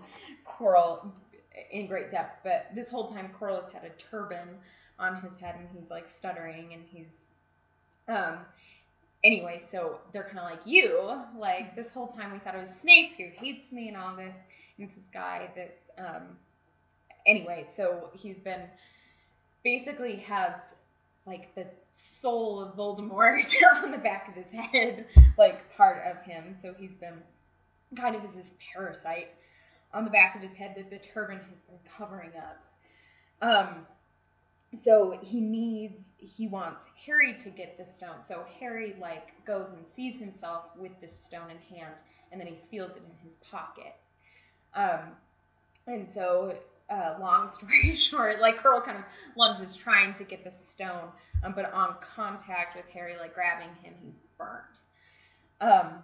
Quirrell 0.48 1.12
in 1.72 1.88
great 1.88 2.10
depth, 2.10 2.40
but 2.44 2.68
this 2.74 2.90
whole 2.90 3.12
time 3.12 3.32
Quirrell 3.40 3.64
has 3.64 3.74
had 3.74 3.84
a 3.84 3.90
turban 4.10 4.48
on 4.98 5.22
his 5.22 5.38
head 5.40 5.56
and 5.58 5.68
he's 5.74 5.90
like 5.90 6.08
stuttering 6.08 6.74
and 6.74 6.84
he's, 6.90 7.14
um, 8.08 8.38
anyway, 9.24 9.62
so 9.70 10.00
they're 10.14 10.24
kind 10.24 10.40
of 10.40 10.46
like 10.46 10.66
you, 10.66 11.22
like 11.38 11.76
this 11.76 11.90
whole 11.90 12.08
time 12.08 12.32
we 12.32 12.40
thought 12.40 12.56
it 12.56 12.62
was 12.62 12.74
Snape 12.82 13.16
who 13.18 13.26
hates 13.36 13.72
me 13.74 13.90
and 13.90 13.98
all 13.98 14.16
this, 14.16 14.36
and 14.78 14.88
it's 14.88 14.96
this 14.96 15.10
guy 15.14 15.50
that's, 15.56 15.90
um, 15.98 16.24
anyway, 17.28 17.66
so 17.68 18.10
he's 18.14 18.40
been 18.40 18.62
basically 19.64 20.16
has 20.16 20.54
like 21.26 21.54
the 21.56 21.66
soul 21.92 22.62
of 22.62 22.76
Voldemort 22.76 23.54
on 23.84 23.92
the 23.92 23.98
back 23.98 24.28
of 24.30 24.44
his 24.44 24.52
head, 24.52 25.06
like 25.38 25.76
part 25.76 26.04
of 26.10 26.24
him. 26.24 26.56
So 26.62 26.74
he's 26.78 26.94
been 26.94 27.22
kind 27.96 28.16
of 28.16 28.24
as 28.24 28.36
this 28.36 28.54
parasite 28.74 29.30
on 29.94 30.06
the 30.06 30.12
back 30.12 30.36
of 30.36 30.42
his 30.42 30.56
head 30.56 30.76
that 30.78 30.90
the 30.90 31.00
turban 31.00 31.40
has 31.50 31.62
been 31.62 31.80
covering 31.98 32.32
up. 32.38 32.60
Um, 33.42 33.86
so 34.74 35.18
he 35.22 35.42
needs, 35.42 36.00
he 36.18 36.48
wants 36.48 36.86
Harry 37.06 37.34
to 37.36 37.50
get 37.50 37.78
the 37.78 37.86
stone. 37.86 38.18
So 38.28 38.46
Harry 38.60 38.96
like 39.02 39.46
goes 39.46 39.72
and 39.72 39.86
sees 39.88 40.20
himself 40.20 40.66
with 40.78 40.92
this 41.02 41.16
stone 41.18 41.50
in 41.50 41.76
hand, 41.76 41.96
and 42.32 42.40
then 42.40 42.48
he 42.48 42.58
feels 42.70 42.92
it 42.92 43.04
in 43.04 43.28
his 43.28 43.34
pocket. 43.50 43.96
Um, 44.76 45.16
and 45.88 46.08
so 46.14 46.56
uh, 46.90 47.16
long 47.20 47.48
story 47.48 47.92
short, 47.96 48.40
like 48.42 48.62
Quirrell 48.62 48.84
kind 48.84 48.98
of 48.98 49.04
lunges 49.36 49.76
trying 49.76 50.14
to 50.16 50.24
get 50.24 50.44
the 50.44 50.52
stone, 50.52 51.10
um, 51.44 51.54
but 51.56 51.72
on 51.74 51.96
contact 52.16 52.76
with 52.76 52.86
Harry, 52.94 53.16
like 53.20 53.34
grabbing 53.34 53.70
him, 53.82 53.94
he's 54.04 54.16
burnt. 54.38 54.82
Um, 55.62 56.04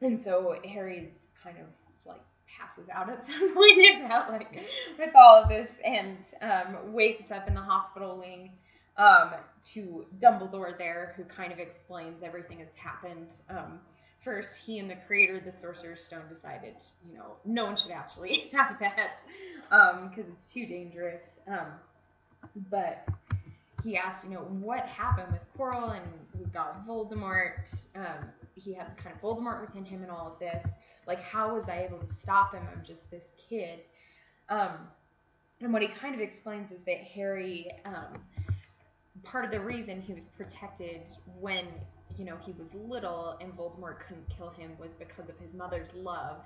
and 0.00 0.20
so 0.20 0.56
Harry's 0.64 1.10
kind 1.42 1.56
of 1.58 1.66
like 2.04 2.22
passes 2.46 2.88
out 2.90 3.08
at 3.08 3.26
some 3.30 3.54
point 3.54 4.04
about 4.04 4.30
like 4.30 4.52
with 4.98 5.14
all 5.14 5.42
of 5.42 5.48
this, 5.48 5.70
and 5.84 6.18
um, 6.42 6.92
wakes 6.92 7.30
up 7.30 7.48
in 7.48 7.54
the 7.54 7.60
hospital 7.60 8.18
wing 8.18 8.50
um, 8.96 9.32
to 9.64 10.06
Dumbledore 10.18 10.76
there, 10.76 11.14
who 11.16 11.24
kind 11.24 11.52
of 11.52 11.58
explains 11.58 12.22
everything 12.22 12.58
that's 12.58 12.76
happened. 12.76 13.30
Um, 13.48 13.80
first 14.24 14.56
he 14.56 14.78
and 14.78 14.90
the 14.90 14.96
creator 15.06 15.36
of 15.36 15.44
the 15.44 15.52
Sorcerer's 15.52 16.04
Stone 16.04 16.22
decided, 16.28 16.74
you 17.08 17.16
know, 17.16 17.36
no 17.44 17.64
one 17.64 17.76
should 17.76 17.90
actually 17.90 18.50
have 18.52 18.78
that 18.80 19.24
because 19.68 20.26
um, 20.26 20.32
it's 20.32 20.52
too 20.52 20.66
dangerous. 20.66 21.22
Um, 21.48 21.66
but 22.70 23.06
he 23.82 23.96
asked, 23.96 24.24
you 24.24 24.30
know, 24.30 24.40
what 24.40 24.80
happened 24.86 25.32
with 25.32 25.42
Quirrell 25.56 25.96
and 25.96 26.06
we 26.38 26.46
got 26.46 26.86
Voldemort. 26.86 27.86
Um, 27.96 28.28
he 28.54 28.72
had 28.72 28.96
kind 28.96 29.14
of 29.14 29.20
Voldemort 29.20 29.60
within 29.60 29.84
him 29.84 30.02
and 30.02 30.10
all 30.10 30.32
of 30.32 30.38
this. 30.38 30.64
Like, 31.06 31.20
how 31.22 31.54
was 31.54 31.68
I 31.68 31.82
able 31.88 31.98
to 31.98 32.14
stop 32.14 32.54
him? 32.54 32.62
I'm 32.72 32.84
just 32.84 33.10
this 33.10 33.24
kid. 33.48 33.80
Um, 34.48 34.70
and 35.60 35.72
what 35.72 35.82
he 35.82 35.88
kind 35.88 36.14
of 36.14 36.20
explains 36.20 36.70
is 36.70 36.78
that 36.86 36.98
Harry, 36.98 37.70
um, 37.84 38.20
part 39.22 39.44
of 39.44 39.50
the 39.50 39.60
reason 39.60 40.00
he 40.00 40.12
was 40.12 40.24
protected 40.36 41.08
when 41.40 41.66
you 42.18 42.24
know, 42.24 42.36
he 42.44 42.52
was 42.52 42.68
little 42.74 43.36
and 43.40 43.52
Voldemort 43.56 44.00
couldn't 44.06 44.28
kill 44.36 44.50
him 44.50 44.72
was 44.78 44.94
because 44.94 45.28
of 45.28 45.38
his 45.38 45.52
mother's 45.54 45.92
love 45.94 46.38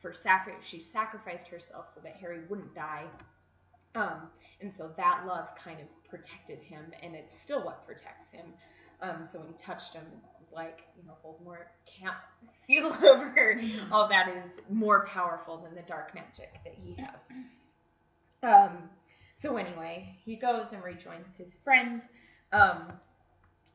for 0.00 0.12
sacri- 0.12 0.54
she 0.62 0.80
sacrificed 0.80 1.48
herself 1.48 1.92
so 1.94 2.00
that 2.00 2.16
Harry 2.20 2.40
wouldn't 2.48 2.74
die. 2.74 3.04
Um, 3.94 4.28
and 4.60 4.72
so 4.74 4.90
that 4.96 5.24
love 5.26 5.48
kind 5.62 5.80
of 5.80 5.86
protected 6.08 6.58
him, 6.60 6.84
and 7.02 7.14
it's 7.14 7.38
still 7.38 7.64
what 7.64 7.86
protects 7.86 8.28
him. 8.30 8.46
Um, 9.02 9.26
so 9.30 9.38
when 9.38 9.48
he 9.48 9.54
touched 9.54 9.94
him, 9.94 10.04
it 10.04 10.40
was 10.40 10.52
like, 10.52 10.80
you 10.96 11.06
know, 11.06 11.14
Voldemort 11.24 11.66
can't 11.86 12.14
feel 12.66 12.86
over. 13.08 13.60
All 13.90 14.08
that 14.08 14.28
is 14.28 14.60
more 14.68 15.06
powerful 15.06 15.58
than 15.58 15.74
the 15.74 15.82
dark 15.82 16.14
magic 16.14 16.52
that 16.64 16.74
he 16.74 16.96
has. 16.96 17.20
Um, 18.42 18.78
so 19.38 19.56
anyway, 19.56 20.14
he 20.24 20.36
goes 20.36 20.72
and 20.72 20.82
rejoins 20.82 21.26
his 21.36 21.56
friend. 21.64 22.02
Um, 22.52 22.92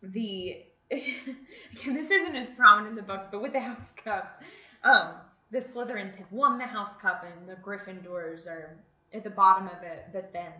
the 0.01 0.63
again, 0.91 1.95
this 1.95 2.11
isn't 2.11 2.35
as 2.35 2.49
prominent 2.51 2.91
in 2.91 2.95
the 2.95 3.01
books, 3.01 3.27
but 3.31 3.41
with 3.41 3.53
the 3.53 3.59
House 3.59 3.91
Cup, 4.03 4.41
um, 4.83 5.13
the 5.51 5.59
Slytherins 5.59 6.15
have 6.17 6.31
won 6.31 6.57
the 6.57 6.65
House 6.65 6.95
Cup, 6.97 7.25
and 7.25 7.47
the 7.47 7.55
Gryffindors 7.55 8.47
are 8.47 8.77
at 9.13 9.23
the 9.23 9.29
bottom 9.29 9.67
of 9.67 9.83
it. 9.83 10.07
But 10.13 10.31
then 10.33 10.51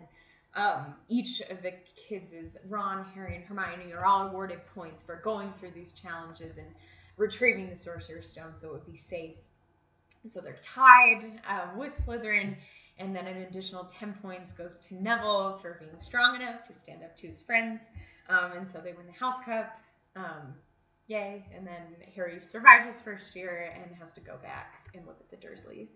um, 0.54 0.94
each 1.08 1.40
of 1.40 1.62
the 1.62 1.72
kids 2.08 2.32
is 2.32 2.56
Ron, 2.68 3.04
Harry, 3.14 3.36
and 3.36 3.44
Hermione 3.44 3.92
are 3.92 4.04
all 4.04 4.28
awarded 4.28 4.60
points 4.74 5.04
for 5.04 5.16
going 5.16 5.52
through 5.60 5.72
these 5.72 5.92
challenges 5.92 6.56
and 6.56 6.68
retrieving 7.16 7.68
the 7.68 7.76
Sorcerer's 7.76 8.30
Stone, 8.30 8.54
so 8.56 8.68
it 8.68 8.72
would 8.72 8.86
be 8.86 8.96
safe. 8.96 9.36
So 10.26 10.40
they're 10.40 10.58
tied 10.60 11.40
uh, 11.48 11.68
with 11.76 11.94
Slytherin, 12.04 12.56
and 12.98 13.14
then 13.14 13.26
an 13.26 13.42
additional 13.42 13.84
10 13.84 14.14
points 14.22 14.52
goes 14.54 14.78
to 14.88 15.00
Neville 15.00 15.58
for 15.60 15.76
being 15.78 16.00
strong 16.00 16.36
enough 16.36 16.64
to 16.64 16.72
stand 16.80 17.02
up 17.02 17.16
to 17.18 17.28
his 17.28 17.42
friends. 17.42 17.82
Um, 18.28 18.52
and 18.56 18.66
so 18.72 18.80
they 18.82 18.92
win 18.92 19.06
the 19.06 19.12
House 19.12 19.38
Cup. 19.44 19.78
Um, 20.16 20.54
yay. 21.06 21.44
And 21.54 21.66
then 21.66 21.96
Harry 22.14 22.40
survived 22.40 22.86
his 22.92 23.00
first 23.00 23.34
year 23.34 23.72
and 23.74 23.94
has 23.96 24.12
to 24.14 24.20
go 24.20 24.36
back 24.42 24.88
and 24.94 25.06
look 25.06 25.18
at 25.20 25.30
the 25.30 25.46
Dursleys. 25.46 25.88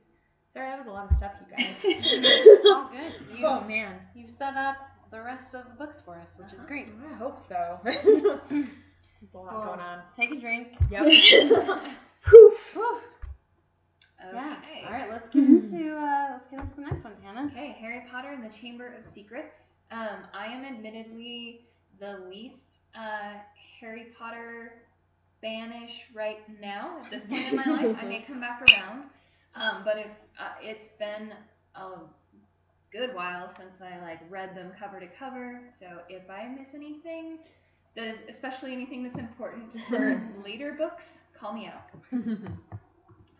Sorry, 0.52 0.68
that 0.68 0.78
was 0.78 0.88
a 0.88 0.90
lot 0.90 1.10
of 1.10 1.16
stuff, 1.16 1.32
you 1.40 1.56
guys. 1.56 2.58
All 2.74 2.90
good. 2.90 3.38
You, 3.38 3.46
oh 3.46 3.60
man, 3.62 4.00
you've 4.14 4.30
set 4.30 4.56
up 4.56 4.76
the 5.12 5.20
rest 5.20 5.54
of 5.54 5.64
the 5.64 5.74
books 5.74 6.00
for 6.04 6.16
us, 6.16 6.34
which 6.36 6.48
uh-huh. 6.48 6.56
is 6.56 6.64
great. 6.64 6.88
I 7.08 7.16
hope 7.16 7.40
so. 7.40 7.78
There's 7.84 9.34
a 9.34 9.38
lot 9.38 9.50
cool. 9.50 9.64
going 9.64 9.80
on. 9.80 10.00
Take 10.16 10.32
a 10.32 10.40
drink. 10.40 10.76
Yep. 10.90 11.02
Poof. 12.24 12.76
Okay. 12.76 14.34
Yeah. 14.34 14.56
All 14.86 14.92
right. 14.92 15.10
Let's 15.10 15.28
get 15.28 15.44
into 15.44 15.96
uh, 15.96 16.28
let's 16.32 16.50
get 16.50 16.60
into 16.60 16.74
the 16.74 16.82
next 16.82 17.04
one, 17.04 17.14
Tana. 17.22 17.46
Okay. 17.46 17.76
Harry 17.80 18.02
Potter 18.10 18.30
and 18.30 18.44
the 18.44 18.54
Chamber 18.54 18.94
of 18.98 19.06
Secrets. 19.06 19.56
Um, 19.90 20.24
I 20.34 20.46
am 20.46 20.64
admittedly 20.64 21.66
the 22.00 22.20
least 22.28 22.78
uh, 22.94 23.34
Harry 23.80 24.06
Potter 24.18 24.72
banish 25.42 26.04
right 26.14 26.40
now 26.60 27.02
at 27.04 27.10
this 27.10 27.24
point 27.24 27.48
in 27.48 27.56
my 27.56 27.64
life. 27.82 27.96
I 28.00 28.04
may 28.04 28.20
come 28.20 28.40
back 28.40 28.60
around, 28.60 29.04
um, 29.54 29.82
but 29.84 29.98
if 29.98 30.10
uh, 30.38 30.52
it's 30.62 30.88
been 30.98 31.32
a 31.74 31.98
good 32.92 33.14
while 33.14 33.48
since 33.48 33.80
I 33.80 33.98
like 34.00 34.20
read 34.28 34.54
them 34.54 34.72
cover 34.78 35.00
to 35.00 35.06
cover, 35.06 35.62
so 35.78 36.00
if 36.08 36.28
I 36.28 36.46
miss 36.48 36.74
anything, 36.74 37.38
that 37.96 38.06
is 38.06 38.18
especially 38.28 38.72
anything 38.72 39.02
that's 39.02 39.18
important 39.18 39.80
for 39.88 40.22
later 40.44 40.72
books, 40.72 41.08
call 41.34 41.52
me 41.52 41.66
out. 41.68 41.90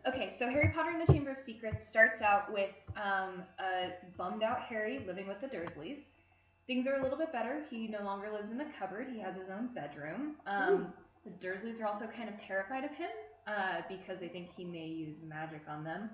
Okay, 0.06 0.30
so 0.30 0.48
Harry 0.48 0.72
Potter 0.74 0.90
and 0.90 1.06
the 1.06 1.12
Chamber 1.12 1.30
of 1.30 1.38
Secrets 1.38 1.86
starts 1.86 2.22
out 2.22 2.50
with 2.50 2.70
um, 2.96 3.42
a 3.58 3.90
bummed 4.16 4.42
out 4.42 4.62
Harry 4.62 5.04
living 5.06 5.28
with 5.28 5.42
the 5.42 5.46
Dursleys. 5.46 6.04
Things 6.70 6.86
are 6.86 7.00
a 7.00 7.02
little 7.02 7.18
bit 7.18 7.32
better. 7.32 7.64
He 7.68 7.88
no 7.88 8.04
longer 8.04 8.30
lives 8.32 8.50
in 8.50 8.56
the 8.56 8.66
cupboard. 8.78 9.08
He 9.12 9.18
has 9.18 9.34
his 9.34 9.48
own 9.50 9.70
bedroom. 9.74 10.36
Um, 10.46 10.92
the 11.24 11.30
Dursleys 11.44 11.82
are 11.82 11.86
also 11.88 12.06
kind 12.06 12.28
of 12.28 12.38
terrified 12.38 12.84
of 12.84 12.92
him 12.92 13.10
uh, 13.48 13.80
because 13.88 14.20
they 14.20 14.28
think 14.28 14.50
he 14.56 14.64
may 14.64 14.86
use 14.86 15.18
magic 15.26 15.62
on 15.68 15.82
them. 15.82 16.10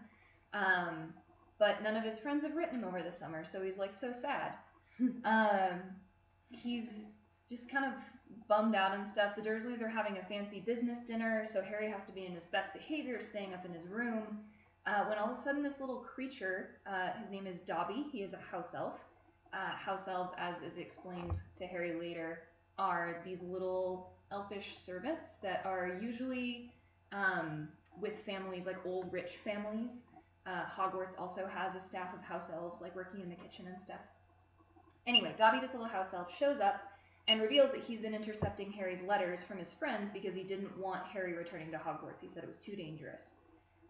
Um, 0.54 1.12
but 1.58 1.82
none 1.82 1.94
of 1.94 2.04
his 2.04 2.18
friends 2.20 2.42
have 2.42 2.56
written 2.56 2.78
him 2.78 2.84
over 2.84 3.02
the 3.02 3.12
summer, 3.12 3.44
so 3.44 3.62
he's 3.62 3.76
like 3.76 3.92
so 3.92 4.12
sad. 4.12 4.52
um, 5.26 5.82
he's 6.48 7.02
just 7.46 7.70
kind 7.70 7.84
of 7.84 7.92
bummed 8.48 8.74
out 8.74 8.94
and 8.94 9.06
stuff. 9.06 9.36
The 9.36 9.42
Dursleys 9.42 9.82
are 9.82 9.90
having 9.90 10.16
a 10.16 10.24
fancy 10.24 10.60
business 10.60 11.00
dinner, 11.00 11.44
so 11.46 11.60
Harry 11.60 11.90
has 11.90 12.02
to 12.04 12.12
be 12.12 12.24
in 12.24 12.32
his 12.32 12.46
best 12.46 12.72
behavior, 12.72 13.20
staying 13.22 13.52
up 13.52 13.66
in 13.66 13.74
his 13.74 13.86
room. 13.88 14.38
Uh, 14.86 15.04
when 15.04 15.18
all 15.18 15.32
of 15.32 15.38
a 15.38 15.42
sudden, 15.42 15.62
this 15.62 15.80
little 15.80 15.96
creature, 15.98 16.78
uh, 16.86 17.10
his 17.20 17.30
name 17.30 17.46
is 17.46 17.60
Dobby, 17.60 18.06
he 18.10 18.22
is 18.22 18.32
a 18.32 18.38
house 18.38 18.72
elf, 18.74 18.94
uh, 19.56 19.74
house 19.74 20.06
elves, 20.08 20.32
as 20.38 20.62
is 20.62 20.76
explained 20.76 21.40
to 21.56 21.66
Harry 21.66 21.98
later, 21.98 22.40
are 22.78 23.22
these 23.24 23.40
little 23.42 24.10
elfish 24.30 24.76
servants 24.76 25.34
that 25.36 25.62
are 25.64 25.98
usually 26.00 26.70
um, 27.12 27.68
with 28.00 28.18
families 28.26 28.66
like 28.66 28.76
old 28.84 29.10
rich 29.12 29.38
families. 29.44 30.02
Uh, 30.46 30.64
Hogwarts 30.64 31.18
also 31.18 31.46
has 31.46 31.74
a 31.74 31.80
staff 31.80 32.14
of 32.14 32.22
house 32.22 32.50
elves 32.52 32.80
like 32.80 32.94
working 32.94 33.20
in 33.20 33.28
the 33.28 33.36
kitchen 33.36 33.66
and 33.66 33.76
stuff. 33.82 34.00
Anyway, 35.06 35.32
Dobby, 35.38 35.60
this 35.60 35.72
little 35.72 35.88
house 35.88 36.12
elf, 36.12 36.36
shows 36.36 36.60
up 36.60 36.82
and 37.28 37.40
reveals 37.40 37.70
that 37.72 37.82
he's 37.82 38.02
been 38.02 38.14
intercepting 38.14 38.70
Harry's 38.72 39.00
letters 39.02 39.42
from 39.42 39.58
his 39.58 39.72
friends 39.72 40.10
because 40.12 40.34
he 40.34 40.42
didn't 40.42 40.76
want 40.78 41.06
Harry 41.06 41.32
returning 41.32 41.70
to 41.70 41.78
Hogwarts. 41.78 42.20
He 42.20 42.28
said 42.28 42.44
it 42.44 42.48
was 42.48 42.58
too 42.58 42.76
dangerous. 42.76 43.30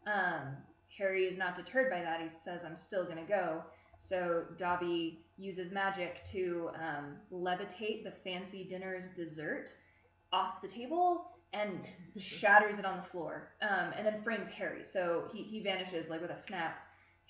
Um, 0.06 0.56
Harry 0.96 1.24
is 1.24 1.36
not 1.36 1.56
deterred 1.56 1.90
by 1.90 2.00
that. 2.00 2.20
He 2.20 2.28
says, 2.28 2.62
I'm 2.64 2.76
still 2.76 3.04
going 3.04 3.18
to 3.18 3.24
go. 3.24 3.62
So 3.98 4.44
Dobby 4.58 5.24
uses 5.38 5.70
magic 5.70 6.24
to 6.32 6.70
um, 6.74 7.16
levitate 7.32 8.04
the 8.04 8.12
fancy 8.24 8.64
dinner's 8.64 9.06
dessert 9.08 9.74
off 10.32 10.60
the 10.62 10.68
table 10.68 11.30
and 11.52 11.80
shatters 12.18 12.78
it 12.78 12.84
on 12.84 12.98
the 12.98 13.02
floor, 13.02 13.48
um, 13.62 13.92
and 13.96 14.06
then 14.06 14.22
frames 14.22 14.48
Harry. 14.48 14.84
So 14.84 15.24
he, 15.32 15.42
he 15.42 15.62
vanishes 15.62 16.08
like 16.08 16.20
with 16.20 16.30
a 16.30 16.38
snap. 16.38 16.78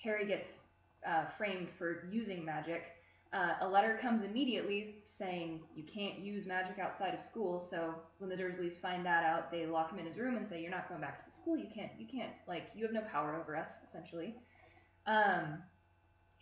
Harry 0.03 0.25
gets 0.25 0.47
uh, 1.07 1.25
framed 1.37 1.69
for 1.77 2.07
using 2.11 2.43
magic. 2.43 2.83
Uh, 3.33 3.55
a 3.61 3.67
letter 3.67 3.97
comes 4.01 4.23
immediately 4.23 4.95
saying 5.09 5.59
you 5.75 5.83
can't 5.83 6.19
use 6.19 6.45
magic 6.45 6.79
outside 6.79 7.13
of 7.13 7.19
school. 7.19 7.59
So 7.59 7.93
when 8.19 8.29
the 8.29 8.37
Dursleys 8.37 8.79
find 8.79 9.05
that 9.05 9.23
out, 9.25 9.51
they 9.51 9.65
lock 9.65 9.91
him 9.91 9.99
in 9.99 10.05
his 10.05 10.17
room 10.17 10.37
and 10.37 10.47
say, 10.47 10.61
"You're 10.61 10.71
not 10.71 10.87
going 10.87 11.01
back 11.01 11.19
to 11.19 11.25
the 11.25 11.35
school. 11.35 11.57
You 11.57 11.67
can't. 11.73 11.91
You 11.99 12.07
can't. 12.07 12.31
Like 12.47 12.69
you 12.73 12.85
have 12.85 12.93
no 12.93 13.01
power 13.01 13.35
over 13.35 13.55
us, 13.55 13.69
essentially." 13.85 14.35
Um, 15.05 15.61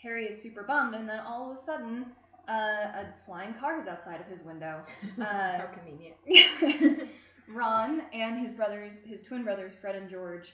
Harry 0.01 0.25
is 0.25 0.41
super 0.41 0.63
bummed, 0.63 0.95
and 0.95 1.07
then 1.07 1.19
all 1.19 1.51
of 1.51 1.57
a 1.57 1.61
sudden, 1.61 2.05
uh, 2.47 2.51
a 2.51 3.05
flying 3.25 3.53
car 3.55 3.81
is 3.81 3.87
outside 3.87 4.21
of 4.21 4.27
his 4.27 4.41
window. 4.43 4.81
Uh, 5.19 5.57
How 5.59 5.69
convenient. 5.73 6.15
Ron 7.47 8.01
and 8.13 8.39
his 8.39 8.53
brothers, 8.53 8.93
his 9.05 9.21
twin 9.21 9.43
brothers, 9.43 9.75
Fred 9.75 9.95
and 9.95 10.09
George, 10.09 10.53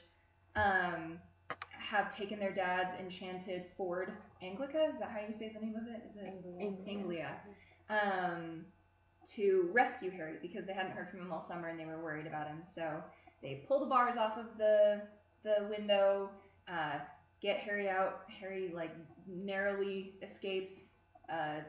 um, 0.55 1.17
have 1.69 2.15
taken 2.15 2.39
their 2.39 2.53
dad's 2.53 2.93
enchanted 2.95 3.65
Ford 3.77 4.11
Anglica. 4.43 4.89
Is 4.93 4.99
that 4.99 5.09
how 5.09 5.19
you 5.27 5.33
say 5.33 5.51
the 5.53 5.65
name 5.65 5.75
of 5.75 5.87
it? 5.87 6.03
Is 6.09 6.17
it 6.17 6.87
Anglia? 6.87 7.31
Um, 7.89 8.65
to 9.35 9.69
rescue 9.73 10.09
Harry 10.11 10.35
because 10.41 10.65
they 10.65 10.73
hadn't 10.73 10.91
heard 10.91 11.09
from 11.09 11.21
him 11.21 11.31
all 11.31 11.41
summer 11.41 11.67
and 11.69 11.79
they 11.79 11.85
were 11.85 12.01
worried 12.01 12.27
about 12.27 12.47
him. 12.47 12.61
So 12.65 13.03
they 13.41 13.63
pull 13.67 13.79
the 13.79 13.85
bars 13.85 14.17
off 14.17 14.37
of 14.37 14.57
the 14.57 15.01
the 15.43 15.67
window, 15.69 16.29
uh, 16.67 16.99
get 17.41 17.57
Harry 17.59 17.89
out. 17.89 18.21
Harry 18.39 18.71
like 18.73 18.91
narrowly 19.27 20.13
escapes. 20.21 20.91
Uh, 21.31 21.61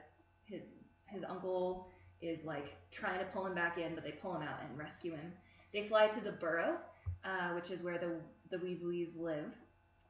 his 0.45 0.63
his 1.07 1.23
uncle 1.29 1.89
is 2.21 2.39
like 2.45 2.75
trying 2.91 3.19
to 3.19 3.25
pull 3.27 3.47
him 3.47 3.55
back 3.55 3.79
in, 3.79 3.95
but 3.95 4.05
they 4.05 4.13
pull 4.13 4.35
him 4.37 4.43
out 4.43 4.61
and 4.69 4.79
rescue 4.79 5.13
him. 5.13 5.33
They 5.73 5.85
fly 5.85 6.09
to 6.09 6.21
the 6.21 6.33
Burrow, 6.33 6.77
uh, 7.25 7.51
which 7.55 7.71
is 7.71 7.83
where 7.83 7.99
the 7.99 8.17
the 8.51 8.65
Weasleys 8.65 9.19
live. 9.19 9.53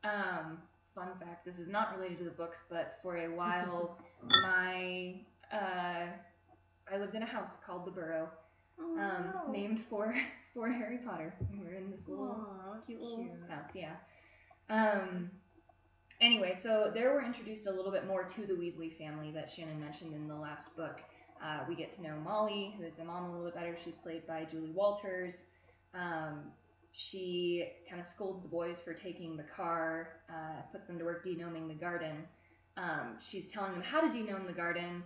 Um, 0.05 0.59
fun 0.95 1.09
fact: 1.21 1.45
this 1.45 1.59
is 1.59 1.69
not 1.69 1.97
related 1.97 2.19
to 2.19 2.25
the 2.25 2.31
books, 2.31 2.65
but 2.69 2.99
for 3.03 3.17
a 3.17 3.29
while, 3.29 3.99
my 4.43 5.15
uh, 5.53 6.07
I 6.93 6.99
lived 6.99 7.15
in 7.15 7.23
a 7.23 7.27
house 7.27 7.59
called 7.65 7.87
the 7.87 7.91
Burrow, 7.91 8.29
um, 8.79 9.33
named 9.51 9.85
for 9.89 10.15
for 10.55 10.69
Harry 10.69 10.99
Potter. 10.99 11.35
We 11.53 11.65
were 11.65 11.75
in 11.75 11.91
this 11.91 12.09
little 12.09 12.27
Aw, 12.27 12.77
cute 12.87 13.01
little 13.01 13.27
house, 13.49 13.71
yeah. 13.75 13.95
Um, 14.69 15.31
anyway, 16.23 16.55
so 16.55 16.91
there 16.95 17.13
we're 17.13 17.25
introduced 17.25 17.67
a 17.67 17.71
little 17.71 17.91
bit 17.91 18.07
more 18.07 18.23
to 18.23 18.47
the 18.47 18.55
Weasley 18.55 18.97
family 18.97 19.33
that 19.33 19.51
Shannon 19.51 19.81
mentioned 19.81 20.15
in 20.15 20.29
the 20.29 20.35
last 20.35 20.75
book. 20.77 21.01
Uh, 21.45 21.65
we 21.69 21.75
get 21.75 21.93
to 21.93 22.03
know 22.03 22.15
Molly, 22.25 22.75
who 22.79 22.85
is 22.85 22.95
the 22.95 23.05
mom, 23.05 23.25
a 23.25 23.31
little 23.31 23.47
bit 23.47 23.55
better. 23.55 23.77
She's 23.85 23.97
played 23.97 24.27
by 24.27 24.47
Julie 24.51 24.71
Walters. 24.71 25.43
Um, 25.93 26.45
she 26.93 27.69
kind 27.89 28.01
of 28.01 28.07
scolds 28.07 28.41
the 28.43 28.49
boys 28.49 28.79
for 28.81 28.95
taking 28.95 29.37
the 29.37 29.43
car, 29.43 30.21
uh, 30.31 30.63
puts 30.71 30.87
them 30.87 30.99
to 30.99 31.05
work 31.05 31.25
denoming 31.25 31.67
the 31.67 31.75
garden. 31.75 32.19
Um, 32.77 33.17
she's 33.19 33.47
telling 33.47 33.73
them 33.73 33.83
how 33.83 34.01
to 34.01 34.07
denome 34.07 34.47
the 34.47 34.53
garden 34.53 35.03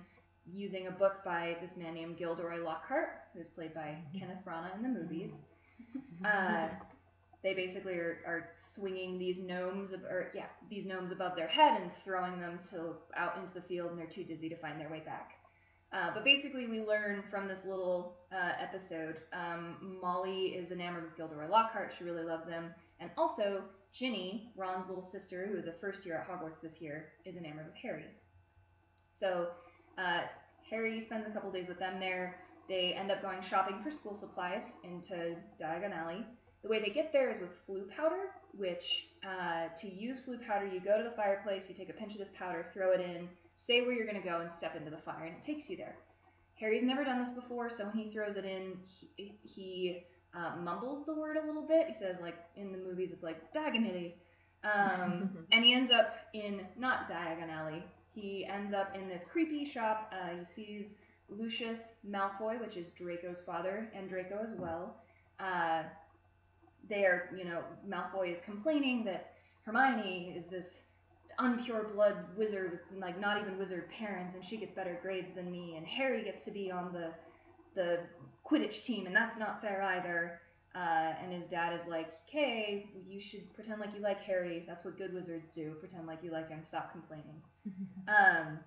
using 0.53 0.87
a 0.87 0.91
book 0.91 1.25
by 1.25 1.57
this 1.61 1.77
man 1.77 1.95
named 1.95 2.19
Gilderoy 2.19 2.63
Lockhart, 2.63 3.23
who's 3.35 3.49
played 3.49 3.75
by 3.75 3.97
Kenneth 4.17 4.45
Branagh 4.47 4.77
in 4.77 4.83
the 4.83 4.89
movies. 4.89 5.33
Uh, 6.25 6.69
they 7.43 7.55
basically 7.55 7.95
are, 7.95 8.19
are 8.27 8.49
swinging 8.53 9.19
these 9.19 9.39
gnomes, 9.39 9.93
or 9.93 10.31
yeah, 10.35 10.47
these 10.71 10.85
gnomes 10.87 11.11
above 11.11 11.37
their 11.37 11.47
head 11.47 11.81
and 11.81 11.91
throwing 12.05 12.41
them 12.41 12.59
to 12.71 12.95
out 13.17 13.37
into 13.39 13.53
the 13.55 13.61
field, 13.61 13.91
and 13.91 13.99
they're 13.99 14.07
too 14.07 14.25
dizzy 14.25 14.49
to 14.49 14.57
find 14.57 14.81
their 14.81 14.91
way 14.91 15.03
back. 15.05 15.33
Uh, 15.93 16.11
but 16.13 16.25
basically, 16.25 16.67
we 16.67 16.81
learn 16.81 17.23
from 17.31 17.47
this 17.47 17.65
little 17.65 18.17
uh, 18.33 18.53
episode. 18.61 19.19
Um, 19.33 19.99
Molly 20.03 20.49
is 20.49 20.71
enamored 20.73 21.05
with 21.05 21.17
Gilderoy 21.17 21.49
Lockhart; 21.49 21.93
she 21.97 22.05
really 22.05 22.25
loves 22.25 22.49
him, 22.49 22.75
and 23.01 23.11
also 23.17 23.63
Ginny, 23.93 24.53
Ron's 24.57 24.89
little 24.89 25.03
sister, 25.03 25.47
who 25.47 25.57
is 25.57 25.67
a 25.67 25.73
first 25.73 26.05
year 26.05 26.17
at 26.17 26.29
Hogwarts 26.29 26.61
this 26.61 26.81
year, 26.81 27.13
is 27.25 27.37
enamored 27.37 27.67
with 27.67 27.77
Harry. 27.77 28.05
So 29.11 29.49
uh, 29.97 30.23
Harry 30.69 31.01
spends 31.01 31.27
a 31.27 31.31
couple 31.31 31.51
days 31.51 31.69
with 31.69 31.79
them 31.79 31.99
there. 31.99 32.37
They 32.69 32.93
end 32.93 33.11
up 33.11 33.23
going 33.23 33.41
shopping 33.41 33.81
for 33.83 33.91
school 33.91 34.15
supplies 34.15 34.75
into 34.85 35.37
Diagon 35.59 35.97
Alley. 35.97 36.27
The 36.67 36.73
way 36.73 36.81
they 36.81 36.91
get 36.91 37.13
there 37.13 37.31
is 37.31 37.39
with 37.39 37.51
Floo 37.65 37.89
powder, 37.97 38.33
which 38.51 39.07
uh, 39.25 39.69
to 39.81 39.89
use 39.89 40.23
Floo 40.27 40.45
powder, 40.45 40.67
you 40.67 40.81
go 40.81 40.99
to 40.99 41.05
the 41.05 41.15
fireplace, 41.15 41.69
you 41.69 41.77
take 41.77 41.91
a 41.91 41.93
pinch 41.93 42.15
of 42.15 42.19
this 42.19 42.33
powder, 42.37 42.67
throw 42.75 42.91
it 42.91 43.01
in, 43.01 43.29
say 43.55 43.83
where 43.83 43.93
you're 43.93 44.05
going 44.05 44.21
to 44.21 44.29
go, 44.29 44.41
and 44.41 44.51
step 44.51 44.75
into 44.75 44.91
the 44.91 44.97
fire, 44.97 45.27
and 45.27 45.37
it 45.37 45.43
takes 45.45 45.71
you 45.71 45.77
there. 45.77 45.95
Harry's 46.59 46.83
never 46.83 47.05
done 47.05 47.21
this 47.21 47.31
before, 47.31 47.71
so 47.71 47.85
when 47.85 47.97
he 47.97 48.11
throws 48.11 48.35
it 48.35 48.45
in, 48.45 48.73
he, 49.15 49.39
he 49.45 50.03
uh, 50.35 50.57
mumbles 50.57 51.07
the 51.07 51.15
word 51.15 51.37
a 51.37 51.47
little 51.47 51.63
bit. 51.69 51.87
He 51.87 51.95
says, 51.95 52.17
like 52.21 52.37
in 52.57 52.73
the 52.73 52.79
movies, 52.79 53.11
it's 53.13 53.23
like 53.23 53.53
Diagon 53.55 53.89
Alley. 53.89 54.17
Um, 54.65 55.39
and 55.53 55.65
he 55.65 55.73
ends 55.73 55.93
up 55.93 56.17
in 56.35 56.67
not 56.77 57.09
Diagon 57.09 57.49
Alley. 57.49 57.85
He 58.13 58.45
ends 58.45 58.75
up 58.75 58.97
in 58.97 59.09
this 59.09 59.23
creepy 59.31 59.65
shop. 59.65 60.13
Uh, 60.13 60.37
he 60.37 60.45
sees 60.45 60.91
Lucius 61.29 61.93
Malfoy, 62.11 62.61
which 62.61 62.77
is 62.77 62.89
Draco's 62.91 63.41
father, 63.41 63.89
and 63.95 64.09
Draco 64.09 64.41
as 64.43 64.59
well. 64.59 64.97
Uh, 65.39 65.83
they 66.89 67.05
are, 67.05 67.31
you 67.37 67.45
know, 67.45 67.63
Malfoy 67.89 68.33
is 68.33 68.41
complaining 68.41 69.05
that 69.05 69.33
Hermione 69.65 70.35
is 70.37 70.47
this 70.47 70.83
unpure 71.39 71.93
blood 71.93 72.17
wizard 72.37 72.81
like 72.97 73.21
not 73.21 73.41
even 73.41 73.59
wizard 73.59 73.91
parents, 73.91 74.35
and 74.35 74.45
she 74.45 74.57
gets 74.57 74.73
better 74.73 74.99
grades 75.03 75.35
than 75.35 75.51
me, 75.51 75.77
and 75.77 75.87
Harry 75.87 76.25
gets 76.25 76.45
to 76.45 76.51
be 76.51 76.71
on 76.71 76.93
the 76.93 77.11
the 77.75 78.01
Quidditch 78.45 78.85
team, 78.85 79.07
and 79.07 79.15
that's 79.15 79.37
not 79.37 79.61
fair 79.61 79.83
either. 79.83 80.41
Uh, 80.75 81.15
and 81.23 81.33
his 81.33 81.47
dad 81.47 81.79
is 81.79 81.87
like, 81.89 82.15
"Okay, 82.29 82.91
you 83.09 83.21
should 83.21 83.53
pretend 83.55 83.81
like 83.81 83.95
you 83.95 84.01
like 84.01 84.21
Harry. 84.21 84.65
That's 84.67 84.85
what 84.85 84.99
good 84.99 85.13
wizards 85.13 85.51
do. 85.55 85.75
Pretend 85.81 86.07
like 86.07 86.23
you 86.23 86.31
like 86.31 86.49
him. 86.49 86.63
Stop 86.63 86.93
complaining." 86.93 87.43
um, 88.09 88.59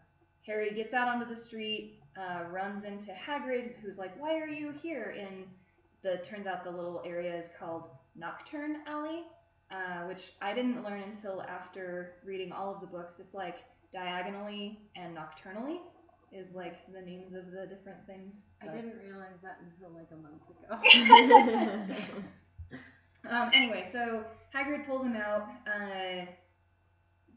Harry 0.46 0.72
gets 0.72 0.94
out 0.94 1.08
onto 1.08 1.28
the 1.28 1.40
street, 1.40 2.00
uh, 2.18 2.44
runs 2.50 2.84
into 2.84 3.12
Hagrid, 3.12 3.76
who's 3.82 3.98
like, 3.98 4.20
"Why 4.20 4.40
are 4.40 4.48
you 4.48 4.72
here?" 4.72 5.16
In 5.18 5.46
the 6.02 6.18
turns 6.18 6.48
out 6.48 6.64
the 6.64 6.72
little 6.72 7.02
area 7.06 7.36
is 7.36 7.50
called 7.60 7.90
Knockturn 8.18 8.78
Alley, 8.88 9.24
uh, 9.72 10.08
which 10.08 10.34
I 10.42 10.54
didn't 10.54 10.84
learn 10.84 11.04
until 11.04 11.42
after 11.44 12.16
reading 12.26 12.52
all 12.52 12.74
of 12.74 12.82
the 12.82 12.88
books. 12.88 13.20
It's 13.20 13.34
like 13.34 13.58
diagonally 13.92 14.80
and 14.96 15.16
nocturnally 15.16 15.80
is 16.32 16.48
like 16.54 16.76
the 16.94 17.02
names 17.02 17.34
of 17.34 17.52
the 17.52 17.66
different 17.66 18.06
things. 18.06 18.44
I 18.62 18.68
didn't 18.68 19.00
realize 19.04 19.40
that 19.42 19.58
until 19.64 19.96
like 19.96 20.10
a 20.12 20.18
month 20.18 20.44
ago. 21.88 22.16
Um, 23.28 23.52
anyway, 23.54 23.88
so 23.92 24.24
Hagrid 24.56 24.86
pulls 24.86 25.04
him 25.04 25.16
out. 25.16 25.48
Uh, 25.68 26.26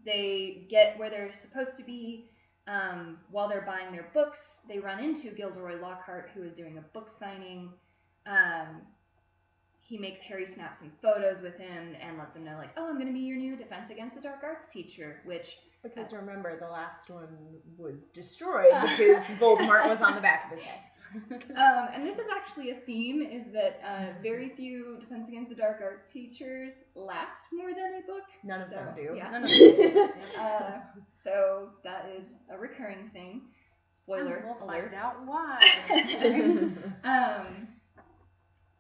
they 0.05 0.67
get 0.71 0.99
where 0.99 1.11
they're 1.11 1.33
supposed 1.33 1.77
to 1.77 1.85
be. 1.85 2.31
Um, 2.69 3.19
while 3.31 3.49
they're 3.49 3.67
buying 3.67 3.93
their 3.93 4.09
books, 4.15 4.61
they 4.69 4.79
run 4.79 5.03
into 5.03 5.31
Gilderoy 5.31 5.81
Lockhart, 5.81 6.31
who 6.35 6.45
is 6.45 6.53
doing 6.53 6.79
a 6.79 6.81
book 6.81 7.11
signing. 7.11 7.71
Um, 8.27 8.83
he 9.85 9.99
makes 9.99 10.21
Harry 10.21 10.47
snap 10.47 10.77
some 10.77 10.91
photos 11.03 11.41
with 11.43 11.57
him 11.59 11.95
and 12.01 12.17
lets 12.19 12.37
him 12.37 12.45
know, 12.45 12.57
like, 12.57 12.71
oh, 12.77 12.89
I'm 12.89 12.95
going 12.95 13.09
to 13.09 13.13
be 13.13 13.21
your 13.21 13.37
new 13.39 13.57
Defense 13.57 13.91
Against 13.91 14.15
the 14.15 14.21
Dark 14.21 14.41
Arts 14.43 14.67
teacher, 14.69 15.21
which 15.25 15.59
Because 15.83 16.13
remember, 16.15 16.59
the 16.59 16.69
last 16.69 17.11
one 17.11 17.29
was 17.77 18.07
destroyed 18.15 18.71
because 18.71 19.25
Voldemort 19.41 19.89
was 19.91 20.01
on 20.01 20.15
the 20.15 20.21
back 20.21 20.51
of 20.51 20.59
his 20.59 20.67
head. 20.67 20.79
Um, 21.15 21.89
and 21.93 22.07
this 22.07 22.17
is 22.17 22.25
actually 22.41 22.71
a 22.71 22.77
theme: 22.87 23.21
is 23.21 23.45
that 23.53 23.79
uh, 23.87 24.23
very 24.23 24.49
few 24.57 24.97
Defense 24.99 25.29
Against 25.29 25.51
the 25.51 25.55
Dark 25.55 25.81
Arts 25.83 26.11
teachers 26.11 26.73
last 26.95 27.45
more 27.53 27.69
than 27.69 28.01
a 28.03 28.07
book. 28.07 28.23
None 28.43 28.61
of 28.63 28.67
So, 28.69 28.77
them 28.77 28.95
do. 28.97 29.15
Yeah. 29.15 29.31
None 29.31 29.45
of 29.45 29.51
them 29.51 29.77
do. 29.77 30.09
Uh, 30.41 30.79
so 31.13 31.69
that 31.85 32.11
is 32.19 32.33
a 32.51 32.57
recurring 32.57 33.11
thing. 33.13 33.43
Spoiler 33.91 34.43
we'll 34.47 34.67
alert. 34.67 34.91
find 34.91 34.95
out 34.95 35.27
why. 35.27 35.61
Um, 37.05 37.69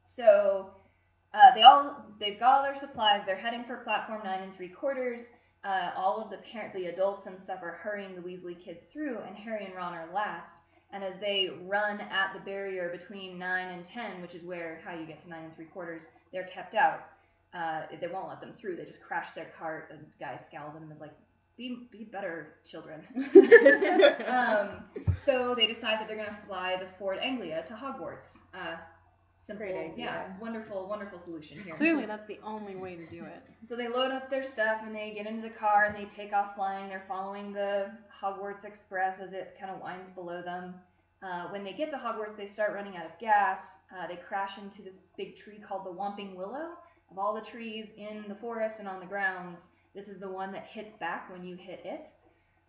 so 0.02 0.70
uh, 1.34 1.54
they 1.54 1.62
all 1.62 2.04
they've 2.18 2.38
got 2.38 2.54
all 2.54 2.62
their 2.62 2.76
supplies. 2.76 3.22
They're 3.26 3.36
heading 3.36 3.64
for 3.64 3.78
platform 3.78 4.20
nine 4.24 4.42
and 4.42 4.54
three 4.54 4.68
quarters. 4.68 5.32
Uh, 5.64 5.90
all 5.96 6.20
of 6.20 6.30
the 6.30 6.38
parent, 6.38 6.74
the 6.74 6.86
adults 6.86 7.26
and 7.26 7.40
stuff 7.40 7.60
are 7.62 7.70
hurrying 7.70 8.14
the 8.14 8.20
Weasley 8.20 8.58
kids 8.58 8.82
through, 8.92 9.18
and 9.26 9.36
Harry 9.36 9.64
and 9.64 9.74
Ron 9.74 9.94
are 9.94 10.08
last. 10.12 10.58
And 10.92 11.02
as 11.02 11.14
they 11.20 11.50
run 11.62 12.00
at 12.00 12.34
the 12.34 12.40
barrier 12.40 12.90
between 12.90 13.38
nine 13.38 13.68
and 13.68 13.84
ten, 13.84 14.20
which 14.20 14.34
is 14.34 14.42
where 14.42 14.80
how 14.84 14.92
you 14.94 15.06
get 15.06 15.20
to 15.22 15.28
nine 15.28 15.44
and 15.44 15.56
three 15.56 15.66
quarters, 15.66 16.06
they're 16.32 16.48
kept 16.52 16.74
out. 16.74 17.04
Uh, 17.54 17.82
they 18.00 18.08
won't 18.08 18.28
let 18.28 18.40
them 18.40 18.52
through. 18.58 18.76
They 18.76 18.84
just 18.84 19.02
crash 19.02 19.30
their 19.32 19.50
cart. 19.58 19.90
The 19.90 19.98
guy 20.18 20.36
scowls 20.36 20.74
at 20.74 20.80
them 20.80 20.84
and 20.84 20.92
is 20.92 21.00
like, 21.00 21.14
"Be 21.56 21.88
be 21.90 22.04
better, 22.04 22.54
children." 22.64 23.02
um, 24.26 24.84
so 25.16 25.54
they 25.54 25.66
decide 25.66 26.00
that 26.00 26.08
they're 26.08 26.16
going 26.16 26.28
to 26.28 26.46
fly 26.46 26.76
the 26.78 26.88
Ford 26.98 27.18
Anglia 27.22 27.64
to 27.68 27.74
Hogwarts. 27.74 28.38
Uh, 28.52 28.76
simple, 29.42 29.66
Great 29.66 29.90
idea. 29.90 30.04
yeah, 30.04 30.24
wonderful, 30.40 30.86
wonderful 30.88 31.18
solution 31.18 31.58
here. 31.62 31.74
Clearly, 31.74 32.06
that's 32.06 32.26
the 32.26 32.38
only 32.44 32.74
way 32.76 32.94
to 32.96 33.06
do 33.06 33.24
it. 33.24 33.42
So 33.62 33.76
they 33.76 33.88
load 33.88 34.10
up 34.12 34.30
their 34.30 34.42
stuff 34.44 34.80
and 34.84 34.94
they 34.94 35.12
get 35.14 35.26
into 35.26 35.42
the 35.42 35.54
car 35.54 35.84
and 35.84 35.94
they 35.94 36.08
take 36.08 36.32
off 36.32 36.54
flying. 36.54 36.88
They're 36.88 37.04
following 37.08 37.52
the 37.52 37.90
Hogwarts 38.22 38.64
Express 38.64 39.20
as 39.20 39.32
it 39.32 39.56
kind 39.60 39.70
of 39.70 39.80
winds 39.82 40.10
below 40.10 40.42
them. 40.42 40.74
Uh, 41.22 41.48
when 41.48 41.62
they 41.62 41.72
get 41.72 41.90
to 41.90 41.96
Hogwarts, 41.96 42.36
they 42.36 42.46
start 42.46 42.72
running 42.74 42.96
out 42.96 43.06
of 43.06 43.18
gas. 43.20 43.74
Uh, 43.96 44.06
they 44.06 44.16
crash 44.16 44.58
into 44.58 44.82
this 44.82 44.98
big 45.16 45.36
tree 45.36 45.58
called 45.58 45.84
the 45.86 45.90
Whomping 45.92 46.34
Willow. 46.34 46.70
Of 47.10 47.18
all 47.18 47.34
the 47.34 47.42
trees 47.42 47.90
in 47.96 48.24
the 48.28 48.34
forest 48.34 48.78
and 48.80 48.88
on 48.88 48.98
the 48.98 49.06
grounds, 49.06 49.66
this 49.94 50.08
is 50.08 50.18
the 50.18 50.28
one 50.30 50.50
that 50.52 50.66
hits 50.66 50.92
back 50.94 51.30
when 51.30 51.44
you 51.44 51.56
hit 51.56 51.82
it. 51.84 52.08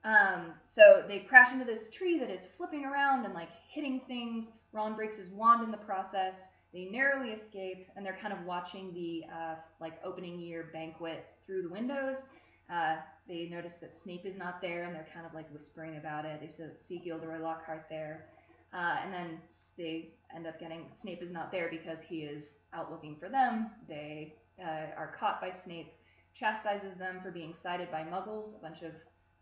Um, 0.03 0.53
so 0.63 1.03
they 1.07 1.19
crash 1.19 1.53
into 1.53 1.63
this 1.65 1.89
tree 1.89 2.19
that 2.19 2.29
is 2.29 2.45
flipping 2.45 2.83
around 2.83 3.23
and 3.23 3.33
like 3.33 3.49
hitting 3.69 4.01
things. 4.05 4.49
Ron 4.73 4.95
breaks 4.95 5.15
his 5.15 5.29
wand 5.29 5.63
in 5.63 5.71
the 5.71 5.77
process. 5.77 6.45
They 6.73 6.85
narrowly 6.85 7.31
escape, 7.31 7.87
and 7.95 8.05
they're 8.05 8.17
kind 8.17 8.33
of 8.33 8.43
watching 8.45 8.93
the 8.93 9.23
uh, 9.31 9.55
like 9.79 9.93
opening 10.03 10.39
year 10.39 10.69
banquet 10.73 11.25
through 11.45 11.63
the 11.63 11.69
windows. 11.69 12.25
Uh, 12.71 12.95
they 13.27 13.47
notice 13.51 13.73
that 13.81 13.95
Snape 13.95 14.25
is 14.25 14.35
not 14.37 14.61
there, 14.61 14.83
and 14.83 14.95
they're 14.95 15.07
kind 15.13 15.25
of 15.25 15.33
like 15.33 15.51
whispering 15.53 15.97
about 15.97 16.25
it. 16.25 16.39
They 16.41 16.47
see- 16.47 16.99
Gilderoy 16.99 17.39
Lockhart 17.39 17.85
there, 17.89 18.25
uh, 18.73 18.97
and 19.03 19.13
then 19.13 19.39
they 19.77 20.13
end 20.35 20.47
up 20.47 20.59
getting 20.59 20.85
Snape 20.91 21.21
is 21.21 21.29
not 21.29 21.51
there 21.51 21.69
because 21.69 22.01
he 22.01 22.23
is 22.23 22.55
out 22.73 22.91
looking 22.91 23.15
for 23.17 23.29
them. 23.29 23.69
They 23.87 24.33
uh, 24.59 24.95
are 24.97 25.15
caught 25.17 25.41
by 25.41 25.51
Snape, 25.51 25.93
chastises 26.33 26.97
them 26.97 27.19
for 27.21 27.31
being 27.31 27.53
sighted 27.53 27.91
by 27.91 28.03
Muggles. 28.03 28.55
A 28.57 28.59
bunch 28.61 28.81
of 28.81 28.93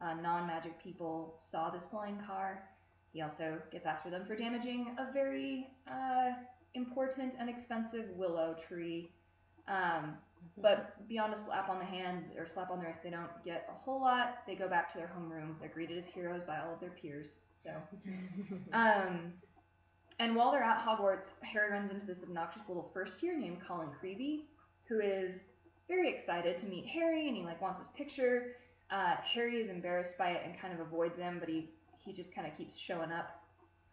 uh, 0.02 0.16
non-magic 0.16 0.84
people 0.84 1.36
saw 1.38 1.70
this 1.70 1.84
flying 1.90 2.20
car. 2.28 2.64
He 3.14 3.22
also 3.22 3.60
gets 3.72 3.86
after 3.86 4.10
them 4.10 4.26
for 4.26 4.36
damaging 4.36 4.96
a 4.98 5.12
very 5.14 5.68
uh, 5.88 6.32
important 6.76 7.36
and 7.40 7.50
expensive 7.50 8.06
willow 8.16 8.56
tree. 8.68 9.12
Um, 9.68 10.16
but 10.58 11.08
beyond 11.08 11.34
a 11.34 11.38
slap 11.38 11.70
on 11.70 11.80
the 11.80 11.86
hand 11.86 12.26
or 12.38 12.48
slap 12.48 12.72
on 12.72 12.80
the 12.80 12.86
wrist, 12.86 13.04
they 13.04 13.10
don't 13.10 13.30
get 13.46 13.70
a 13.70 13.84
whole 13.84 14.02
lot. 14.02 14.40
They 14.48 14.56
go 14.56 14.68
back 14.68 14.92
to 14.94 14.98
their 14.98 15.12
homeroom. 15.16 15.60
They're 15.60 15.70
greeted 15.70 15.98
as 15.98 16.08
heroes 16.08 16.44
by 16.44 16.60
all 16.60 16.74
of 16.74 16.80
their 16.80 16.90
peers. 16.90 17.36
So, 17.64 17.72
um, 18.74 19.34
and 20.20 20.36
while 20.36 20.52
they're 20.52 20.64
at 20.64 20.80
Hogwarts, 20.80 21.32
Harry 21.42 21.72
runs 21.72 21.92
into 21.92 22.06
this 22.06 22.24
obnoxious 22.24 22.68
little 22.68 22.90
first 22.94 23.22
year 23.22 23.38
named 23.38 23.60
Colin 23.68 23.90
Creevey, 24.02 24.46
who 24.88 25.00
is 25.00 25.42
very 25.88 26.10
excited 26.10 26.58
to 26.58 26.66
meet 26.66 26.86
Harry, 26.88 27.28
and 27.28 27.38
he 27.38 27.44
like 27.44 27.62
wants 27.62 27.80
his 27.80 27.90
picture. 27.90 28.56
Uh, 28.90 29.16
Harry 29.24 29.62
is 29.62 29.70
embarrassed 29.70 30.18
by 30.18 30.32
it 30.32 30.42
and 30.44 30.58
kind 30.58 30.74
of 30.74 30.80
avoids 30.80 31.18
him, 31.18 31.38
but 31.40 31.48
he 31.48 31.70
he 32.00 32.14
just 32.14 32.34
kind 32.34 32.48
of 32.48 32.58
keeps 32.58 32.78
showing 32.78 33.12
up. 33.12 33.44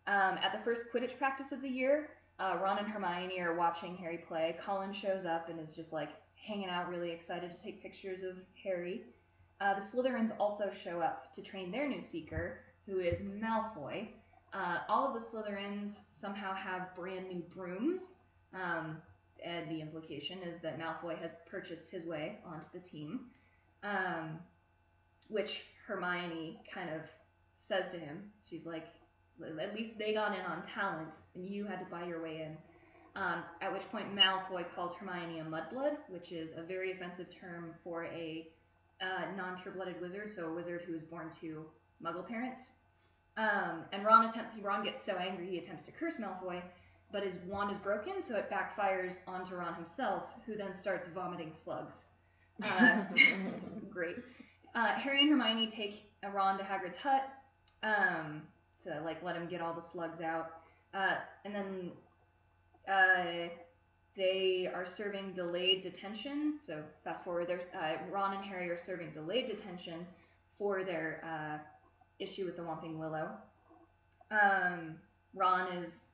Um, 0.06 0.38
at 0.42 0.52
the 0.52 0.58
first 0.64 0.86
Quidditch 0.92 1.18
practice 1.18 1.52
of 1.52 1.60
the 1.60 1.68
year, 1.68 2.08
uh, 2.38 2.56
Ron 2.62 2.78
and 2.78 2.88
Hermione 2.88 3.40
are 3.40 3.54
watching 3.54 3.96
Harry 3.96 4.18
play. 4.18 4.56
Colin 4.64 4.92
shows 4.92 5.24
up 5.24 5.48
and 5.48 5.58
is 5.58 5.72
just 5.72 5.92
like 5.92 6.10
hanging 6.36 6.68
out, 6.68 6.88
really 6.88 7.10
excited 7.10 7.52
to 7.52 7.62
take 7.62 7.82
pictures 7.82 8.22
of 8.22 8.36
Harry. 8.62 9.02
Uh, 9.60 9.74
the 9.74 9.80
Slytherins 9.80 10.30
also 10.38 10.70
show 10.72 11.00
up 11.00 11.32
to 11.32 11.42
train 11.42 11.70
their 11.70 11.88
new 11.88 12.00
Seeker, 12.00 12.60
who 12.86 13.00
is 13.00 13.20
Malfoy. 13.22 14.08
Uh, 14.52 14.78
all 14.88 15.08
of 15.08 15.14
the 15.14 15.20
Slytherins 15.20 15.96
somehow 16.12 16.54
have 16.54 16.94
brand 16.94 17.28
new 17.28 17.42
brooms, 17.54 18.14
um, 18.54 18.98
and 19.44 19.68
the 19.68 19.80
implication 19.80 20.38
is 20.42 20.60
that 20.62 20.78
Malfoy 20.78 21.18
has 21.20 21.32
purchased 21.50 21.90
his 21.90 22.06
way 22.06 22.38
onto 22.46 22.68
the 22.72 22.78
team, 22.78 23.26
um, 23.82 24.38
which 25.28 25.64
Hermione 25.86 26.60
kind 26.72 26.90
of 26.90 27.02
says 27.58 27.88
to 27.90 27.98
him. 27.98 28.30
She's 28.48 28.64
like, 28.64 28.86
at 29.42 29.74
least 29.74 29.92
they 29.98 30.12
got 30.12 30.34
in 30.34 30.44
on 30.44 30.62
talent, 30.62 31.14
and 31.34 31.48
you 31.48 31.64
had 31.64 31.78
to 31.80 31.86
buy 31.90 32.06
your 32.06 32.22
way 32.22 32.42
in. 32.42 32.56
Um, 33.20 33.42
at 33.60 33.72
which 33.72 33.82
point 33.90 34.14
Malfoy 34.14 34.64
calls 34.74 34.94
Hermione 34.94 35.40
a 35.40 35.44
mudblood, 35.44 35.96
which 36.08 36.30
is 36.30 36.52
a 36.56 36.62
very 36.62 36.92
offensive 36.92 37.26
term 37.30 37.74
for 37.82 38.04
a 38.04 38.46
uh, 39.00 39.34
non-pure-blooded 39.36 40.00
wizard, 40.00 40.30
so 40.30 40.46
a 40.46 40.54
wizard 40.54 40.82
who 40.86 40.94
is 40.94 41.02
born 41.02 41.30
to 41.40 41.64
Muggle 42.04 42.26
parents. 42.26 42.72
Um, 43.36 43.84
and 43.92 44.04
Ron 44.04 44.28
attempts. 44.28 44.54
Ron 44.60 44.84
gets 44.84 45.04
so 45.04 45.14
angry 45.16 45.48
he 45.48 45.58
attempts 45.58 45.84
to 45.84 45.92
curse 45.92 46.16
Malfoy, 46.16 46.62
but 47.12 47.22
his 47.22 47.36
wand 47.46 47.70
is 47.70 47.78
broken, 47.78 48.20
so 48.20 48.36
it 48.36 48.50
backfires 48.50 49.18
onto 49.26 49.54
Ron 49.54 49.74
himself, 49.74 50.24
who 50.46 50.56
then 50.56 50.74
starts 50.74 51.06
vomiting 51.08 51.52
slugs. 51.52 52.06
Uh, 52.62 53.02
great. 53.90 54.16
Uh, 54.74 54.94
Harry 54.94 55.22
and 55.22 55.30
Hermione 55.30 55.68
take 55.68 56.10
Ron 56.32 56.58
to 56.58 56.64
Hagrid's 56.64 56.96
hut 56.96 57.22
um, 57.82 58.42
to 58.84 59.00
like 59.04 59.22
let 59.22 59.36
him 59.36 59.46
get 59.48 59.60
all 59.60 59.74
the 59.74 59.82
slugs 59.92 60.20
out, 60.20 60.50
uh, 60.94 61.16
and 61.44 61.54
then 61.54 61.90
uh, 62.88 63.48
they 64.16 64.68
are 64.72 64.86
serving 64.86 65.32
delayed 65.32 65.82
detention. 65.82 66.54
So 66.60 66.82
fast 67.04 67.24
forward, 67.24 67.46
there's 67.48 67.64
uh, 67.74 67.96
Ron 68.10 68.36
and 68.36 68.44
Harry 68.44 68.68
are 68.70 68.78
serving 68.78 69.10
delayed 69.12 69.46
detention 69.46 70.06
for 70.58 70.84
their 70.84 71.22
uh, 71.24 71.58
issue 72.18 72.44
with 72.44 72.56
the 72.56 72.62
Whomping 72.62 72.98
Willow. 72.98 73.28
Um, 74.30 74.96
Ron 75.34 75.72
is 75.78 76.06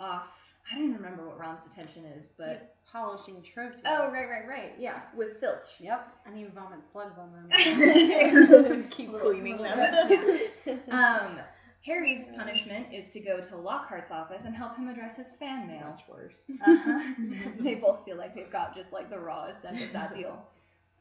off. 0.00 0.28
I 0.70 0.76
don't 0.76 0.84
even 0.90 0.96
remember 0.96 1.26
what 1.26 1.38
Ron's 1.38 1.62
detention 1.64 2.04
is, 2.04 2.28
but 2.38 2.58
He's 2.60 2.66
polishing 2.92 3.42
trophies. 3.42 3.82
oh 3.84 4.10
right, 4.12 4.28
right, 4.28 4.46
right, 4.48 4.72
yeah, 4.78 5.00
with 5.16 5.40
Filch. 5.40 5.66
Yep. 5.80 6.08
And 6.24 6.36
he 6.36 6.44
vomits 6.44 6.84
slugs 6.92 7.18
on 7.18 7.32
them. 7.32 8.86
Keep 8.90 9.18
cleaning 9.18 9.56
them. 9.58 10.48
yeah. 10.64 10.74
Um, 10.90 11.38
Harry's 11.84 12.24
punishment 12.36 12.86
is 12.92 13.08
to 13.08 13.18
go 13.20 13.40
to 13.40 13.56
Lockhart's 13.56 14.10
office 14.10 14.44
and 14.44 14.54
help 14.54 14.76
him 14.76 14.88
address 14.88 15.16
his 15.16 15.32
fan 15.32 15.66
mail. 15.66 15.90
Much 15.90 16.02
worse. 16.08 16.50
Uh-huh. 16.66 17.14
they 17.60 17.74
both 17.74 18.04
feel 18.04 18.16
like 18.16 18.34
they've 18.34 18.52
got 18.52 18.74
just 18.74 18.92
like 18.92 19.10
the 19.10 19.18
rawest 19.18 19.64
end 19.64 19.82
of 19.82 19.92
that 19.92 20.14
deal. 20.14 20.46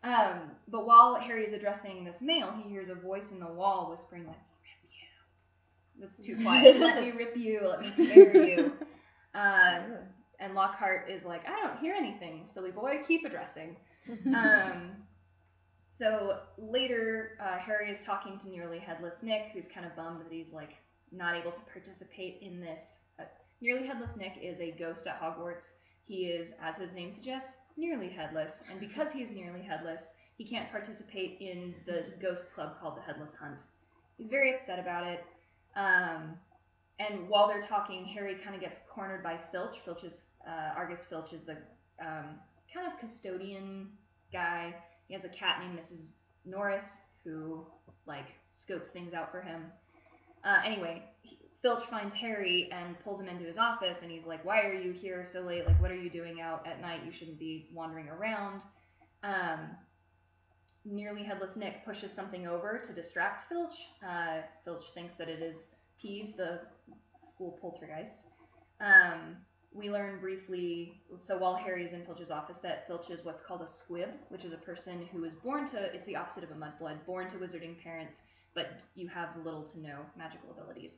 Um, 0.04 0.52
but 0.68 0.88
while 0.88 1.16
Harry 1.16 1.46
is 1.46 1.54
addressing 1.54 2.04
this 2.04 2.22
mail, 2.22 2.52
he 2.64 2.68
hears 2.68 2.90
a 2.90 2.96
voice 2.96 3.30
in 3.30 3.40
the 3.40 3.48
wall 3.48 3.92
whispering 3.92 4.26
like, 4.26 4.38
"Rip 4.64 4.90
you." 4.90 6.02
That's 6.08 6.18
too 6.26 6.36
quiet. 6.42 6.80
Let 6.80 7.02
me 7.02 7.12
rip 7.12 7.38
you. 7.38 7.62
Let 7.64 7.82
me 7.82 7.92
tear 7.96 8.44
you. 8.44 8.74
Uh, 9.34 9.80
and 10.42 10.56
Lockhart 10.56 11.10
is 11.10 11.24
like, 11.24 11.48
I 11.48 11.58
don't 11.66 11.80
hear 11.80 11.94
anything, 11.94 12.46
silly 12.54 12.72
boy. 12.72 13.00
Keep 13.08 13.24
addressing. 13.24 13.78
Um, 14.36 14.92
so 15.92 16.40
later, 16.58 17.38
uh, 17.42 17.58
Harry 17.58 17.92
is 17.92 18.00
talking 18.00 18.40
to 18.40 18.50
nearly 18.50 18.80
headless 18.80 19.22
Nick, 19.22 19.50
who's 19.54 19.68
kind 19.68 19.86
of 19.86 19.94
bummed 19.96 20.22
that 20.22 20.32
he's 20.32 20.54
like 20.54 20.78
not 21.12 21.36
able 21.36 21.52
to 21.52 21.62
participate 21.72 22.40
in 22.42 22.62
this. 22.62 23.00
Uh, 23.20 23.24
nearly 23.60 23.86
headless 23.86 24.16
Nick 24.16 24.38
is 24.42 24.60
a 24.62 24.72
ghost 24.72 25.06
at 25.06 25.22
Hogwarts. 25.22 25.72
He 26.08 26.28
is, 26.28 26.54
as 26.62 26.78
his 26.78 26.94
name 26.94 27.12
suggests, 27.12 27.58
nearly 27.76 28.08
headless, 28.08 28.64
and 28.72 28.80
because 28.80 29.12
he 29.12 29.22
is 29.22 29.32
nearly 29.32 29.62
headless, 29.62 30.12
he 30.38 30.46
can't 30.46 30.72
participate 30.72 31.38
in 31.42 31.76
this 31.86 32.14
ghost 32.22 32.46
club 32.56 32.80
called 32.80 32.98
the 32.98 33.02
Headless 33.02 33.34
Hunt. 33.34 33.60
He's 34.18 34.28
very 34.28 34.54
upset 34.54 34.80
about 34.80 35.06
it. 35.06 35.24
Um, 35.76 36.38
and 37.00 37.28
while 37.28 37.48
they're 37.48 37.62
talking, 37.62 38.06
Harry 38.06 38.36
kind 38.36 38.56
of 38.56 38.62
gets 38.62 38.80
cornered 38.90 39.24
by 39.24 39.38
Filch. 39.52 39.80
Filch 39.84 40.04
is 40.04 40.28
uh, 40.48 40.74
Argus 40.76 41.04
Filch 41.04 41.34
is 41.34 41.42
the 41.42 41.58
um, 42.02 42.40
kind 42.74 42.88
of 42.88 43.00
custodian 43.00 43.90
guy. 44.32 44.74
He 45.12 45.16
has 45.16 45.26
a 45.26 45.30
cat 45.30 45.60
named 45.60 45.78
Mrs. 45.78 46.06
Norris 46.46 47.02
who 47.26 47.66
like 48.06 48.28
scopes 48.50 48.88
things 48.88 49.14
out 49.14 49.30
for 49.30 49.42
him. 49.42 49.66
Uh, 50.46 50.60
anyway, 50.64 51.04
he, 51.22 51.38
Filch 51.62 51.84
finds 51.90 52.16
Harry 52.16 52.70
and 52.72 52.98
pulls 53.02 53.20
him 53.20 53.28
into 53.28 53.44
his 53.44 53.58
office, 53.58 53.98
and 54.02 54.10
he's 54.10 54.26
like, 54.26 54.46
"Why 54.46 54.62
are 54.62 54.74
you 54.74 54.94
here 54.94 55.26
so 55.30 55.42
late? 55.42 55.68
Like, 55.68 55.82
what 55.82 55.92
are 55.92 56.02
you 56.02 56.10
doing 56.10 56.40
out 56.40 56.66
at 56.66 56.80
night? 56.80 57.02
You 57.06 57.12
shouldn't 57.12 57.38
be 57.40 57.68
wandering 57.74 58.08
around." 58.08 58.62
Um, 59.22 59.72
nearly 60.86 61.24
headless 61.24 61.58
Nick 61.58 61.84
pushes 61.84 62.14
something 62.14 62.48
over 62.48 62.82
to 62.82 62.94
distract 62.94 63.50
Filch. 63.50 63.88
Uh, 64.08 64.44
Filch 64.64 64.94
thinks 64.94 65.16
that 65.16 65.28
it 65.28 65.42
is 65.42 65.76
Peeves, 66.02 66.38
the 66.38 66.62
school 67.20 67.60
poltergeist. 67.60 68.24
Um, 68.80 69.36
we 69.74 69.90
learn 69.90 70.20
briefly, 70.20 71.02
so 71.18 71.38
while 71.38 71.56
Harry 71.56 71.86
is 71.86 71.94
in 71.94 72.04
Filch's 72.06 72.30
office, 72.30 72.58
that 72.62 72.88
Filch 72.88 73.10
is 73.10 73.24
what's 73.24 73.42
called 73.42 73.62
a 73.62 73.68
squib, 73.68 74.10
which 74.30 74.44
is 74.44 74.52
a 74.52 74.58
person 74.58 75.08
who 75.12 75.24
is 75.24 75.34
born 75.34 75.66
to, 75.70 75.80
it's 75.94 76.06
the 76.06 76.16
opposite 76.16 76.44
of 76.44 76.52
a 76.52 76.56
mudblood, 76.56 77.06
born 77.06 77.30
to 77.30 77.38
wizarding 77.38 77.82
parents, 77.82 78.22
but 78.54 78.84
you 78.96 79.08
have 79.08 79.30
little 79.46 79.64
to 79.64 79.80
no 79.80 80.00
magical 80.18 80.52
abilities. 80.52 80.98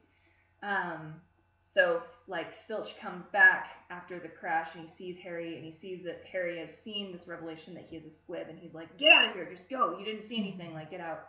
Um, 0.63 1.13
so, 1.61 2.01
like, 2.27 2.67
Filch 2.67 2.97
comes 2.99 3.27
back 3.27 3.85
after 3.91 4.19
the 4.19 4.27
crash 4.27 4.69
and 4.73 4.83
he 4.83 4.89
sees 4.89 5.17
Harry 5.23 5.55
and 5.55 5.63
he 5.63 5.71
sees 5.71 6.03
that 6.03 6.23
Harry 6.31 6.57
has 6.57 6.75
seen 6.75 7.11
this 7.11 7.27
revelation 7.27 7.75
that 7.75 7.85
he 7.85 7.95
is 7.95 8.05
a 8.05 8.11
squib 8.11 8.47
and 8.49 8.57
he's 8.57 8.73
like, 8.73 8.97
get 8.97 9.13
out 9.13 9.29
of 9.29 9.33
here, 9.33 9.47
just 9.49 9.69
go, 9.69 9.97
you 9.99 10.03
didn't 10.03 10.23
see 10.23 10.37
anything, 10.37 10.73
like, 10.73 10.89
get 10.89 10.99
out. 10.99 11.27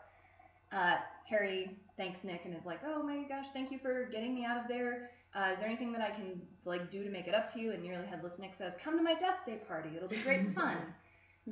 Uh, 0.73 0.97
Harry 1.29 1.79
thanks 1.97 2.25
Nick 2.25 2.43
and 2.45 2.55
is 2.55 2.65
like, 2.65 2.81
"Oh 2.87 3.03
my 3.03 3.25
gosh, 3.29 3.47
thank 3.53 3.71
you 3.71 3.79
for 3.79 4.07
getting 4.07 4.35
me 4.35 4.45
out 4.45 4.57
of 4.57 4.69
there. 4.69 5.11
Uh, 5.35 5.51
is 5.53 5.59
there 5.59 5.67
anything 5.67 5.93
that 5.93 6.01
I 6.01 6.11
can 6.11 6.41
like 6.65 6.91
do 6.91 7.03
to 7.05 7.11
make 7.11 7.27
it 7.27 7.35
up 7.35 7.53
to 7.55 7.61
you?" 7.61 7.73
And 7.73 7.83
Nearly 7.83 8.07
Headless 8.07 8.39
Nick 8.39 8.55
says, 8.55 8.77
"Come 8.83 8.97
to 8.97 9.03
my 9.03 9.15
death 9.15 9.39
day 9.47 9.59
party. 9.69 9.91
It'll 9.97 10.09
be 10.09 10.23
great 10.23 10.53
fun." 10.55 10.79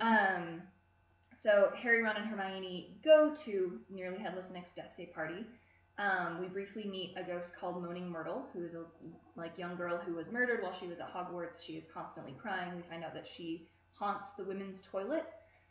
um, 0.01 0.63
so 1.37 1.73
Harry, 1.77 2.03
Ron, 2.03 2.17
and 2.17 2.27
Hermione 2.27 2.99
go 3.05 3.35
to 3.45 3.81
Nearly 3.91 4.19
Headless 4.19 4.51
Nick's 4.51 4.73
death 4.73 4.97
day 4.97 5.07
party. 5.07 5.47
Um, 5.99 6.41
we 6.41 6.47
briefly 6.47 6.85
meet 6.85 7.15
a 7.17 7.23
ghost 7.23 7.53
called 7.59 7.83
Moaning 7.83 8.09
Myrtle, 8.09 8.47
who 8.53 8.65
is 8.65 8.75
a 8.75 8.85
like 9.37 9.59
young 9.59 9.77
girl 9.77 9.99
who 9.99 10.15
was 10.15 10.31
murdered 10.31 10.63
while 10.63 10.73
she 10.73 10.87
was 10.87 11.01
at 11.01 11.13
Hogwarts. 11.13 11.65
She 11.65 11.75
is 11.75 11.87
constantly 11.93 12.35
crying. 12.41 12.75
We 12.75 12.83
find 12.83 13.05
out 13.05 13.15
that 13.15 13.27
she 13.27 13.69
haunts 13.95 14.31
the 14.31 14.45
women's 14.45 14.81
toilet 14.83 15.27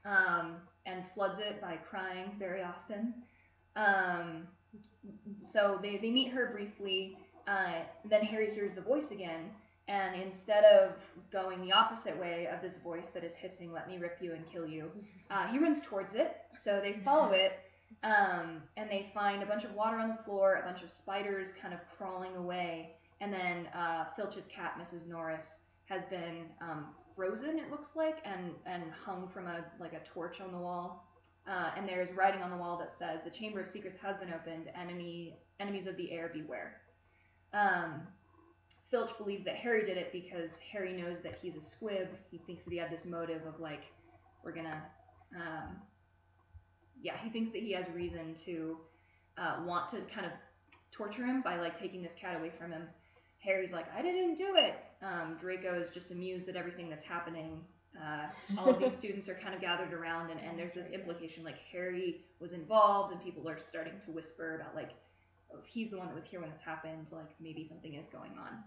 um, 0.06 0.58
and 0.86 1.04
floods 1.14 1.40
it 1.40 1.60
by 1.62 1.76
crying 1.76 2.36
very 2.38 2.62
often. 2.62 3.14
Um, 3.76 4.48
so 5.42 5.80
they, 5.82 5.98
they 5.98 6.12
meet 6.12 6.32
her 6.32 6.52
briefly. 6.54 7.18
Uh, 7.48 7.82
then 8.06 8.22
Harry 8.24 8.54
hears 8.54 8.76
the 8.76 8.82
voice 8.82 9.12
again, 9.12 9.50
and 9.88 10.22
instead 10.22 10.64
of 10.64 10.94
going 11.32 11.62
the 11.62 11.72
opposite 11.72 12.18
way 12.18 12.48
of 12.48 12.62
this 12.62 12.78
voice 12.78 13.08
that 13.14 13.24
is 13.24 13.34
hissing, 13.34 13.72
"Let 13.74 13.90
me 13.90 13.98
rip 13.98 14.18
you 14.22 14.34
and 14.34 14.46
kill 14.50 14.68
you," 14.68 14.92
uh, 15.32 15.48
he 15.48 15.58
runs 15.58 15.82
towards 15.82 16.14
it. 16.14 16.38
So 16.60 16.80
they 16.82 16.94
follow 17.04 17.32
it, 17.32 17.60
um, 18.04 18.62
and 18.78 18.90
they 18.90 19.10
find 19.14 19.44
a 19.44 19.46
bunch 19.46 19.64
of 19.64 19.74
water 19.74 19.98
on 19.98 20.10
the 20.10 20.24
floor, 20.24 20.56
a 20.56 20.66
bunch 20.66 20.84
of 20.84 20.92
spiders 20.92 21.52
kind 21.52 21.74
of 21.74 21.80
crawling 21.98 22.36
away, 22.36 22.96
and 23.20 23.34
then 23.34 23.68
uh, 23.76 24.06
Filch's 24.16 24.48
cat, 24.48 24.80
Mrs. 24.80 25.08
Norris, 25.08 25.58
has 25.86 26.06
been 26.06 26.46
um, 26.62 26.88
frozen. 27.16 27.60
It 27.60 27.70
looks 27.72 27.96
like, 27.96 28.18
and 28.24 28.52
and 28.66 28.84
hung 28.92 29.28
from 29.28 29.48
a 29.48 29.66
like 29.80 29.94
a 29.94 30.02
torch 30.06 30.42
on 30.42 30.52
the 30.52 30.58
wall. 30.58 31.08
Uh, 31.48 31.72
and 31.76 31.88
there's 31.88 32.12
writing 32.16 32.42
on 32.42 32.52
the 32.52 32.58
wall 32.58 32.78
that 32.78 32.92
says, 32.92 33.22
"The 33.24 33.32
Chamber 33.32 33.62
of 33.62 33.68
Secrets 33.68 33.98
has 33.98 34.18
been 34.18 34.34
opened. 34.34 34.70
Enemy 34.76 35.38
enemies 35.60 35.88
of 35.88 35.98
the 35.98 36.12
heir 36.12 36.30
beware." 36.34 36.82
Um, 37.54 38.08
Filch 38.92 39.18
believes 39.18 39.46
that 39.46 39.56
Harry 39.56 39.86
did 39.86 39.98
it 39.98 40.12
because 40.12 40.60
Harry 40.60 40.92
knows 40.94 41.20
that 41.24 41.36
he's 41.42 41.56
a 41.56 41.62
squib. 41.62 42.10
He 42.30 42.40
thinks 42.40 42.66
that 42.66 42.72
he 42.72 42.78
had 42.78 42.92
this 42.92 43.06
motive 43.06 43.46
of 43.48 43.60
like, 43.60 43.86
we're 44.44 44.52
gonna, 44.52 44.84
um, 45.36 45.78
yeah, 47.02 47.18
he 47.24 47.30
thinks 47.30 47.54
that 47.54 47.62
he 47.62 47.72
has 47.72 47.86
reason 47.96 48.36
to 48.46 48.78
uh, 49.38 49.62
want 49.66 49.90
to 49.90 50.02
kind 50.14 50.26
of 50.26 50.34
torture 50.92 51.26
him 51.26 51.42
by 51.42 51.58
like 51.58 51.80
taking 51.80 52.04
this 52.04 52.14
cat 52.20 52.38
away 52.38 52.52
from 52.60 52.72
him. 52.72 52.84
Harry's 53.40 53.72
like, 53.72 53.86
I 53.96 54.02
didn't 54.02 54.36
do 54.36 54.56
it. 54.56 54.76
Um, 55.02 55.38
Draco 55.40 55.80
is 55.80 55.90
just 55.90 56.12
amused 56.12 56.50
at 56.50 56.58
everything 56.58 56.90
that's 56.90 57.06
happening. 57.06 57.62
Uh, 58.00 58.28
all 58.58 58.70
of 58.70 58.80
these 58.80 58.96
students 58.96 59.28
are 59.28 59.36
kind 59.36 59.54
of 59.54 59.62
gathered 59.62 59.94
around, 59.94 60.32
and, 60.32 60.40
and 60.40 60.58
there's 60.58 60.74
this 60.74 60.90
implication 60.90 61.44
like 61.44 61.58
Harry 61.72 62.22
was 62.40 62.54
involved, 62.54 63.12
and 63.12 63.24
people 63.24 63.48
are 63.50 63.60
starting 63.60 63.94
to 64.06 64.12
whisper 64.12 64.56
about 64.56 64.76
like, 64.76 64.92
oh, 65.54 65.60
he's 65.66 65.90
the 65.90 65.98
one 65.98 66.08
that 66.08 66.16
was 66.16 66.26
here 66.26 66.40
when 66.40 66.50
this 66.50 66.62
happened, 66.62 67.08
like 67.12 67.30
maybe 67.40 67.64
something 67.64 67.96
is 67.96 68.08
going 68.08 68.32
on. 68.40 68.64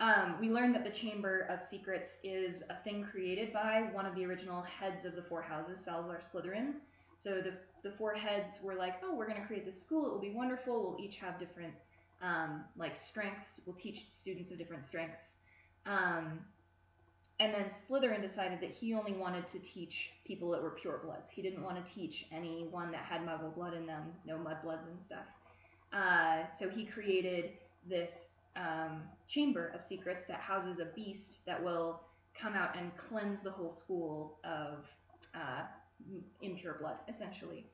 Um, 0.00 0.36
we 0.40 0.48
learn 0.48 0.72
that 0.72 0.82
the 0.82 0.90
Chamber 0.90 1.46
of 1.50 1.62
Secrets 1.62 2.16
is 2.24 2.62
a 2.70 2.74
thing 2.82 3.04
created 3.04 3.52
by 3.52 3.88
one 3.92 4.06
of 4.06 4.14
the 4.14 4.24
original 4.24 4.62
heads 4.62 5.04
of 5.04 5.14
the 5.14 5.22
four 5.22 5.42
houses, 5.42 5.78
Salazar 5.78 6.20
Slytherin. 6.20 6.72
So 7.18 7.42
the, 7.42 7.52
the 7.82 7.94
four 7.96 8.14
heads 8.14 8.58
were 8.62 8.74
like, 8.74 8.94
oh, 9.04 9.14
we're 9.14 9.26
going 9.26 9.40
to 9.40 9.46
create 9.46 9.66
this 9.66 9.78
school. 9.78 10.06
It 10.06 10.12
will 10.12 10.20
be 10.20 10.30
wonderful. 10.30 10.82
We'll 10.82 11.04
each 11.04 11.16
have 11.16 11.38
different 11.38 11.74
um, 12.22 12.64
like 12.78 12.96
strengths. 12.96 13.60
We'll 13.66 13.76
teach 13.76 14.06
students 14.08 14.50
of 14.50 14.56
different 14.56 14.84
strengths. 14.84 15.34
Um, 15.84 16.40
and 17.40 17.54
then 17.54 17.64
Slytherin 17.64 18.20
decided 18.20 18.60
that 18.60 18.70
he 18.70 18.92
only 18.92 19.14
wanted 19.14 19.46
to 19.48 19.58
teach 19.60 20.10
people 20.26 20.50
that 20.50 20.62
were 20.62 20.76
purebloods. 20.76 21.30
He 21.30 21.40
didn't 21.40 21.62
want 21.62 21.82
to 21.82 21.92
teach 21.92 22.26
anyone 22.30 22.92
that 22.92 23.00
had 23.00 23.22
Muggle 23.22 23.54
blood 23.54 23.72
in 23.72 23.86
them, 23.86 24.12
no 24.26 24.36
mudbloods 24.36 24.86
and 24.86 25.02
stuff. 25.02 25.24
Uh, 25.90 26.42
so 26.56 26.68
he 26.68 26.84
created 26.84 27.52
this 27.88 28.28
um, 28.56 29.02
chamber 29.26 29.72
of 29.74 29.82
secrets 29.82 30.26
that 30.26 30.38
houses 30.38 30.80
a 30.80 30.84
beast 30.84 31.38
that 31.46 31.64
will 31.64 32.02
come 32.38 32.54
out 32.54 32.76
and 32.78 32.94
cleanse 32.98 33.40
the 33.40 33.50
whole 33.50 33.70
school 33.70 34.38
of 34.44 34.84
uh, 35.34 35.62
impure 36.42 36.76
blood, 36.78 36.96
essentially. 37.08 37.64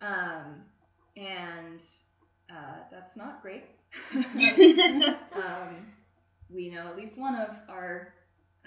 Um, 0.00 0.62
and 1.18 1.82
uh, 2.50 2.78
that's 2.90 3.18
not 3.18 3.42
great. 3.42 3.64
um, 4.14 5.86
we 6.48 6.70
know 6.70 6.88
at 6.88 6.96
least 6.96 7.18
one 7.18 7.34
of 7.34 7.50
our 7.68 8.14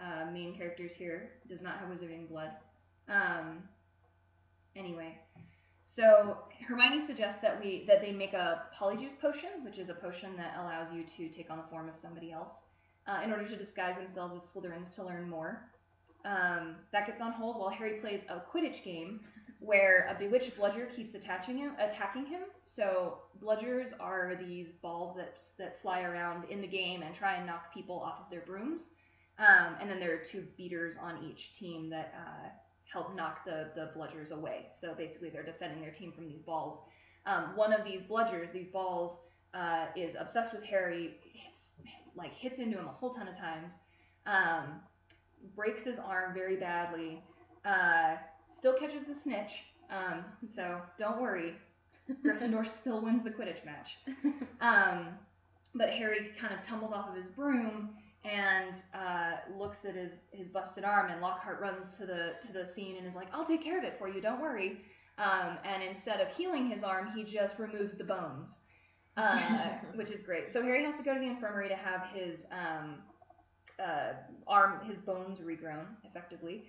uh, 0.02 0.30
main 0.32 0.56
characters 0.56 0.94
here 0.94 1.32
does 1.48 1.62
not 1.62 1.80
have 1.80 1.90
wizarding 1.90 2.28
blood. 2.28 2.52
Um, 3.08 3.64
anyway, 4.76 5.18
so 5.86 6.38
Hermione 6.68 7.02
suggests 7.02 7.42
that 7.42 7.64
we 7.64 7.86
that 7.88 8.02
they 8.02 8.12
make 8.12 8.34
a 8.34 8.64
polyjuice 8.78 9.20
potion, 9.20 9.64
which 9.64 9.78
is 9.78 9.90
a 9.90 9.94
potion 9.94 10.36
that 10.38 10.56
allows 10.58 10.92
you 10.92 11.04
to 11.04 11.30
take 11.30 11.50
on 11.50 11.58
the 11.58 11.64
form 11.64 11.88
of 11.88 11.96
somebody 11.96 12.32
else 12.32 12.62
uh, 13.08 13.22
in 13.24 13.32
order 13.32 13.48
to 13.48 13.56
disguise 13.56 13.96
themselves 13.96 14.36
as 14.36 14.52
Slytherins 14.52 14.94
to 14.96 15.04
learn 15.04 15.30
more. 15.30 15.70
Um, 16.26 16.78
that 16.92 17.06
gets 17.06 17.22
on 17.22 17.32
hold 17.34 17.58
while 17.58 17.70
Harry 17.70 18.00
plays 18.00 18.24
a 18.30 18.40
Quidditch 18.40 18.84
game 18.84 19.22
where 19.60 20.08
a 20.10 20.18
bewitched 20.18 20.58
bludger 20.58 20.88
keeps 20.88 21.14
attaching 21.14 21.58
him, 21.58 21.74
attacking 21.80 22.26
him. 22.26 22.42
So 22.64 23.20
bludgers 23.42 23.94
are 24.00 24.36
these 24.36 24.74
balls 24.74 25.16
that 25.18 25.42
that 25.60 25.82
fly 25.82 26.02
around 26.02 26.50
in 26.50 26.62
the 26.62 26.68
game 26.68 27.04
and 27.04 27.14
try 27.14 27.36
and 27.36 27.46
knock 27.46 27.74
people 27.74 28.00
off 28.00 28.22
of 28.22 28.30
their 28.32 28.42
brooms. 28.42 28.90
Um, 29.38 29.76
and 29.82 29.90
then 29.90 30.00
there 30.00 30.14
are 30.14 30.24
two 30.24 30.46
beaters 30.58 30.96
on 31.02 31.24
each 31.30 31.54
team 31.54 31.90
that 31.90 32.14
uh, 32.18 32.48
help 32.92 33.16
knock 33.16 33.44
the, 33.46 33.70
the 33.76 33.92
bludgers 33.98 34.32
away. 34.32 34.68
So 34.72 34.94
basically, 34.94 35.30
they're 35.30 35.44
defending 35.44 35.82
their 35.82 35.92
team 35.92 36.12
from 36.12 36.28
these 36.28 36.42
balls. 36.42 36.82
Um, 37.26 37.56
one 37.56 37.74
of 37.74 37.84
these 37.84 38.02
bludgers, 38.02 38.52
these 38.54 38.68
balls, 38.68 39.18
uh, 39.54 39.88
is 39.96 40.16
obsessed 40.20 40.54
with 40.54 40.64
Harry, 40.64 41.16
like 42.16 42.34
hits 42.34 42.60
into 42.60 42.78
him 42.78 42.88
a 42.88 42.92
whole 42.92 43.10
ton 43.10 43.28
of 43.28 43.38
times, 43.38 43.74
um, 44.26 44.80
breaks 45.56 45.84
his 45.84 46.00
arm 46.00 46.34
very 46.34 46.56
badly, 46.56 47.22
uh, 47.66 48.16
still 48.54 48.74
catches 48.74 49.06
the 49.06 49.18
snitch. 49.18 49.64
Um, 49.90 50.26
so 50.48 50.82
don't 50.98 51.22
worry, 51.22 51.54
Gryffindor 52.26 52.66
still 52.66 53.02
wins 53.02 53.24
the 53.24 53.32
Quidditch 53.32 53.66
match. 53.66 53.98
Um, 54.62 55.10
but 55.76 55.90
Harry 55.90 56.32
kind 56.40 56.54
of 56.54 56.66
tumbles 56.66 56.94
off 56.94 57.10
of 57.10 57.16
his 57.16 57.28
broom 57.28 57.90
and 58.26 58.76
uh, 58.94 59.34
looks 59.58 59.86
at 59.86 59.96
his, 59.96 60.18
his 60.32 60.48
busted 60.48 60.84
arm, 60.84 61.12
and 61.12 61.22
Lockhart 61.22 61.60
runs 61.62 61.98
to 61.98 62.06
the 62.06 62.34
to 62.46 62.52
the 62.52 62.66
scene 62.66 62.98
and 62.98 63.06
is 63.06 63.16
like, 63.16 63.28
"I'll 63.34 63.46
take 63.46 63.64
care 63.64 63.78
of 63.78 63.84
it 63.84 63.98
for 64.00 64.08
you, 64.08 64.20
don't 64.20 64.42
worry." 64.42 64.82
Um, 65.18 65.58
and 65.64 65.82
instead 65.84 66.20
of 66.20 66.28
healing 66.30 66.70
his 66.70 66.84
arm, 66.84 67.12
he 67.16 67.24
just 67.24 67.58
removes 67.60 67.94
the 67.94 68.04
bones, 68.04 68.60
uh, 69.16 69.70
which 69.96 70.10
is 70.10 70.22
great. 70.22 70.50
So 70.50 70.62
Harry 70.62 70.84
has 70.84 70.96
to 70.96 71.04
go 71.04 71.14
to 71.14 71.20
the 71.20 71.28
infirmary 71.28 71.70
to 71.70 71.76
have 71.76 72.08
his 72.14 72.46
um, 72.52 72.96
uh, 73.80 74.14
arm, 74.48 74.86
his 74.86 74.98
bones 74.98 75.40
regrown, 75.40 75.86
effectively. 76.04 76.66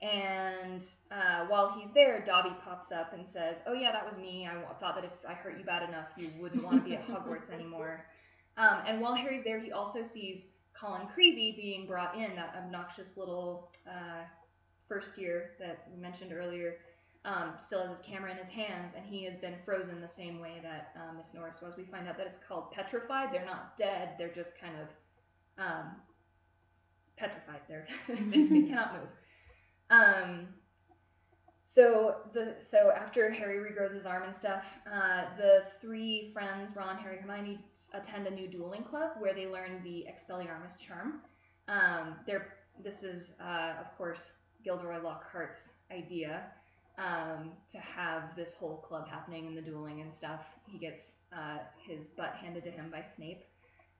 And 0.00 0.82
uh, 1.10 1.44
while 1.48 1.76
he's 1.78 1.90
there, 1.92 2.24
Dobby 2.24 2.56
pops 2.64 2.90
up 2.92 3.12
and 3.12 3.26
says, 3.26 3.58
"Oh 3.66 3.74
yeah, 3.74 3.92
that 3.92 4.06
was 4.06 4.16
me. 4.16 4.46
I 4.46 4.54
thought 4.80 4.94
that 4.94 5.04
if 5.04 5.12
I 5.28 5.34
hurt 5.34 5.58
you 5.58 5.64
bad 5.64 5.88
enough, 5.88 6.08
you 6.16 6.30
wouldn't 6.38 6.64
want 6.64 6.82
to 6.82 6.88
be 6.88 6.94
at 6.94 7.06
Hogwarts 7.06 7.50
anymore." 7.50 8.06
Um, 8.56 8.80
and 8.84 9.00
while 9.00 9.14
Harry's 9.14 9.44
there, 9.44 9.58
he 9.58 9.72
also 9.72 10.02
sees 10.02 10.44
Colin 10.78 11.06
Creevey 11.06 11.56
being 11.56 11.86
brought 11.86 12.14
in, 12.16 12.34
that 12.36 12.54
obnoxious 12.56 13.16
little 13.16 13.70
uh, 13.86 14.24
first 14.88 15.18
year 15.18 15.52
that 15.58 15.86
we 15.92 16.00
mentioned 16.00 16.32
earlier, 16.32 16.76
um, 17.24 17.52
still 17.58 17.86
has 17.86 17.98
his 17.98 18.06
camera 18.06 18.30
in 18.30 18.38
his 18.38 18.48
hands, 18.48 18.94
and 18.96 19.04
he 19.04 19.24
has 19.24 19.36
been 19.36 19.54
frozen 19.64 20.00
the 20.00 20.08
same 20.08 20.40
way 20.40 20.60
that 20.62 20.94
um, 20.96 21.18
Miss 21.18 21.34
Norris 21.34 21.60
was. 21.60 21.76
We 21.76 21.84
find 21.84 22.08
out 22.08 22.16
that 22.16 22.26
it's 22.26 22.38
called 22.48 22.70
petrified. 22.72 23.32
They're 23.32 23.44
not 23.44 23.76
dead. 23.76 24.10
They're 24.16 24.32
just 24.32 24.58
kind 24.58 24.74
of 24.80 25.64
um, 25.64 25.96
petrified. 27.16 27.60
They're 27.68 27.86
they, 28.08 28.14
they 28.46 28.62
cannot 28.68 28.94
move. 28.94 29.08
So 31.72 32.16
the 32.32 32.56
so 32.58 32.90
after 32.90 33.30
Harry 33.30 33.58
regrows 33.58 33.94
his 33.94 34.04
arm 34.04 34.24
and 34.24 34.34
stuff, 34.34 34.64
uh, 34.92 35.26
the 35.38 35.62
three 35.80 36.30
friends, 36.32 36.74
Ron, 36.74 36.98
Harry, 36.98 37.18
Hermione, 37.18 37.60
attend 37.94 38.26
a 38.26 38.30
new 38.32 38.48
dueling 38.48 38.82
club 38.82 39.12
where 39.20 39.32
they 39.32 39.46
learn 39.46 39.80
the 39.84 40.04
Expelliarmus 40.10 40.80
charm. 40.80 41.20
Um, 41.68 42.16
they're, 42.26 42.48
this 42.82 43.04
is, 43.04 43.36
uh, 43.40 43.74
of 43.80 43.96
course, 43.96 44.32
Gilderoy 44.64 45.00
Lockhart's 45.00 45.74
idea 45.92 46.42
um, 46.98 47.52
to 47.70 47.78
have 47.78 48.34
this 48.34 48.52
whole 48.52 48.78
club 48.78 49.06
happening 49.06 49.46
and 49.46 49.56
the 49.56 49.62
dueling 49.62 50.00
and 50.00 50.12
stuff. 50.12 50.40
He 50.66 50.76
gets 50.76 51.14
uh, 51.32 51.58
his 51.86 52.08
butt 52.08 52.34
handed 52.34 52.64
to 52.64 52.70
him 52.72 52.90
by 52.90 53.02
Snape 53.02 53.44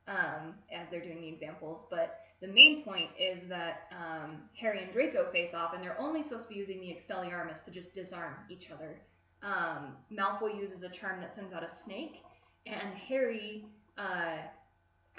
um, 0.09 0.55
as 0.73 0.89
they're 0.91 1.05
doing 1.05 1.21
the 1.21 1.29
examples, 1.29 1.85
but 1.89 2.19
the 2.41 2.49
main 2.49 2.83
point 2.83 3.11
is 3.19 3.47
that 3.49 3.89
um, 3.93 4.39
Harry 4.59 4.83
and 4.83 4.93
Draco 4.93 5.31
face 5.31 5.53
off, 5.53 5.75
and 5.75 5.83
they're 5.83 6.01
only 6.01 6.23
supposed 6.23 6.49
to 6.49 6.55
be 6.55 6.59
using 6.59 6.81
the 6.81 6.87
Expelliarmus 6.89 7.65
to 7.65 7.71
just 7.71 7.95
disarm 7.95 8.35
each 8.49 8.71
other. 8.71 9.01
Um, 9.43 9.97
Malfoy 10.13 10.59
uses 10.59 10.83
a 10.83 10.89
charm 10.89 11.21
that 11.21 11.35
sends 11.35 11.53
out 11.53 11.63
a 11.63 11.69
snake, 11.69 12.23
and 12.67 12.95
Harry, 13.09 13.67
uh, 13.99 14.39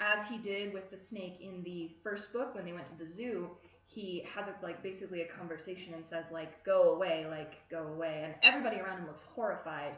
as 0.00 0.26
he 0.28 0.38
did 0.38 0.72
with 0.72 0.90
the 0.90 0.98
snake 0.98 1.38
in 1.40 1.62
the 1.62 1.90
first 2.02 2.32
book 2.32 2.54
when 2.54 2.64
they 2.64 2.72
went 2.72 2.86
to 2.86 2.98
the 2.98 3.08
zoo, 3.08 3.50
he 3.86 4.24
has 4.34 4.46
a, 4.48 4.54
like 4.62 4.82
basically 4.82 5.22
a 5.22 5.26
conversation 5.26 5.94
and 5.94 6.04
says 6.06 6.24
like, 6.32 6.64
"Go 6.64 6.94
away, 6.94 7.26
like 7.28 7.68
go 7.70 7.86
away," 7.88 8.22
and 8.24 8.34
everybody 8.42 8.80
around 8.80 8.98
him 8.98 9.06
looks 9.06 9.22
horrified. 9.22 9.94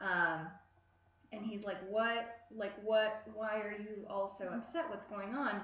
Um, 0.00 0.48
and 1.32 1.44
he's 1.44 1.64
like, 1.64 1.78
"What? 1.88 2.36
Like 2.54 2.72
what? 2.82 3.22
Why 3.34 3.60
are 3.60 3.76
you 3.78 4.04
all 4.10 4.28
so 4.28 4.48
upset? 4.48 4.90
What's 4.90 5.06
going 5.06 5.34
on?" 5.34 5.62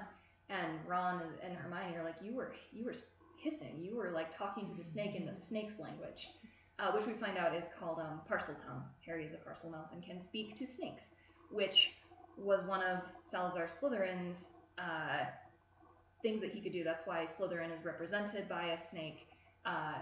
And 0.49 0.79
Ron 0.87 1.21
and 1.41 1.55
Hermione 1.55 1.95
are 1.97 2.03
like, 2.03 2.21
"You 2.21 2.33
were 2.33 2.53
you 2.71 2.85
were 2.85 2.95
hissing. 3.37 3.79
You 3.81 3.95
were 3.95 4.11
like 4.11 4.35
talking 4.35 4.69
to 4.69 4.75
the 4.75 4.83
snake 4.83 5.15
in 5.15 5.25
the 5.25 5.33
snake's 5.33 5.79
language." 5.79 6.29
Uh, 6.79 6.91
which 6.91 7.05
we 7.05 7.13
find 7.13 7.37
out 7.37 7.53
is 7.53 7.65
called 7.79 7.99
um, 7.99 8.19
Parseltongue. 8.27 8.81
Harry 9.05 9.23
is 9.23 9.31
a 9.33 9.37
Parselmouth 9.37 9.93
and 9.93 10.03
can 10.03 10.19
speak 10.19 10.57
to 10.57 10.65
snakes, 10.65 11.11
which 11.51 11.91
was 12.35 12.63
one 12.65 12.81
of 12.81 12.99
Salazar 13.21 13.67
Slytherin's 13.67 14.49
uh, 14.79 15.25
things 16.23 16.41
that 16.41 16.51
he 16.51 16.61
could 16.61 16.71
do. 16.71 16.83
That's 16.83 17.05
why 17.05 17.25
Slytherin 17.25 17.71
is 17.77 17.85
represented 17.85 18.49
by 18.49 18.67
a 18.71 18.77
snake. 18.77 19.27
Uh, 19.65 19.99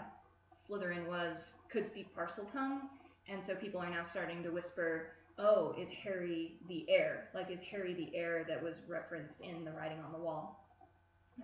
Slytherin 0.55 1.07
was 1.07 1.53
could 1.69 1.85
speak 1.85 2.15
Parseltongue, 2.15 2.79
and 3.27 3.43
so 3.43 3.55
people 3.55 3.81
are 3.81 3.89
now 3.89 4.03
starting 4.03 4.43
to 4.43 4.49
whisper, 4.49 5.09
"Oh, 5.37 5.73
is 5.77 5.89
Harry 5.89 6.57
the 6.67 6.85
heir? 6.89 7.29
Like, 7.33 7.49
is 7.49 7.61
Harry 7.61 7.93
the 7.93 8.15
heir 8.15 8.45
that 8.47 8.61
was 8.61 8.81
referenced 8.87 9.41
in 9.41 9.63
the 9.63 9.71
writing 9.71 9.99
on 9.99 10.11
the 10.11 10.19
wall?" 10.19 10.67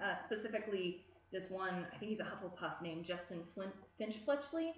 Uh, 0.03 0.15
specifically, 0.15 1.05
this 1.31 1.49
one, 1.49 1.85
I 1.93 1.97
think 1.97 2.09
he's 2.09 2.19
a 2.19 2.23
Hufflepuff 2.23 2.81
named 2.81 3.05
Justin 3.05 3.43
Flint, 3.53 3.73
Finch 3.97 4.17
Fletchley, 4.17 4.73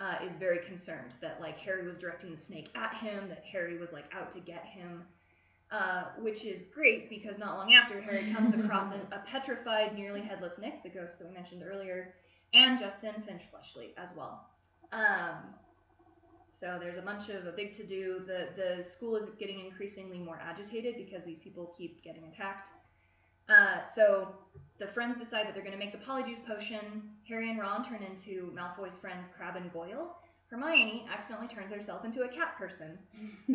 uh, 0.00 0.16
is 0.24 0.34
very 0.36 0.58
concerned 0.66 1.14
that 1.20 1.40
like 1.40 1.58
Harry 1.58 1.86
was 1.86 1.98
directing 1.98 2.34
the 2.34 2.40
snake 2.40 2.70
at 2.74 2.94
him, 2.94 3.28
that 3.28 3.44
Harry 3.44 3.78
was 3.78 3.92
like 3.92 4.06
out 4.12 4.32
to 4.32 4.40
get 4.40 4.64
him. 4.64 5.04
Uh, 5.70 6.04
which 6.20 6.44
is 6.44 6.62
great 6.72 7.08
because 7.10 7.36
not 7.38 7.56
long 7.56 7.74
after 7.74 8.00
Harry 8.00 8.32
comes 8.32 8.52
across 8.54 8.92
a, 8.92 9.00
a, 9.12 9.18
petrified, 9.26 9.96
nearly 9.96 10.20
headless 10.20 10.58
Nick, 10.58 10.82
the 10.84 10.88
ghost 10.88 11.18
that 11.18 11.26
we 11.26 11.34
mentioned 11.34 11.64
earlier, 11.66 12.14
and 12.52 12.78
Justin 12.78 13.14
Finch 13.26 13.42
Fletchley 13.50 13.92
as 13.96 14.14
well. 14.14 14.46
Um, 14.92 15.54
so 16.54 16.78
there's 16.80 16.98
a 16.98 17.02
bunch 17.02 17.28
of 17.28 17.46
a 17.46 17.52
big 17.52 17.76
to 17.76 17.84
do. 17.84 18.22
The 18.26 18.48
the 18.56 18.84
school 18.84 19.16
is 19.16 19.26
getting 19.38 19.60
increasingly 19.60 20.18
more 20.18 20.40
agitated 20.42 20.96
because 20.96 21.24
these 21.24 21.38
people 21.38 21.74
keep 21.76 22.02
getting 22.02 22.24
attacked. 22.24 22.70
Uh, 23.48 23.84
so 23.84 24.28
the 24.78 24.86
friends 24.86 25.18
decide 25.18 25.46
that 25.46 25.54
they're 25.54 25.64
going 25.64 25.78
to 25.78 25.84
make 25.84 25.92
the 25.92 25.98
Polyjuice 25.98 26.46
potion. 26.46 27.02
Harry 27.28 27.50
and 27.50 27.58
Ron 27.58 27.84
turn 27.84 28.02
into 28.02 28.52
Malfoy's 28.56 28.96
friends 28.96 29.28
Crabbe 29.36 29.56
and 29.56 29.72
Goyle. 29.72 30.16
Hermione 30.48 31.06
accidentally 31.12 31.48
turns 31.48 31.72
herself 31.72 32.04
into 32.04 32.22
a 32.22 32.28
cat 32.28 32.56
person. 32.56 32.98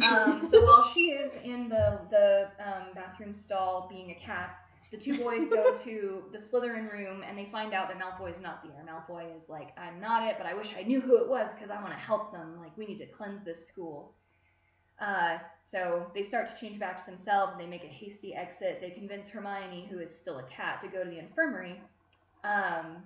Um, 0.07 0.45
so 0.47 0.63
while 0.63 0.83
she 0.83 1.11
is 1.11 1.35
in 1.43 1.67
the 1.67 1.99
the 2.09 2.49
um, 2.59 2.93
bathroom 2.93 3.33
stall 3.33 3.87
being 3.89 4.11
a 4.11 4.15
cat, 4.15 4.55
the 4.91 4.97
two 4.97 5.17
boys 5.17 5.47
go 5.47 5.73
to 5.83 6.23
the 6.31 6.37
Slytherin 6.37 6.91
room 6.91 7.23
and 7.27 7.37
they 7.37 7.49
find 7.51 7.73
out 7.73 7.89
that 7.89 7.99
Malfoy 7.99 8.31
is 8.31 8.41
not 8.41 8.63
there. 8.63 8.83
Malfoy 8.85 9.35
is 9.37 9.49
like, 9.49 9.69
I'm 9.77 9.99
not 9.99 10.27
it, 10.27 10.35
but 10.37 10.47
I 10.47 10.53
wish 10.53 10.73
I 10.77 10.83
knew 10.83 10.99
who 11.01 11.17
it 11.17 11.27
was 11.27 11.49
because 11.53 11.69
I 11.69 11.81
want 11.81 11.93
to 11.93 11.99
help 11.99 12.31
them. 12.31 12.57
Like, 12.59 12.75
we 12.77 12.85
need 12.85 12.97
to 12.99 13.05
cleanse 13.05 13.43
this 13.45 13.67
school. 13.67 14.13
Uh, 14.99 15.37
so 15.63 16.11
they 16.13 16.23
start 16.23 16.53
to 16.53 16.59
change 16.59 16.79
back 16.79 16.97
to 16.97 17.09
themselves 17.09 17.53
and 17.53 17.61
they 17.61 17.67
make 17.67 17.83
a 17.83 17.87
hasty 17.87 18.35
exit. 18.35 18.79
They 18.81 18.89
convince 18.89 19.29
Hermione, 19.29 19.87
who 19.89 19.99
is 19.99 20.15
still 20.15 20.39
a 20.39 20.43
cat, 20.43 20.81
to 20.81 20.87
go 20.87 21.03
to 21.03 21.09
the 21.09 21.19
infirmary. 21.19 21.81
Um, 22.43 23.03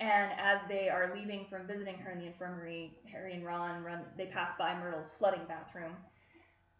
and 0.00 0.32
as 0.38 0.58
they 0.68 0.88
are 0.88 1.14
leaving 1.14 1.46
from 1.48 1.66
visiting 1.66 1.96
her 1.98 2.10
in 2.10 2.18
the 2.18 2.26
infirmary, 2.26 2.98
Harry 3.10 3.34
and 3.34 3.46
Ron 3.46 3.84
run. 3.84 4.00
They 4.18 4.26
pass 4.26 4.50
by 4.58 4.74
Myrtle's 4.74 5.12
flooding 5.16 5.44
bathroom. 5.46 5.92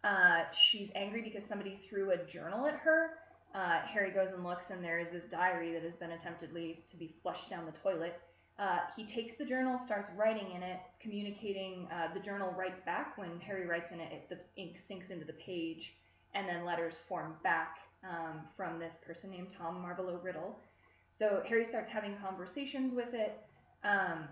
Uh, 0.02 0.50
she's 0.50 0.90
angry 0.96 1.22
because 1.22 1.46
somebody 1.46 1.78
threw 1.88 2.10
a 2.10 2.16
journal 2.26 2.66
at 2.66 2.74
her. 2.74 3.10
Uh, 3.54 3.80
Harry 3.80 4.10
goes 4.10 4.30
and 4.30 4.44
looks, 4.44 4.70
and 4.70 4.82
there 4.82 4.98
is 4.98 5.10
this 5.10 5.24
diary 5.24 5.72
that 5.72 5.82
has 5.82 5.96
been 5.96 6.10
attemptedly 6.10 6.86
to 6.90 6.96
be 6.96 7.14
flushed 7.22 7.50
down 7.50 7.66
the 7.66 7.72
toilet. 7.72 8.20
Uh, 8.58 8.78
he 8.96 9.04
takes 9.04 9.36
the 9.36 9.44
journal, 9.44 9.78
starts 9.78 10.10
writing 10.16 10.52
in 10.54 10.62
it, 10.62 10.78
communicating. 11.00 11.88
Uh, 11.92 12.12
the 12.14 12.20
journal 12.20 12.54
writes 12.56 12.80
back. 12.80 13.16
When 13.18 13.40
Harry 13.40 13.66
writes 13.66 13.90
in 13.92 14.00
it, 14.00 14.12
it, 14.12 14.28
the 14.28 14.62
ink 14.62 14.78
sinks 14.78 15.10
into 15.10 15.24
the 15.24 15.32
page, 15.34 15.94
and 16.34 16.48
then 16.48 16.64
letters 16.64 17.00
form 17.08 17.34
back 17.42 17.78
um, 18.08 18.40
from 18.56 18.78
this 18.78 18.98
person 19.04 19.30
named 19.30 19.48
Tom 19.56 19.84
Marvolo 19.84 20.22
Riddle. 20.22 20.58
So 21.10 21.42
Harry 21.46 21.64
starts 21.64 21.90
having 21.90 22.16
conversations 22.16 22.94
with 22.94 23.12
it. 23.12 23.38
Um, 23.84 24.28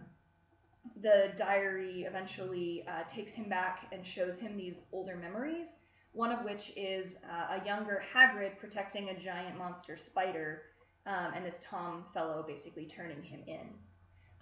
the 1.02 1.32
diary 1.36 2.04
eventually 2.08 2.84
uh, 2.88 3.02
takes 3.08 3.32
him 3.32 3.48
back 3.48 3.86
and 3.92 4.06
shows 4.06 4.38
him 4.38 4.56
these 4.56 4.80
older 4.92 5.16
memories, 5.16 5.74
one 6.12 6.32
of 6.32 6.44
which 6.44 6.72
is 6.76 7.16
uh, 7.24 7.60
a 7.60 7.66
younger 7.66 8.02
Hagrid 8.14 8.58
protecting 8.58 9.10
a 9.10 9.18
giant 9.18 9.56
monster 9.56 9.96
spider, 9.96 10.62
um, 11.06 11.32
and 11.34 11.44
this 11.44 11.60
Tom 11.62 12.04
fellow 12.12 12.44
basically 12.46 12.86
turning 12.86 13.22
him 13.22 13.40
in. 13.46 13.68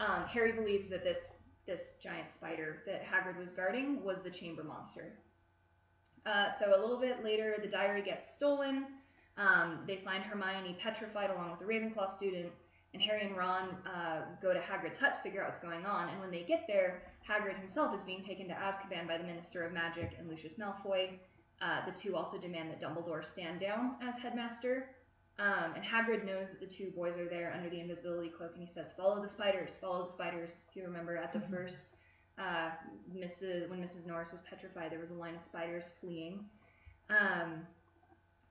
Um, 0.01 0.25
Harry 0.27 0.53
believes 0.53 0.89
that 0.89 1.05
this 1.05 1.37
this 1.67 1.91
giant 2.03 2.33
spider 2.33 2.83
that 2.87 3.05
Hagrid 3.05 3.39
was 3.39 3.53
guarding 3.53 4.03
was 4.03 4.23
the 4.23 4.31
chamber 4.31 4.65
monster. 4.65 5.13
Uh, 6.25 6.51
so 6.51 6.75
a 6.75 6.81
little 6.81 6.99
bit 6.99 7.23
later, 7.23 7.57
the 7.61 7.69
diary 7.69 8.01
gets 8.01 8.33
stolen. 8.33 8.87
Um, 9.37 9.81
they 9.87 9.97
find 9.97 10.25
Hermione 10.25 10.77
petrified 10.81 11.31
along 11.31 11.53
with 11.53 11.61
a 11.61 11.65
Ravenclaw 11.65 12.09
student, 12.09 12.51
and 12.95 13.03
Harry 13.03 13.23
and 13.23 13.37
Ron 13.37 13.77
uh, 13.87 14.23
go 14.43 14.55
to 14.55 14.59
Hagrid's 14.59 14.99
hut 14.99 15.15
to 15.15 15.21
figure 15.21 15.43
out 15.43 15.49
what's 15.49 15.61
going 15.61 15.85
on. 15.85 16.09
And 16.09 16.21
when 16.21 16.31
they 16.31 16.43
get 16.43 16.65
there, 16.67 17.03
Hagrid 17.29 17.59
himself 17.59 17.95
is 17.95 18.03
being 18.03 18.23
taken 18.23 18.49
to 18.49 18.55
Azkaban 18.55 19.07
by 19.07 19.19
the 19.19 19.25
Minister 19.25 19.65
of 19.65 19.73
Magic 19.73 20.17
and 20.19 20.29
Lucius 20.29 20.55
Malfoy. 20.55 21.19
Uh, 21.61 21.85
the 21.87 21.93
two 21.93 22.17
also 22.17 22.39
demand 22.39 22.71
that 22.71 22.81
Dumbledore 22.81 23.25
stand 23.25 23.61
down 23.61 23.97
as 24.01 24.17
headmaster. 24.17 24.91
Um, 25.41 25.75
and 25.77 25.85
Hagrid 25.85 26.25
knows 26.25 26.49
that 26.49 26.61
the 26.61 26.67
two 26.67 26.91
boys 26.91 27.17
are 27.17 27.29
there 27.29 27.53
under 27.57 27.71
the 27.71 27.81
invisibility 27.81 28.29
cloak, 28.29 28.53
and 28.55 28.67
he 28.67 28.73
says, 28.73 28.91
"Follow 28.97 29.23
the 29.23 29.29
spiders, 29.29 29.77
follow 29.81 30.05
the 30.05 30.11
spiders." 30.11 30.59
If 30.69 30.77
you 30.77 30.83
remember, 30.85 31.17
at 31.17 31.33
the 31.33 31.39
mm-hmm. 31.39 31.55
first, 31.55 31.91
uh, 32.39 32.71
Mrs. 33.17 33.69
when 33.69 33.81
Mrs. 33.81 34.07
Norris 34.07 34.33
was 34.33 34.41
petrified, 34.41 34.91
there 34.91 34.99
was 34.99 35.11
a 35.11 35.15
line 35.15 35.37
of 35.37 35.43
spiders 35.43 35.93
fleeing. 36.01 36.45
Um, 37.09 37.67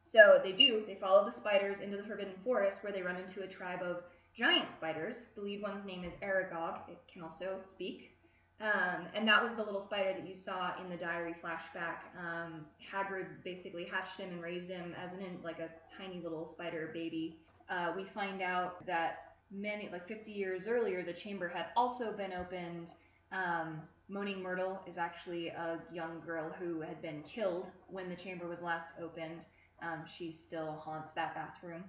so 0.01 0.39
they 0.41 0.53
do. 0.53 0.83
They 0.87 0.95
follow 0.95 1.25
the 1.25 1.31
spiders 1.31 1.81
into 1.81 1.97
the 1.97 2.03
Forbidden 2.03 2.35
Forest, 2.43 2.83
where 2.83 2.93
they 2.93 3.01
run 3.01 3.17
into 3.17 3.43
a 3.43 3.47
tribe 3.47 3.81
of 3.81 4.03
giant 4.33 4.71
spiders. 4.71 5.25
The 5.35 5.41
lead 5.41 5.61
one's 5.61 5.83
name 5.83 6.05
is 6.05 6.13
Aragog. 6.21 6.89
It 6.89 6.99
can 7.11 7.21
also 7.21 7.59
speak. 7.65 8.16
Um, 8.59 9.05
and 9.13 9.27
that 9.27 9.43
was 9.43 9.53
the 9.55 9.63
little 9.63 9.81
spider 9.81 10.13
that 10.13 10.27
you 10.27 10.33
saw 10.33 10.71
in 10.81 10.89
the 10.89 10.97
diary 10.97 11.35
flashback. 11.43 11.97
Um, 12.19 12.65
Hagrid 12.91 13.43
basically 13.43 13.85
hatched 13.85 14.19
him 14.19 14.29
and 14.29 14.41
raised 14.41 14.69
him 14.69 14.95
as 15.03 15.13
an 15.13 15.19
like 15.43 15.59
a 15.59 15.69
tiny 15.95 16.21
little 16.21 16.45
spider 16.45 16.89
baby. 16.93 17.37
Uh, 17.69 17.93
we 17.95 18.03
find 18.03 18.41
out 18.41 18.83
that 18.87 19.33
many, 19.51 19.89
like 19.91 20.07
50 20.07 20.31
years 20.31 20.67
earlier, 20.67 21.03
the 21.03 21.13
chamber 21.13 21.47
had 21.47 21.67
also 21.75 22.11
been 22.11 22.33
opened. 22.33 22.89
Um, 23.31 23.81
Moaning 24.09 24.41
Myrtle 24.41 24.81
is 24.87 24.97
actually 24.97 25.49
a 25.49 25.79
young 25.93 26.21
girl 26.25 26.51
who 26.57 26.81
had 26.81 27.01
been 27.01 27.21
killed 27.23 27.69
when 27.89 28.09
the 28.09 28.15
chamber 28.15 28.47
was 28.47 28.61
last 28.61 28.87
opened. 29.01 29.45
Um, 29.83 30.03
she 30.07 30.31
still 30.31 30.81
haunts 30.83 31.11
that 31.13 31.35
bathroom. 31.35 31.83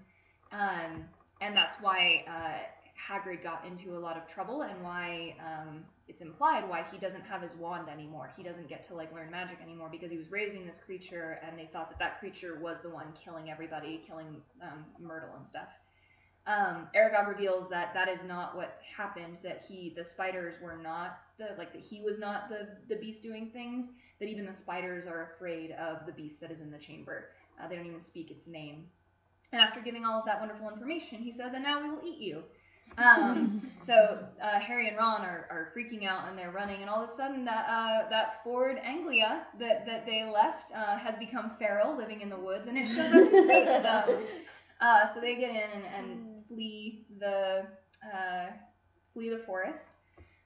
Um, 0.53 1.05
and 1.41 1.57
that's 1.57 1.77
why 1.81 2.25
uh, 2.29 2.59
Hagrid 3.01 3.43
got 3.43 3.64
into 3.64 3.97
a 3.97 4.01
lot 4.01 4.16
of 4.16 4.27
trouble 4.27 4.62
and 4.62 4.83
why 4.83 5.37
um, 5.41 5.85
it's 6.09 6.23
implied 6.23 6.69
why 6.69 6.85
he 6.91 6.99
doesn't 6.99 7.23
have 7.23 7.43
his 7.43 7.55
wand 7.55 7.89
anymore. 7.89 8.33
He 8.37 8.43
doesn't 8.43 8.69
get 8.69 8.83
to 8.89 8.95
like 8.95 9.13
learn 9.15 9.31
magic 9.31 9.59
anymore 9.63 9.89
because 9.91 10.11
he 10.11 10.17
was 10.17 10.31
raising 10.31 10.67
this 10.67 10.79
creature 10.79 11.39
and 11.47 11.59
they 11.59 11.69
thought 11.73 11.91
that 11.91 11.99
that 11.99 12.19
creature 12.19 12.59
was 12.61 12.81
the 12.81 12.89
one 12.89 13.13
killing 13.23 13.51
everybody, 13.51 14.03
killing 14.07 14.41
um, 14.63 14.87
Myrtle 14.99 15.37
and 15.37 15.47
stuff. 15.47 15.69
Um, 16.47 16.89
Aragog 16.97 17.29
reveals 17.29 17.69
that 17.69 17.93
that 17.93 18.09
is 18.09 18.23
not 18.25 18.57
what 18.57 18.81
happened. 18.97 19.39
That 19.43 19.63
he, 19.69 19.93
the 19.95 20.05
spiders 20.05 20.55
were 20.63 20.79
not 20.79 21.19
the 21.39 21.49
like 21.59 21.75
that 21.75 21.83
he 21.83 22.01
was 22.01 22.19
not 22.19 22.49
the 22.49 22.69
the 22.89 22.97
beast 22.97 23.23
doing 23.23 23.51
things. 23.51 23.89
That 24.19 24.31
even 24.31 24.47
the 24.47 24.55
spiders 24.55 25.07
are 25.07 25.31
afraid 25.35 25.73
of 25.73 26.07
the 26.07 26.13
beast 26.13 26.41
that 26.41 26.51
is 26.51 26.61
in 26.61 26.71
the 26.71 26.79
chamber. 26.79 27.27
Uh, 27.63 27.69
they 27.69 27.77
don't 27.77 27.87
even 27.87 28.01
speak 28.01 28.31
its 28.31 28.47
name. 28.47 28.87
And 29.53 29.61
after 29.61 29.81
giving 29.81 30.07
all 30.07 30.21
of 30.21 30.25
that 30.25 30.41
wonderful 30.41 30.71
information, 30.71 31.19
he 31.19 31.33
says, 31.33 31.53
"And 31.53 31.63
now 31.63 31.83
we 31.83 31.91
will 31.91 32.03
eat 32.03 32.19
you." 32.19 32.43
Um, 32.97 33.70
so 33.78 34.18
uh, 34.43 34.59
Harry 34.59 34.89
and 34.89 34.97
Ron 34.97 35.22
are, 35.22 35.47
are 35.51 35.72
freaking 35.76 36.07
out 36.07 36.28
and 36.28 36.36
they're 36.36 36.51
running, 36.51 36.80
and 36.80 36.91
all 36.91 37.03
of 37.03 37.11
a 37.11 37.12
sudden 37.12 37.45
that 37.45 37.66
uh, 37.68 38.09
that 38.11 38.43
Ford 38.43 38.78
Anglia 38.82 39.47
that, 39.59 39.86
that 39.86 40.07
they 40.07 40.24
left 40.24 40.72
uh, 40.74 40.97
has 40.99 41.16
become 41.16 41.53
feral, 41.59 41.97
living 41.97 42.20
in 42.20 42.28
the 42.28 42.39
woods, 42.39 42.66
and 42.66 42.76
it 42.76 42.89
shows 42.89 43.12
up 43.12 43.32
and 43.32 43.47
saves 43.47 43.82
them. 43.82 44.18
Uh, 44.80 45.09
so 45.09 45.20
they 45.20 45.34
get 45.34 45.51
in 45.51 45.57
and, 45.57 45.84
and 45.97 46.45
flee 46.47 47.05
the 47.18 47.66
uh, 48.14 48.47
flee 49.12 49.28
the 49.28 49.43
forest. 49.45 49.97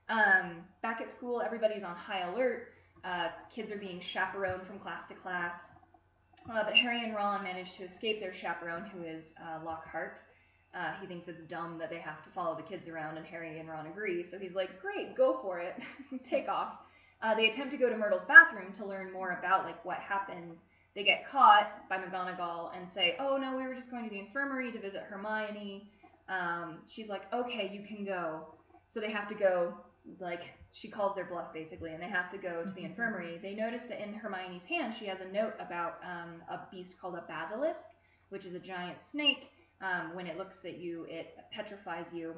Um, 0.08 0.64
back 0.80 1.02
at 1.02 1.10
school, 1.10 1.42
everybody's 1.44 1.84
on 1.84 1.94
high 1.94 2.26
alert. 2.32 2.68
Uh, 3.04 3.28
kids 3.54 3.70
are 3.70 3.76
being 3.76 4.00
chaperoned 4.00 4.66
from 4.66 4.78
class 4.78 5.06
to 5.08 5.14
class. 5.14 5.58
but 6.46 6.74
Harry 6.74 7.04
and 7.04 7.14
Ron 7.14 7.42
manage 7.42 7.74
to 7.76 7.84
escape 7.84 8.20
their 8.20 8.32
chaperone, 8.32 8.88
who 8.88 9.02
is 9.02 9.34
Lockhart. 9.66 10.22
Uh, 10.74 10.92
he 11.00 11.06
thinks 11.06 11.28
it's 11.28 11.42
dumb 11.42 11.78
that 11.78 11.90
they 11.90 11.98
have 11.98 12.24
to 12.24 12.30
follow 12.30 12.56
the 12.56 12.62
kids 12.62 12.88
around, 12.88 13.18
and 13.18 13.26
Harry 13.26 13.58
and 13.58 13.68
Ron 13.68 13.86
agree. 13.86 14.24
So 14.24 14.38
he's 14.38 14.54
like, 14.54 14.80
"Great, 14.80 15.14
go 15.14 15.38
for 15.42 15.58
it, 15.58 15.76
take 16.24 16.48
off." 16.48 16.78
Uh, 17.22 17.34
they 17.34 17.50
attempt 17.50 17.70
to 17.72 17.76
go 17.76 17.88
to 17.88 17.96
Myrtle's 17.96 18.24
bathroom 18.24 18.72
to 18.74 18.84
learn 18.84 19.12
more 19.12 19.38
about 19.38 19.64
like 19.64 19.84
what 19.84 19.98
happened. 19.98 20.56
They 20.94 21.04
get 21.04 21.26
caught 21.26 21.88
by 21.88 21.98
McGonagall 21.98 22.76
and 22.76 22.88
say, 22.88 23.16
"Oh 23.18 23.36
no, 23.36 23.56
we 23.56 23.66
were 23.66 23.74
just 23.74 23.90
going 23.90 24.04
to 24.04 24.10
the 24.10 24.18
infirmary 24.18 24.72
to 24.72 24.80
visit 24.80 25.02
Hermione." 25.02 25.90
Um, 26.28 26.78
she's 26.86 27.08
like, 27.08 27.32
"Okay, 27.32 27.70
you 27.72 27.86
can 27.86 28.04
go." 28.04 28.46
So 28.88 29.00
they 29.00 29.10
have 29.10 29.28
to 29.28 29.34
go 29.34 29.74
like 30.18 30.54
she 30.72 30.88
calls 30.88 31.14
their 31.14 31.24
bluff 31.26 31.52
basically, 31.52 31.92
and 31.92 32.02
they 32.02 32.08
have 32.08 32.30
to 32.30 32.38
go 32.38 32.64
to 32.64 32.72
the 32.72 32.82
infirmary. 32.82 33.38
They 33.40 33.54
notice 33.54 33.84
that 33.84 34.02
in 34.02 34.14
Hermione's 34.14 34.64
hand 34.64 34.94
she 34.94 35.06
has 35.06 35.20
a 35.20 35.28
note 35.28 35.54
about 35.60 36.00
um, 36.02 36.42
a 36.48 36.60
beast 36.70 36.98
called 37.00 37.14
a 37.14 37.24
basilisk, 37.28 37.90
which 38.30 38.46
is 38.46 38.54
a 38.54 38.58
giant 38.58 39.00
snake. 39.00 39.51
Um, 39.82 40.14
when 40.14 40.26
it 40.26 40.38
looks 40.38 40.64
at 40.64 40.78
you, 40.78 41.06
it 41.08 41.36
petrifies 41.50 42.06
you. 42.14 42.34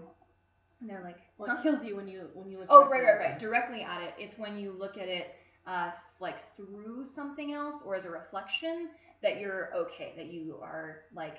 And 0.80 0.88
they're 0.90 1.03
like, 1.03 1.18
Well, 1.38 1.51
huh? 1.51 1.57
it 1.59 1.62
kills 1.62 1.84
you 1.84 1.97
when 1.97 2.09
you 2.09 2.28
when 2.34 2.49
you 2.51 2.59
look. 2.59 2.66
Oh, 2.70 2.88
right, 2.88 3.03
right, 3.05 3.18
right. 3.18 3.38
Directly 3.38 3.82
at 3.82 4.03
it. 4.03 4.14
It's 4.18 4.38
when 4.38 4.59
you 4.59 4.72
look 4.72 4.97
at 4.99 5.09
it, 5.09 5.34
uh, 5.66 5.90
like 6.20 6.38
through 6.57 7.07
something 7.07 7.53
else 7.53 7.76
or 7.84 7.95
as 7.95 8.05
a 8.05 8.11
reflection 8.11 8.88
that 9.22 9.40
you're 9.40 9.70
okay, 9.74 10.12
that 10.16 10.26
you 10.26 10.59
are 10.62 11.03
like, 11.14 11.38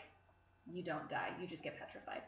you 0.72 0.84
don't 0.84 1.08
die, 1.10 1.30
you 1.40 1.48
just 1.48 1.64
get 1.64 1.78
petrified. 1.80 2.22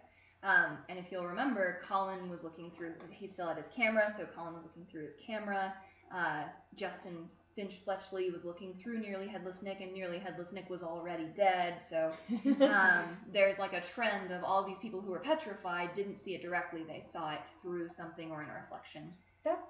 Um, 0.43 0.77
and 0.89 0.99
if 0.99 1.11
you'll 1.11 1.25
remember, 1.25 1.81
Colin 1.87 2.29
was 2.29 2.43
looking 2.43 2.69
through. 2.71 2.93
He 3.09 3.25
still 3.27 3.47
had 3.47 3.57
his 3.57 3.67
camera, 3.75 4.13
so 4.15 4.25
Colin 4.35 4.53
was 4.53 4.63
looking 4.63 4.85
through 4.85 5.03
his 5.03 5.15
camera. 5.25 5.73
Uh, 6.13 6.43
Justin 6.75 7.27
Finch 7.57 7.81
Fletchley 7.83 8.29
was 8.29 8.45
looking 8.45 8.75
through 8.75 8.99
Nearly 8.99 9.27
Headless 9.27 9.63
Nick, 9.63 9.81
and 9.81 9.91
Nearly 9.91 10.19
Headless 10.19 10.53
Nick 10.53 10.69
was 10.69 10.83
already 10.83 11.25
dead. 11.35 11.81
So 11.81 12.13
um, 12.61 13.17
there's 13.33 13.57
like 13.57 13.73
a 13.73 13.81
trend 13.81 14.31
of 14.31 14.43
all 14.43 14.63
these 14.63 14.77
people 14.77 15.01
who 15.01 15.09
were 15.09 15.19
petrified 15.19 15.89
didn't 15.95 16.17
see 16.17 16.35
it 16.35 16.43
directly; 16.43 16.83
they 16.87 17.01
saw 17.01 17.33
it 17.33 17.39
through 17.63 17.89
something 17.89 18.29
or 18.31 18.43
in 18.43 18.49
a 18.49 18.53
reflection. 18.53 19.11
That's 19.43 19.65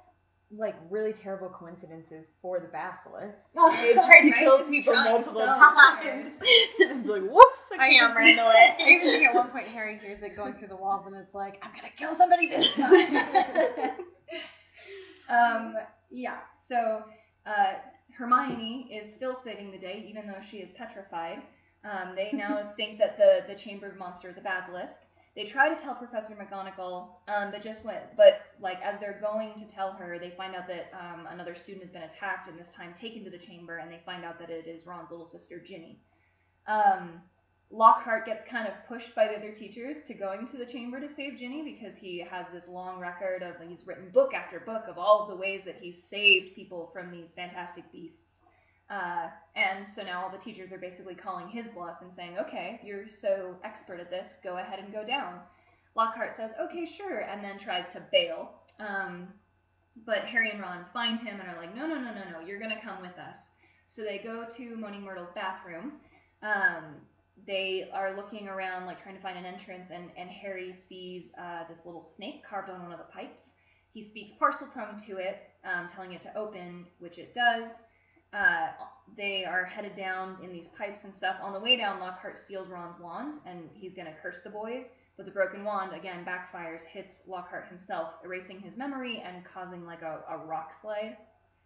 like 0.51 0.75
really 0.89 1.13
terrible 1.13 1.49
coincidences 1.49 2.27
for 2.41 2.59
the 2.59 2.67
basilisk. 2.67 3.37
Oh, 3.57 3.71
It 3.73 4.03
tried 4.05 4.23
to 4.23 4.31
kill 4.31 4.63
people 4.65 4.93
multiple 4.93 5.41
so 5.41 5.45
times. 5.45 6.33
it's 6.41 7.07
like, 7.07 7.21
whoops, 7.23 7.65
the 7.71 7.81
I 7.81 7.89
camera 7.89 8.23
even 8.23 8.39
in 8.39 8.45
the 8.45 8.49
way. 8.49 8.75
I 8.79 8.89
even 8.89 9.07
think 9.07 9.27
at 9.29 9.33
one 9.33 9.49
point 9.49 9.67
Harry 9.67 9.97
hears 9.97 10.21
it 10.21 10.35
going 10.35 10.53
through 10.55 10.67
the 10.67 10.75
walls, 10.75 11.07
and 11.07 11.15
it's 11.15 11.33
like, 11.33 11.57
I'm 11.63 11.71
gonna 11.73 11.93
kill 11.97 12.15
somebody 12.17 12.49
this 12.49 12.75
time. 12.75 13.15
um, 15.29 15.75
yeah. 16.11 16.37
So 16.57 17.03
uh, 17.47 17.73
Hermione 18.13 18.89
is 18.91 19.11
still 19.13 19.33
saving 19.33 19.71
the 19.71 19.77
day, 19.77 20.05
even 20.07 20.27
though 20.27 20.41
she 20.41 20.57
is 20.57 20.71
petrified. 20.71 21.41
Um, 21.83 22.15
they 22.15 22.31
now 22.33 22.73
think 22.77 22.99
that 22.99 23.17
the 23.17 23.43
the 23.47 23.55
chambered 23.55 23.97
monster 23.97 24.29
is 24.29 24.37
a 24.37 24.41
basilisk. 24.41 25.01
They 25.35 25.43
try 25.43 25.69
to 25.69 25.75
tell 25.75 25.93
Professor 25.93 26.33
McGonagall, 26.33 27.09
um, 27.27 27.51
but 27.51 27.61
just 27.61 27.85
went. 27.85 28.17
But 28.17 28.41
like 28.59 28.81
as 28.81 28.99
they're 28.99 29.19
going 29.21 29.53
to 29.55 29.65
tell 29.65 29.91
her, 29.93 30.17
they 30.17 30.31
find 30.31 30.55
out 30.55 30.67
that 30.67 30.91
um, 30.93 31.27
another 31.29 31.53
student 31.53 31.83
has 31.83 31.91
been 31.91 32.03
attacked 32.03 32.47
and 32.47 32.57
this 32.57 32.69
time 32.69 32.93
taken 32.95 33.23
to 33.23 33.29
the 33.29 33.37
chamber, 33.37 33.77
and 33.77 33.91
they 33.91 34.01
find 34.03 34.25
out 34.25 34.39
that 34.39 34.49
it 34.49 34.65
is 34.67 34.87
Ron's 34.87 35.11
little 35.11 35.27
sister 35.27 35.59
Ginny. 35.59 35.99
Um, 36.67 37.21
Lockhart 37.69 38.25
gets 38.25 38.45
kind 38.45 38.67
of 38.67 38.73
pushed 38.87 39.13
by 39.13 39.27
the 39.27 39.35
other 39.35 39.51
teachers 39.51 40.01
to 40.03 40.13
going 40.13 40.47
to 40.47 40.57
the 40.57 40.65
chamber 40.65 41.01
to 41.01 41.09
save 41.09 41.37
Ginny 41.37 41.63
because 41.63 41.97
he 41.97 42.19
has 42.19 42.45
this 42.53 42.67
long 42.67 42.97
record 42.99 43.43
of 43.43 43.55
he's 43.67 43.85
written 43.85 44.09
book 44.09 44.33
after 44.33 44.61
book 44.61 44.85
of 44.87 44.97
all 44.97 45.23
of 45.23 45.29
the 45.29 45.35
ways 45.35 45.63
that 45.65 45.77
he's 45.81 46.01
saved 46.01 46.55
people 46.55 46.89
from 46.93 47.11
these 47.11 47.33
fantastic 47.33 47.91
beasts. 47.91 48.45
Uh, 48.89 49.27
and 49.57 49.85
so 49.85 50.01
now 50.01 50.23
all 50.23 50.29
the 50.29 50.37
teachers 50.37 50.71
are 50.71 50.77
basically 50.77 51.13
calling 51.13 51.49
his 51.49 51.67
bluff 51.67 51.97
and 52.01 52.13
saying, 52.13 52.37
okay, 52.39 52.79
you're 52.85 53.07
so 53.09 53.55
expert 53.65 53.99
at 53.99 54.09
this, 54.09 54.35
go 54.43 54.59
ahead 54.59 54.79
and 54.79 54.93
go 54.93 55.03
down. 55.03 55.39
Lockhart 55.93 56.35
says, 56.35 56.51
okay, 56.61 56.85
sure, 56.85 57.19
and 57.19 57.43
then 57.43 57.57
tries 57.57 57.89
to 57.89 58.01
bail. 58.13 58.51
Um, 58.79 59.27
but 60.05 60.19
Harry 60.19 60.51
and 60.51 60.61
Ron 60.61 60.85
find 60.93 61.19
him 61.19 61.41
and 61.41 61.49
are 61.49 61.59
like, 61.59 61.75
no, 61.75 61.85
no, 61.85 61.95
no, 61.95 62.13
no, 62.13 62.21
no, 62.31 62.39
you're 62.45 62.59
going 62.59 62.73
to 62.73 62.81
come 62.81 63.01
with 63.01 63.17
us. 63.17 63.49
So 63.87 64.03
they 64.03 64.19
go 64.19 64.45
to 64.55 64.77
Moaning 64.77 65.01
Myrtle's 65.01 65.31
bathroom. 65.35 65.93
Um, 66.43 66.95
they 67.45 67.89
are 67.93 68.15
looking 68.15 68.47
around, 68.47 68.85
like 68.85 69.01
trying 69.01 69.15
to 69.15 69.21
find 69.21 69.37
an 69.37 69.45
entrance, 69.45 69.89
and, 69.91 70.09
and 70.17 70.29
Harry 70.29 70.73
sees 70.75 71.31
uh, 71.39 71.63
this 71.69 71.85
little 71.85 72.01
snake 72.01 72.43
carved 72.47 72.69
on 72.69 72.81
one 72.81 72.91
of 72.91 72.97
the 72.97 73.05
pipes. 73.05 73.53
He 73.93 74.01
speaks 74.01 74.31
Parseltongue 74.31 75.03
to 75.05 75.17
it, 75.17 75.49
um, 75.63 75.87
telling 75.87 76.13
it 76.13 76.21
to 76.21 76.37
open, 76.37 76.85
which 76.99 77.17
it 77.17 77.33
does. 77.33 77.81
Uh, 78.33 78.67
they 79.15 79.45
are 79.45 79.63
headed 79.63 79.95
down 79.95 80.37
in 80.43 80.51
these 80.51 80.67
pipes 80.67 81.05
and 81.05 81.13
stuff. 81.13 81.37
On 81.41 81.53
the 81.53 81.59
way 81.59 81.77
down, 81.77 81.99
Lockhart 81.99 82.37
steals 82.37 82.67
Ron's 82.67 82.99
wand, 82.99 83.35
and 83.45 83.69
he's 83.73 83.93
going 83.93 84.07
to 84.07 84.13
curse 84.21 84.41
the 84.43 84.49
boys. 84.49 84.91
But 85.15 85.25
the 85.25 85.31
broken 85.31 85.63
wand, 85.63 85.93
again, 85.93 86.25
backfires, 86.25 86.83
hits 86.83 87.23
Lockhart 87.27 87.67
himself, 87.69 88.15
erasing 88.23 88.59
his 88.59 88.77
memory 88.77 89.23
and 89.25 89.43
causing 89.45 89.85
like 89.85 90.01
a, 90.01 90.19
a 90.29 90.37
rock 90.37 90.75
slide, 90.79 91.17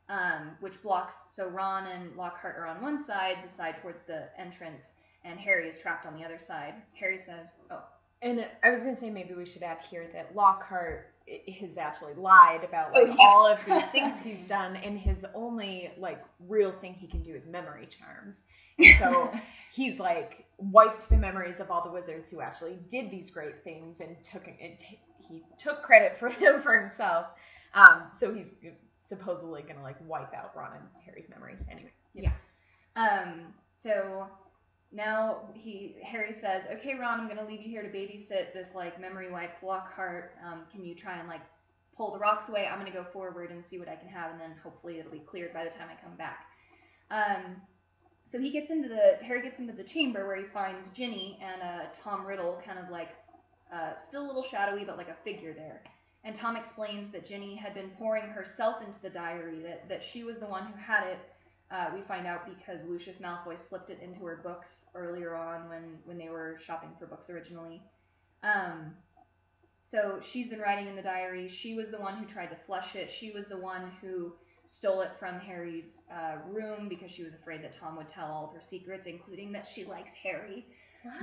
um, 0.07 0.51
which 0.61 0.81
blocks. 0.81 1.23
So 1.27 1.47
Ron 1.47 1.87
and 1.87 2.15
Lockhart 2.15 2.55
are 2.57 2.67
on 2.67 2.81
one 2.81 3.03
side, 3.03 3.37
the 3.43 3.49
side 3.49 3.75
towards 3.81 3.99
the 4.01 4.29
entrance, 4.39 4.93
and 5.23 5.39
Harry 5.39 5.67
is 5.67 5.77
trapped 5.77 6.05
on 6.05 6.15
the 6.15 6.23
other 6.25 6.39
side. 6.39 6.73
Harry 6.99 7.17
says, 7.17 7.49
"Oh, 7.69 7.83
And 8.21 8.45
I 8.63 8.69
was 8.69 8.79
gonna 8.79 8.99
say 8.99 9.09
maybe 9.09 9.33
we 9.33 9.45
should 9.45 9.63
add 9.63 9.79
here 9.89 10.07
that 10.13 10.35
Lockhart 10.35 11.07
has 11.59 11.77
actually 11.77 12.13
lied 12.15 12.63
about 12.63 12.91
Oh, 12.95 13.03
like 13.03 13.17
all 13.19 13.45
of 13.47 13.59
these 13.65 13.83
things 13.91 14.15
he's 14.23 14.47
done, 14.47 14.75
and 14.75 14.97
his 14.99 15.25
only 15.33 15.91
like 15.97 16.23
real 16.47 16.71
thing 16.71 16.93
he 16.93 17.07
can 17.07 17.21
do 17.23 17.33
is 17.35 17.45
memory 17.45 17.87
charms. 17.87 18.35
And 18.79 18.97
so 18.97 19.31
he's 19.71 19.99
like 19.99 20.45
wiped 20.57 21.07
the 21.09 21.17
memories 21.17 21.59
of 21.59 21.69
all 21.69 21.83
the 21.83 21.91
wizards 21.91 22.31
who 22.31 22.41
actually 22.41 22.79
did 22.89 23.11
these 23.11 23.29
great 23.29 23.63
things 23.63 23.99
and 23.99 24.15
took 24.23 24.47
and 24.47 24.79
t- 24.79 24.99
he 25.19 25.43
took 25.57 25.83
credit 25.83 26.17
for 26.17 26.29
them 26.39 26.61
for 26.63 26.79
himself. 26.79 27.27
Um, 27.75 28.03
so 28.19 28.33
he's 28.33 28.47
supposedly 29.01 29.61
gonna 29.61 29.83
like 29.83 29.97
wipe 30.07 30.33
out 30.33 30.55
Ron 30.55 30.71
and 30.73 30.87
Harry's 31.05 31.29
memories 31.29 31.63
anyway. 31.69 31.91
Yeah. 32.13 32.31
Um, 32.95 33.53
so 33.75 34.27
now 34.91 35.49
he 35.53 35.95
Harry 36.03 36.33
says, 36.33 36.65
"Okay, 36.71 36.95
Ron, 36.95 37.19
I'm 37.19 37.27
gonna 37.27 37.45
leave 37.45 37.61
you 37.61 37.69
here 37.69 37.81
to 37.81 37.89
babysit 37.89 38.53
this 38.53 38.75
like 38.75 38.99
memory 38.99 39.31
wiped 39.31 39.63
Lockhart. 39.63 40.35
Um, 40.45 40.65
can 40.71 40.83
you 40.83 40.95
try 40.95 41.17
and 41.17 41.27
like 41.27 41.41
pull 41.95 42.11
the 42.11 42.19
rocks 42.19 42.49
away? 42.49 42.67
I'm 42.67 42.79
gonna 42.79 42.91
go 42.91 43.03
forward 43.03 43.51
and 43.51 43.65
see 43.65 43.79
what 43.79 43.87
I 43.87 43.95
can 43.95 44.09
have, 44.09 44.31
and 44.31 44.39
then 44.39 44.51
hopefully 44.61 44.99
it'll 44.99 45.11
be 45.11 45.19
cleared 45.19 45.53
by 45.53 45.63
the 45.63 45.69
time 45.69 45.87
I 45.89 46.01
come 46.01 46.15
back." 46.15 46.47
Um, 47.09 47.61
so 48.25 48.39
he 48.39 48.49
gets 48.49 48.69
into 48.69 48.87
the 48.87 49.17
Harry 49.21 49.41
gets 49.41 49.59
into 49.59 49.73
the 49.73 49.83
chamber 49.83 50.25
where 50.27 50.37
he 50.37 50.45
finds 50.45 50.89
Ginny 50.89 51.39
and 51.41 51.61
uh, 51.61 51.85
Tom 51.93 52.25
Riddle, 52.25 52.61
kind 52.65 52.79
of 52.79 52.89
like 52.89 53.09
uh, 53.73 53.97
still 53.97 54.25
a 54.25 54.27
little 54.27 54.43
shadowy, 54.43 54.83
but 54.83 54.97
like 54.97 55.09
a 55.09 55.15
figure 55.23 55.53
there. 55.53 55.81
And 56.23 56.35
Tom 56.35 56.55
explains 56.55 57.09
that 57.11 57.25
Ginny 57.25 57.55
had 57.55 57.73
been 57.73 57.89
pouring 57.97 58.25
herself 58.25 58.81
into 58.85 59.01
the 59.01 59.09
diary, 59.09 59.59
that, 59.63 59.89
that 59.89 60.03
she 60.03 60.23
was 60.23 60.37
the 60.37 60.45
one 60.45 60.65
who 60.65 60.77
had 60.77 61.07
it, 61.07 61.19
uh, 61.71 61.87
we 61.93 62.01
find 62.01 62.27
out 62.27 62.45
because 62.45 62.83
Lucius 62.85 63.19
Malfoy 63.19 63.57
slipped 63.57 63.89
it 63.89 63.99
into 64.01 64.25
her 64.25 64.41
books 64.43 64.85
earlier 64.93 65.35
on 65.35 65.69
when, 65.69 65.97
when 66.05 66.17
they 66.17 66.29
were 66.29 66.57
shopping 66.65 66.89
for 66.99 67.05
books 67.05 67.29
originally. 67.29 67.81
Um, 68.43 68.93
so 69.79 70.19
she's 70.21 70.49
been 70.49 70.59
writing 70.59 70.87
in 70.87 70.95
the 70.95 71.01
diary. 71.01 71.47
She 71.47 71.73
was 71.73 71.89
the 71.89 71.99
one 71.99 72.17
who 72.17 72.25
tried 72.25 72.47
to 72.47 72.55
flush 72.67 72.95
it. 72.95 73.11
She 73.11 73.31
was 73.31 73.47
the 73.47 73.57
one 73.57 73.91
who 74.01 74.33
stole 74.67 75.01
it 75.01 75.11
from 75.19 75.39
Harry's 75.39 75.99
uh, 76.09 76.37
room 76.49 76.87
because 76.87 77.11
she 77.11 77.23
was 77.23 77.33
afraid 77.33 77.63
that 77.63 77.73
Tom 77.73 77.97
would 77.97 78.07
tell 78.07 78.27
all 78.27 78.45
of 78.45 78.53
her 78.53 78.61
secrets, 78.61 79.05
including 79.07 79.51
that 79.51 79.67
she 79.67 79.83
likes 79.83 80.11
Harry. 80.23 80.65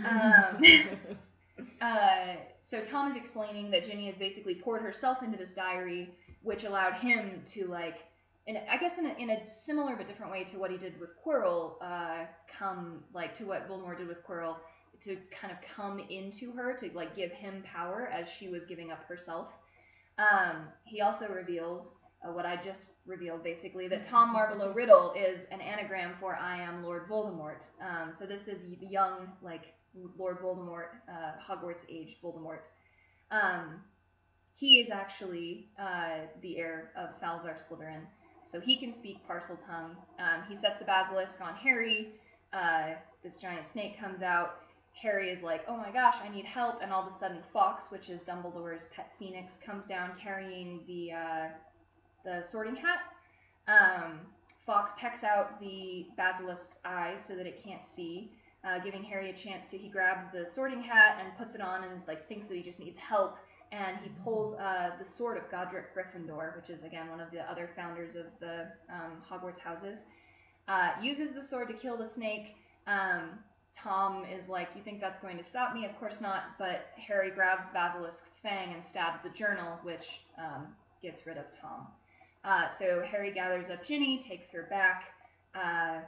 Um, 0.06 0.60
uh, 1.80 2.34
so 2.60 2.82
Tom 2.82 3.10
is 3.10 3.16
explaining 3.16 3.70
that 3.70 3.84
Ginny 3.84 4.06
has 4.06 4.18
basically 4.18 4.54
poured 4.54 4.82
herself 4.82 5.22
into 5.22 5.38
this 5.38 5.52
diary, 5.52 6.10
which 6.42 6.64
allowed 6.64 6.94
him 6.94 7.42
to 7.52 7.66
like, 7.68 8.04
in 8.48 8.58
I 8.68 8.78
guess 8.78 8.98
in 8.98 9.06
a, 9.06 9.14
in 9.18 9.30
a 9.30 9.46
similar 9.46 9.94
but 9.94 10.06
different 10.06 10.32
way 10.32 10.42
to 10.44 10.58
what 10.58 10.70
he 10.70 10.78
did 10.78 10.98
with 10.98 11.10
Quirrell, 11.24 11.74
uh, 11.82 12.24
come 12.50 13.04
like 13.12 13.34
to 13.36 13.44
what 13.44 13.68
Voldemort 13.68 13.98
did 13.98 14.08
with 14.08 14.26
Quirrell, 14.26 14.56
to 15.02 15.16
kind 15.30 15.52
of 15.52 15.58
come 15.76 16.00
into 16.10 16.50
her 16.52 16.74
to 16.78 16.90
like 16.94 17.14
give 17.14 17.30
him 17.30 17.62
power 17.62 18.10
as 18.12 18.28
she 18.28 18.48
was 18.48 18.64
giving 18.64 18.90
up 18.90 19.04
herself. 19.04 19.48
Um, 20.18 20.64
he 20.84 21.02
also 21.02 21.28
reveals 21.28 21.92
uh, 22.26 22.32
what 22.32 22.46
I 22.46 22.56
just 22.56 22.84
revealed, 23.06 23.44
basically, 23.44 23.86
that 23.88 24.02
Tom 24.02 24.34
Marvolo 24.34 24.74
Riddle 24.74 25.14
is 25.16 25.44
an 25.52 25.60
anagram 25.60 26.14
for 26.18 26.34
I 26.34 26.58
am 26.60 26.82
Lord 26.82 27.08
Voldemort. 27.08 27.66
Um, 27.80 28.12
so 28.12 28.26
this 28.26 28.48
is 28.48 28.64
young, 28.80 29.28
like 29.42 29.74
Lord 30.16 30.40
Voldemort, 30.40 30.88
uh, 31.08 31.32
Hogwarts 31.40 31.84
aged 31.88 32.16
Voldemort. 32.22 32.70
Um, 33.30 33.82
he 34.56 34.80
is 34.80 34.90
actually 34.90 35.68
uh, 35.78 36.26
the 36.42 36.58
heir 36.58 36.90
of 36.96 37.12
Salazar 37.12 37.58
Slytherin, 37.58 38.00
so 38.50 38.60
he 38.60 38.76
can 38.76 38.92
speak 38.92 39.18
Parseltongue. 39.28 39.94
Um, 40.18 40.42
he 40.48 40.54
sets 40.54 40.78
the 40.78 40.84
basilisk 40.84 41.40
on 41.40 41.54
Harry. 41.54 42.12
Uh, 42.52 42.92
this 43.22 43.36
giant 43.36 43.66
snake 43.66 43.98
comes 43.98 44.22
out. 44.22 44.60
Harry 44.94 45.30
is 45.30 45.42
like, 45.42 45.62
"Oh 45.68 45.76
my 45.76 45.90
gosh, 45.90 46.16
I 46.22 46.28
need 46.28 46.44
help!" 46.44 46.82
And 46.82 46.92
all 46.92 47.02
of 47.02 47.08
a 47.08 47.14
sudden, 47.14 47.42
Fawkes, 47.52 47.90
which 47.90 48.08
is 48.08 48.22
Dumbledore's 48.22 48.86
pet 48.86 49.12
phoenix, 49.18 49.58
comes 49.64 49.86
down 49.86 50.12
carrying 50.18 50.80
the 50.86 51.12
uh, 51.12 51.48
the 52.24 52.42
Sorting 52.42 52.76
Hat. 52.76 53.00
Um, 53.68 54.20
Fawkes 54.66 54.92
pecks 54.98 55.22
out 55.22 55.60
the 55.60 56.06
basilisk's 56.16 56.78
eyes 56.84 57.24
so 57.24 57.36
that 57.36 57.46
it 57.46 57.62
can't 57.62 57.84
see, 57.84 58.32
uh, 58.64 58.78
giving 58.80 59.04
Harry 59.04 59.30
a 59.30 59.32
chance 59.32 59.66
to. 59.66 59.78
He 59.78 59.88
grabs 59.88 60.26
the 60.32 60.44
Sorting 60.44 60.82
Hat 60.82 61.18
and 61.20 61.36
puts 61.36 61.54
it 61.54 61.60
on, 61.60 61.84
and 61.84 62.02
like 62.08 62.26
thinks 62.28 62.46
that 62.46 62.56
he 62.56 62.62
just 62.62 62.80
needs 62.80 62.98
help. 62.98 63.36
And 63.70 63.98
he 64.02 64.10
pulls 64.24 64.54
uh, 64.54 64.90
the 64.98 65.04
sword 65.04 65.36
of 65.36 65.50
Godric 65.50 65.94
Gryffindor, 65.94 66.56
which 66.56 66.70
is 66.70 66.82
again 66.82 67.10
one 67.10 67.20
of 67.20 67.30
the 67.30 67.40
other 67.50 67.70
founders 67.76 68.16
of 68.16 68.26
the 68.40 68.66
um, 68.90 69.22
Hogwarts 69.28 69.58
houses. 69.58 70.04
Uh, 70.66 70.90
uses 71.02 71.32
the 71.32 71.44
sword 71.44 71.68
to 71.68 71.74
kill 71.74 71.96
the 71.96 72.06
snake. 72.06 72.56
Um, 72.86 73.38
Tom 73.76 74.24
is 74.24 74.48
like, 74.48 74.68
You 74.74 74.82
think 74.82 75.00
that's 75.00 75.18
going 75.18 75.38
to 75.38 75.44
stop 75.44 75.74
me? 75.74 75.84
Of 75.84 75.98
course 75.98 76.20
not. 76.20 76.58
But 76.58 76.86
Harry 76.96 77.30
grabs 77.30 77.64
basilisk's 77.72 78.36
fang 78.42 78.72
and 78.72 78.82
stabs 78.82 79.18
the 79.22 79.30
journal, 79.30 79.78
which 79.82 80.20
um, 80.38 80.66
gets 81.02 81.26
rid 81.26 81.36
of 81.36 81.44
Tom. 81.52 81.86
Uh, 82.44 82.68
so 82.68 83.02
Harry 83.02 83.30
gathers 83.30 83.70
up 83.70 83.84
Ginny, 83.84 84.22
takes 84.22 84.48
her 84.50 84.66
back. 84.70 85.12
Uh, 85.54 86.00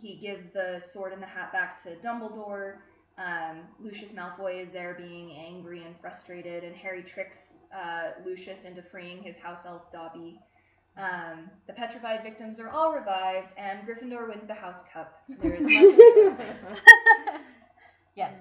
he 0.00 0.16
gives 0.16 0.48
the 0.48 0.80
sword 0.80 1.12
and 1.12 1.22
the 1.22 1.26
hat 1.26 1.52
back 1.52 1.82
to 1.82 1.94
Dumbledore. 1.96 2.76
Um, 3.18 3.60
Lucius 3.80 4.12
Malfoy 4.12 4.62
is 4.62 4.72
there 4.72 4.94
being 4.94 5.36
angry 5.36 5.84
and 5.84 5.94
frustrated, 6.00 6.64
and 6.64 6.74
Harry 6.74 7.02
tricks 7.02 7.52
uh, 7.74 8.12
Lucius 8.24 8.64
into 8.64 8.82
freeing 8.82 9.22
his 9.22 9.36
house 9.36 9.60
elf 9.66 9.92
Dobby. 9.92 10.40
Um, 10.96 11.50
the 11.66 11.72
petrified 11.72 12.22
victims 12.22 12.60
are 12.60 12.68
all 12.68 12.92
revived, 12.92 13.52
and 13.56 13.80
Gryffindor 13.86 14.28
wins 14.28 14.46
the 14.46 14.54
House 14.54 14.82
Cup. 14.92 15.22
There 15.28 15.54
is 15.54 15.66
much 15.66 16.38
yes. 18.14 18.34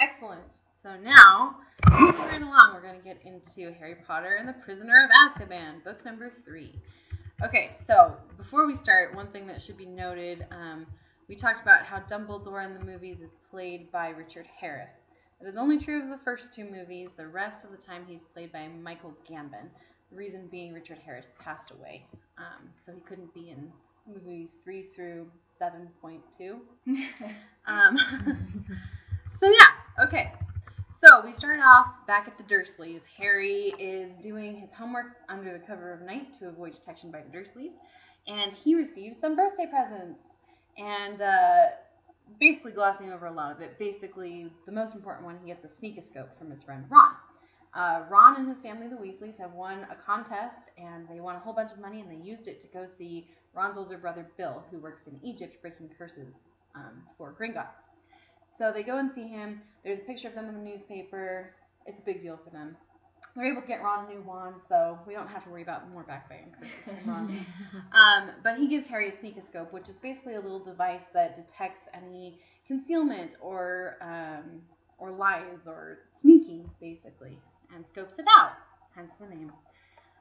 Excellent. 0.00 0.54
So 0.82 0.96
now, 0.96 1.56
moving 1.90 2.20
right 2.20 2.40
along, 2.40 2.70
we're 2.74 2.82
going 2.82 2.98
to 2.98 3.04
get 3.04 3.20
into 3.24 3.72
Harry 3.78 3.96
Potter 4.06 4.36
and 4.36 4.48
the 4.48 4.52
Prisoner 4.52 5.04
of 5.04 5.10
Azkaban, 5.10 5.82
book 5.82 6.04
number 6.04 6.30
three. 6.44 6.72
Okay, 7.44 7.68
so 7.70 8.16
before 8.36 8.66
we 8.66 8.74
start, 8.74 9.14
one 9.14 9.28
thing 9.28 9.46
that 9.48 9.60
should 9.60 9.76
be 9.76 9.86
noted 9.86 10.46
um, 10.52 10.86
we 11.28 11.34
talked 11.34 11.60
about 11.60 11.84
how 11.84 12.00
Dumbledore 12.00 12.64
in 12.64 12.74
the 12.74 12.84
movies 12.84 13.20
is 13.20 13.30
played 13.50 13.92
by 13.92 14.08
Richard 14.08 14.46
Harris. 14.46 14.92
That 15.40 15.48
is 15.48 15.56
only 15.56 15.78
true 15.78 16.02
of 16.02 16.08
the 16.08 16.18
first 16.24 16.52
two 16.52 16.64
movies. 16.64 17.10
The 17.16 17.26
rest 17.26 17.64
of 17.64 17.70
the 17.70 17.76
time, 17.76 18.04
he's 18.08 18.24
played 18.24 18.50
by 18.50 18.68
Michael 18.68 19.14
Gambon. 19.30 19.68
The 20.10 20.16
reason 20.16 20.48
being 20.50 20.72
Richard 20.72 20.98
Harris 21.04 21.28
passed 21.38 21.70
away, 21.70 22.02
um, 22.38 22.70
so 22.84 22.92
he 22.92 23.00
couldn't 23.00 23.32
be 23.34 23.50
in 23.50 23.70
movies 24.12 24.52
three 24.64 24.84
through 24.84 25.30
seven 25.52 25.88
point 26.00 26.22
two. 26.36 26.62
um, 27.66 27.98
so 29.38 29.48
yeah, 29.50 30.04
okay. 30.04 30.32
So 30.98 31.22
we 31.24 31.32
start 31.32 31.60
off 31.60 32.06
back 32.06 32.26
at 32.26 32.38
the 32.38 32.42
Dursleys. 32.42 33.02
Harry 33.18 33.74
is 33.78 34.16
doing 34.16 34.56
his 34.56 34.72
homework 34.72 35.18
under 35.28 35.52
the 35.52 35.60
cover 35.60 35.92
of 35.92 36.00
night 36.00 36.32
to 36.40 36.48
avoid 36.48 36.72
detection 36.72 37.10
by 37.10 37.20
the 37.20 37.38
Dursleys, 37.38 37.74
and 38.26 38.50
he 38.52 38.74
receives 38.74 39.20
some 39.20 39.36
birthday 39.36 39.66
presents. 39.66 40.18
And 40.78 41.20
uh, 41.20 41.66
basically 42.40 42.72
glossing 42.72 43.12
over 43.12 43.26
a 43.26 43.32
lot 43.32 43.52
of 43.52 43.60
it. 43.60 43.78
Basically, 43.78 44.50
the 44.66 44.72
most 44.72 44.94
important 44.94 45.24
one, 45.24 45.38
he 45.42 45.46
gets 45.52 45.64
a 45.64 45.68
sneakoscope 45.68 46.36
from 46.38 46.50
his 46.50 46.62
friend 46.62 46.84
Ron. 46.88 47.12
Uh, 47.74 48.02
Ron 48.10 48.36
and 48.36 48.48
his 48.48 48.60
family, 48.60 48.88
the 48.88 48.96
Weasleys, 48.96 49.36
have 49.38 49.52
won 49.52 49.86
a 49.90 49.94
contest 49.94 50.70
and 50.78 51.06
they 51.08 51.20
won 51.20 51.36
a 51.36 51.38
whole 51.38 51.52
bunch 51.52 51.72
of 51.72 51.78
money 51.78 52.00
and 52.00 52.10
they 52.10 52.24
used 52.24 52.48
it 52.48 52.60
to 52.60 52.66
go 52.68 52.86
see 52.86 53.28
Ron's 53.54 53.76
older 53.76 53.98
brother 53.98 54.26
Bill, 54.36 54.64
who 54.70 54.78
works 54.78 55.06
in 55.06 55.18
Egypt 55.22 55.60
breaking 55.60 55.90
curses 55.98 56.34
um, 56.74 57.02
for 57.16 57.34
Gringotts. 57.38 57.84
So 58.56 58.72
they 58.72 58.82
go 58.82 58.98
and 58.98 59.10
see 59.12 59.28
him. 59.28 59.62
There's 59.84 59.98
a 59.98 60.02
picture 60.02 60.28
of 60.28 60.34
them 60.34 60.48
in 60.48 60.54
the 60.54 60.70
newspaper. 60.70 61.54
It's 61.86 61.98
a 61.98 62.02
big 62.02 62.20
deal 62.20 62.38
for 62.42 62.50
them. 62.50 62.76
They're 63.36 63.50
able 63.50 63.62
to 63.62 63.68
get 63.68 63.82
Ron 63.82 64.06
a 64.06 64.14
new 64.14 64.22
wand, 64.22 64.56
so 64.68 64.98
we 65.06 65.14
don't 65.14 65.28
have 65.28 65.44
to 65.44 65.50
worry 65.50 65.62
about 65.62 65.90
more 65.90 66.02
backbiting 66.02 66.52
curses 66.58 66.92
from 67.02 67.10
Ron. 67.10 67.46
um, 67.92 68.30
but 68.42 68.58
he 68.58 68.66
gives 68.66 68.88
Harry 68.88 69.08
a 69.08 69.12
sneakoscope, 69.12 69.72
which 69.72 69.88
is 69.88 69.96
basically 70.02 70.34
a 70.34 70.40
little 70.40 70.64
device 70.64 71.04
that 71.14 71.36
detects 71.36 71.88
any 71.94 72.40
concealment 72.66 73.36
or 73.40 73.96
um, 74.00 74.62
or 74.98 75.12
lies 75.12 75.66
or 75.66 76.00
sneaking, 76.20 76.68
basically 76.80 77.38
and 77.74 77.86
scopes 77.88 78.18
it 78.18 78.24
out, 78.38 78.52
hence 78.94 79.12
the 79.20 79.26
name. 79.26 79.52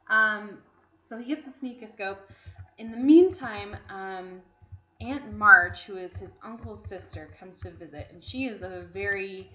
Um, 0.09 0.59
so 1.05 1.17
he 1.17 1.35
gets 1.35 1.45
the 1.45 1.67
sneakoscope. 1.67 2.17
In 2.77 2.91
the 2.91 2.97
meantime, 2.97 3.75
um, 3.89 4.41
Aunt 5.01 5.33
Marge, 5.35 5.83
who 5.83 5.97
is 5.97 6.17
his 6.17 6.29
uncle's 6.43 6.87
sister, 6.87 7.29
comes 7.39 7.59
to 7.61 7.71
visit, 7.71 8.07
and 8.11 8.23
she 8.23 8.45
is 8.45 8.61
a 8.61 8.85
very 8.93 9.51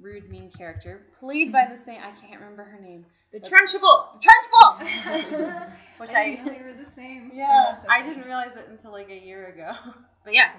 rude, 0.00 0.28
mean 0.30 0.50
character, 0.50 1.06
played 1.20 1.52
by 1.52 1.66
the 1.66 1.82
same. 1.84 2.00
I 2.00 2.10
can't 2.12 2.40
remember 2.40 2.64
her 2.64 2.80
name. 2.80 3.06
The 3.32 3.40
Trenchable. 3.40 4.08
The 4.14 4.28
Trunchbull. 4.28 5.70
Which 5.98 6.10
I 6.10 6.20
I, 6.20 6.40
they 6.44 6.62
were 6.62 6.72
the 6.72 6.90
same. 6.94 7.30
yeah, 7.34 7.76
Oh, 7.78 7.84
I 7.88 8.02
didn't 8.02 8.24
realize 8.24 8.56
it 8.56 8.66
until 8.70 8.92
like 8.92 9.10
a 9.10 9.16
year 9.18 9.48
ago. 9.48 9.72
but 10.24 10.34
yeah, 10.34 10.50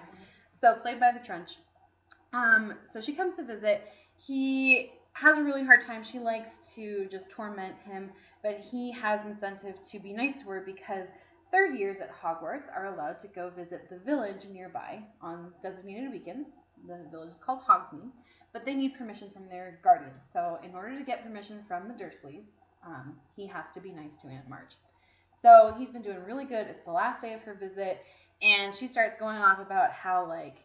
so 0.61 0.75
played 0.75 0.99
by 0.99 1.11
the 1.11 1.19
Trench. 1.25 1.57
Um, 2.33 2.73
so 2.89 2.99
she 2.99 3.13
comes 3.13 3.37
to 3.37 3.43
visit. 3.43 3.81
He 4.17 4.91
has 5.13 5.37
a 5.37 5.43
really 5.43 5.63
hard 5.63 5.81
time. 5.85 6.03
She 6.03 6.19
likes 6.19 6.75
to 6.75 7.07
just 7.09 7.29
torment 7.29 7.75
him, 7.85 8.11
but 8.43 8.59
he 8.71 8.91
has 8.91 9.25
incentive 9.25 9.75
to 9.91 9.99
be 9.99 10.13
nice 10.13 10.41
to 10.41 10.49
her 10.49 10.63
because 10.65 11.07
third 11.51 11.75
years 11.77 11.97
at 11.97 12.11
Hogwarts 12.21 12.67
are 12.75 12.93
allowed 12.93 13.19
to 13.19 13.27
go 13.27 13.49
visit 13.49 13.89
the 13.89 13.97
village 13.99 14.45
nearby 14.51 14.99
on 15.21 15.51
designated 15.63 16.11
weekends. 16.11 16.49
The 16.87 17.05
village 17.09 17.31
is 17.31 17.39
called 17.39 17.61
Hogsmeade, 17.67 18.11
but 18.53 18.65
they 18.65 18.75
need 18.75 18.97
permission 18.97 19.29
from 19.31 19.47
their 19.49 19.79
guardians. 19.83 20.17
So 20.31 20.59
in 20.63 20.73
order 20.75 20.97
to 20.97 21.03
get 21.03 21.23
permission 21.23 21.59
from 21.67 21.87
the 21.87 21.93
Dursleys, 21.93 22.49
um, 22.85 23.15
he 23.35 23.47
has 23.47 23.69
to 23.73 23.79
be 23.79 23.91
nice 23.91 24.17
to 24.21 24.27
Aunt 24.27 24.49
Marge. 24.49 24.75
So 25.41 25.75
he's 25.77 25.89
been 25.89 26.01
doing 26.01 26.23
really 26.25 26.45
good. 26.45 26.67
It's 26.67 26.83
the 26.83 26.91
last 26.91 27.21
day 27.21 27.33
of 27.33 27.41
her 27.41 27.53
visit, 27.53 28.03
and 28.41 28.73
she 28.73 28.87
starts 28.87 29.19
going 29.19 29.37
off 29.37 29.59
about 29.59 29.91
how 29.91 30.27
like 30.27 30.55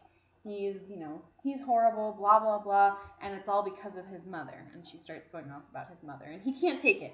he's 0.43 0.77
you 0.89 0.97
know 0.97 1.21
he's 1.43 1.61
horrible, 1.61 2.15
blah 2.17 2.39
blah 2.39 2.59
blah, 2.59 2.97
and 3.21 3.35
it's 3.35 3.47
all 3.47 3.63
because 3.63 3.97
of 3.97 4.07
his 4.07 4.25
mother. 4.25 4.65
And 4.73 4.87
she 4.87 4.97
starts 4.97 5.27
going 5.27 5.51
off 5.51 5.63
about 5.69 5.89
his 5.89 6.01
mother, 6.03 6.25
and 6.25 6.41
he 6.41 6.53
can't 6.59 6.79
take 6.81 7.01
it. 7.01 7.13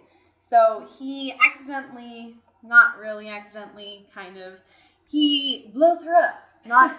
So 0.49 0.87
he 0.97 1.33
accidentally, 1.53 2.37
not 2.63 2.97
really 2.97 3.29
accidentally, 3.29 4.07
kind 4.13 4.37
of, 4.37 4.53
he 5.07 5.69
blows 5.73 6.03
her 6.03 6.15
up. 6.15 6.35
Not 6.65 6.95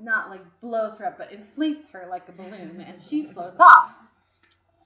not 0.00 0.30
like 0.30 0.42
blows 0.60 0.98
her 0.98 1.06
up, 1.06 1.18
but 1.18 1.32
inflates 1.32 1.90
her 1.90 2.06
like 2.10 2.28
a 2.28 2.32
balloon, 2.32 2.84
and 2.86 3.00
she 3.02 3.26
floats 3.26 3.58
off. 3.60 3.92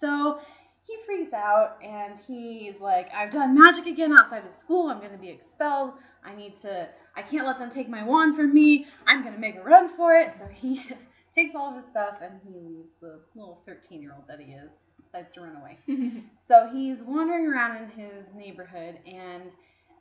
So 0.01 0.41
he 0.89 0.97
freaks 1.05 1.33
out 1.35 1.77
and 1.83 2.19
he's 2.27 2.81
like, 2.81 3.09
I've 3.15 3.31
done 3.31 3.55
magic 3.55 3.87
again 3.87 4.13
outside 4.19 4.45
of 4.45 4.53
school. 4.59 4.89
I'm 4.89 4.99
going 4.99 5.13
to 5.13 5.19
be 5.19 5.29
expelled. 5.29 5.93
I 6.25 6.35
need 6.35 6.55
to, 6.57 6.89
I 7.15 7.23
can't 7.23 7.47
let 7.47 7.59
them 7.59 7.71
take 7.71 7.89
my 7.89 8.03
wand 8.03 8.37
from 8.37 8.53
me. 8.55 8.87
I'm 9.07 9.23
going 9.23 9.35
to 9.35 9.41
make 9.41 9.57
a 9.57 9.63
run 9.63 9.95
for 9.97 10.15
it. 10.15 10.33
So 10.39 10.47
he 10.47 10.85
takes 11.35 11.55
all 11.55 11.77
of 11.77 11.83
his 11.83 11.91
stuff 11.91 12.17
and 12.23 12.41
he 12.43 12.59
leaves 12.59 12.89
the 13.01 13.21
little 13.35 13.61
13 13.67 14.01
year 14.01 14.15
old 14.15 14.27
that 14.29 14.41
he 14.41 14.53
is, 14.53 14.71
decides 15.05 15.31
to 15.33 15.43
run 15.43 15.57
away. 15.57 15.79
So 16.49 16.67
he's 16.73 17.03
wandering 17.03 17.47
around 17.47 17.77
in 17.77 17.91
his 17.91 18.33
neighborhood 18.35 19.01
and 19.07 19.53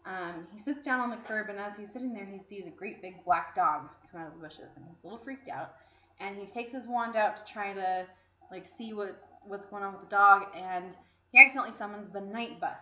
um, 0.05 0.47
he 0.53 0.59
sits 0.59 0.85
down 0.85 1.01
on 1.01 1.09
the 1.09 1.17
curb 1.17 1.49
and 1.49 1.59
as 1.59 1.77
he's 1.77 1.89
sitting 1.91 2.13
there, 2.13 2.23
he 2.23 2.39
sees 2.47 2.65
a 2.65 2.69
great 2.69 3.01
big 3.01 3.25
black 3.25 3.53
dog 3.53 3.89
come 4.17 4.25
out 4.25 4.33
of 4.33 4.39
the 4.39 4.47
bushes 4.47 4.69
and 4.75 4.85
he's 4.85 5.03
a 5.03 5.07
little 5.07 5.23
freaked 5.23 5.49
out. 5.49 5.73
And 6.19 6.37
he 6.37 6.45
takes 6.45 6.71
his 6.71 6.87
wand 6.87 7.15
out 7.15 7.45
to 7.45 7.53
try 7.53 7.73
to 7.73 8.05
like 8.51 8.65
see 8.77 8.93
what 8.93 9.21
what's 9.45 9.65
going 9.67 9.83
on 9.83 9.93
with 9.93 10.01
the 10.01 10.15
dog 10.15 10.47
and 10.55 10.95
he 11.31 11.39
accidentally 11.39 11.71
summons 11.73 12.11
the 12.11 12.21
Knight 12.21 12.59
Bus, 12.59 12.79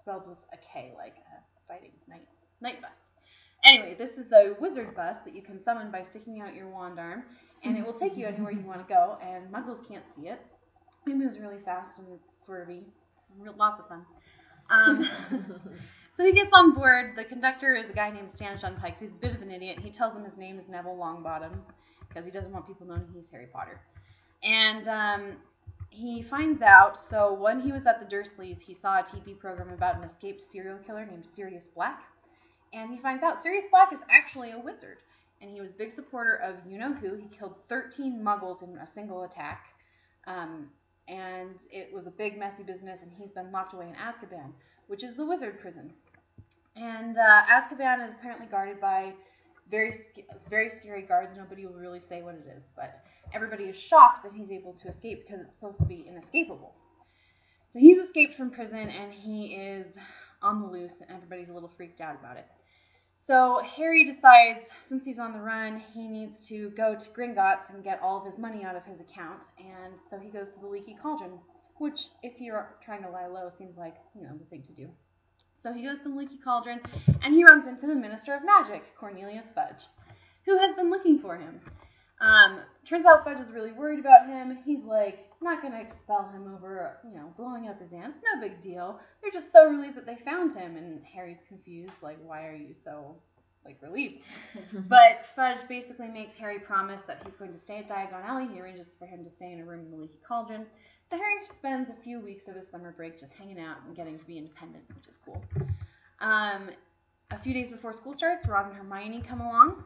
spelled 0.00 0.28
with 0.28 0.38
a 0.52 0.56
K, 0.56 0.92
like 0.96 1.16
a 1.16 1.72
fighting 1.72 1.90
knight 2.08 2.26
Knight 2.60 2.80
Bus. 2.80 2.90
Anyway, 3.64 3.96
this 3.98 4.18
is 4.18 4.32
a 4.32 4.54
wizard 4.60 4.94
bus 4.94 5.18
that 5.24 5.34
you 5.34 5.42
can 5.42 5.62
summon 5.62 5.90
by 5.90 6.02
sticking 6.02 6.40
out 6.40 6.54
your 6.54 6.68
wand 6.68 6.98
arm, 6.98 7.24
and 7.64 7.76
it 7.76 7.84
will 7.84 7.92
take 7.92 8.16
you 8.16 8.26
anywhere 8.26 8.52
you 8.52 8.60
want 8.60 8.86
to 8.86 8.94
go. 8.94 9.18
And 9.20 9.52
Muggles 9.52 9.86
can't 9.88 10.04
see 10.16 10.28
it. 10.28 10.40
It 11.06 11.16
moves 11.16 11.40
really 11.40 11.58
fast 11.64 11.98
and 11.98 12.06
it's 12.12 12.48
swervy. 12.48 12.84
It's 13.16 13.30
real, 13.36 13.54
lots 13.56 13.80
of 13.80 13.88
fun. 13.88 14.06
Um, 14.70 15.08
so 16.18 16.24
he 16.24 16.32
gets 16.32 16.50
on 16.52 16.74
board. 16.74 17.12
The 17.14 17.22
conductor 17.22 17.76
is 17.76 17.88
a 17.88 17.92
guy 17.92 18.10
named 18.10 18.28
Stan 18.28 18.56
Shunpike, 18.56 18.96
who's 18.96 19.12
a 19.12 19.20
bit 19.20 19.36
of 19.36 19.40
an 19.40 19.52
idiot. 19.52 19.78
He 19.78 19.88
tells 19.88 20.16
him 20.16 20.24
his 20.24 20.36
name 20.36 20.58
is 20.58 20.68
Neville 20.68 20.96
Longbottom 20.96 21.52
because 22.08 22.24
he 22.24 22.32
doesn't 22.32 22.52
want 22.52 22.66
people 22.66 22.88
knowing 22.88 23.06
he's 23.14 23.28
Harry 23.28 23.46
Potter. 23.46 23.80
And 24.42 24.88
um, 24.88 25.36
he 25.90 26.20
finds 26.20 26.60
out. 26.60 26.98
So 26.98 27.32
when 27.34 27.60
he 27.60 27.70
was 27.70 27.86
at 27.86 28.00
the 28.00 28.16
Dursleys, 28.16 28.60
he 28.60 28.74
saw 28.74 28.98
a 28.98 29.02
TV 29.04 29.38
program 29.38 29.70
about 29.70 29.96
an 29.96 30.02
escaped 30.02 30.42
serial 30.42 30.78
killer 30.78 31.06
named 31.06 31.24
Sirius 31.24 31.68
Black, 31.68 32.02
and 32.72 32.90
he 32.90 32.96
finds 32.96 33.22
out 33.22 33.40
Sirius 33.40 33.66
Black 33.70 33.92
is 33.92 34.00
actually 34.10 34.50
a 34.50 34.58
wizard, 34.58 34.98
and 35.40 35.52
he 35.52 35.60
was 35.60 35.70
a 35.70 35.74
big 35.74 35.92
supporter 35.92 36.34
of 36.34 36.56
you 36.68 36.78
know 36.78 36.94
who. 36.94 37.14
He 37.14 37.28
killed 37.28 37.54
13 37.68 38.20
Muggles 38.20 38.64
in 38.64 38.76
a 38.78 38.86
single 38.88 39.22
attack, 39.22 39.66
um, 40.26 40.68
and 41.06 41.62
it 41.70 41.92
was 41.92 42.08
a 42.08 42.10
big 42.10 42.36
messy 42.36 42.64
business. 42.64 43.02
And 43.02 43.12
he's 43.16 43.30
been 43.30 43.52
locked 43.52 43.72
away 43.72 43.86
in 43.86 43.94
Azkaban, 43.94 44.50
which 44.88 45.04
is 45.04 45.14
the 45.14 45.24
wizard 45.24 45.60
prison. 45.60 45.92
And 46.78 47.16
uh, 47.16 47.42
Azkaban 47.50 48.06
is 48.06 48.12
apparently 48.12 48.46
guarded 48.46 48.80
by 48.80 49.14
very 49.70 50.04
very 50.48 50.70
scary 50.70 51.02
guards. 51.02 51.36
Nobody 51.36 51.66
will 51.66 51.74
really 51.74 52.00
say 52.00 52.22
what 52.22 52.34
it 52.34 52.46
is, 52.56 52.62
but 52.76 53.02
everybody 53.32 53.64
is 53.64 53.76
shocked 53.76 54.22
that 54.22 54.32
he's 54.32 54.50
able 54.50 54.72
to 54.74 54.88
escape 54.88 55.26
because 55.26 55.42
it's 55.44 55.54
supposed 55.54 55.78
to 55.78 55.86
be 55.86 56.06
inescapable. 56.08 56.74
So 57.66 57.78
he's 57.78 57.98
escaped 57.98 58.34
from 58.34 58.50
prison 58.50 58.88
and 58.88 59.12
he 59.12 59.54
is 59.54 59.96
on 60.40 60.60
the 60.62 60.68
loose, 60.68 60.94
and 61.00 61.10
everybody's 61.10 61.48
a 61.48 61.52
little 61.52 61.70
freaked 61.76 62.00
out 62.00 62.14
about 62.14 62.36
it. 62.36 62.46
So 63.16 63.60
Harry 63.76 64.04
decides, 64.04 64.70
since 64.80 65.04
he's 65.04 65.18
on 65.18 65.32
the 65.32 65.40
run, 65.40 65.82
he 65.92 66.06
needs 66.06 66.48
to 66.48 66.70
go 66.70 66.94
to 66.94 67.10
Gringotts 67.10 67.74
and 67.74 67.82
get 67.82 68.00
all 68.00 68.18
of 68.18 68.24
his 68.24 68.38
money 68.38 68.62
out 68.62 68.76
of 68.76 68.84
his 68.84 69.00
account, 69.00 69.42
and 69.58 69.94
so 70.08 70.16
he 70.16 70.30
goes 70.30 70.50
to 70.50 70.60
the 70.60 70.68
Leaky 70.68 70.96
Cauldron, 71.02 71.32
which, 71.78 72.10
if 72.22 72.40
you're 72.40 72.76
trying 72.80 73.02
to 73.02 73.10
lie 73.10 73.26
low, 73.26 73.50
seems 73.58 73.76
like 73.76 73.96
you 74.14 74.22
know 74.22 74.36
the 74.38 74.44
thing 74.44 74.62
to 74.62 74.72
do. 74.72 74.88
So 75.58 75.72
he 75.72 75.82
goes 75.82 75.98
to 75.98 76.08
the 76.08 76.14
Leaky 76.14 76.36
Cauldron, 76.36 76.80
and 77.22 77.34
he 77.34 77.44
runs 77.44 77.66
into 77.66 77.88
the 77.88 77.94
Minister 77.96 78.32
of 78.32 78.44
Magic, 78.44 78.96
Cornelius 78.96 79.46
Fudge, 79.52 79.86
who 80.46 80.56
has 80.56 80.74
been 80.76 80.88
looking 80.88 81.18
for 81.18 81.36
him. 81.36 81.60
Um, 82.20 82.60
turns 82.84 83.06
out 83.06 83.24
Fudge 83.24 83.40
is 83.40 83.50
really 83.50 83.72
worried 83.72 83.98
about 83.98 84.28
him. 84.28 84.58
He's 84.64 84.84
like 84.84 85.28
not 85.40 85.60
gonna 85.60 85.80
expel 85.80 86.30
him 86.32 86.52
over, 86.54 86.98
you 87.04 87.12
know, 87.12 87.32
blowing 87.36 87.68
up 87.68 87.80
his 87.80 87.92
aunt. 87.92 88.14
No 88.34 88.40
big 88.40 88.60
deal. 88.60 89.00
They're 89.20 89.32
just 89.32 89.52
so 89.52 89.68
relieved 89.68 89.96
that 89.96 90.06
they 90.06 90.16
found 90.16 90.54
him, 90.54 90.76
and 90.76 91.02
Harry's 91.04 91.42
confused. 91.48 92.02
Like, 92.02 92.18
why 92.24 92.46
are 92.46 92.54
you 92.54 92.72
so 92.72 93.16
like 93.64 93.78
relieved? 93.82 94.20
but 94.72 95.26
Fudge 95.34 95.66
basically 95.68 96.08
makes 96.08 96.36
Harry 96.36 96.60
promise 96.60 97.02
that 97.02 97.22
he's 97.26 97.36
going 97.36 97.52
to 97.52 97.60
stay 97.60 97.78
at 97.78 97.88
Diagon 97.88 98.24
Alley. 98.24 98.46
He 98.52 98.60
arranges 98.60 98.94
for 98.94 99.06
him 99.06 99.24
to 99.24 99.30
stay 99.30 99.52
in 99.52 99.60
a 99.60 99.64
room 99.64 99.86
in 99.86 99.90
the 99.90 99.96
Leaky 99.96 100.20
Cauldron. 100.26 100.66
So 101.08 101.16
Harry 101.16 101.42
spends 101.48 101.88
a 101.88 101.94
few 101.94 102.20
weeks 102.20 102.48
of 102.48 102.54
his 102.54 102.68
summer 102.68 102.92
break 102.92 103.18
just 103.18 103.32
hanging 103.32 103.58
out 103.58 103.78
and 103.86 103.96
getting 103.96 104.18
to 104.18 104.24
be 104.26 104.36
independent, 104.36 104.84
which 104.94 105.08
is 105.08 105.18
cool. 105.24 105.42
Um, 106.20 106.68
a 107.30 107.38
few 107.38 107.54
days 107.54 107.70
before 107.70 107.94
school 107.94 108.12
starts, 108.12 108.46
Ron 108.46 108.66
and 108.66 108.74
Hermione 108.74 109.22
come 109.22 109.40
along. 109.40 109.84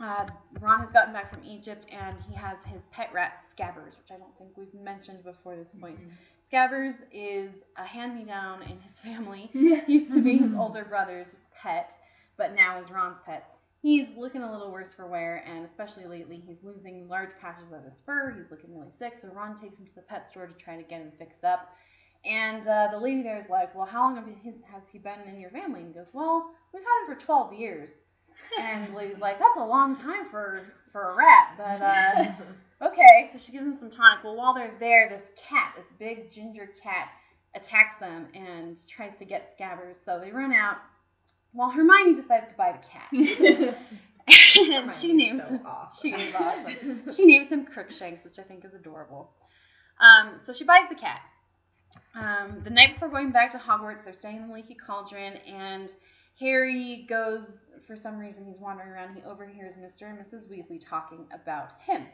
Uh, 0.00 0.26
Ron 0.60 0.80
has 0.80 0.92
gotten 0.92 1.14
back 1.14 1.32
from 1.32 1.42
Egypt 1.44 1.86
and 1.90 2.20
he 2.28 2.34
has 2.34 2.58
his 2.64 2.86
pet 2.90 3.10
rat 3.14 3.44
Scabbers, 3.56 3.96
which 3.96 4.10
I 4.10 4.16
don't 4.16 4.36
think 4.36 4.50
we've 4.56 4.74
mentioned 4.74 5.24
before 5.24 5.56
this 5.56 5.72
point. 5.80 6.00
Mm-hmm. 6.00 6.52
Scabbers 6.52 6.94
is 7.10 7.50
a 7.76 7.84
hand-me-down 7.84 8.62
in 8.62 8.80
his 8.80 9.00
family. 9.04 9.48
Used 9.86 10.12
to 10.12 10.20
be 10.20 10.36
his 10.36 10.52
older 10.58 10.84
brother's 10.84 11.36
pet, 11.54 11.96
but 12.36 12.54
now 12.54 12.80
is 12.80 12.90
Ron's 12.90 13.18
pet. 13.24 13.48
He's 13.82 14.08
looking 14.14 14.42
a 14.42 14.52
little 14.52 14.70
worse 14.70 14.92
for 14.92 15.06
wear, 15.06 15.42
and 15.46 15.64
especially 15.64 16.04
lately, 16.04 16.42
he's 16.46 16.58
losing 16.62 17.08
large 17.08 17.30
patches 17.40 17.72
of 17.72 17.82
his 17.84 18.00
fur. 18.04 18.34
He's 18.36 18.50
looking 18.50 18.76
really 18.76 18.92
sick, 18.98 19.14
so 19.20 19.28
Ron 19.28 19.54
takes 19.54 19.78
him 19.78 19.86
to 19.86 19.94
the 19.94 20.02
pet 20.02 20.28
store 20.28 20.46
to 20.46 20.52
try 20.54 20.76
to 20.76 20.82
get 20.82 21.00
him 21.00 21.12
fixed 21.18 21.44
up. 21.44 21.70
And 22.24 22.66
uh, 22.68 22.88
the 22.92 22.98
lady 22.98 23.22
there 23.22 23.40
is 23.40 23.48
like, 23.48 23.74
"Well, 23.74 23.86
how 23.86 24.02
long 24.02 24.16
has 24.16 24.82
he 24.92 24.98
been 24.98 25.20
in 25.26 25.40
your 25.40 25.50
family?" 25.50 25.80
And 25.80 25.88
he 25.88 25.94
goes, 25.94 26.08
"Well, 26.12 26.50
we've 26.74 26.82
had 26.82 27.08
him 27.08 27.18
for 27.18 27.24
12 27.24 27.54
years." 27.54 27.90
And 28.58 28.88
the 28.92 28.96
lady's 28.96 29.18
like, 29.18 29.38
"That's 29.38 29.56
a 29.56 29.64
long 29.64 29.94
time 29.94 30.28
for 30.30 30.62
for 30.92 31.12
a 31.12 31.16
rat, 31.16 31.54
but 31.56 31.82
uh, 31.82 32.32
okay." 32.88 33.30
So 33.32 33.38
she 33.38 33.52
gives 33.52 33.64
him 33.64 33.74
some 33.74 33.90
tonic. 33.90 34.22
Well, 34.22 34.36
while 34.36 34.52
they're 34.52 34.76
there, 34.78 35.08
this 35.08 35.30
cat, 35.36 35.72
this 35.76 35.86
big 35.98 36.30
ginger 36.30 36.68
cat, 36.82 37.08
attacks 37.54 37.96
them 37.96 38.28
and 38.34 38.78
tries 38.86 39.18
to 39.20 39.24
get 39.24 39.58
Scabbers. 39.58 39.96
So 40.04 40.20
they 40.20 40.30
run 40.30 40.52
out. 40.52 40.76
While 41.52 41.70
Hermione 41.70 42.14
decides 42.14 42.50
to 42.52 42.56
buy 42.56 42.72
the 42.72 42.78
cat. 42.78 43.76
and 44.56 44.94
she 44.94 45.12
names 45.12 45.42
so 45.42 45.60
awesome. 45.64 46.10
she 46.10 46.14
is 46.14 46.34
awesome. 46.34 47.12
she 47.12 47.26
names 47.26 47.48
him 47.48 47.66
Crookshanks, 47.66 48.24
which 48.24 48.38
I 48.38 48.42
think 48.42 48.64
is 48.64 48.74
adorable. 48.74 49.30
Um, 50.00 50.40
so 50.44 50.52
she 50.52 50.64
buys 50.64 50.88
the 50.88 50.94
cat. 50.94 51.20
Um, 52.14 52.62
the 52.62 52.70
night 52.70 52.94
before 52.94 53.08
going 53.08 53.32
back 53.32 53.50
to 53.50 53.58
Hogwarts, 53.58 54.04
they're 54.04 54.12
staying 54.12 54.36
in 54.36 54.48
the 54.48 54.54
Leaky 54.54 54.74
Cauldron, 54.74 55.34
and 55.46 55.92
Harry 56.38 57.04
goes, 57.08 57.42
for 57.86 57.96
some 57.96 58.18
reason, 58.18 58.44
he's 58.44 58.58
wandering 58.58 58.88
around. 58.88 59.16
He 59.16 59.22
overhears 59.22 59.74
Mr. 59.74 60.08
and 60.08 60.18
Mrs. 60.18 60.48
Weasley 60.48 60.80
talking 60.80 61.26
about 61.32 61.68
him. 61.80 62.06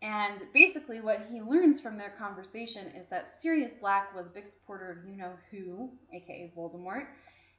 And 0.00 0.42
basically, 0.54 1.00
what 1.00 1.26
he 1.30 1.40
learns 1.40 1.80
from 1.80 1.96
their 1.96 2.10
conversation 2.10 2.86
is 2.88 3.08
that 3.10 3.40
Sirius 3.40 3.72
Black 3.74 4.14
was 4.14 4.26
a 4.26 4.30
big 4.30 4.46
supporter 4.46 4.92
of 4.92 5.10
you 5.10 5.16
know 5.16 5.32
who, 5.50 5.90
aka 6.12 6.52
Voldemort, 6.56 7.06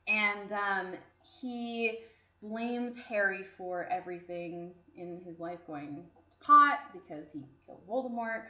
and 0.10 0.52
um, 0.52 0.94
he 1.40 2.00
blames 2.42 2.96
Harry 3.08 3.44
for 3.58 3.86
everything 3.92 4.74
in 4.96 5.22
his 5.26 5.40
life 5.40 5.60
going 5.68 5.96
to 5.96 6.46
pot 6.46 6.80
because 6.94 7.32
he 7.32 7.44
killed 7.66 7.88
Voldemort. 7.88 8.46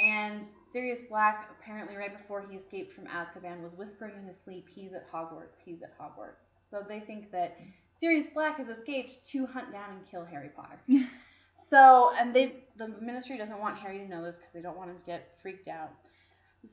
And 0.00 0.44
Sirius 0.68 1.02
Black, 1.08 1.48
apparently 1.58 1.96
right 1.96 2.16
before 2.16 2.40
he 2.40 2.56
escaped 2.56 2.92
from 2.92 3.04
Azkaban, 3.06 3.62
was 3.62 3.74
whispering 3.74 4.14
in 4.16 4.26
his 4.26 4.36
sleep, 4.36 4.68
"He's 4.68 4.92
at 4.92 5.08
Hogwarts. 5.10 5.60
He's 5.64 5.82
at 5.82 5.96
Hogwarts." 5.98 6.42
So 6.68 6.84
they 6.86 6.98
think 6.98 7.30
that 7.30 7.56
Sirius 8.00 8.26
Black 8.26 8.56
has 8.56 8.68
escaped 8.68 9.24
to 9.30 9.46
hunt 9.46 9.70
down 9.70 9.90
and 9.90 10.04
kill 10.04 10.24
Harry 10.24 10.48
Potter. 10.48 10.80
so, 11.70 12.10
and 12.18 12.34
they, 12.34 12.64
the 12.76 12.88
Ministry 13.00 13.38
doesn't 13.38 13.60
want 13.60 13.78
Harry 13.78 13.98
to 13.98 14.08
know 14.08 14.24
this 14.24 14.36
because 14.36 14.52
they 14.52 14.62
don't 14.62 14.76
want 14.76 14.90
him 14.90 14.96
to 14.96 15.06
get 15.06 15.38
freaked 15.40 15.68
out. 15.68 15.92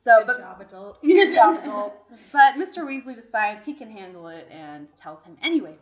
So, 0.03 0.19
good 0.19 0.27
but, 0.27 0.37
job, 0.37 0.61
adults. 0.61 0.99
Good 1.01 1.31
job, 1.31 1.59
adults. 1.63 1.95
but 2.31 2.55
Mr. 2.55 2.85
Weasley 2.85 3.15
decides 3.15 3.65
he 3.65 3.73
can 3.73 3.89
handle 3.89 4.27
it 4.27 4.47
and 4.51 4.87
tells 4.95 5.23
him 5.23 5.37
anyway. 5.41 5.75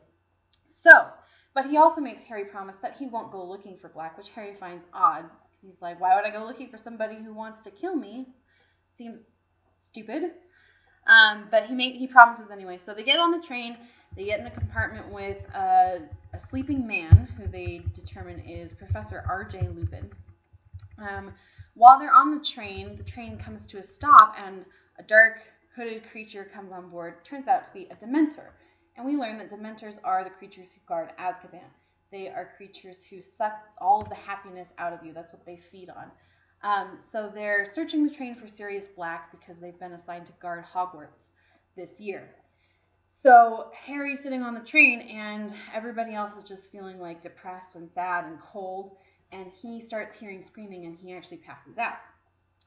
So, 0.65 1.07
but 1.53 1.65
he 1.65 1.77
also 1.77 2.02
makes 2.02 2.23
Harry 2.23 2.45
promise 2.45 2.76
that 2.81 2.98
he 2.98 3.07
won't 3.07 3.31
go 3.31 3.44
looking 3.44 3.77
for 3.77 3.90
Black, 3.90 4.18
which 4.18 4.30
Harry 4.30 4.53
finds 4.56 4.84
odd. 4.94 5.26
He's 5.61 5.81
like, 5.81 5.99
why 5.99 6.15
would 6.15 6.26
I 6.26 6.31
go 6.31 6.45
looking 6.45 6.69
for 6.69 6.77
somebody 6.77 7.15
who 7.15 7.34
wants 7.34 7.61
to 7.64 7.72
kill 7.72 7.95
me? 7.95 8.27
Seems 8.95 9.19
stupid. 9.81 10.31
Um, 11.07 11.48
but 11.52 11.65
he 11.65 11.73
make, 11.73 11.95
he 11.95 12.07
promises 12.07 12.52
anyway. 12.52 12.77
So 12.77 12.94
they 12.94 13.03
get 13.03 13.19
on 13.19 13.31
the 13.31 13.40
train. 13.40 13.77
They 14.15 14.26
get 14.26 14.40
in 14.40 14.48
a 14.48 14.52
compartment 14.52 15.11
with 15.11 15.38
a, 15.56 15.99
a 16.34 16.40
sleeping 16.40 16.86
man 16.88 17.27
who 17.38 17.48
they 17.48 17.81
determine 17.94 18.40
is 18.40 18.73
Professor 18.73 19.23
R.J. 19.27 19.69
Lupin. 19.76 20.10
Um, 20.98 21.34
while 21.80 21.97
they're 21.97 22.14
on 22.14 22.38
the 22.38 22.43
train, 22.43 22.97
the 22.97 23.03
train 23.03 23.38
comes 23.38 23.65
to 23.65 23.77
a 23.77 23.84
stop 23.84 24.35
and 24.38 24.65
a 24.99 25.03
dark 25.03 25.41
hooded 25.73 26.03
creature 26.11 26.43
comes 26.53 26.73
on 26.73 26.89
board. 26.89 27.23
Turns 27.23 27.47
out 27.47 27.64
to 27.64 27.72
be 27.72 27.88
a 27.89 27.95
Dementor. 27.95 28.49
And 28.97 29.06
we 29.06 29.15
learn 29.15 29.38
that 29.38 29.49
Dementors 29.49 29.97
are 30.03 30.26
the 30.26 30.30
creatures 30.30 30.73
who 30.73 30.81
guard 30.85 31.11
Azkaban. 31.18 31.64
They 32.11 32.27
are 32.27 32.51
creatures 32.57 33.06
who 33.06 33.22
suck 33.22 33.53
all 33.80 34.01
of 34.01 34.10
the 34.10 34.15
happiness 34.15 34.68
out 34.77 34.91
of 34.91 35.06
you. 35.06 35.14
That's 35.14 35.31
what 35.31 35.45
they 35.45 35.56
feed 35.56 35.89
on. 35.89 36.11
Um, 36.64 36.97
so 36.99 37.31
they're 37.34 37.64
searching 37.64 38.03
the 38.06 38.14
train 38.14 38.35
for 38.35 38.49
Sirius 38.49 38.89
Black 38.89 39.31
because 39.31 39.56
they've 39.61 39.80
been 39.80 39.93
assigned 39.93 40.26
to 40.26 40.34
guard 40.41 40.65
Hogwarts 40.65 41.30
this 41.77 41.97
year. 41.97 42.30
So 43.07 43.72
Harry's 43.73 44.22
sitting 44.22 44.43
on 44.43 44.53
the 44.53 44.60
train, 44.60 44.99
and 44.99 45.56
everybody 45.73 46.14
else 46.14 46.35
is 46.35 46.43
just 46.43 46.73
feeling 46.73 46.99
like 46.99 47.22
depressed 47.22 47.77
and 47.77 47.89
sad 47.93 48.26
and 48.26 48.38
cold. 48.41 48.97
And 49.31 49.51
he 49.51 49.80
starts 49.81 50.15
hearing 50.15 50.41
screaming, 50.41 50.85
and 50.85 50.97
he 50.97 51.14
actually 51.14 51.38
passes 51.38 51.77
out. 51.77 51.97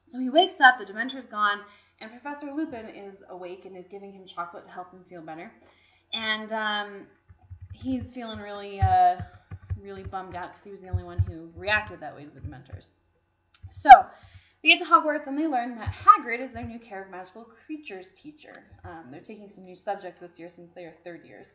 So 0.07 0.19
he 0.19 0.29
wakes 0.29 0.61
up, 0.61 0.79
the 0.79 0.85
Dementor's 0.85 1.25
gone, 1.25 1.59
and 1.99 2.09
Professor 2.09 2.53
Lupin 2.53 2.85
is 2.87 3.15
awake 3.29 3.65
and 3.65 3.75
is 3.75 3.87
giving 3.87 4.11
him 4.13 4.25
chocolate 4.25 4.63
to 4.65 4.71
help 4.71 4.91
him 4.91 5.03
feel 5.09 5.21
better 5.21 5.51
and 6.13 6.51
um, 6.51 7.07
he's 7.73 8.11
feeling 8.11 8.39
really, 8.39 8.79
uh, 8.79 9.17
really 9.81 10.03
bummed 10.03 10.35
out 10.35 10.49
because 10.49 10.63
he 10.63 10.71
was 10.71 10.79
the 10.79 10.89
only 10.89 11.03
one 11.03 11.19
who 11.19 11.49
reacted 11.55 11.99
that 11.99 12.15
way 12.15 12.23
to 12.23 12.29
the 12.29 12.39
Dementors. 12.39 12.89
So 13.69 13.89
they 14.61 14.69
get 14.69 14.79
to 14.79 14.85
Hogwarts 14.85 15.27
and 15.27 15.37
they 15.37 15.47
learn 15.47 15.75
that 15.75 15.93
Hagrid 15.93 16.39
is 16.39 16.51
their 16.51 16.65
new 16.65 16.79
care 16.79 17.03
of 17.03 17.09
magical 17.09 17.43
creatures 17.65 18.11
teacher. 18.11 18.63
Um, 18.85 19.05
they're 19.09 19.21
taking 19.21 19.49
some 19.49 19.65
new 19.65 19.75
subjects 19.75 20.19
this 20.19 20.39
year 20.39 20.49
since 20.49 20.71
they 20.75 20.83
are 20.83 20.93
third 21.03 21.25
years. 21.25 21.47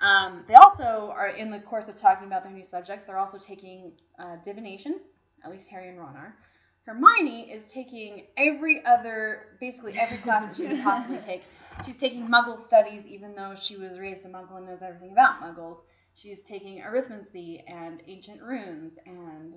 Um, 0.00 0.44
they 0.46 0.54
also 0.54 1.12
are 1.14 1.28
in 1.28 1.50
the 1.50 1.60
course 1.60 1.88
of 1.88 1.96
talking 1.96 2.26
about 2.26 2.44
their 2.44 2.52
new 2.52 2.64
subjects. 2.64 3.06
They're 3.06 3.18
also 3.18 3.38
taking 3.38 3.92
uh, 4.18 4.36
divination. 4.44 5.00
At 5.44 5.50
least 5.50 5.68
Harry 5.68 5.88
and 5.88 5.98
Ron 5.98 6.16
are. 6.16 6.36
Hermione 6.84 7.50
is 7.50 7.70
taking 7.72 8.26
every 8.36 8.84
other, 8.84 9.56
basically 9.60 9.98
every 9.98 10.18
class 10.18 10.48
that 10.48 10.56
she 10.56 10.68
could 10.68 10.82
possibly 10.82 11.18
take 11.26 11.42
She's 11.84 11.96
taking 11.96 12.28
Muggle 12.28 12.64
studies, 12.66 13.04
even 13.06 13.34
though 13.34 13.54
she 13.54 13.76
was 13.76 13.98
raised 13.98 14.26
a 14.26 14.28
Muggle 14.28 14.56
and 14.56 14.66
knows 14.66 14.82
everything 14.82 15.12
about 15.12 15.40
Muggles. 15.40 15.78
She's 16.14 16.40
taking 16.42 16.80
arithmancy 16.80 17.62
and 17.68 18.02
ancient 18.06 18.42
runes 18.42 18.98
and 19.06 19.52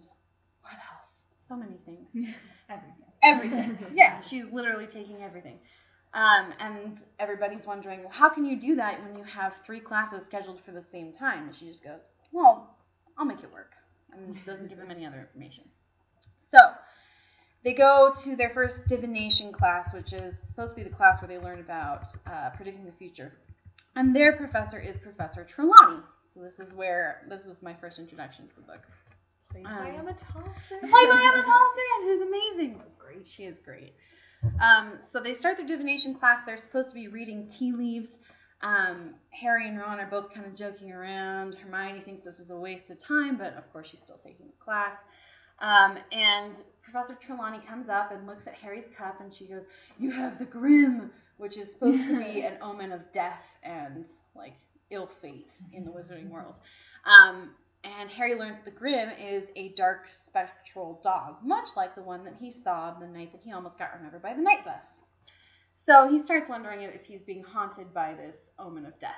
what 0.62 0.74
else? 0.74 1.10
So 1.48 1.56
many 1.56 1.78
things. 1.86 2.08
everything. 2.70 2.96
Everything. 3.24 3.78
yeah, 3.96 4.22
she's 4.22 4.46
literally 4.52 4.86
taking 4.86 5.24
everything. 5.24 5.60
Um, 6.14 6.54
and 6.60 7.02
everybody's 7.20 7.66
wondering, 7.66 8.02
well, 8.02 8.12
how 8.12 8.30
can 8.30 8.46
you 8.46 8.60
do 8.60 8.76
that 8.76 9.02
when 9.04 9.16
you 9.16 9.24
have 9.24 9.56
three 9.66 9.80
classes 9.80 10.26
scheduled 10.26 10.60
for 10.62 10.72
the 10.72 10.82
same 10.82 11.14
time? 11.14 11.46
And 11.46 11.56
she 11.56 11.68
just 11.68 11.84
goes, 11.84 12.02
well, 12.34 12.76
I'll 13.18 13.26
make 13.26 13.40
it 13.44 13.52
work. 13.52 13.72
And 14.14 14.38
doesn't 14.46 14.68
give 14.68 14.78
them 14.78 14.92
any 14.92 15.06
other 15.06 15.20
information. 15.20 15.64
So, 16.40 16.60
they 17.64 17.74
go 17.74 18.12
to 18.24 18.36
their 18.36 18.50
first 18.50 18.88
divination 18.88 19.52
class, 19.52 19.94
which 19.94 20.14
is 20.14 20.34
supposed 20.50 20.76
to 20.76 20.84
be 20.84 20.90
the 20.90 20.96
class 20.96 21.22
where 21.22 21.28
they 21.30 21.38
learn 21.38 21.60
about 21.60 22.08
uh, 22.26 22.50
predicting 22.56 22.86
the 22.86 22.92
future. 22.92 23.32
And 23.96 24.16
their 24.16 24.34
professor 24.34 24.80
is 24.80 24.98
Professor 24.98 25.44
Trelawney. 25.44 26.02
So 26.34 26.40
this 26.40 26.60
is 26.60 26.74
where 26.74 27.24
this 27.30 27.46
was 27.46 27.62
my 27.62 27.74
first 27.74 28.00
introduction 28.00 28.48
to 28.48 28.56
the 28.56 28.62
book. 28.62 28.82
Played 29.52 29.66
um, 29.66 29.78
by 29.78 29.90
Emma 29.90 30.14
Thompson. 30.14 30.80
Played 30.80 31.10
by 31.10 31.22
Emma 31.22 31.42
Thompson, 31.44 32.04
who's 32.04 32.22
amazing. 32.22 32.82
Great. 32.98 33.28
She 33.28 33.44
is 33.44 33.60
great. 33.60 33.94
Um, 34.62 34.94
so 35.12 35.20
they 35.20 35.34
start 35.34 35.58
their 35.58 35.68
divination 35.68 36.16
class. 36.16 36.40
They're 36.46 36.58
supposed 36.58 36.90
to 36.90 36.96
be 36.96 37.08
reading 37.08 37.48
tea 37.48 37.72
leaves. 37.72 38.18
Um, 38.62 39.16
Harry 39.32 39.68
and 39.68 39.80
Ron 39.80 40.00
are 40.00 40.10
both 40.10 40.34
kind 40.34 40.46
of 40.46 40.56
joking 40.56 40.92
around. 40.92 41.56
Hermione 41.56 42.02
thinks 42.02 42.24
this 42.24 42.40
is 42.40 42.50
a 42.50 42.56
waste 42.56 42.90
of 42.92 43.00
time, 43.00 43.38
but 43.38 43.56
of 43.56 43.72
course 43.74 43.90
she's 43.90 44.02
still 44.02 44.20
taking 44.24 44.48
the 44.48 44.64
class. 44.64 44.96
Um, 45.60 45.98
and 46.12 46.62
Professor 46.82 47.16
Trelawney 47.16 47.60
comes 47.68 47.90
up 47.90 48.12
and 48.12 48.26
looks 48.28 48.48
at 48.48 48.54
Harry's 48.56 48.86
cup 48.98 49.22
and 49.22 49.34
she 49.34 49.46
goes, 49.46 49.64
You 50.00 50.12
have 50.12 50.40
the 50.40 50.46
Grim, 50.46 51.12
which 51.38 51.58
is 51.58 51.72
supposed 51.72 52.08
to 52.08 52.18
be 52.18 52.42
an 52.46 52.58
omen 52.62 52.92
of 52.92 53.12
death 53.12 53.46
and 53.64 54.06
like 54.36 54.56
ill 54.90 55.08
fate 55.08 55.56
in 55.74 55.86
the 55.86 55.92
wizarding 55.92 56.30
world. 56.30 56.56
Um, 57.06 57.52
and 57.84 58.10
Harry 58.10 58.36
learns 58.36 58.58
that 58.58 58.66
the 58.66 58.72
Grim 58.72 59.10
is 59.10 59.44
a 59.56 59.70
dark 59.70 60.08
spectral 60.28 61.00
dog, 61.04 61.38
much 61.44 61.70
like 61.76 61.96
the 61.96 62.02
one 62.02 62.24
that 62.26 62.36
he 62.40 62.52
saw 62.52 62.94
the 63.00 63.08
night 63.08 63.32
that 63.32 63.42
he 63.44 63.52
almost 63.52 63.80
got 63.80 63.92
run 63.94 64.06
over 64.06 64.20
by 64.20 64.34
the 64.34 64.42
Knight 64.42 64.64
Bus. 64.64 64.86
So 65.86 66.10
he 66.10 66.20
starts 66.20 66.48
wondering 66.48 66.82
if 66.82 67.06
he's 67.06 67.24
being 67.24 67.44
haunted 67.44 67.94
by 67.94 68.14
this 68.14 68.36
omen 68.60 68.86
of 68.86 69.00
death. 69.00 69.16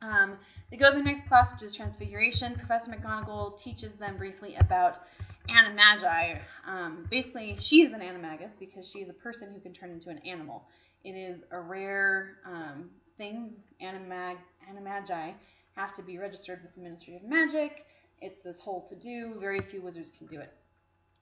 Um, 0.00 0.38
they 0.70 0.76
go 0.76 0.90
to 0.90 0.96
the 0.96 1.02
next 1.02 1.28
class, 1.28 1.52
which 1.52 1.62
is 1.62 1.76
Transfiguration. 1.76 2.54
Professor 2.54 2.90
McGonagall 2.90 3.60
teaches 3.60 3.94
them 3.94 4.16
briefly 4.16 4.54
about 4.54 5.00
animagi. 5.48 6.40
Um, 6.66 7.06
basically, 7.10 7.56
she 7.58 7.82
is 7.82 7.92
an 7.92 8.00
animagus 8.00 8.52
because 8.58 8.88
she 8.88 9.00
is 9.00 9.08
a 9.08 9.14
person 9.14 9.52
who 9.52 9.60
can 9.60 9.74
turn 9.74 9.90
into 9.90 10.08
an 10.08 10.18
animal. 10.18 10.66
It 11.04 11.12
is 11.12 11.42
a 11.50 11.60
rare 11.60 12.38
um, 12.46 12.90
thing. 13.18 13.52
Animag, 13.82 14.36
animagi 14.70 15.34
have 15.78 15.94
to 15.94 16.02
be 16.02 16.18
registered 16.18 16.60
with 16.62 16.74
the 16.74 16.80
Ministry 16.80 17.14
of 17.14 17.22
Magic. 17.22 17.86
It's 18.20 18.42
this 18.42 18.58
whole 18.58 18.84
to 18.88 18.96
do. 18.96 19.36
Very 19.38 19.60
few 19.60 19.80
wizards 19.80 20.10
can 20.18 20.26
do 20.26 20.40
it. 20.40 20.52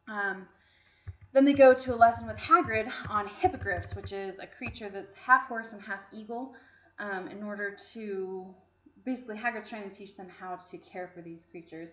Um, 0.09 0.49
then 1.35 1.45
they 1.45 1.53
go 1.53 1.75
to 1.75 1.95
a 1.95 1.97
lesson 1.97 2.27
with 2.27 2.39
Hagrid 2.39 2.91
on 3.11 3.29
hippogriffs, 3.29 3.95
which 3.95 4.15
is 4.15 4.39
a 4.39 4.47
creature 4.47 4.89
that's 4.89 5.15
half 5.15 5.47
horse 5.49 5.73
and 5.73 5.83
half 5.83 6.01
eagle. 6.11 6.55
Um, 6.99 7.29
in 7.29 7.43
order 7.43 7.77
to 7.93 8.55
basically, 9.05 9.37
Hagrid's 9.37 9.69
trying 9.69 9.91
to 9.91 9.95
teach 9.95 10.17
them 10.17 10.29
how 10.41 10.59
to 10.71 10.79
care 10.79 11.11
for 11.15 11.21
these 11.21 11.45
creatures. 11.51 11.91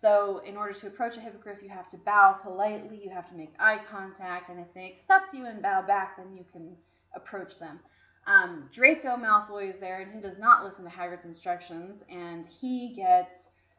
So, 0.00 0.42
in 0.44 0.56
order 0.56 0.72
to 0.72 0.88
approach 0.88 1.16
a 1.16 1.20
hippogriff, 1.20 1.62
you 1.62 1.68
have 1.68 1.88
to 1.90 1.98
bow 1.98 2.38
politely, 2.42 3.00
you 3.04 3.10
have 3.10 3.28
to 3.28 3.34
make 3.34 3.52
eye 3.60 3.80
contact, 3.88 4.48
and 4.48 4.58
if 4.58 4.72
they 4.74 4.86
accept 4.90 5.34
you 5.34 5.46
and 5.46 5.62
bow 5.62 5.82
back, 5.82 6.16
then 6.16 6.34
you 6.34 6.44
can 6.50 6.74
approach 7.14 7.58
them. 7.60 7.78
Um, 8.26 8.68
Draco 8.70 9.16
Malfoy 9.16 9.74
is 9.74 9.80
there, 9.80 10.00
and 10.00 10.12
he 10.12 10.20
does 10.20 10.38
not 10.38 10.64
listen 10.64 10.84
to 10.84 10.90
Hagrid's 10.90 11.24
instructions, 11.24 12.02
and 12.10 12.46
he 12.60 12.94
gets 12.94 13.32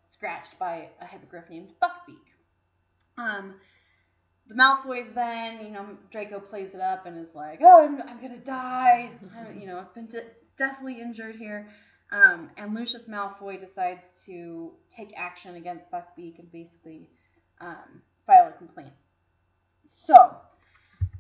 scratched 0.10 0.58
by 0.60 0.90
a 1.00 1.06
hippogriff 1.06 1.50
named 1.50 1.72
Buckbeak. 1.82 2.18
Um, 3.18 3.56
the 4.48 4.56
Malfoys 4.56 5.14
then, 5.14 5.64
you 5.64 5.72
know, 5.72 5.86
Draco 6.10 6.40
plays 6.40 6.74
it 6.74 6.82
up 6.82 7.06
and 7.06 7.18
is 7.18 7.34
like, 7.34 7.60
"Oh, 7.62 7.84
I'm, 7.84 8.02
I'm 8.02 8.22
gonna 8.22 8.40
die. 8.40 9.12
I'm, 9.38 9.60
you 9.60 9.68
know, 9.68 9.80
I've 9.80 9.94
been 9.94 10.08
de- 10.08 10.26
deathly 10.58 11.00
injured 11.00 11.36
here." 11.36 11.70
Um, 12.12 12.50
and 12.58 12.74
Lucius 12.74 13.04
Malfoy 13.04 13.60
decides 13.60 14.26
to 14.26 14.74
take 14.90 15.14
action 15.16 15.56
against 15.56 15.90
Buckbeak 15.90 16.40
and 16.40 16.52
basically 16.52 17.10
um, 17.62 18.02
file 18.28 18.50
a 18.50 18.58
complaint. 18.58 18.92
So 20.06 20.36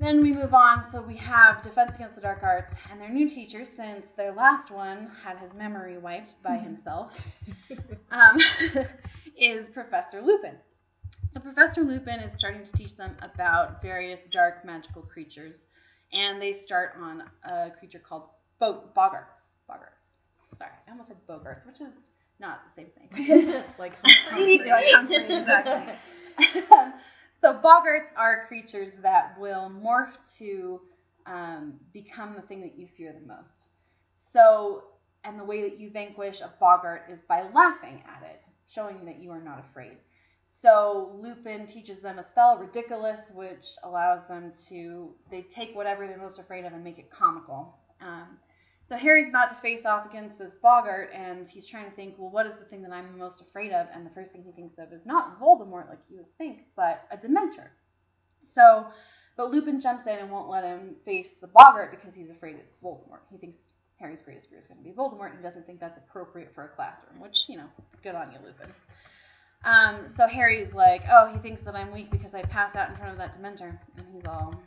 then 0.01 0.21
we 0.21 0.33
move 0.33 0.53
on. 0.53 0.83
So 0.83 0.99
we 1.01 1.15
have 1.17 1.61
Defense 1.61 1.95
Against 1.95 2.15
the 2.15 2.21
Dark 2.21 2.41
Arts 2.41 2.75
and 2.89 2.99
their 2.99 3.09
new 3.09 3.29
teacher, 3.29 3.63
since 3.63 4.05
their 4.17 4.33
last 4.33 4.71
one 4.71 5.11
had 5.23 5.39
his 5.39 5.53
memory 5.53 5.97
wiped 5.97 6.33
by 6.43 6.57
himself, 6.57 7.13
um, 8.11 8.37
is 9.37 9.69
Professor 9.69 10.21
Lupin. 10.21 10.55
So 11.31 11.39
Professor 11.39 11.81
Lupin 11.81 12.19
is 12.19 12.37
starting 12.37 12.63
to 12.63 12.71
teach 12.71 12.97
them 12.97 13.15
about 13.21 13.81
various 13.81 14.25
dark 14.25 14.65
magical 14.65 15.03
creatures, 15.03 15.59
and 16.11 16.41
they 16.41 16.51
start 16.51 16.93
on 16.99 17.23
a 17.43 17.69
creature 17.69 17.99
called 17.99 18.23
Bo- 18.59 18.89
Bogarts. 18.95 19.51
Boggarts. 19.69 20.09
Sorry, 20.57 20.71
I 20.87 20.91
almost 20.91 21.09
said 21.09 21.17
Bogarts, 21.29 21.65
which 21.65 21.79
is 21.79 21.93
not 22.39 22.61
the 22.65 22.81
same 22.81 22.89
thing. 22.89 23.63
like 23.77 23.93
Humphrey, 24.03 24.69
like 24.69 24.85
Humphrey, 24.93 25.31
exactly. 25.31 25.93
So 27.41 27.59
Boggarts 27.59 28.09
are 28.15 28.45
creatures 28.47 28.91
that 29.01 29.35
will 29.39 29.71
morph 29.71 30.15
to 30.37 30.79
um, 31.25 31.79
become 31.91 32.35
the 32.35 32.41
thing 32.41 32.61
that 32.61 32.77
you 32.77 32.87
fear 32.95 33.13
the 33.13 33.27
most. 33.27 33.67
So, 34.15 34.83
and 35.23 35.39
the 35.39 35.43
way 35.43 35.63
that 35.63 35.79
you 35.79 35.89
vanquish 35.89 36.41
a 36.41 36.53
Boggart 36.59 37.09
is 37.09 37.19
by 37.27 37.49
laughing 37.51 38.03
at 38.05 38.29
it, 38.29 38.43
showing 38.69 39.05
that 39.05 39.17
you 39.17 39.31
are 39.31 39.41
not 39.41 39.59
afraid. 39.59 39.97
So 40.61 41.17
Lupin 41.19 41.65
teaches 41.65 41.99
them 41.99 42.19
a 42.19 42.23
spell, 42.23 42.59
Riddikulus, 42.59 43.33
which 43.33 43.65
allows 43.83 44.27
them 44.27 44.51
to 44.69 45.15
they 45.31 45.41
take 45.41 45.75
whatever 45.75 46.05
they're 46.05 46.19
most 46.19 46.37
afraid 46.37 46.65
of 46.65 46.73
and 46.73 46.83
make 46.83 46.99
it 46.99 47.09
comical. 47.09 47.75
Um, 48.01 48.37
so 48.91 48.97
Harry's 48.97 49.29
about 49.29 49.47
to 49.47 49.55
face 49.55 49.85
off 49.85 50.05
against 50.05 50.37
this 50.37 50.51
Boggart, 50.61 51.11
and 51.13 51.47
he's 51.47 51.65
trying 51.65 51.85
to 51.85 51.91
think, 51.91 52.15
well, 52.17 52.29
what 52.29 52.45
is 52.45 52.55
the 52.55 52.65
thing 52.65 52.81
that 52.81 52.91
I'm 52.91 53.17
most 53.17 53.39
afraid 53.39 53.71
of? 53.71 53.87
And 53.93 54.05
the 54.05 54.09
first 54.09 54.33
thing 54.33 54.43
he 54.43 54.51
thinks 54.51 54.77
of 54.79 54.91
is 54.91 55.05
not 55.05 55.39
Voldemort, 55.39 55.87
like 55.87 55.99
you 56.09 56.17
would 56.17 56.37
think, 56.37 56.65
but 56.75 57.07
a 57.09 57.15
Dementor. 57.15 57.69
So, 58.41 58.85
but 59.37 59.49
Lupin 59.49 59.79
jumps 59.79 60.07
in 60.07 60.19
and 60.19 60.29
won't 60.29 60.49
let 60.49 60.65
him 60.65 60.97
face 61.05 61.29
the 61.39 61.47
Boggart 61.47 61.91
because 61.91 62.13
he's 62.13 62.29
afraid 62.29 62.57
it's 62.59 62.75
Voldemort. 62.83 63.21
He 63.31 63.37
thinks 63.37 63.55
Harry's 63.97 64.19
greatest 64.19 64.49
fear 64.49 64.59
is 64.59 64.67
going 64.67 64.79
to 64.79 64.83
be 64.83 64.91
Voldemort. 64.91 65.29
And 65.29 65.37
he 65.37 65.41
doesn't 65.41 65.65
think 65.65 65.79
that's 65.79 65.97
appropriate 65.97 66.53
for 66.53 66.65
a 66.65 66.67
classroom, 66.67 67.21
which, 67.21 67.47
you 67.47 67.55
know, 67.55 67.69
good 68.03 68.15
on 68.15 68.33
you, 68.33 68.39
Lupin. 68.45 68.73
Um, 69.63 70.05
so 70.17 70.27
Harry's 70.27 70.73
like, 70.73 71.03
oh, 71.09 71.31
he 71.31 71.39
thinks 71.39 71.61
that 71.61 71.77
I'm 71.77 71.93
weak 71.93 72.11
because 72.11 72.33
I 72.33 72.41
passed 72.41 72.75
out 72.75 72.89
in 72.89 72.97
front 72.97 73.13
of 73.13 73.17
that 73.19 73.39
Dementor, 73.39 73.79
and 73.95 74.05
he's 74.13 74.25
all 74.25 74.61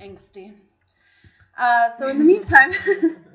angsty. 0.00 0.54
Uh, 1.56 1.90
so 2.00 2.08
in 2.08 2.18
the 2.18 2.24
meantime, 2.32 2.72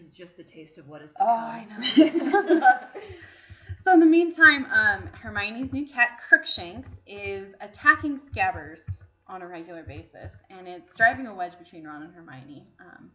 It's 0.00 0.08
just 0.08 0.38
a 0.38 0.44
taste 0.44 0.78
of 0.78 0.88
what 0.88 1.02
is 1.02 1.12
to 1.12 1.18
come. 1.18 1.28
oh. 1.28 1.32
I 1.32 1.66
know. 1.68 2.70
so 3.84 3.92
in 3.92 4.00
the 4.00 4.06
meantime, 4.06 4.66
um, 4.72 5.08
Hermione's 5.12 5.72
new 5.72 5.86
cat 5.86 6.20
Crookshanks 6.26 6.88
is 7.06 7.54
attacking 7.60 8.18
Scabbers 8.18 8.80
on 9.26 9.42
a 9.42 9.46
regular 9.46 9.82
basis, 9.82 10.36
and 10.48 10.66
it's 10.66 10.96
driving 10.96 11.26
a 11.26 11.34
wedge 11.34 11.58
between 11.58 11.86
Ron 11.86 12.02
and 12.02 12.14
Hermione. 12.14 12.66
Um, 12.80 13.10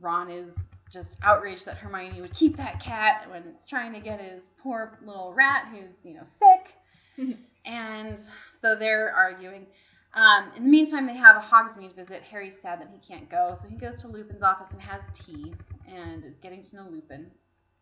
Ron 0.00 0.30
is 0.30 0.54
just 0.90 1.18
outraged 1.22 1.66
that 1.66 1.76
Hermione 1.76 2.20
would 2.20 2.34
keep 2.34 2.56
that 2.56 2.80
cat 2.80 3.30
when 3.30 3.42
it's 3.54 3.66
trying 3.66 3.92
to 3.92 4.00
get 4.00 4.20
his 4.20 4.42
poor 4.62 4.98
little 5.04 5.32
rat 5.34 5.68
who's, 5.70 5.94
you 6.02 6.14
know, 6.14 6.24
sick. 6.24 7.36
and 7.64 8.18
so 8.18 8.76
they're 8.76 9.12
arguing. 9.14 9.66
Um, 10.14 10.50
in 10.56 10.64
the 10.64 10.68
meantime, 10.68 11.06
they 11.06 11.16
have 11.16 11.36
a 11.36 11.40
Hogsmeade 11.40 11.94
visit. 11.94 12.22
Harry's 12.22 12.56
sad 12.60 12.80
that 12.80 12.90
he 12.92 12.98
can't 13.06 13.30
go, 13.30 13.56
so 13.60 13.68
he 13.68 13.76
goes 13.76 14.02
to 14.02 14.08
Lupin's 14.08 14.42
office 14.42 14.72
and 14.72 14.82
has 14.82 15.04
tea, 15.12 15.54
and 15.90 16.24
is 16.24 16.38
getting 16.40 16.62
to 16.62 16.76
know 16.76 16.86
Lupin. 16.90 17.30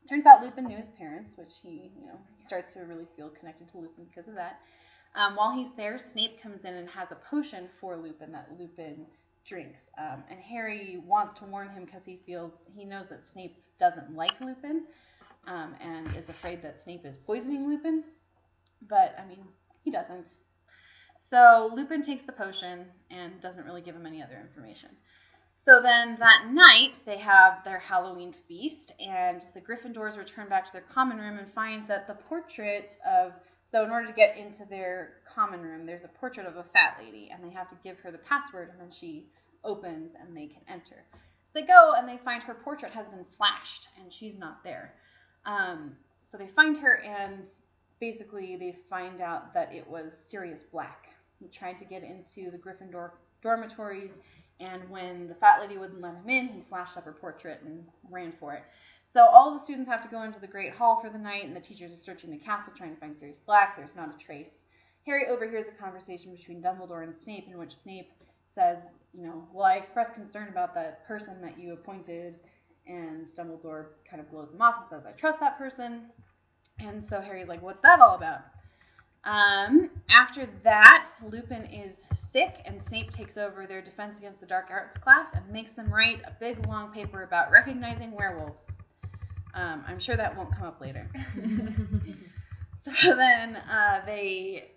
Turns 0.09 0.27
out 0.27 0.43
Lupin 0.43 0.67
knew 0.67 0.77
his 0.77 0.89
parents, 0.91 1.35
which 1.37 1.53
he, 1.63 1.93
you 2.01 2.07
know, 2.07 2.19
starts 2.39 2.73
to 2.75 2.81
really 2.81 3.07
feel 3.17 3.29
connected 3.29 3.69
to 3.69 3.79
Lupin 3.79 4.07
because 4.07 4.29
of 4.29 4.35
that. 4.35 4.61
Um, 5.15 5.37
while 5.37 5.55
he's 5.55 5.71
there, 5.73 5.99
Snape 5.99 6.41
comes 6.43 6.65
in 6.65 6.75
and 6.75 6.89
has 6.89 7.09
a 7.11 7.17
potion 7.31 7.69
for 7.81 7.97
Lupin 7.97 8.33
that 8.33 8.49
Lupin 8.59 9.07
drinks. 9.45 9.81
Um, 9.99 10.23
and 10.31 10.39
Harry 10.41 11.03
wants 11.05 11.39
to 11.41 11.45
warn 11.45 11.71
him 11.71 11.85
because 11.85 12.03
he 12.05 12.21
feels 12.27 12.53
he 12.75 12.85
knows 12.85 13.07
that 13.11 13.29
Snape 13.29 13.63
doesn't 13.79 14.15
like 14.15 14.41
Lupin 14.41 14.85
um, 15.47 15.75
and 15.81 16.07
is 16.17 16.29
afraid 16.29 16.63
that 16.63 16.81
Snape 16.81 17.05
is 17.05 17.17
poisoning 17.17 17.69
Lupin. 17.69 18.05
But 18.89 19.15
I 19.19 19.27
mean, 19.27 19.45
he 19.83 19.91
doesn't. 19.91 20.29
So 21.31 21.71
Lupin 21.75 22.01
takes 22.01 22.23
the 22.23 22.33
potion 22.33 22.87
and 23.11 23.41
doesn't 23.41 23.65
really 23.65 23.83
give 23.83 23.95
him 23.95 24.07
any 24.07 24.23
other 24.23 24.39
information. 24.41 24.91
So 25.63 25.83
then 25.83 26.17
that 26.19 26.51
night 26.51 27.01
they 27.05 27.19
have 27.19 27.63
their 27.65 27.79
Halloween 27.79 28.35
feast, 28.47 28.95
and 29.01 29.45
the 29.55 29.61
Gryffindors 29.61 30.17
return 30.17 30.49
back 30.49 30.65
to 30.67 30.73
their 30.73 30.83
common 30.83 31.19
room 31.19 31.39
and 31.39 31.53
find 31.53 31.87
that 31.89 32.07
the 32.07 32.15
portrait 32.15 32.91
of 33.07 33.33
so 33.71 33.85
in 33.85 33.91
order 33.91 34.07
to 34.07 34.15
get 34.15 34.39
into 34.39 34.65
their 34.65 35.17
common 35.35 35.61
room, 35.61 35.85
there's 35.85 36.05
a 36.05 36.09
portrait 36.09 36.47
of 36.47 36.57
a 36.57 36.63
fat 36.63 36.99
lady, 36.99 37.31
and 37.31 37.45
they 37.45 37.55
have 37.55 37.69
to 37.69 37.77
give 37.85 37.99
her 37.99 38.11
the 38.11 38.19
password, 38.19 38.71
and 38.71 38.81
then 38.81 38.91
she 38.91 39.27
opens 39.63 40.13
and 40.19 40.35
they 40.35 40.47
can 40.47 40.63
enter. 40.69 41.05
So 41.45 41.51
they 41.55 41.67
go 41.67 41.95
and 41.97 42.09
they 42.09 42.17
find 42.19 42.43
her 42.43 42.55
portrait 42.55 42.93
has 42.93 43.07
been 43.09 43.27
slashed, 43.37 43.89
and 44.01 44.13
she's 44.13 44.39
not 44.39 44.65
there. 44.65 44.95
Um, 45.45 45.97
so 46.23 46.39
they 46.39 46.47
find 46.47 46.77
her, 46.79 47.03
and 47.03 47.47
basically 48.01 48.57
they 48.57 48.77
find 48.89 49.21
out 49.21 49.53
that 49.55 49.75
it 49.75 49.87
was 49.87 50.13
Sirius 50.27 50.63
Black. 50.73 51.09
He 51.39 51.49
tried 51.49 51.79
to 51.79 51.85
get 51.85 52.03
into 52.03 52.51
the 52.51 52.59
Gryffindor 52.59 53.11
dormitories, 53.43 54.11
and 54.61 54.89
when 54.91 55.29
the 55.29 55.35
fat 55.35 55.61
lady 55.61 55.79
wouldn't 55.79 56.01
let 56.01 56.15
him 56.15 56.29
in, 56.29 56.49
he 56.49 56.61
slashed 56.61 56.97
up 56.97 57.05
her 57.05 57.13
portrait 57.13 57.61
and 57.65 57.85
ran 58.11 58.33
for 58.33 58.55
it. 58.55 58.63
So 59.05 59.21
all 59.21 59.55
the 59.55 59.61
students 59.61 59.89
have 59.89 60.03
to 60.03 60.09
go 60.09 60.23
into 60.23 60.41
the 60.41 60.47
Great 60.47 60.75
Hall 60.75 61.01
for 61.01 61.09
the 61.11 61.19
night, 61.19 61.45
and 61.45 61.57
the 61.57 61.61
teachers 61.61 61.93
are 61.93 62.03
searching 62.03 62.31
the 62.31 62.37
castle 62.37 62.75
trying 62.77 62.95
to 62.95 63.01
find 63.01 63.17
Sirius 63.17 63.39
Black. 63.47 63.77
There's 63.77 63.95
not 63.97 64.15
a 64.15 64.19
trace. 64.19 64.53
Harry 65.07 65.27
overhears 65.29 65.69
a 65.69 65.83
conversation 65.83 66.35
between 66.35 66.63
Dumbledore 66.63 67.05
and 67.05 67.19
Snape 67.19 67.47
in 67.51 67.57
which 67.57 67.75
Snape 67.75 68.11
says, 68.55 68.79
you 69.15 69.23
know, 69.23 69.49
well, 69.53 69.65
I 69.65 69.77
expressed 69.77 70.13
concern 70.13 70.49
about 70.49 70.75
that 70.75 71.07
person 71.07 71.41
that 71.41 71.59
you 71.59 71.73
appointed, 71.73 72.41
and 72.87 73.27
Dumbledore 73.29 73.87
kind 74.11 74.21
of 74.21 74.31
blows 74.31 74.53
him 74.53 74.61
off 74.61 74.77
and 74.79 74.87
says, 74.91 75.07
I 75.07 75.13
trust 75.13 75.41
that 75.41 75.57
person. 75.57 76.07
And 76.79 77.03
so 77.03 77.21
Harry's 77.21 77.49
like, 77.49 77.63
what's 77.63 77.83
that 77.83 78.01
all 78.01 78.15
about? 78.15 78.41
Um, 79.25 79.91
after 80.09 80.49
that, 80.65 81.07
Lupin 81.31 81.65
is 81.65 82.09
sick, 82.13 82.57
and 82.65 82.85
Snape 82.87 83.11
takes 83.11 83.37
over 83.37 83.67
their 83.67 83.83
Defense 83.83 84.19
Against 84.19 84.41
the 84.41 84.47
Dark 84.47 84.69
Arts 84.71 84.97
class 84.97 85.29
and 85.35 85.49
makes 85.51 85.73
them 85.73 85.93
write 85.93 86.23
a 86.23 86.33
big 86.39 86.67
long 86.67 86.93
paper 86.93 87.23
about 87.23 87.51
recognizing 87.51 88.13
werewolves. 88.13 88.63
Um, 89.55 89.85
I'm 89.87 89.99
sure 89.99 90.17
that 90.17 90.37
won't 90.37 90.55
come 90.55 90.67
up 90.67 90.81
later. 90.81 91.11
so 92.95 93.17
then 93.17 93.57
uh, 93.57 94.03
they 94.07 94.71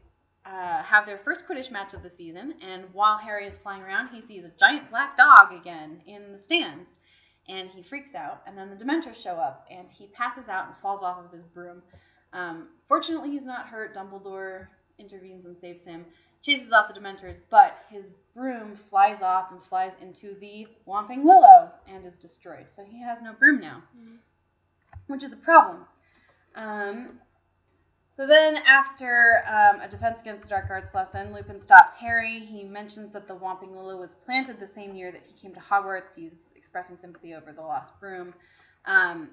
uh, 0.46 0.82
have 0.84 1.06
their 1.06 1.20
first 1.20 1.48
Quidditch 1.48 1.72
match 1.72 1.94
of 1.94 2.04
the 2.04 2.10
season, 2.10 2.56
and 2.62 2.86
while 2.94 3.18
Harry 3.18 3.46
is 3.46 3.58
flying 3.58 3.84
around, 3.84 4.10
he 4.10 4.22
sees 4.22 4.44
a 4.44 4.52
giant 4.60 4.90
black 4.90 5.16
dog 5.18 5.54
again 5.54 6.02
in 6.08 6.32
the 6.32 6.40
stands, 6.40 6.90
and 7.48 7.70
he 7.70 7.84
freaks 7.84 8.16
out. 8.16 8.42
And 8.48 8.58
then 8.58 8.70
the 8.70 8.76
Dementors 8.76 9.22
show 9.22 9.36
up, 9.36 9.68
and 9.70 9.88
he 9.90 10.08
passes 10.08 10.50
out 10.50 10.68
and 10.68 10.76
falls 10.82 11.04
off 11.04 11.24
of 11.24 11.32
his 11.32 11.46
broom. 11.46 11.84
Um, 12.34 12.70
fortunately, 12.88 13.32
he's 13.32 13.46
not 13.46 13.68
hurt. 13.68 13.96
Dumbledore 13.96 14.68
intervenes 15.00 15.46
and 15.46 15.58
saves 15.58 15.84
him, 15.84 16.06
chases 16.42 16.72
off 16.72 16.94
the 16.94 17.00
Dementors, 17.00 17.38
but 17.50 17.78
his 17.90 18.06
broom 18.36 18.76
flies 18.76 19.22
off 19.22 19.52
and 19.52 19.62
flies 19.62 19.92
into 20.02 20.36
the 20.40 20.68
Whomping 20.88 21.24
Willow 21.24 21.72
and 21.88 22.06
is 22.06 22.16
destroyed. 22.16 22.68
So 22.74 22.84
he 22.84 23.02
has 23.02 23.18
no 23.22 23.34
broom 23.34 23.60
now. 23.60 23.84
which 25.08 25.24
is 25.24 25.34
a 25.34 25.38
problem. 25.38 25.86
Um, 26.56 27.20
so 28.16 28.28
then, 28.28 28.56
after 28.58 29.44
um, 29.48 29.82
a 29.82 29.88
defense 29.88 30.22
against 30.22 30.44
the 30.44 30.50
dark 30.50 30.68
arts 30.70 30.94
lesson, 30.94 31.34
Lupin 31.34 31.62
stops 31.62 31.96
Harry. 31.96 32.40
He 32.40 32.64
mentions 32.64 33.14
that 33.14 33.28
the 33.28 33.36
Whomping 33.36 33.72
Willow 33.72 33.98
was 33.98 34.12
planted 34.26 34.60
the 34.60 34.68
same 34.68 34.96
year 34.96 35.12
that 35.12 35.24
he 35.26 35.34
came 35.42 35.54
to 35.54 35.62
Hogwarts. 35.62 36.16
He's 36.16 36.34
expressing 36.56 36.98
sympathy 36.98 37.34
over 37.34 37.52
the 37.54 37.62
lost 37.62 37.98
broom. 38.00 38.34
Um, 38.86 39.30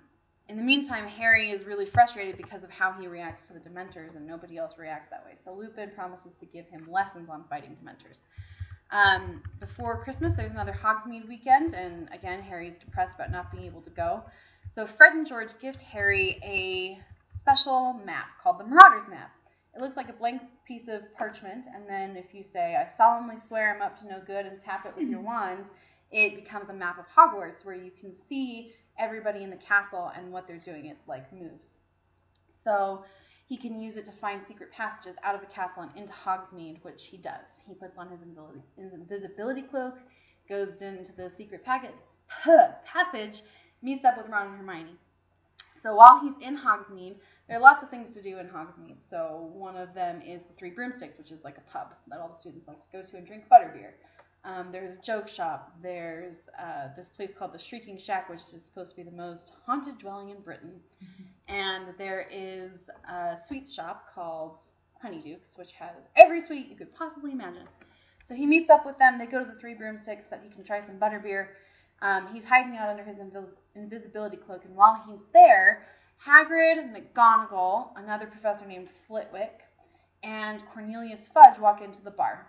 in 0.48 0.56
the 0.56 0.62
meantime, 0.62 1.06
Harry 1.06 1.50
is 1.50 1.64
really 1.64 1.84
frustrated 1.84 2.36
because 2.36 2.62
of 2.64 2.70
how 2.70 2.92
he 2.92 3.06
reacts 3.06 3.48
to 3.48 3.52
the 3.52 3.60
Dementors, 3.60 4.16
and 4.16 4.26
nobody 4.26 4.56
else 4.56 4.78
reacts 4.78 5.10
that 5.10 5.24
way. 5.24 5.32
So 5.42 5.52
Lupin 5.52 5.90
promises 5.90 6.34
to 6.36 6.46
give 6.46 6.66
him 6.68 6.88
lessons 6.90 7.28
on 7.28 7.44
fighting 7.50 7.76
Dementors. 7.76 8.20
Um, 8.90 9.42
before 9.60 10.02
Christmas, 10.02 10.32
there's 10.32 10.52
another 10.52 10.72
Hogsmeade 10.72 11.28
weekend, 11.28 11.74
and 11.74 12.08
again, 12.12 12.40
Harry's 12.40 12.78
depressed 12.78 13.14
about 13.14 13.30
not 13.30 13.52
being 13.52 13.64
able 13.64 13.82
to 13.82 13.90
go. 13.90 14.22
So 14.70 14.86
Fred 14.86 15.12
and 15.12 15.26
George 15.26 15.50
gift 15.60 15.82
Harry 15.82 16.40
a 16.42 16.98
special 17.38 18.00
map 18.04 18.28
called 18.42 18.58
the 18.58 18.64
Marauders 18.64 19.08
Map. 19.08 19.30
It 19.76 19.82
looks 19.82 19.96
like 19.96 20.08
a 20.08 20.14
blank 20.14 20.40
piece 20.66 20.88
of 20.88 21.02
parchment, 21.14 21.66
and 21.74 21.86
then 21.86 22.16
if 22.16 22.32
you 22.32 22.42
say, 22.42 22.74
I 22.74 22.90
solemnly 22.96 23.36
swear 23.36 23.74
I'm 23.74 23.82
up 23.82 24.00
to 24.00 24.06
no 24.06 24.22
good, 24.26 24.46
and 24.46 24.58
tap 24.58 24.86
it 24.86 24.96
with 24.96 25.08
your 25.08 25.20
wand, 25.20 25.66
it 26.10 26.36
becomes 26.36 26.70
a 26.70 26.72
map 26.72 26.98
of 26.98 27.04
Hogwarts 27.14 27.66
where 27.66 27.74
you 27.74 27.90
can 27.90 28.14
see 28.28 28.72
everybody 28.98 29.42
in 29.42 29.50
the 29.50 29.56
castle 29.56 30.12
and 30.16 30.32
what 30.32 30.46
they're 30.46 30.58
doing. 30.58 30.86
It 30.86 30.98
like 31.06 31.32
moves. 31.32 31.76
So 32.64 33.04
he 33.46 33.56
can 33.56 33.80
use 33.80 33.96
it 33.96 34.04
to 34.04 34.12
find 34.12 34.42
secret 34.46 34.70
passages 34.72 35.16
out 35.22 35.34
of 35.34 35.40
the 35.40 35.46
castle 35.46 35.82
and 35.82 35.96
into 35.96 36.12
Hogsmeade, 36.12 36.82
which 36.82 37.06
he 37.06 37.16
does. 37.16 37.62
He 37.66 37.74
puts 37.74 37.96
on 37.96 38.08
his 38.10 38.20
invisibility, 38.76 39.62
cloak, 39.62 39.94
goes 40.48 40.82
into 40.82 41.12
the 41.14 41.30
secret 41.30 41.64
packet, 41.64 41.94
passage, 42.84 43.42
meets 43.80 44.04
up 44.04 44.16
with 44.16 44.28
Ron 44.28 44.48
and 44.48 44.56
Hermione. 44.58 44.96
So 45.80 45.94
while 45.94 46.20
he's 46.20 46.46
in 46.46 46.58
Hogsmeade, 46.58 47.16
there 47.46 47.56
are 47.56 47.60
lots 47.60 47.82
of 47.82 47.88
things 47.88 48.14
to 48.16 48.20
do 48.20 48.38
in 48.38 48.48
Hogsmeade. 48.48 48.98
So 49.08 49.50
one 49.54 49.76
of 49.76 49.94
them 49.94 50.20
is 50.20 50.42
the 50.42 50.52
Three 50.54 50.70
Broomsticks, 50.70 51.16
which 51.16 51.30
is 51.30 51.44
like 51.44 51.56
a 51.56 51.70
pub 51.70 51.94
that 52.08 52.18
all 52.18 52.28
the 52.28 52.38
students 52.40 52.66
like 52.66 52.80
to 52.80 52.86
go 52.92 53.02
to 53.02 53.16
and 53.16 53.26
drink 53.26 53.44
butterbeer. 53.50 53.92
Um, 54.48 54.68
there's 54.72 54.94
a 54.94 54.98
joke 55.00 55.28
shop. 55.28 55.74
There's 55.82 56.36
uh, 56.58 56.88
this 56.96 57.08
place 57.08 57.32
called 57.38 57.52
the 57.52 57.58
Shrieking 57.58 57.98
Shack, 57.98 58.30
which 58.30 58.40
is 58.40 58.62
supposed 58.64 58.90
to 58.90 58.96
be 58.96 59.02
the 59.02 59.14
most 59.14 59.52
haunted 59.66 59.98
dwelling 59.98 60.30
in 60.30 60.40
Britain. 60.40 60.80
Mm-hmm. 61.04 61.54
And 61.54 61.84
there 61.98 62.26
is 62.32 62.70
a 63.10 63.36
sweet 63.46 63.70
shop 63.70 64.06
called 64.14 64.60
Honeydukes, 65.04 65.56
which 65.56 65.72
has 65.72 65.96
every 66.16 66.40
sweet 66.40 66.68
you 66.68 66.76
could 66.76 66.94
possibly 66.94 67.32
imagine. 67.32 67.66
So 68.24 68.34
he 68.34 68.46
meets 68.46 68.70
up 68.70 68.86
with 68.86 68.96
them. 68.96 69.18
They 69.18 69.26
go 69.26 69.44
to 69.44 69.44
the 69.44 69.58
Three 69.60 69.74
Broomsticks 69.74 70.24
so 70.24 70.30
that 70.30 70.40
he 70.42 70.48
can 70.48 70.64
try 70.64 70.80
some 70.80 70.98
butterbeer. 70.98 71.48
Um, 72.00 72.28
he's 72.32 72.46
hiding 72.46 72.74
out 72.78 72.88
under 72.88 73.04
his 73.04 73.18
invis- 73.18 73.54
invisibility 73.74 74.38
cloak, 74.38 74.64
and 74.64 74.74
while 74.74 75.02
he's 75.06 75.20
there, 75.34 75.88
Hagrid, 76.24 76.94
McGonagall, 76.94 77.90
another 77.96 78.26
professor 78.26 78.64
named 78.64 78.88
Flitwick, 79.06 79.60
and 80.22 80.62
Cornelius 80.72 81.28
Fudge 81.28 81.58
walk 81.58 81.82
into 81.82 82.00
the 82.02 82.10
bar 82.10 82.46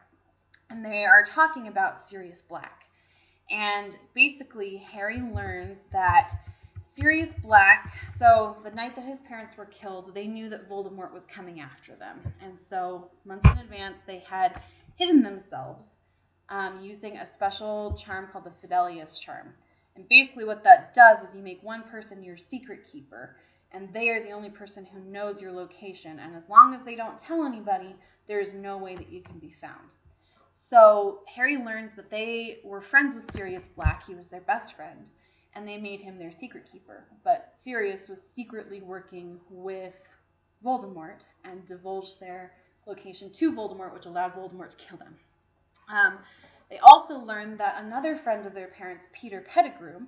and 0.69 0.85
they 0.85 1.05
are 1.05 1.23
talking 1.23 1.67
about 1.67 2.07
Sirius 2.07 2.41
Black. 2.41 2.83
And 3.49 3.95
basically, 4.13 4.77
Harry 4.77 5.21
learns 5.21 5.79
that 5.91 6.31
Sirius 6.91 7.33
Black, 7.33 7.93
so 8.07 8.57
the 8.63 8.71
night 8.71 8.95
that 8.95 9.05
his 9.05 9.19
parents 9.27 9.57
were 9.57 9.65
killed, 9.65 10.13
they 10.13 10.27
knew 10.27 10.49
that 10.49 10.69
Voldemort 10.69 11.13
was 11.13 11.23
coming 11.33 11.59
after 11.59 11.95
them. 11.95 12.19
And 12.41 12.59
so, 12.59 13.09
months 13.25 13.49
in 13.51 13.57
advance, 13.57 13.99
they 14.05 14.19
had 14.19 14.61
hidden 14.97 15.23
themselves 15.23 15.85
um, 16.49 16.79
using 16.81 17.17
a 17.17 17.25
special 17.25 17.95
charm 17.95 18.27
called 18.31 18.45
the 18.45 18.67
Fidelius 18.67 19.19
charm. 19.19 19.53
And 19.95 20.07
basically, 20.07 20.45
what 20.45 20.63
that 20.63 20.93
does 20.93 21.27
is 21.27 21.35
you 21.35 21.41
make 21.41 21.63
one 21.63 21.83
person 21.83 22.23
your 22.23 22.37
secret 22.37 22.87
keeper, 22.91 23.35
and 23.71 23.91
they 23.93 24.09
are 24.09 24.23
the 24.23 24.31
only 24.31 24.49
person 24.49 24.85
who 24.85 24.99
knows 24.99 25.41
your 25.41 25.51
location. 25.51 26.19
And 26.19 26.35
as 26.35 26.47
long 26.49 26.73
as 26.75 26.83
they 26.83 26.95
don't 26.95 27.17
tell 27.17 27.43
anybody, 27.43 27.95
there 28.27 28.39
is 28.39 28.53
no 28.53 28.77
way 28.77 28.95
that 28.95 29.11
you 29.11 29.21
can 29.21 29.39
be 29.39 29.51
found. 29.51 29.93
So 30.69 31.21
Harry 31.25 31.57
learns 31.57 31.95
that 31.95 32.11
they 32.11 32.59
were 32.63 32.81
friends 32.81 33.15
with 33.15 33.33
Sirius 33.33 33.67
Black. 33.75 34.05
He 34.05 34.13
was 34.13 34.27
their 34.27 34.41
best 34.41 34.75
friend, 34.75 35.09
and 35.55 35.67
they 35.67 35.77
made 35.77 35.99
him 35.99 36.19
their 36.19 36.31
secret 36.31 36.65
keeper. 36.71 37.05
But 37.23 37.55
Sirius 37.63 38.07
was 38.07 38.21
secretly 38.35 38.81
working 38.81 39.39
with 39.49 39.95
Voldemort 40.63 41.21
and 41.43 41.67
divulged 41.67 42.19
their 42.19 42.51
location 42.85 43.31
to 43.33 43.51
Voldemort, 43.51 43.93
which 43.93 44.05
allowed 44.05 44.33
Voldemort 44.33 44.69
to 44.69 44.77
kill 44.77 44.97
them. 44.97 45.15
Um, 45.91 46.19
they 46.69 46.77
also 46.77 47.17
learned 47.17 47.57
that 47.59 47.83
another 47.83 48.15
friend 48.15 48.45
of 48.45 48.53
their 48.53 48.67
parents, 48.67 49.07
Peter 49.11 49.41
Pettigrew, 49.41 50.01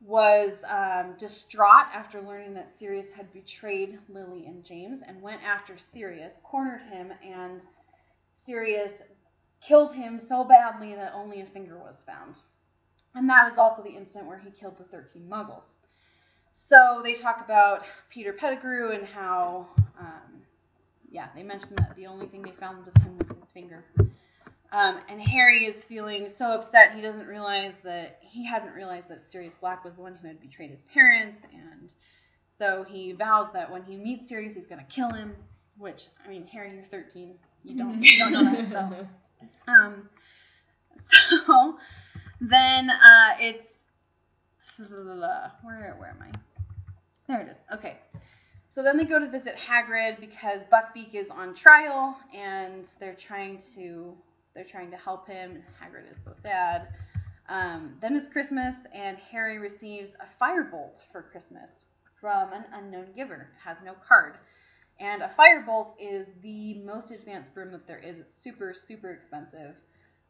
was 0.00 0.52
um, 0.64 1.14
distraught 1.18 1.86
after 1.92 2.20
learning 2.20 2.54
that 2.54 2.72
Sirius 2.80 3.12
had 3.12 3.32
betrayed 3.32 3.98
Lily 4.08 4.46
and 4.46 4.64
James 4.64 5.02
and 5.06 5.22
went 5.22 5.42
after 5.44 5.76
Sirius, 5.78 6.34
cornered 6.42 6.82
him, 6.82 7.12
and 7.24 7.64
Sirius 8.42 8.94
killed 9.60 9.94
him 9.94 10.20
so 10.20 10.44
badly 10.44 10.94
that 10.94 11.12
only 11.14 11.40
a 11.40 11.46
finger 11.46 11.76
was 11.76 12.04
found. 12.04 12.36
And 13.14 13.28
that 13.28 13.52
is 13.52 13.58
also 13.58 13.82
the 13.82 13.90
incident 13.90 14.26
where 14.26 14.38
he 14.38 14.50
killed 14.50 14.78
the 14.78 14.84
13 14.84 15.26
muggles. 15.28 15.62
So 16.52 17.00
they 17.02 17.14
talk 17.14 17.42
about 17.44 17.82
Peter 18.10 18.32
Pettigrew 18.32 18.92
and 18.92 19.06
how, 19.06 19.68
um, 19.98 20.42
yeah, 21.10 21.28
they 21.34 21.42
mentioned 21.42 21.78
that 21.78 21.94
the 21.96 22.06
only 22.06 22.26
thing 22.26 22.42
they 22.42 22.52
found 22.52 22.84
with 22.84 22.96
him 22.98 23.16
was 23.18 23.28
his 23.28 23.52
finger. 23.52 23.84
Um, 24.70 24.98
and 25.08 25.20
Harry 25.20 25.64
is 25.64 25.84
feeling 25.84 26.28
so 26.28 26.46
upset 26.46 26.94
he 26.94 27.00
doesn't 27.00 27.26
realize 27.26 27.72
that 27.84 28.18
he 28.20 28.44
hadn't 28.44 28.74
realized 28.74 29.08
that 29.08 29.30
Sirius 29.30 29.54
Black 29.54 29.82
was 29.82 29.94
the 29.94 30.02
one 30.02 30.18
who 30.20 30.28
had 30.28 30.40
betrayed 30.40 30.70
his 30.70 30.82
parents, 30.92 31.42
and 31.54 31.90
so 32.58 32.84
he 32.86 33.12
vows 33.12 33.46
that 33.54 33.70
when 33.72 33.82
he 33.82 33.96
meets 33.96 34.28
Sirius, 34.28 34.54
he's 34.54 34.66
going 34.66 34.84
to 34.84 34.92
kill 34.92 35.10
him. 35.10 35.34
Which, 35.78 36.08
I 36.22 36.28
mean, 36.28 36.46
Harry, 36.48 36.74
you're 36.74 36.84
13, 36.84 37.34
you 37.64 37.78
don't 37.78 38.02
you 38.02 38.18
don't 38.18 38.32
know 38.32 38.44
that 38.44 38.66
spell. 38.66 39.08
Um, 39.66 40.08
so 41.46 41.78
then 42.40 42.90
uh, 42.90 43.36
it's 43.40 43.62
where 45.62 45.96
where 45.98 46.10
am 46.10 46.22
I? 46.22 46.38
There 47.26 47.40
it 47.40 47.48
is. 47.48 47.56
Okay. 47.74 47.98
So 48.70 48.82
then 48.82 48.96
they 48.96 49.04
go 49.04 49.18
to 49.18 49.28
visit 49.28 49.54
Hagrid 49.56 50.20
because 50.20 50.60
Buckbeak 50.70 51.14
is 51.14 51.30
on 51.30 51.54
trial 51.54 52.16
and 52.34 52.86
they're 53.00 53.14
trying 53.14 53.58
to 53.74 54.14
they're 54.54 54.64
trying 54.64 54.90
to 54.90 54.96
help 54.96 55.26
him. 55.26 55.62
Hagrid 55.82 56.10
is 56.10 56.18
so 56.24 56.32
sad. 56.42 56.88
Um, 57.48 57.96
then 58.00 58.14
it's 58.14 58.28
Christmas 58.28 58.76
and 58.94 59.16
Harry 59.30 59.58
receives 59.58 60.12
a 60.14 60.42
firebolt 60.42 60.96
for 61.12 61.22
Christmas 61.22 61.70
from 62.20 62.52
an 62.52 62.64
unknown 62.72 63.06
giver. 63.16 63.48
Has 63.64 63.78
no 63.84 63.94
card. 64.06 64.34
And 65.00 65.22
a 65.22 65.28
firebolt 65.28 65.94
is 66.00 66.26
the 66.42 66.74
most 66.74 67.12
advanced 67.12 67.54
broom 67.54 67.72
that 67.72 67.86
there 67.86 67.98
is. 67.98 68.18
It's 68.18 68.34
super, 68.42 68.74
super 68.74 69.10
expensive. 69.10 69.74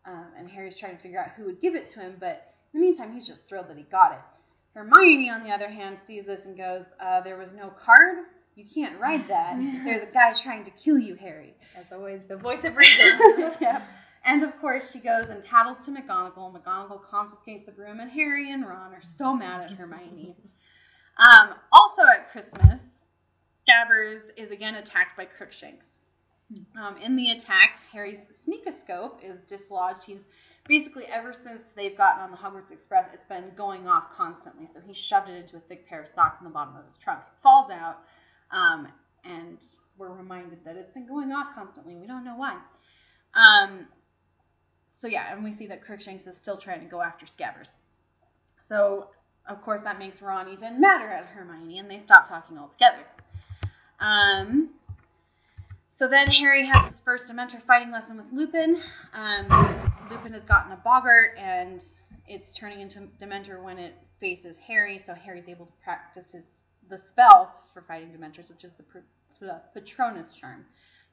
Um, 0.05 0.27
and 0.37 0.49
Harry's 0.49 0.79
trying 0.79 0.97
to 0.97 1.03
figure 1.03 1.21
out 1.21 1.31
who 1.37 1.45
would 1.45 1.61
give 1.61 1.75
it 1.75 1.87
to 1.89 2.01
him, 2.01 2.17
but 2.21 2.55
in 2.73 2.81
the 2.81 2.87
meantime, 2.87 3.13
he's 3.13 3.27
just 3.27 3.49
thrilled 3.49 3.69
that 3.69 3.77
he 3.77 3.85
got 3.85 4.13
it. 4.13 4.19
Hermione, 4.75 5.31
on 5.31 5.43
the 5.43 5.51
other 5.51 5.69
hand, 5.69 5.99
sees 6.07 6.25
this 6.25 6.45
and 6.45 6.57
goes, 6.57 6.85
uh, 7.01 7.21
There 7.23 7.37
was 7.37 7.53
no 7.53 7.69
card? 7.69 8.19
You 8.55 8.65
can't 8.75 8.99
ride 9.01 9.29
that. 9.29 9.57
There's 9.85 10.03
a 10.03 10.13
guy 10.13 10.33
trying 10.33 10.65
to 10.65 10.71
kill 10.73 10.99
you, 10.99 11.15
Harry. 11.15 11.55
As 11.77 11.93
always, 11.93 12.21
the 12.29 12.37
voice 12.37 12.65
of 12.65 12.77
reason. 12.77 13.53
yeah. 13.61 13.83
And 14.25 14.43
of 14.43 14.59
course, 14.61 14.93
she 14.93 15.01
goes 15.01 15.27
and 15.31 15.43
tattles 15.43 15.87
to 15.87 15.93
McGonagall. 15.93 16.55
McGonagall 16.55 17.03
confiscates 17.09 17.67
the 17.67 17.73
broom, 17.73 18.01
and 18.01 18.11
Harry 18.11 18.53
and 18.53 18.67
Ron 18.67 18.93
are 18.93 19.03
so 19.03 19.35
mad 19.35 19.63
at 19.63 19.73
Hermione. 19.73 20.37
Um, 21.19 21.57
also 21.73 22.03
at 22.03 22.31
Christmas, 22.31 22.81
Scabbers 23.69 24.21
is 24.37 24.51
again 24.51 24.75
attacked 24.75 25.17
by 25.17 25.25
Crookshanks. 25.25 25.87
Um, 26.81 26.97
in 26.99 27.17
the 27.17 27.31
attack, 27.31 27.81
Harry's 27.93 28.21
sneakoscope 28.47 29.23
is 29.23 29.39
dislodged. 29.49 30.05
He's 30.05 30.21
basically 30.67 31.05
ever 31.07 31.33
since 31.33 31.63
they've 31.77 31.97
gotten 31.97 32.23
on 32.23 32.31
the 32.31 32.37
Hogwarts 32.37 32.73
Express, 32.73 33.11
it's 33.13 33.27
been 33.27 33.53
going 33.57 33.87
off 33.87 34.13
constantly. 34.17 34.67
So 34.67 34.81
he 34.81 34.95
shoved 34.95 35.29
it 35.29 35.37
into 35.37 35.57
a 35.57 35.61
thick 35.61 35.87
pair 35.87 36.03
of 36.03 36.09
socks 36.09 36.41
in 36.41 36.45
the 36.45 36.51
bottom 36.51 36.77
of 36.77 36.87
his 36.87 36.97
trunk. 36.97 37.21
It 37.21 37.43
falls 37.43 37.71
out, 37.71 37.99
um, 38.51 38.89
and 39.25 39.59
we're 39.99 40.15
reminded 40.15 40.65
that 40.65 40.77
it's 40.77 40.93
been 40.93 41.07
going 41.07 41.33
off 41.33 41.55
constantly. 41.55 41.95
We 41.95 42.07
don't 42.07 42.25
know 42.25 42.37
why. 42.37 42.59
Um, 43.35 43.87
so 44.99 45.09
yeah, 45.09 45.33
and 45.33 45.45
we 45.45 45.53
see 45.53 45.67
that 45.67 45.85
Crookshanks 45.85 46.27
is 46.27 46.39
still 46.39 46.57
trying 46.57 46.81
to 46.81 46.87
go 46.87 47.03
after 47.03 47.27
Scabbers. 47.27 47.71
So 48.69 49.09
of 49.47 49.63
course 49.63 49.81
that 49.83 49.99
makes 49.99 50.23
Ron 50.23 50.49
even 50.49 50.81
madder 50.81 51.09
at 51.09 51.27
Hermione, 51.27 51.79
and 51.79 51.91
they 51.91 51.99
stop 51.99 52.29
talking 52.29 52.59
altogether. 52.59 53.05
Um, 54.01 54.71
so 55.99 56.07
then 56.07 56.29
Harry 56.29 56.65
has 56.67 56.93
his 56.93 57.01
first 57.01 57.31
Dementor 57.31 57.63
fighting 57.63 57.91
lesson 57.91 58.17
with 58.17 58.33
Lupin. 58.33 58.81
Um, 59.13 59.47
Lupin 60.11 60.33
has 60.33 60.45
gotten 60.45 60.73
a 60.73 60.77
boggart, 60.77 61.37
and 61.37 61.85
it's 62.27 62.57
turning 62.57 62.81
into 62.81 63.01
Dementor 63.21 63.63
when 63.63 63.79
it 63.79 63.95
faces 64.21 64.57
Harry. 64.59 64.99
So 65.05 65.15
Harry's 65.15 65.49
able 65.49 65.67
to 65.67 65.73
practice 65.83 66.33
his 66.33 66.45
the 66.89 66.99
spell 66.99 67.53
for 67.73 67.83
fighting 67.83 68.11
Dementors, 68.11 68.49
which 68.49 68.65
is 68.65 68.73
the, 69.41 69.61
Patronus 69.75 70.35
charm. 70.35 70.65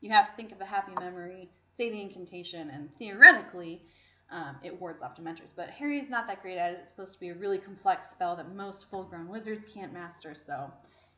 You 0.02 0.12
have 0.12 0.30
to 0.32 0.36
think 0.36 0.52
of 0.52 0.62
a 0.62 0.66
happy 0.66 0.94
memory, 0.99 1.49
say 1.78 1.91
the 1.91 2.02
incantation, 2.02 2.70
and 2.70 2.90
theoretically, 2.98 3.84
um, 4.32 4.56
it 4.64 4.80
wards 4.80 5.03
off 5.03 5.16
Dementors. 5.16 5.52
But 5.56 5.70
Harry's 5.70 6.10
not 6.10 6.28
that 6.28 6.41
great 6.41 6.57
at 6.57 6.72
it. 6.72 6.80
It's 6.82 6.91
supposed 6.91 7.14
to 7.14 7.20
be 7.20 7.30
a 7.30 7.36
really 7.36 7.60
complex 7.60 8.10
spell 8.10 8.36
that 8.38 8.56
most 8.56 8.90
full-grown 8.90 9.28
wizards 9.28 9.66
can't 9.72 9.94
master. 9.94 10.34
So 10.34 10.72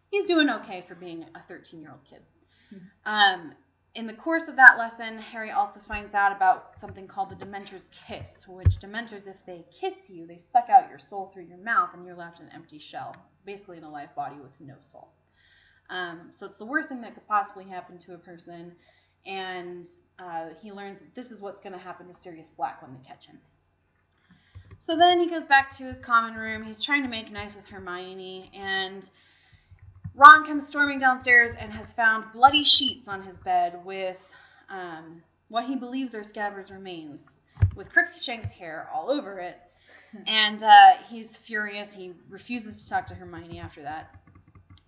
he's 0.09 0.25
doing 0.25 0.49
okay 0.49 0.83
for 0.87 0.95
being 0.95 1.25
a 1.35 1.51
13-year-old 1.51 2.03
kid. 2.09 2.21
Um, 3.05 3.53
in 3.95 4.05
the 4.05 4.13
course 4.13 4.47
of 4.47 4.57
that 4.57 4.77
lesson, 4.77 5.17
Harry 5.17 5.49
also 5.49 5.79
finds 5.79 6.13
out 6.13 6.35
about 6.35 6.79
something 6.79 7.07
called 7.07 7.31
the 7.31 7.35
Dementor's 7.35 7.89
Kiss, 8.07 8.45
which 8.47 8.77
Dementors, 8.79 9.27
if 9.27 9.37
they 9.45 9.65
kiss 9.81 10.09
you, 10.09 10.27
they 10.27 10.37
suck 10.37 10.69
out 10.69 10.89
your 10.89 10.99
soul 10.99 11.31
through 11.33 11.45
your 11.45 11.57
mouth 11.57 11.89
and 11.93 12.05
you're 12.05 12.15
left 12.15 12.39
an 12.39 12.49
empty 12.53 12.77
shell, 12.77 13.15
basically 13.45 13.77
in 13.77 13.83
a 13.83 13.89
live 13.89 14.13
body 14.15 14.35
with 14.39 14.51
no 14.59 14.75
soul. 14.91 15.09
Um, 15.89 16.27
so 16.31 16.45
it's 16.45 16.57
the 16.57 16.65
worst 16.65 16.89
thing 16.89 17.01
that 17.01 17.13
could 17.15 17.27
possibly 17.27 17.65
happen 17.65 17.97
to 17.99 18.13
a 18.13 18.17
person, 18.17 18.73
and 19.25 19.87
uh, 20.19 20.49
he 20.61 20.71
learns 20.71 20.99
that 20.99 21.15
this 21.15 21.31
is 21.31 21.41
what's 21.41 21.61
going 21.61 21.73
to 21.73 21.79
happen 21.79 22.07
to 22.07 22.13
Sirius 22.13 22.49
Black 22.55 22.81
when 22.81 22.93
they 22.93 23.07
catch 23.07 23.25
him. 23.25 23.39
So 24.79 24.95
then 24.95 25.19
he 25.19 25.27
goes 25.27 25.45
back 25.45 25.69
to 25.77 25.85
his 25.85 25.97
common 25.97 26.35
room. 26.35 26.63
He's 26.63 26.85
trying 26.85 27.01
to 27.01 27.09
make 27.09 27.31
nice 27.31 27.55
with 27.55 27.65
Hermione, 27.65 28.51
and 28.53 29.09
Ron 30.17 30.47
comes 30.47 30.69
storming 30.69 30.97
downstairs 30.97 31.51
and 31.57 31.71
has 31.71 31.93
found 31.93 32.25
bloody 32.33 32.63
sheets 32.63 33.07
on 33.07 33.21
his 33.21 33.37
bed 33.37 33.85
with 33.85 34.17
um, 34.67 35.21
what 35.47 35.65
he 35.65 35.75
believes 35.75 36.15
are 36.15 36.21
Scabbers' 36.21 36.71
remains, 36.71 37.21
with 37.75 37.91
Crookshank's 37.93 38.51
hair 38.51 38.89
all 38.91 39.11
over 39.11 39.39
it. 39.39 39.57
And 40.25 40.63
uh, 40.63 40.93
he's 41.07 41.37
furious. 41.37 41.93
He 41.93 42.13
refuses 42.29 42.83
to 42.83 42.89
talk 42.89 43.07
to 43.07 43.13
Hermione 43.13 43.59
after 43.59 43.83
that. 43.83 44.15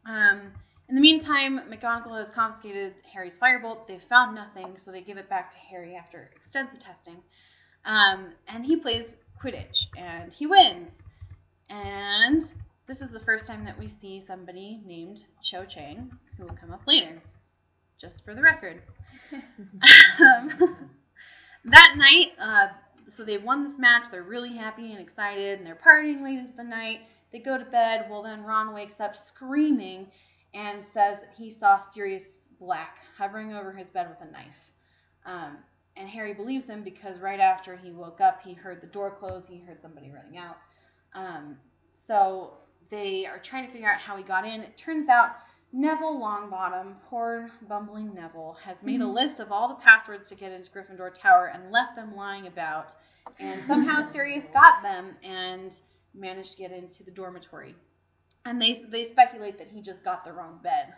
Um, 0.06 0.40
in 0.88 0.96
the 0.96 1.02
meantime, 1.02 1.60
McGonagall 1.70 2.18
has 2.18 2.32
confiscated 2.32 2.96
Harry's 3.14 3.38
firebolt. 3.38 3.88
They've 3.88 4.02
found 4.02 4.34
nothing, 4.34 4.78
so 4.78 4.92
they 4.92 5.02
give 5.02 5.18
it 5.18 5.30
back 5.30 5.52
to 5.52 5.58
Harry 5.58 5.96
after 5.96 6.32
extensive 6.36 6.80
testing. 6.80 7.18
Um, 7.86 8.30
and 8.48 8.66
he 8.66 8.78
plays 8.78 9.14
Quidditch, 9.40 9.88
and 9.96 10.34
he 10.34 10.48
wins. 10.48 10.90
And 11.70 12.42
this 12.90 13.02
is 13.03 13.11
the 13.11 13.20
first 13.20 13.45
time 13.45 13.64
that 13.66 13.78
we 13.78 13.88
see 13.88 14.20
somebody 14.20 14.82
named 14.84 15.24
Cho 15.44 15.64
Chang, 15.64 16.11
who 16.36 16.45
will 16.45 16.56
come 16.56 16.74
up 16.74 16.82
later, 16.88 17.22
just 18.02 18.26
for 18.26 18.34
the 18.34 18.41
record. 18.41 18.82
um, 19.32 20.76
that 21.66 21.94
night, 21.98 22.32
uh, 22.40 22.70
so 23.07 23.24
they 23.24 23.38
won 23.38 23.70
this 23.70 23.78
match. 23.78 24.06
They're 24.10 24.24
really 24.24 24.56
happy 24.56 24.91
and 24.91 24.99
excited, 24.99 25.60
and 25.60 25.68
they're 25.68 25.78
partying 25.78 26.24
late 26.24 26.40
into 26.40 26.53
the 26.53 26.64
night. 26.64 27.02
They 27.32 27.38
go 27.38 27.60
to 27.60 27.66
bed. 27.66 28.07
Well, 28.10 28.24
then 28.24 28.41
Ron 28.41 28.74
wakes 28.74 28.99
up 28.99 29.16
screaming 29.16 30.07
and 30.56 30.82
says 30.82 31.20
that 31.20 31.34
he 31.38 31.52
saw 31.52 31.78
Sirius 31.91 32.24
Black 32.60 32.98
hovering 33.16 33.53
over 33.53 33.72
his 33.72 33.88
bed 33.90 34.10
with 34.10 34.28
a 34.28 34.32
knife. 34.32 34.72
Um, 35.28 35.57
and 35.95 36.10
Harry 36.10 36.34
believes 36.34 36.66
him 36.66 36.82
because 36.82 37.20
right 37.20 37.40
after 37.40 37.76
he 37.76 37.91
woke 37.91 38.20
up, 38.20 38.41
he 38.41 38.53
heard 38.53 38.82
the 38.82 38.88
door 38.88 39.11
close. 39.11 39.45
He 39.48 39.60
heard 39.60 39.80
somebody 39.80 40.10
running 40.11 40.40
out. 40.40 40.57
Um, 41.14 41.56
so 42.07 42.53
they 42.90 43.26
are 43.26 43.40
trying 43.40 43.66
to 43.66 43.72
figure 43.72 43.90
out 43.90 43.99
how 43.99 44.18
he 44.18 44.24
got 44.24 44.45
in. 44.45 44.61
It 44.61 44.78
turns 44.78 45.10
out 45.10 45.36
Neville 45.72 46.20
Longbottom, 46.20 46.95
poor 47.10 47.52
bumbling 47.68 48.14
Neville, 48.16 48.57
has 48.64 48.78
made 48.82 49.02
a 49.02 49.07
list 49.07 49.40
of 49.40 49.52
all 49.52 49.68
the 49.68 49.76
passwords 49.76 50.30
to 50.30 50.36
get 50.36 50.52
into 50.52 50.72
Gryffindor 50.72 51.14
Tower 51.14 51.52
and 51.53 51.72
left 51.72 51.95
them 51.95 52.16
lying 52.16 52.48
about. 52.48 52.94
And 53.40 53.61
somehow 53.68 54.02
Sirius 54.10 54.45
got 54.52 54.82
them 54.82 55.16
and 55.24 55.74
managed 56.16 56.53
to 56.53 56.57
get 56.57 56.72
into 56.72 57.03
the 57.03 57.11
dormitory. 57.11 57.76
And 58.45 58.60
they 58.60 58.84
they 58.90 59.03
speculate 59.03 59.60
that 59.60 59.68
he 59.68 59.82
just 59.82 60.03
got 60.03 60.26
the 60.26 60.34
wrong 60.34 60.60
bed. 60.64 60.94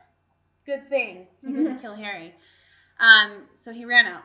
Good 0.65 0.89
thing 0.89 1.27
he 1.45 1.51
didn't 1.51 1.79
kill 1.81 1.95
Harry. 1.95 2.33
Um, 2.99 3.43
so 3.59 3.73
he 3.73 3.83
ran 3.83 4.05
out. 4.05 4.23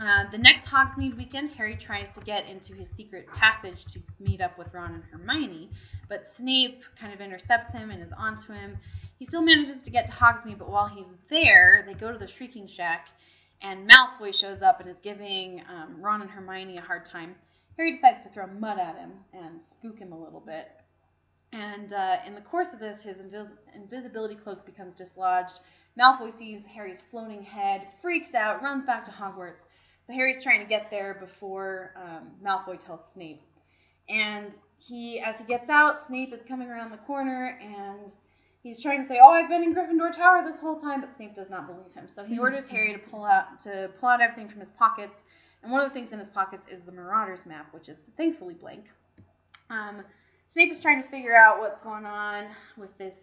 Uh, 0.00 0.30
the 0.30 0.38
next 0.38 0.64
Hogsmeade 0.64 1.16
weekend, 1.16 1.50
Harry 1.50 1.74
tries 1.74 2.14
to 2.14 2.20
get 2.20 2.46
into 2.46 2.72
his 2.74 2.88
secret 2.96 3.26
passage 3.34 3.84
to 3.86 4.00
meet 4.20 4.40
up 4.40 4.56
with 4.56 4.72
Ron 4.72 4.94
and 4.94 5.02
Hermione, 5.10 5.70
but 6.08 6.36
Snape 6.36 6.84
kind 7.00 7.12
of 7.12 7.20
intercepts 7.20 7.72
him 7.72 7.90
and 7.90 8.00
is 8.00 8.12
onto 8.16 8.52
him. 8.52 8.78
He 9.18 9.24
still 9.24 9.42
manages 9.42 9.82
to 9.82 9.90
get 9.90 10.06
to 10.06 10.12
Hogsmeade, 10.12 10.58
but 10.58 10.70
while 10.70 10.86
he's 10.86 11.08
there, 11.30 11.82
they 11.84 11.94
go 11.94 12.12
to 12.12 12.18
the 12.18 12.28
Shrieking 12.28 12.68
Shack, 12.68 13.08
and 13.60 13.90
Malfoy 13.90 14.32
shows 14.32 14.62
up 14.62 14.78
and 14.78 14.88
is 14.88 15.00
giving 15.00 15.64
um, 15.68 16.00
Ron 16.00 16.22
and 16.22 16.30
Hermione 16.30 16.78
a 16.78 16.82
hard 16.82 17.04
time. 17.04 17.34
Harry 17.76 17.92
decides 17.92 18.24
to 18.24 18.32
throw 18.32 18.46
mud 18.46 18.78
at 18.78 18.96
him 18.96 19.10
and 19.32 19.60
spook 19.60 19.98
him 19.98 20.12
a 20.12 20.18
little 20.18 20.40
bit. 20.40 20.68
And 21.52 21.92
uh, 21.92 22.18
in 22.24 22.36
the 22.36 22.40
course 22.42 22.72
of 22.72 22.78
this, 22.78 23.02
his 23.02 23.18
invis- 23.18 23.50
invisibility 23.74 24.36
cloak 24.36 24.64
becomes 24.64 24.94
dislodged. 24.94 25.58
Malfoy 25.98 26.36
sees 26.36 26.64
Harry's 26.66 27.00
floating 27.10 27.42
head, 27.42 27.88
freaks 28.00 28.34
out, 28.34 28.62
runs 28.62 28.84
back 28.84 29.04
to 29.06 29.10
Hogwarts. 29.10 29.58
So 30.08 30.14
Harry's 30.14 30.42
trying 30.42 30.60
to 30.60 30.66
get 30.66 30.90
there 30.90 31.18
before 31.20 31.92
um, 31.94 32.30
Malfoy 32.42 32.82
tells 32.82 33.00
Snape. 33.12 33.42
And 34.08 34.54
he, 34.78 35.20
as 35.20 35.38
he 35.38 35.44
gets 35.44 35.68
out, 35.68 36.06
Snape 36.06 36.32
is 36.32 36.40
coming 36.48 36.68
around 36.68 36.92
the 36.92 36.98
corner 36.98 37.58
and 37.60 38.10
he's 38.62 38.82
trying 38.82 39.02
to 39.02 39.06
say, 39.06 39.20
"Oh, 39.22 39.30
I've 39.30 39.50
been 39.50 39.62
in 39.62 39.74
Gryffindor 39.74 40.14
Tower 40.14 40.42
this 40.42 40.58
whole 40.60 40.80
time," 40.80 41.02
but 41.02 41.14
Snape 41.14 41.34
does 41.34 41.50
not 41.50 41.66
believe 41.66 41.92
him. 41.94 42.08
So 42.14 42.24
he 42.24 42.38
orders 42.38 42.66
Harry 42.68 42.94
to 42.94 42.98
pull 42.98 43.24
out 43.24 43.60
to 43.64 43.90
pull 44.00 44.08
out 44.08 44.22
everything 44.22 44.48
from 44.48 44.60
his 44.60 44.70
pockets. 44.70 45.22
And 45.62 45.70
one 45.70 45.82
of 45.82 45.90
the 45.90 45.94
things 45.94 46.12
in 46.14 46.18
his 46.18 46.30
pockets 46.30 46.66
is 46.68 46.80
the 46.80 46.92
Marauders 46.92 47.44
map, 47.44 47.74
which 47.74 47.90
is 47.90 47.98
thankfully 48.16 48.54
blank. 48.54 48.86
Um, 49.68 50.04
Snape 50.48 50.72
is 50.72 50.78
trying 50.78 51.02
to 51.02 51.08
figure 51.10 51.36
out 51.36 51.58
what's 51.58 51.80
going 51.80 52.06
on 52.06 52.46
with 52.78 52.96
this 52.96 53.14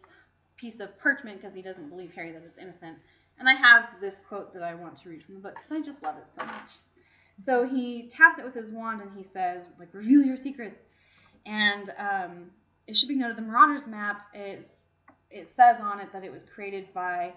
piece 0.55 0.79
of 0.79 0.99
parchment 0.99 1.41
because 1.41 1.55
he 1.55 1.63
doesn't 1.63 1.89
believe 1.89 2.11
Harry 2.13 2.31
that 2.31 2.43
it's 2.45 2.59
innocent. 2.59 2.99
And 3.39 3.49
I 3.49 3.53
have 3.53 3.89
this 3.99 4.19
quote 4.27 4.53
that 4.53 4.63
I 4.63 4.75
want 4.75 4.97
to 5.01 5.09
read 5.09 5.23
from 5.23 5.35
the 5.35 5.41
book 5.41 5.55
because 5.55 5.71
I 5.71 5.81
just 5.81 6.01
love 6.01 6.15
it 6.17 6.25
so 6.39 6.45
much. 6.45 6.71
So 7.45 7.67
he 7.67 8.07
taps 8.07 8.39
it 8.39 8.45
with 8.45 8.53
his 8.53 8.71
wand 8.71 9.01
and 9.01 9.11
he 9.15 9.23
says, 9.23 9.65
like, 9.77 9.93
reveal 9.93 10.21
your 10.21 10.37
secrets. 10.37 10.79
And 11.45 11.93
um, 11.97 12.51
it 12.87 12.95
should 12.95 13.09
be 13.09 13.15
noted 13.15 13.37
the 13.37 13.41
Marauders 13.41 13.85
map 13.85 14.27
is 14.33 14.63
it 15.29 15.49
says 15.55 15.81
on 15.81 15.99
it 15.99 16.13
that 16.13 16.23
it 16.23 16.31
was 16.31 16.43
created 16.43 16.93
by 16.93 17.33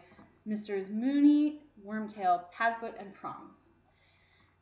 Messrs. 0.47 0.89
Moony, 0.89 1.61
Wormtail, 1.85 2.43
Padfoot, 2.57 2.95
and 2.99 3.13
Prongs. 3.13 3.57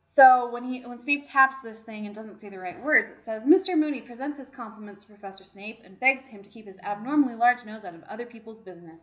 So 0.05 0.49
when 0.49 0.63
he 0.63 0.81
when 0.81 0.99
Snape 1.01 1.23
taps 1.25 1.57
this 1.63 1.79
thing 1.79 2.07
and 2.07 2.15
doesn't 2.15 2.39
say 2.39 2.49
the 2.49 2.57
right 2.59 2.81
words, 2.81 3.11
it 3.11 3.23
says 3.23 3.43
Mr. 3.43 3.77
Moony 3.77 4.01
presents 4.01 4.39
his 4.39 4.49
compliments 4.49 5.03
to 5.03 5.09
Professor 5.09 5.43
Snape 5.43 5.81
and 5.85 5.99
begs 5.99 6.27
him 6.27 6.41
to 6.41 6.49
keep 6.49 6.65
his 6.65 6.77
abnormally 6.83 7.35
large 7.35 7.63
nose 7.63 7.85
out 7.85 7.93
of 7.93 8.03
other 8.09 8.25
people's 8.25 8.59
business. 8.59 8.99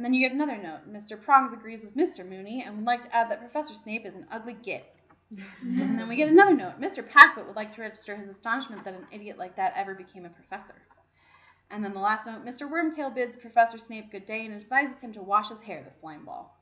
And 0.00 0.04
then 0.06 0.14
you 0.14 0.26
get 0.26 0.32
another 0.34 0.56
note. 0.56 0.90
Mr. 0.90 1.22
Prongs 1.22 1.52
agrees 1.52 1.84
with 1.84 1.94
Mr. 1.94 2.26
Moony 2.26 2.64
and 2.66 2.74
would 2.74 2.86
like 2.86 3.02
to 3.02 3.14
add 3.14 3.30
that 3.30 3.38
Professor 3.38 3.74
Snape 3.74 4.06
is 4.06 4.14
an 4.14 4.24
ugly 4.32 4.54
git. 4.54 4.86
and 5.60 5.98
then 5.98 6.08
we 6.08 6.16
get 6.16 6.30
another 6.30 6.56
note. 6.56 6.80
Mr. 6.80 7.06
Padfoot 7.06 7.46
would 7.46 7.54
like 7.54 7.74
to 7.74 7.82
register 7.82 8.16
his 8.16 8.30
astonishment 8.30 8.82
that 8.84 8.94
an 8.94 9.04
idiot 9.12 9.36
like 9.36 9.56
that 9.56 9.74
ever 9.76 9.94
became 9.94 10.24
a 10.24 10.30
professor. 10.30 10.76
And 11.70 11.84
then 11.84 11.92
the 11.92 12.00
last 12.00 12.24
note, 12.24 12.46
Mr. 12.46 12.62
Wormtail 12.66 13.14
bids 13.14 13.36
Professor 13.36 13.76
Snape 13.76 14.10
good 14.10 14.24
day 14.24 14.46
and 14.46 14.54
advises 14.54 15.02
him 15.02 15.12
to 15.12 15.20
wash 15.20 15.50
his 15.50 15.60
hair, 15.60 15.84
the 15.84 16.00
slime 16.00 16.24
ball. 16.24 16.58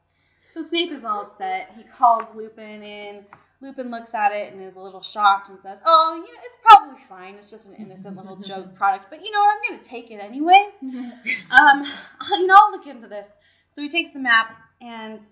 So 0.52 0.66
Snape 0.66 0.90
is 0.90 1.04
all 1.04 1.20
upset. 1.20 1.70
He 1.76 1.84
calls 1.84 2.24
Lupin 2.34 2.82
in. 2.82 3.24
Lupin 3.60 3.90
looks 3.90 4.14
at 4.14 4.32
it 4.32 4.52
and 4.52 4.62
is 4.62 4.76
a 4.76 4.80
little 4.80 5.02
shocked 5.02 5.48
and 5.48 5.58
says, 5.60 5.78
"Oh, 5.84 6.14
you 6.14 6.32
know, 6.32 6.40
it's 6.44 6.56
probably 6.62 7.02
fine. 7.08 7.34
It's 7.34 7.50
just 7.50 7.66
an 7.66 7.74
innocent 7.74 8.16
little 8.16 8.36
joke 8.50 8.74
product, 8.76 9.06
but 9.10 9.24
you 9.24 9.32
know 9.32 9.40
what? 9.40 9.56
I'm 9.56 9.72
going 9.72 9.82
to 9.82 9.88
take 9.88 10.10
it 10.10 10.20
anyway. 10.20 10.68
Um, 11.50 11.84
you 12.38 12.46
know, 12.46 12.54
I'll 12.56 12.72
look 12.72 12.86
into 12.86 13.08
this." 13.08 13.26
So 13.70 13.82
he 13.82 13.88
takes 13.88 14.12
the 14.12 14.18
map 14.18 14.56
and 14.80 15.22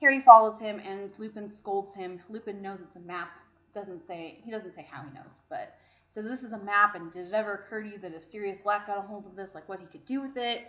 Harry 0.00 0.22
follows 0.22 0.60
him 0.60 0.80
and 0.80 1.16
Lupin 1.18 1.48
scolds 1.50 1.94
him. 1.94 2.20
Lupin 2.28 2.60
knows 2.60 2.80
it's 2.80 2.96
a 2.96 3.00
map. 3.00 3.30
Doesn't 3.72 4.06
say 4.06 4.40
he 4.44 4.50
doesn't 4.50 4.74
say 4.74 4.86
how 4.90 5.02
he 5.02 5.10
knows, 5.14 5.32
but 5.48 5.76
says 6.10 6.24
this 6.24 6.42
is 6.42 6.52
a 6.52 6.58
map. 6.58 6.94
And 6.94 7.10
did 7.10 7.28
it 7.28 7.32
ever 7.32 7.54
occur 7.54 7.82
to 7.82 7.88
you 7.88 7.98
that 7.98 8.12
if 8.12 8.28
Sirius 8.28 8.58
Black 8.62 8.86
got 8.86 8.98
a 8.98 9.02
hold 9.02 9.26
of 9.26 9.36
this, 9.36 9.50
like 9.54 9.68
what 9.68 9.80
he 9.80 9.86
could 9.86 10.04
do 10.04 10.20
with 10.20 10.36
it? 10.36 10.66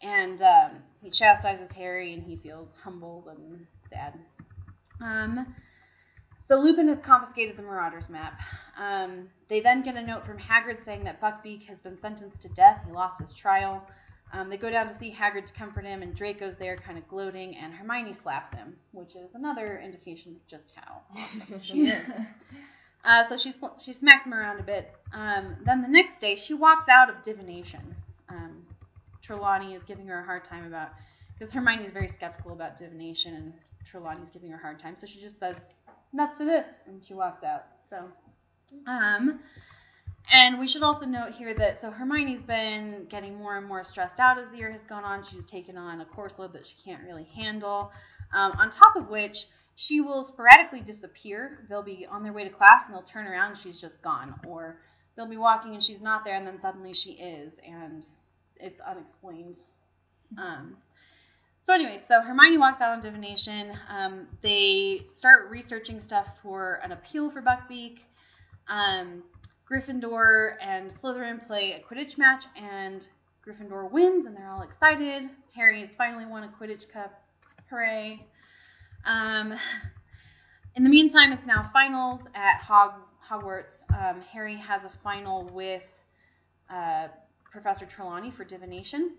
And 0.00 0.40
um, 0.40 0.70
he 1.02 1.10
chastises 1.10 1.72
Harry, 1.72 2.14
and 2.14 2.22
he 2.22 2.36
feels 2.36 2.72
humbled 2.76 3.26
and 3.26 3.66
sad. 3.90 4.14
Um, 5.00 5.54
so 6.48 6.56
Lupin 6.58 6.88
has 6.88 6.98
confiscated 7.00 7.58
the 7.58 7.62
Marauders 7.62 8.08
map. 8.08 8.40
Um, 8.78 9.28
they 9.48 9.60
then 9.60 9.82
get 9.82 9.96
a 9.96 10.02
note 10.02 10.24
from 10.24 10.38
Hagrid 10.38 10.82
saying 10.82 11.04
that 11.04 11.20
Buckbeak 11.20 11.64
has 11.66 11.78
been 11.82 12.00
sentenced 12.00 12.40
to 12.42 12.48
death. 12.48 12.84
He 12.86 12.92
lost 12.92 13.20
his 13.20 13.38
trial. 13.38 13.86
Um, 14.32 14.48
they 14.48 14.56
go 14.56 14.70
down 14.70 14.86
to 14.86 14.94
see 14.94 15.14
Hagrid 15.14 15.44
to 15.44 15.52
comfort 15.52 15.84
him, 15.84 16.00
and 16.02 16.14
Draco's 16.14 16.56
there, 16.56 16.76
kind 16.78 16.96
of 16.96 17.06
gloating, 17.06 17.54
and 17.56 17.74
Hermione 17.74 18.14
slaps 18.14 18.54
him, 18.54 18.76
which 18.92 19.14
is 19.14 19.34
another 19.34 19.78
indication 19.84 20.36
of 20.36 20.46
just 20.46 20.74
how 20.74 21.02
awesome 21.14 21.60
she 21.60 21.88
is. 21.88 22.02
Uh, 23.04 23.26
so 23.28 23.36
she 23.36 23.52
sl- 23.52 23.78
she 23.78 23.92
smacks 23.92 24.26
him 24.26 24.34
around 24.34 24.58
a 24.58 24.62
bit. 24.64 24.92
Um, 25.12 25.56
then 25.64 25.82
the 25.82 25.88
next 25.88 26.18
day, 26.18 26.34
she 26.34 26.52
walks 26.52 26.88
out 26.88 27.08
of 27.08 27.22
divination. 27.22 27.94
Um, 28.28 28.66
Trelawney 29.22 29.74
is 29.74 29.84
giving 29.84 30.08
her 30.08 30.18
a 30.18 30.24
hard 30.24 30.44
time 30.44 30.66
about 30.66 30.90
because 31.32 31.52
Hermione 31.52 31.84
is 31.84 31.92
very 31.92 32.08
skeptical 32.08 32.52
about 32.52 32.76
divination, 32.76 33.34
and 33.34 33.52
Trelawney's 33.86 34.30
giving 34.30 34.50
her 34.50 34.56
a 34.56 34.60
hard 34.60 34.80
time. 34.80 34.96
So 34.98 35.06
she 35.06 35.20
just 35.20 35.38
says, 35.38 35.56
"Nuts 36.12 36.38
to 36.38 36.44
this," 36.44 36.66
and 36.86 37.04
she 37.04 37.14
walks 37.14 37.44
out. 37.44 37.66
So, 37.90 38.10
um, 38.86 39.40
and 40.30 40.58
we 40.58 40.68
should 40.68 40.82
also 40.82 41.06
note 41.06 41.32
here 41.32 41.54
that 41.54 41.80
so 41.80 41.90
Hermione's 41.90 42.42
been 42.42 43.06
getting 43.08 43.36
more 43.36 43.56
and 43.56 43.66
more 43.66 43.84
stressed 43.84 44.20
out 44.20 44.38
as 44.38 44.48
the 44.48 44.58
year 44.58 44.70
has 44.70 44.82
gone 44.82 45.04
on. 45.04 45.22
She's 45.22 45.44
taken 45.44 45.76
on 45.76 46.00
a 46.00 46.04
course 46.04 46.38
load 46.38 46.52
that 46.52 46.66
she 46.66 46.76
can't 46.84 47.02
really 47.04 47.24
handle. 47.24 47.92
Um, 48.32 48.52
on 48.52 48.70
top 48.70 48.96
of 48.96 49.08
which, 49.08 49.46
she 49.74 50.00
will 50.00 50.22
sporadically 50.22 50.80
disappear. 50.80 51.64
They'll 51.68 51.82
be 51.82 52.06
on 52.06 52.22
their 52.22 52.32
way 52.32 52.44
to 52.44 52.50
class 52.50 52.86
and 52.86 52.94
they'll 52.94 53.02
turn 53.02 53.26
around 53.26 53.50
and 53.50 53.58
she's 53.58 53.80
just 53.80 54.02
gone. 54.02 54.34
Or 54.46 54.80
they'll 55.16 55.28
be 55.28 55.36
walking 55.36 55.72
and 55.72 55.82
she's 55.82 56.00
not 56.00 56.24
there 56.24 56.34
and 56.34 56.46
then 56.46 56.60
suddenly 56.60 56.94
she 56.94 57.12
is 57.12 57.54
and 57.66 58.04
it's 58.56 58.80
unexplained. 58.80 59.56
Um, 60.36 60.76
so 61.68 61.74
anyway, 61.74 62.00
so 62.08 62.22
Hermione 62.22 62.56
walks 62.56 62.80
out 62.80 62.92
on 62.92 63.00
divination. 63.02 63.70
Um, 63.90 64.26
they 64.40 65.02
start 65.12 65.50
researching 65.50 66.00
stuff 66.00 66.26
for 66.42 66.80
an 66.82 66.92
appeal 66.92 67.28
for 67.28 67.42
Buckbeak. 67.42 67.98
Um, 68.68 69.22
Gryffindor 69.70 70.54
and 70.62 70.90
Slytherin 70.90 71.46
play 71.46 71.74
a 71.74 71.80
Quidditch 71.80 72.16
match, 72.16 72.46
and 72.56 73.06
Gryffindor 73.46 73.90
wins, 73.90 74.24
and 74.24 74.34
they're 74.34 74.48
all 74.50 74.62
excited. 74.62 75.28
Harry 75.54 75.80
has 75.80 75.94
finally 75.94 76.24
won 76.24 76.44
a 76.44 76.48
Quidditch 76.48 76.90
Cup. 76.90 77.12
Hooray! 77.68 78.26
Um, 79.04 79.52
in 80.74 80.84
the 80.84 80.90
meantime, 80.90 81.34
it's 81.34 81.44
now 81.44 81.68
finals 81.74 82.22
at 82.34 82.62
Hog, 82.62 82.94
Hogwarts. 83.30 83.82
Um, 83.94 84.22
Harry 84.22 84.56
has 84.56 84.84
a 84.84 84.90
final 85.04 85.44
with 85.52 85.82
uh, 86.70 87.08
Professor 87.52 87.84
Trelawney 87.84 88.30
for 88.30 88.44
divination. 88.44 89.16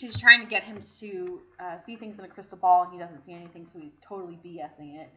She's 0.00 0.20
trying 0.20 0.40
to 0.40 0.46
get 0.46 0.62
him 0.62 0.78
to 1.00 1.40
uh, 1.58 1.76
see 1.84 1.96
things 1.96 2.18
in 2.18 2.24
a 2.24 2.28
crystal 2.28 2.58
ball, 2.58 2.84
and 2.84 2.92
he 2.92 2.98
doesn't 2.98 3.24
see 3.24 3.34
anything, 3.34 3.66
so 3.66 3.78
he's 3.78 3.96
totally 4.00 4.38
BSing 4.44 5.00
it. 5.00 5.10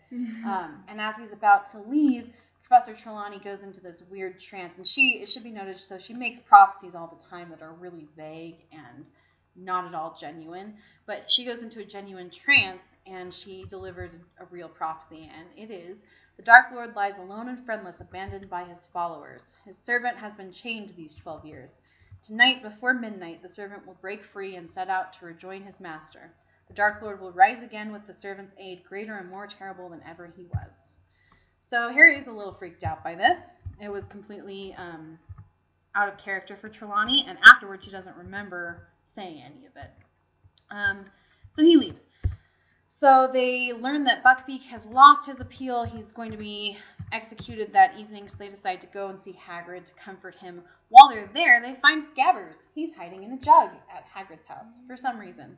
Um, 0.45 0.84
and 0.88 0.99
as 0.99 1.18
he's 1.18 1.31
about 1.31 1.72
to 1.72 1.80
leave, 1.80 2.27
Professor 2.64 2.93
Trelawney 2.93 3.39
goes 3.39 3.64
into 3.64 3.81
this 3.81 4.03
weird 4.10 4.39
trance, 4.39 4.77
and 4.77 4.85
she, 4.88 5.19
it 5.22 5.30
should 5.30 5.43
be 5.43 5.51
noted, 5.51 5.77
so 5.80 5.97
she 5.97 6.14
makes 6.14 6.39
prophecies 6.39 6.95
all 6.95 7.07
the 7.07 7.23
time 7.30 7.49
that 7.51 7.61
are 7.61 7.73
really 7.73 8.07
vague 8.18 8.65
and 8.72 9.10
not 9.55 9.85
at 9.85 9.93
all 9.93 10.15
genuine. 10.19 10.73
But 11.05 11.30
she 11.30 11.45
goes 11.45 11.61
into 11.61 11.80
a 11.80 11.85
genuine 11.85 12.30
trance, 12.30 12.95
and 13.05 13.34
she 13.34 13.65
delivers 13.69 14.15
a, 14.15 14.43
a 14.43 14.47
real 14.49 14.69
prophecy, 14.69 15.30
and 15.34 15.47
it 15.55 15.72
is 15.73 15.97
the 16.35 16.43
Dark 16.43 16.72
Lord 16.73 16.95
lies 16.95 17.19
alone 17.19 17.47
and 17.47 17.64
friendless, 17.64 18.01
abandoned 18.01 18.49
by 18.49 18.64
his 18.64 18.88
followers. 18.91 19.53
His 19.65 19.77
servant 19.77 20.18
has 20.18 20.35
been 20.35 20.51
chained 20.51 20.89
these 20.89 21.14
twelve 21.14 21.45
years. 21.45 21.77
Tonight, 22.24 22.64
before 22.64 22.94
midnight, 22.94 23.41
the 23.41 23.50
servant 23.50 23.86
will 23.86 23.98
break 24.00 24.24
free 24.24 24.56
and 24.56 24.70
set 24.70 24.90
out 24.90 25.12
to 25.14 25.26
rejoin 25.26 25.62
his 25.62 25.78
master. 25.82 26.32
The 26.70 26.74
Dark 26.74 27.02
Lord 27.02 27.20
will 27.20 27.34
rise 27.34 27.62
again 27.62 27.91
with 27.91 28.08
the 28.08 28.14
servant's 28.14 28.56
aid, 28.58 28.86
greater 28.88 29.18
and 29.18 29.30
more 29.30 29.45
terrible 29.45 29.90
than 29.90 30.02
ever 30.08 30.32
he 30.38 30.45
was. 30.45 30.88
So 31.60 31.90
Harry 31.90 32.18
is 32.18 32.28
a 32.28 32.32
little 32.32 32.54
freaked 32.54 32.86
out 32.86 33.04
by 33.04 33.16
this. 33.16 33.52
It 33.82 33.91
was 33.91 34.06
completely 34.06 34.74
um, 34.76 35.20
out 35.95 36.08
of 36.08 36.18
character 36.18 36.56
for 36.56 36.70
Trelawney, 36.70 37.26
and 37.28 37.38
afterwards 37.45 37.84
she 37.84 37.91
doesn't 37.91 38.16
remember 38.16 38.88
saying 39.04 39.41
any 39.44 39.66
of 39.66 39.76
it. 39.76 39.91
Um, 40.72 41.04
so 41.58 41.62
he 41.62 41.76
leaves. 41.76 42.00
So 43.04 43.30
they 43.34 43.74
learn 43.74 44.06
that 44.06 44.24
Buckbeak 44.24 44.64
has 44.68 44.86
lost 44.86 45.28
his 45.28 45.42
appeal. 45.42 45.84
He's 45.84 46.14
going 46.14 46.32
to 46.32 46.38
be 46.38 46.78
executed 47.12 47.74
that 47.74 48.00
evening, 48.00 48.30
so 48.30 48.38
they 48.40 48.48
decide 48.48 48.80
to 48.80 48.88
go 48.88 49.10
and 49.10 49.22
see 49.22 49.34
Hagrid 49.34 49.84
to 49.88 49.94
comfort 49.96 50.36
him. 50.36 50.62
While 50.88 51.10
they're 51.10 51.30
there, 51.34 51.62
they 51.62 51.76
find 51.82 52.02
Scabbers. 52.02 52.66
He's 52.74 52.94
hiding 52.94 53.24
in 53.24 53.34
a 53.34 53.38
jug 53.38 53.72
at 53.94 54.06
Hagrid's 54.16 54.46
house 54.46 54.70
for 54.88 54.96
some 54.96 55.20
reason. 55.20 55.58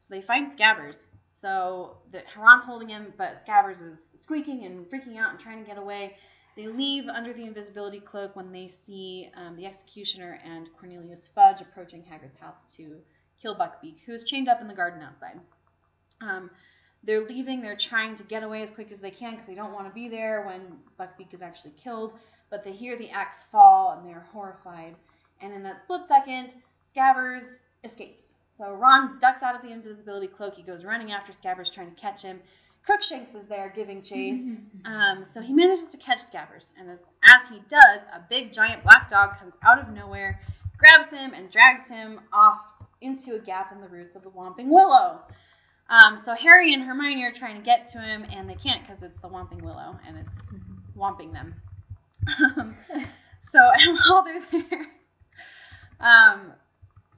So 0.00 0.06
they 0.10 0.20
find 0.20 0.52
Scabbers. 0.52 1.02
So 1.40 1.96
the 2.12 2.22
Ron's 2.36 2.64
holding 2.64 2.90
him, 2.90 3.14
but 3.16 3.42
Scabbers 3.46 3.80
is 3.80 3.96
squeaking 4.16 4.66
and 4.66 4.84
freaking 4.90 5.16
out 5.16 5.30
and 5.30 5.40
trying 5.40 5.64
to 5.64 5.66
get 5.66 5.78
away. 5.78 6.18
They 6.58 6.66
leave 6.66 7.08
under 7.08 7.32
the 7.32 7.46
invisibility 7.46 8.00
cloak 8.00 8.36
when 8.36 8.52
they 8.52 8.70
see 8.86 9.30
um, 9.34 9.56
the 9.56 9.64
executioner 9.64 10.40
and 10.44 10.68
Cornelius 10.78 11.30
Fudge 11.34 11.62
approaching 11.62 12.02
Hagrid's 12.02 12.38
house 12.38 12.66
to 12.76 12.98
kill 13.40 13.56
Buckbeak, 13.56 14.00
who 14.04 14.12
is 14.12 14.24
chained 14.24 14.50
up 14.50 14.60
in 14.60 14.68
the 14.68 14.74
garden 14.74 15.00
outside. 15.00 15.40
Um, 16.20 16.50
they're 17.04 17.24
leaving. 17.24 17.62
They're 17.62 17.76
trying 17.76 18.14
to 18.16 18.24
get 18.24 18.42
away 18.42 18.62
as 18.62 18.70
quick 18.70 18.90
as 18.90 18.98
they 18.98 19.10
can 19.10 19.32
because 19.32 19.46
they 19.46 19.54
don't 19.54 19.72
want 19.72 19.86
to 19.86 19.92
be 19.92 20.08
there 20.08 20.44
when 20.46 20.60
Buckbeak 20.98 21.32
is 21.32 21.42
actually 21.42 21.72
killed. 21.76 22.14
But 22.50 22.64
they 22.64 22.72
hear 22.72 22.96
the 22.96 23.10
axe 23.10 23.44
fall 23.50 23.96
and 23.96 24.08
they're 24.08 24.26
horrified. 24.32 24.94
And 25.40 25.52
in 25.52 25.62
that 25.64 25.82
split 25.84 26.02
second, 26.08 26.54
Scabbers 26.94 27.44
escapes. 27.84 28.34
So 28.56 28.72
Ron 28.72 29.18
ducks 29.20 29.42
out 29.42 29.54
of 29.54 29.62
the 29.62 29.70
invisibility 29.70 30.28
cloak. 30.28 30.54
He 30.54 30.62
goes 30.62 30.84
running 30.84 31.12
after 31.12 31.32
Scabbers, 31.32 31.70
trying 31.70 31.94
to 31.94 32.00
catch 32.00 32.22
him. 32.22 32.40
Crookshanks 32.84 33.34
is 33.34 33.46
there 33.48 33.72
giving 33.74 34.02
chase. 34.02 34.40
Um, 34.84 35.24
so 35.34 35.40
he 35.40 35.52
manages 35.52 35.88
to 35.88 35.98
catch 35.98 36.20
Scabbers. 36.20 36.70
And 36.78 36.88
as, 36.88 37.00
as 37.28 37.48
he 37.48 37.60
does, 37.68 38.00
a 38.12 38.22
big 38.30 38.52
giant 38.52 38.84
black 38.84 39.08
dog 39.08 39.36
comes 39.36 39.52
out 39.64 39.80
of 39.80 39.92
nowhere, 39.92 40.40
grabs 40.78 41.10
him, 41.10 41.34
and 41.34 41.50
drags 41.50 41.90
him 41.90 42.20
off 42.32 42.60
into 43.00 43.34
a 43.34 43.40
gap 43.40 43.72
in 43.72 43.80
the 43.80 43.88
roots 43.88 44.14
of 44.14 44.22
the 44.22 44.30
Whomping 44.30 44.68
Willow. 44.68 45.22
Um, 45.88 46.16
so 46.18 46.34
Harry 46.34 46.74
and 46.74 46.82
Hermione 46.82 47.24
are 47.24 47.32
trying 47.32 47.56
to 47.56 47.62
get 47.62 47.88
to 47.90 48.00
him, 48.00 48.26
and 48.32 48.48
they 48.48 48.54
can't 48.54 48.86
because 48.86 49.02
it's 49.02 49.20
the 49.20 49.28
Whomping 49.28 49.62
Willow, 49.62 49.98
and 50.06 50.18
it's 50.18 50.28
whomping 50.96 51.32
them. 51.32 51.54
Um, 52.56 52.76
so 53.52 53.60
and 53.60 53.98
while 54.08 54.24
they're 54.24 54.42
there, 54.50 54.86
um, 56.00 56.52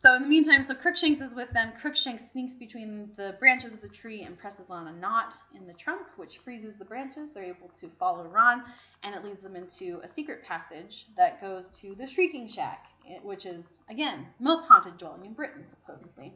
so 0.03 0.15
in 0.15 0.23
the 0.23 0.29
meantime, 0.29 0.63
so 0.63 0.75
Crookshanks 0.75 1.21
is 1.21 1.35
with 1.35 1.51
them. 1.51 1.73
Crookshanks 1.81 2.31
sneaks 2.31 2.53
between 2.53 3.11
the 3.17 3.37
branches 3.41 3.73
of 3.73 3.81
the 3.81 3.89
tree 3.89 4.23
and 4.23 4.39
presses 4.39 4.67
on 4.71 4.87
a 4.87 4.93
knot 4.93 5.35
in 5.57 5.67
the 5.67 5.73
trunk, 5.73 6.03
which 6.17 6.39
freezes 6.39 6.77
the 6.79 6.85
branches. 6.85 7.31
They're 7.35 7.45
able 7.45 7.71
to 7.81 7.91
follow 7.99 8.25
Ron, 8.25 8.63
and 9.03 9.15
it 9.15 9.25
leads 9.25 9.41
them 9.41 9.57
into 9.57 10.01
a 10.05 10.09
secret 10.09 10.45
passage 10.45 11.07
that 11.17 11.41
goes 11.41 11.69
to 11.81 11.95
the 11.95 12.07
Shrieking 12.07 12.49
Shack, 12.49 12.85
which 13.23 13.47
is 13.47 13.65
again 13.89 14.27
most 14.39 14.69
haunted 14.69 14.99
dwelling 14.99 15.25
in 15.25 15.33
Britain, 15.33 15.65
supposedly. 15.71 16.35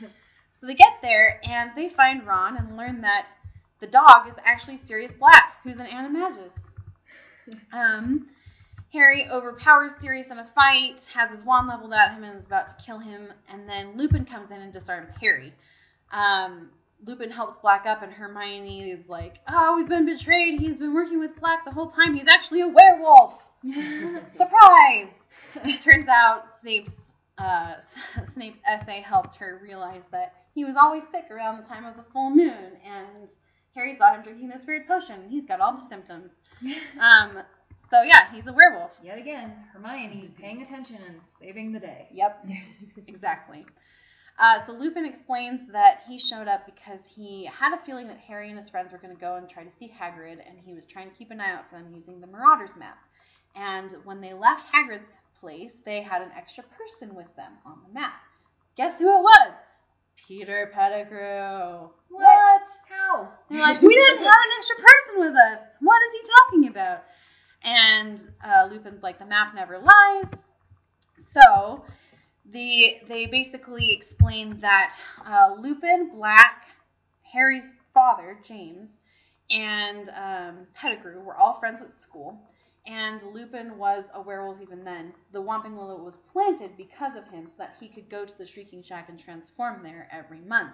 So 0.60 0.66
they 0.66 0.74
get 0.74 1.00
there 1.00 1.40
and 1.48 1.70
they 1.74 1.88
find 1.88 2.26
Ron 2.26 2.56
and 2.58 2.76
learn 2.76 3.00
that 3.00 3.28
the 3.80 3.86
dog 3.86 4.28
is 4.28 4.34
actually 4.44 4.78
Sirius 4.82 5.14
Black, 5.14 5.56
who's 5.64 5.78
an 5.78 5.86
animagus. 5.86 6.52
Um, 7.72 8.28
Harry 8.92 9.26
overpowers 9.30 9.94
Sirius 9.98 10.30
in 10.30 10.38
a 10.38 10.46
fight, 10.54 11.08
has 11.14 11.30
his 11.30 11.44
wand 11.44 11.68
leveled 11.68 11.94
at 11.94 12.12
him, 12.12 12.24
and 12.24 12.38
is 12.38 12.44
about 12.44 12.68
to 12.68 12.84
kill 12.84 12.98
him. 12.98 13.32
And 13.48 13.68
then 13.68 13.96
Lupin 13.96 14.24
comes 14.24 14.50
in 14.50 14.60
and 14.60 14.72
disarms 14.72 15.12
Harry. 15.20 15.52
Um, 16.12 16.70
Lupin 17.04 17.30
helps 17.30 17.58
Black 17.58 17.86
up, 17.86 18.02
and 18.02 18.12
Hermione 18.12 18.90
is 18.90 19.08
like, 19.08 19.40
"Oh, 19.48 19.76
we've 19.76 19.88
been 19.88 20.04
betrayed. 20.04 20.60
He's 20.60 20.76
been 20.76 20.92
working 20.92 21.18
with 21.18 21.38
Black 21.40 21.64
the 21.64 21.70
whole 21.70 21.88
time. 21.88 22.14
He's 22.14 22.28
actually 22.28 22.60
a 22.60 22.68
werewolf. 22.68 23.42
Surprise!" 24.34 25.08
It 25.64 25.80
Turns 25.80 26.08
out 26.08 26.60
Snape's 26.60 27.00
uh, 27.38 27.76
Snape's 28.32 28.60
essay 28.68 29.00
helped 29.00 29.36
her 29.36 29.58
realize 29.62 30.02
that 30.10 30.34
he 30.54 30.64
was 30.64 30.76
always 30.76 31.04
sick 31.10 31.30
around 31.30 31.58
the 31.58 31.68
time 31.68 31.84
of 31.84 31.96
the 31.96 32.04
full 32.12 32.30
moon, 32.30 32.72
and 32.84 33.28
Harry 33.74 33.94
saw 33.94 34.14
him 34.14 34.22
drinking 34.22 34.48
this 34.48 34.66
weird 34.66 34.86
potion. 34.86 35.28
He's 35.28 35.46
got 35.46 35.60
all 35.60 35.76
the 35.76 35.88
symptoms. 35.88 36.32
Um, 37.00 37.38
so 37.90 38.02
yeah, 38.02 38.32
he's 38.32 38.46
a 38.46 38.52
werewolf. 38.52 38.96
Yet 39.02 39.18
again, 39.18 39.52
Hermione 39.72 40.34
paying 40.38 40.60
attention 40.62 40.98
and 41.08 41.16
saving 41.40 41.72
the 41.72 41.80
day. 41.80 42.06
Yep, 42.12 42.46
exactly. 43.08 43.64
Uh, 44.38 44.62
so 44.64 44.72
Lupin 44.72 45.04
explains 45.04 45.72
that 45.72 46.02
he 46.06 46.18
showed 46.18 46.48
up 46.48 46.64
because 46.66 47.00
he 47.14 47.46
had 47.46 47.74
a 47.74 47.82
feeling 47.84 48.06
that 48.06 48.18
Harry 48.18 48.48
and 48.48 48.58
his 48.58 48.68
friends 48.70 48.92
were 48.92 48.98
going 48.98 49.14
to 49.14 49.20
go 49.20 49.36
and 49.36 49.48
try 49.48 49.64
to 49.64 49.70
see 49.70 49.88
Hagrid, 49.88 50.38
and 50.46 50.58
he 50.64 50.72
was 50.72 50.84
trying 50.84 51.10
to 51.10 51.16
keep 51.16 51.30
an 51.30 51.40
eye 51.40 51.52
out 51.52 51.68
for 51.68 51.76
them 51.76 51.92
using 51.92 52.20
the 52.20 52.26
Marauders 52.26 52.76
map. 52.76 52.98
And 53.56 53.92
when 54.04 54.20
they 54.20 54.32
left 54.32 54.72
Hagrid's 54.72 55.12
place, 55.40 55.74
they 55.84 56.00
had 56.02 56.22
an 56.22 56.30
extra 56.36 56.64
person 56.78 57.14
with 57.14 57.34
them 57.36 57.52
on 57.66 57.80
the 57.86 57.92
map. 57.92 58.14
Guess 58.76 59.00
who 59.00 59.08
it 59.08 59.22
was? 59.22 59.52
Peter 60.30 60.70
Pettigrew. 60.72 61.88
What? 62.08 62.62
How? 62.88 63.32
They're 63.50 63.60
like, 63.60 63.82
we 63.82 63.96
didn't 63.96 64.18
have 64.22 64.26
an 64.26 64.50
extra 64.58 64.76
person 64.76 65.20
with 65.22 65.34
us. 65.34 65.58
What 65.80 66.00
is 66.02 66.12
he 66.12 66.30
talking 66.38 66.68
about? 66.68 67.02
And 67.64 68.28
uh, 68.44 68.68
Lupin's 68.70 69.02
like, 69.02 69.18
the 69.18 69.26
map 69.26 69.56
never 69.56 69.80
lies. 69.80 70.26
So 71.30 71.84
the 72.48 73.00
they 73.08 73.26
basically 73.26 73.90
explain 73.90 74.60
that 74.60 74.94
uh, 75.26 75.56
Lupin, 75.58 76.12
Black, 76.14 76.62
Harry's 77.22 77.72
father, 77.92 78.38
James, 78.46 78.90
and 79.50 80.08
um, 80.10 80.66
Pettigrew 80.74 81.24
were 81.24 81.36
all 81.36 81.58
friends 81.58 81.82
at 81.82 82.00
school. 82.00 82.40
And 82.86 83.22
Lupin 83.22 83.76
was 83.78 84.04
a 84.14 84.22
werewolf 84.22 84.60
even 84.62 84.84
then. 84.84 85.12
The 85.32 85.42
Whomping 85.42 85.76
Willow 85.76 86.02
was 86.02 86.16
planted 86.32 86.76
because 86.76 87.16
of 87.16 87.28
him 87.28 87.46
so 87.46 87.52
that 87.58 87.76
he 87.78 87.88
could 87.88 88.08
go 88.08 88.24
to 88.24 88.38
the 88.38 88.46
Shrieking 88.46 88.82
Shack 88.82 89.08
and 89.08 89.18
transform 89.18 89.82
there 89.82 90.08
every 90.10 90.40
month. 90.40 90.72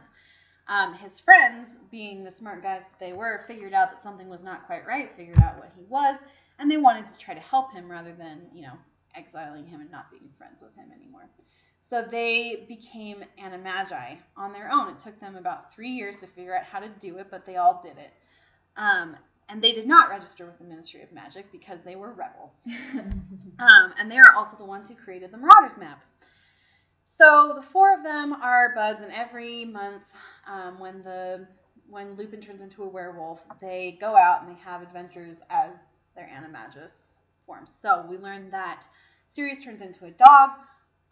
Um, 0.68 0.94
his 0.94 1.20
friends, 1.20 1.78
being 1.90 2.24
the 2.24 2.32
smart 2.32 2.62
guys 2.62 2.82
that 2.82 2.98
they 2.98 3.12
were, 3.12 3.44
figured 3.46 3.72
out 3.72 3.92
that 3.92 4.02
something 4.02 4.28
was 4.28 4.42
not 4.42 4.66
quite 4.66 4.86
right, 4.86 5.10
figured 5.16 5.40
out 5.40 5.58
what 5.58 5.72
he 5.76 5.84
was, 5.84 6.18
and 6.58 6.70
they 6.70 6.76
wanted 6.76 7.06
to 7.08 7.18
try 7.18 7.34
to 7.34 7.40
help 7.40 7.72
him 7.72 7.90
rather 7.90 8.12
than, 8.12 8.48
you 8.52 8.62
know, 8.62 8.74
exiling 9.14 9.66
him 9.66 9.80
and 9.80 9.90
not 9.90 10.10
being 10.10 10.28
friends 10.36 10.60
with 10.62 10.74
him 10.74 10.90
anymore. 10.92 11.28
So 11.88 12.02
they 12.02 12.64
became 12.66 13.22
animagi 13.40 14.18
on 14.36 14.52
their 14.52 14.70
own. 14.72 14.90
It 14.90 14.98
took 14.98 15.20
them 15.20 15.36
about 15.36 15.72
three 15.72 15.90
years 15.90 16.18
to 16.18 16.26
figure 16.26 16.56
out 16.56 16.64
how 16.64 16.80
to 16.80 16.88
do 16.88 17.18
it, 17.18 17.28
but 17.30 17.46
they 17.46 17.56
all 17.56 17.80
did 17.84 17.96
it. 17.96 18.12
Um, 18.76 19.16
and 19.48 19.62
they 19.62 19.72
did 19.72 19.86
not 19.86 20.10
register 20.10 20.44
with 20.44 20.58
the 20.58 20.64
Ministry 20.64 21.02
of 21.02 21.12
Magic 21.12 21.50
because 21.52 21.78
they 21.84 21.96
were 21.96 22.12
rebels. 22.12 22.52
um, 22.98 23.94
and 23.98 24.10
they 24.10 24.18
are 24.18 24.32
also 24.36 24.56
the 24.56 24.64
ones 24.64 24.88
who 24.88 24.94
created 24.94 25.30
the 25.30 25.38
Marauders 25.38 25.78
map. 25.78 26.02
So 27.04 27.52
the 27.54 27.62
four 27.62 27.94
of 27.96 28.02
them 28.02 28.32
are 28.32 28.74
buds, 28.74 29.00
and 29.00 29.12
every 29.12 29.64
month 29.64 30.02
um, 30.46 30.78
when 30.78 31.02
the 31.02 31.46
when 31.88 32.16
Lupin 32.16 32.40
turns 32.40 32.62
into 32.62 32.82
a 32.82 32.88
werewolf, 32.88 33.44
they 33.60 33.96
go 34.00 34.16
out 34.16 34.42
and 34.42 34.54
they 34.54 34.60
have 34.60 34.82
adventures 34.82 35.36
as 35.48 35.70
their 36.16 36.28
animagus 36.28 36.92
forms. 37.46 37.70
So 37.80 38.04
we 38.10 38.18
learn 38.18 38.50
that 38.50 38.84
Sirius 39.30 39.64
turns 39.64 39.82
into 39.82 40.04
a 40.06 40.10
dog, 40.10 40.50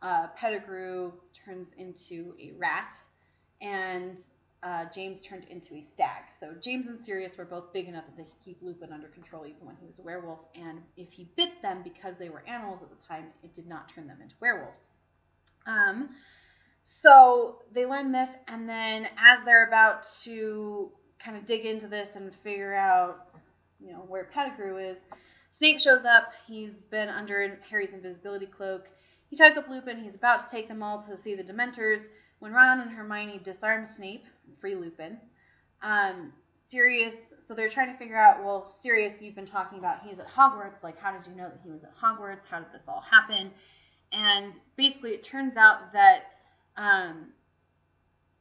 uh, 0.02 0.28
Pettigrew 0.36 1.12
turns 1.44 1.68
into 1.78 2.34
a 2.40 2.52
rat, 2.58 2.92
and 3.62 4.18
uh, 4.64 4.86
James 4.86 5.20
turned 5.20 5.44
into 5.50 5.74
a 5.74 5.82
stag. 5.82 6.22
So 6.40 6.54
James 6.58 6.88
and 6.88 7.04
Sirius 7.04 7.36
were 7.36 7.44
both 7.44 7.72
big 7.74 7.86
enough 7.86 8.06
that 8.06 8.16
they 8.16 8.22
could 8.22 8.44
keep 8.44 8.62
Lupin 8.62 8.92
under 8.92 9.08
control 9.08 9.44
even 9.46 9.66
when 9.66 9.76
he 9.76 9.86
was 9.86 9.98
a 9.98 10.02
werewolf. 10.02 10.40
And 10.54 10.80
if 10.96 11.12
he 11.12 11.28
bit 11.36 11.60
them 11.60 11.82
because 11.84 12.16
they 12.16 12.30
were 12.30 12.42
animals 12.48 12.80
at 12.82 12.88
the 12.88 13.06
time, 13.06 13.26
it 13.42 13.52
did 13.52 13.66
not 13.66 13.90
turn 13.90 14.06
them 14.06 14.18
into 14.22 14.34
werewolves. 14.40 14.88
Um, 15.66 16.10
so 16.82 17.58
they 17.72 17.84
learn 17.84 18.10
this, 18.12 18.36
and 18.48 18.68
then 18.68 19.06
as 19.18 19.44
they're 19.44 19.66
about 19.66 20.06
to 20.24 20.90
kind 21.18 21.36
of 21.36 21.44
dig 21.44 21.64
into 21.64 21.86
this 21.86 22.16
and 22.16 22.34
figure 22.36 22.74
out, 22.74 23.28
you 23.80 23.92
know, 23.92 24.04
where 24.08 24.24
Pettigrew 24.24 24.76
is, 24.76 24.98
Snape 25.50 25.80
shows 25.80 26.04
up. 26.04 26.32
He's 26.46 26.72
been 26.90 27.08
under 27.08 27.58
Harry's 27.70 27.92
invisibility 27.92 28.46
cloak. 28.46 28.90
He 29.30 29.36
ties 29.36 29.56
up 29.56 29.68
Lupin. 29.68 30.02
He's 30.02 30.14
about 30.14 30.40
to 30.40 30.46
take 30.48 30.68
them 30.68 30.82
all 30.82 31.02
to 31.02 31.16
see 31.16 31.34
the 31.34 31.44
Dementors 31.44 32.00
when 32.44 32.52
Ron 32.52 32.80
and 32.80 32.90
Hermione 32.90 33.40
disarm 33.42 33.86
Snape 33.86 34.26
free 34.60 34.74
Lupin. 34.74 35.18
Um, 35.80 36.30
Sirius, 36.64 37.16
so 37.46 37.54
they're 37.54 37.70
trying 37.70 37.90
to 37.90 37.96
figure 37.96 38.18
out, 38.18 38.44
well, 38.44 38.70
Sirius, 38.70 39.22
you've 39.22 39.34
been 39.34 39.46
talking 39.46 39.78
about 39.78 40.02
he's 40.02 40.18
at 40.18 40.28
Hogwarts. 40.28 40.82
Like, 40.82 40.98
how 40.98 41.16
did 41.16 41.26
you 41.26 41.34
know 41.34 41.48
that 41.48 41.60
he 41.64 41.70
was 41.70 41.82
at 41.84 41.96
Hogwarts? 41.96 42.42
How 42.50 42.58
did 42.58 42.70
this 42.70 42.82
all 42.86 43.02
happen? 43.10 43.50
And 44.12 44.52
basically, 44.76 45.12
it 45.12 45.22
turns 45.22 45.56
out 45.56 45.94
that 45.94 46.24
um, 46.76 47.28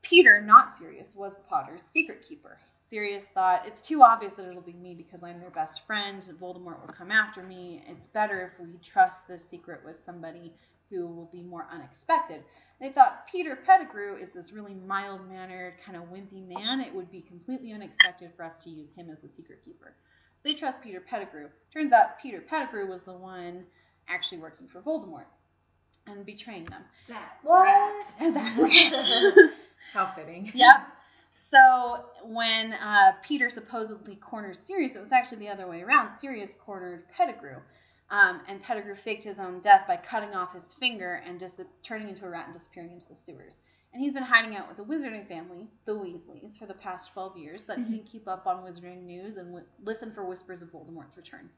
Peter, 0.02 0.42
not 0.42 0.78
Sirius, 0.78 1.08
was 1.16 1.32
the 1.32 1.44
Potter's 1.44 1.82
secret 1.94 2.26
keeper. 2.28 2.58
Sirius 2.90 3.24
thought 3.34 3.66
it's 3.66 3.88
too 3.88 4.04
obvious 4.04 4.34
that 4.34 4.50
it'll 4.50 4.62
be 4.62 4.74
me 4.74 4.96
because 4.96 5.24
I'm 5.24 5.40
their 5.40 5.50
best 5.50 5.88
friend. 5.88 6.22
Voldemort 6.42 6.86
will 6.86 6.94
come 6.94 7.10
after 7.10 7.42
me. 7.42 7.82
It's 7.88 8.08
better 8.08 8.52
if 8.54 8.68
we 8.68 8.78
trust 8.84 9.30
this 9.30 9.46
secret 9.50 9.80
with 9.86 9.96
somebody 10.06 10.52
who 10.90 11.08
will 11.08 11.30
be 11.32 11.42
more 11.42 11.68
unexpected. 11.72 12.44
They 12.84 12.90
thought 12.90 13.28
Peter 13.32 13.56
Pettigrew 13.66 14.18
is 14.18 14.28
this 14.36 14.52
really 14.52 14.74
mild 14.74 15.30
mannered, 15.30 15.76
kind 15.86 15.96
of 15.96 16.04
wimpy 16.12 16.46
man. 16.46 16.82
It 16.82 16.94
would 16.94 17.10
be 17.10 17.22
completely 17.22 17.72
unexpected 17.72 18.32
for 18.36 18.44
us 18.44 18.62
to 18.66 18.70
use 18.70 18.92
him 18.92 19.10
as 19.10 19.20
the 19.22 19.30
secret 19.30 19.64
keeper. 19.64 19.94
So 20.36 20.50
they 20.50 20.54
trust 20.54 20.82
Peter 20.82 21.00
Pettigrew. 21.00 21.48
Turns 21.72 21.94
out 21.94 22.20
Peter 22.22 22.42
Pettigrew 22.42 22.86
was 22.88 23.02
the 23.04 23.14
one 23.14 23.64
actually 24.10 24.40
working 24.40 24.68
for 24.68 24.82
Voldemort 24.82 25.24
and 26.08 26.26
betraying 26.26 26.66
them. 26.66 26.82
That 27.08 27.38
What? 27.44 27.64
rat. 27.64 28.16
that 28.34 28.58
rat. 29.38 29.52
How 29.94 30.12
fitting. 30.14 30.52
Yep. 30.54 30.76
So 31.52 32.04
when 32.26 32.74
uh, 32.74 33.14
Peter 33.24 33.48
supposedly 33.48 34.18
corners 34.18 34.62
Sirius, 34.66 34.98
it 34.98 35.02
was 35.02 35.14
actually 35.14 35.38
the 35.38 35.50
other 35.50 35.70
way 35.70 35.84
around. 35.84 36.18
Sirius 36.18 36.54
cornered 36.66 37.06
Pettigrew. 37.16 37.62
Um, 38.14 38.42
and 38.48 38.62
Pettigrew 38.62 38.94
faked 38.94 39.24
his 39.24 39.40
own 39.40 39.60
death 39.60 39.86
by 39.88 39.98
cutting 39.98 40.36
off 40.36 40.54
his 40.54 40.76
finger 40.76 41.24
and 41.26 41.40
dis- 41.40 41.60
turning 41.82 42.10
into 42.10 42.26
a 42.26 42.30
rat 42.30 42.46
and 42.46 42.54
disappearing 42.54 42.92
into 42.92 43.08
the 43.10 43.16
sewers. 43.16 43.60
And 43.92 44.04
he's 44.04 44.14
been 44.14 44.22
hiding 44.22 44.56
out 44.56 44.68
with 44.68 44.78
the 44.78 44.84
wizarding 44.84 45.28
family, 45.28 45.68
the 45.86 45.94
Weasleys, 45.94 46.56
for 46.56 46.68
the 46.68 46.76
past 46.76 47.12
12 47.14 47.38
years, 47.38 47.66
so 47.66 47.74
that 47.74 47.80
he 47.80 47.98
can 47.98 48.06
keep 48.06 48.28
up 48.28 48.46
on 48.46 48.64
wizarding 48.64 49.06
news 49.06 49.38
and 49.38 49.48
w- 49.48 49.66
listen 49.84 50.12
for 50.12 50.24
whispers 50.24 50.62
of 50.62 50.72
Voldemort's 50.72 51.18
return. 51.18 51.50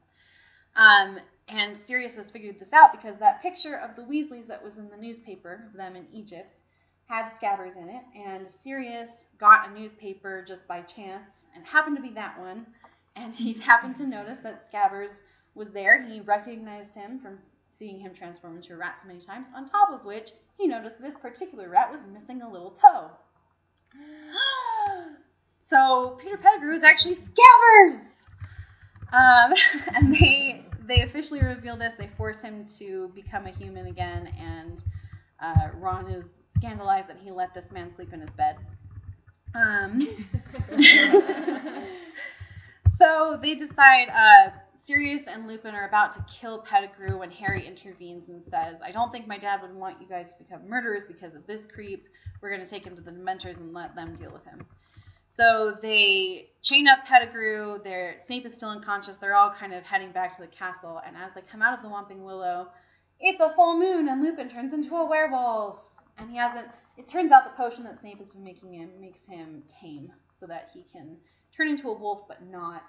Um, 0.76 1.18
and 1.48 1.76
Sirius 1.76 2.16
has 2.16 2.30
figured 2.30 2.58
this 2.58 2.72
out 2.72 2.90
because 2.92 3.18
that 3.18 3.42
picture 3.42 3.76
of 3.76 3.94
the 3.94 4.02
Weasleys 4.02 4.46
that 4.46 4.64
was 4.64 4.78
in 4.78 4.88
the 4.88 4.96
newspaper 4.96 5.66
of 5.70 5.76
them 5.76 5.94
in 5.94 6.06
Egypt 6.14 6.60
had 7.06 7.32
Scabbers 7.32 7.76
in 7.76 7.90
it, 7.90 8.02
and 8.14 8.46
Sirius 8.62 9.10
got 9.38 9.68
a 9.68 9.78
newspaper 9.78 10.42
just 10.42 10.66
by 10.66 10.80
chance 10.80 11.28
and 11.54 11.66
happened 11.66 11.96
to 11.96 12.02
be 12.02 12.14
that 12.14 12.40
one. 12.40 12.64
And 13.14 13.34
he 13.34 13.52
happened 13.54 13.96
to 13.96 14.06
notice 14.06 14.38
that 14.38 14.70
Scabbers 14.72 15.12
was 15.56 15.70
there. 15.70 16.02
He 16.02 16.20
recognized 16.20 16.94
him 16.94 17.18
from 17.18 17.38
seeing 17.70 17.98
him 17.98 18.14
transform 18.14 18.56
into 18.56 18.72
a 18.74 18.76
rat 18.76 18.98
so 19.00 19.08
many 19.08 19.20
times. 19.20 19.46
On 19.54 19.66
top 19.66 19.90
of 19.92 20.04
which, 20.04 20.32
he 20.58 20.66
noticed 20.66 21.00
this 21.00 21.14
particular 21.14 21.68
rat 21.68 21.90
was 21.90 22.00
missing 22.12 22.42
a 22.42 22.50
little 22.50 22.70
toe. 22.70 23.10
so 25.70 26.18
Peter 26.22 26.36
Pettigrew 26.36 26.74
is 26.74 26.84
actually 26.84 27.14
Scabbers. 27.14 28.00
Um, 29.12 29.52
and 29.94 30.12
they 30.12 30.64
they 30.86 31.02
officially 31.02 31.42
reveal 31.42 31.76
this. 31.76 31.94
They 31.94 32.08
force 32.16 32.42
him 32.42 32.64
to 32.78 33.10
become 33.14 33.46
a 33.46 33.50
human 33.50 33.86
again, 33.86 34.32
and 34.38 34.82
uh, 35.40 35.68
Ron 35.74 36.08
is 36.10 36.24
scandalized 36.56 37.08
that 37.08 37.18
he 37.22 37.30
let 37.30 37.54
this 37.54 37.70
man 37.70 37.94
sleep 37.94 38.12
in 38.12 38.20
his 38.20 38.30
bed. 38.30 38.56
Um, 39.54 40.00
so 42.98 43.38
they 43.42 43.54
decide 43.54 44.08
uh, 44.08 44.50
Sirius 44.86 45.26
and 45.26 45.48
Lupin 45.48 45.74
are 45.74 45.88
about 45.88 46.12
to 46.12 46.24
kill 46.40 46.62
Pettigrew 46.62 47.18
when 47.18 47.32
Harry 47.32 47.66
intervenes 47.66 48.28
and 48.28 48.40
says, 48.44 48.76
I 48.84 48.92
don't 48.92 49.10
think 49.10 49.26
my 49.26 49.36
dad 49.36 49.60
would 49.62 49.74
want 49.74 50.00
you 50.00 50.06
guys 50.06 50.32
to 50.34 50.44
become 50.44 50.68
murderers 50.68 51.02
because 51.08 51.34
of 51.34 51.44
this 51.44 51.66
creep. 51.66 52.06
We're 52.40 52.50
going 52.50 52.64
to 52.64 52.70
take 52.70 52.84
him 52.84 52.94
to 52.94 53.02
the 53.02 53.10
Dementors 53.10 53.56
and 53.56 53.74
let 53.74 53.96
them 53.96 54.14
deal 54.14 54.30
with 54.30 54.44
him. 54.44 54.64
So 55.28 55.76
they 55.82 56.50
chain 56.62 56.86
up 56.86 57.04
Pettigrew. 57.04 57.82
Their 57.82 58.14
Snape 58.20 58.46
is 58.46 58.54
still 58.54 58.68
unconscious. 58.68 59.16
They're 59.16 59.34
all 59.34 59.50
kind 59.50 59.74
of 59.74 59.82
heading 59.82 60.12
back 60.12 60.36
to 60.36 60.42
the 60.42 60.46
castle. 60.46 61.02
And 61.04 61.16
as 61.16 61.32
they 61.34 61.40
come 61.40 61.62
out 61.62 61.76
of 61.76 61.82
the 61.82 61.88
Whomping 61.88 62.24
Willow, 62.24 62.68
it's 63.18 63.40
a 63.40 63.52
full 63.56 63.80
moon, 63.80 64.08
and 64.08 64.22
Lupin 64.22 64.48
turns 64.48 64.72
into 64.72 64.94
a 64.94 65.04
werewolf. 65.04 65.80
And 66.16 66.30
he 66.30 66.36
hasn't. 66.36 66.68
It 66.96 67.08
turns 67.08 67.32
out 67.32 67.44
the 67.44 67.60
potion 67.60 67.82
that 67.84 67.98
Snape 67.98 68.18
has 68.18 68.28
been 68.28 68.44
making 68.44 68.72
him 68.74 68.90
makes 69.00 69.26
him 69.26 69.64
tame, 69.80 70.12
so 70.38 70.46
that 70.46 70.70
he 70.72 70.84
can 70.92 71.16
turn 71.56 71.68
into 71.68 71.88
a 71.88 71.92
wolf, 71.92 72.28
but 72.28 72.46
not 72.46 72.84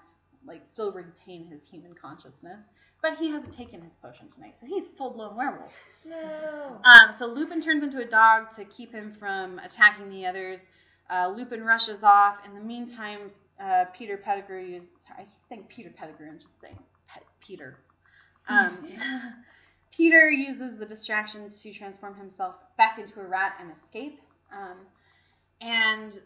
like 0.48 0.62
still 0.70 0.90
retain 0.92 1.46
his 1.46 1.66
human 1.68 1.94
consciousness. 1.94 2.60
But 3.00 3.16
he 3.16 3.30
hasn't 3.30 3.52
taken 3.52 3.80
his 3.80 3.92
potion 4.02 4.28
tonight, 4.28 4.54
so 4.58 4.66
he's 4.66 4.88
full 4.88 5.10
blown 5.10 5.36
werewolf. 5.36 5.72
No. 6.04 6.80
Um, 6.82 7.12
so 7.12 7.26
Lupin 7.26 7.60
turns 7.60 7.84
into 7.84 7.98
a 7.98 8.04
dog 8.04 8.50
to 8.56 8.64
keep 8.64 8.92
him 8.92 9.12
from 9.12 9.60
attacking 9.60 10.10
the 10.10 10.26
others. 10.26 10.62
Uh, 11.08 11.32
Lupin 11.36 11.62
rushes 11.62 12.02
off. 12.02 12.44
In 12.44 12.54
the 12.54 12.60
meantime, 12.60 13.28
uh, 13.60 13.84
Peter 13.96 14.16
Pettigrew 14.16 14.64
uses. 14.64 14.88
Sorry, 15.06 15.20
I 15.20 15.22
keep 15.22 15.44
saying 15.48 15.64
Peter 15.68 15.90
Pettigrew. 15.90 16.28
I'm 16.28 16.38
just 16.40 16.60
saying 16.60 16.78
Pet- 17.06 17.22
Peter. 17.40 17.78
Um, 18.48 18.78
Peter 19.92 20.30
uses 20.30 20.78
the 20.78 20.86
distraction 20.86 21.48
to 21.50 21.72
transform 21.72 22.14
himself 22.16 22.56
back 22.76 22.98
into 22.98 23.20
a 23.20 23.26
rat 23.26 23.54
and 23.60 23.70
escape. 23.70 24.20
Um, 24.52 24.78
and 25.60 26.18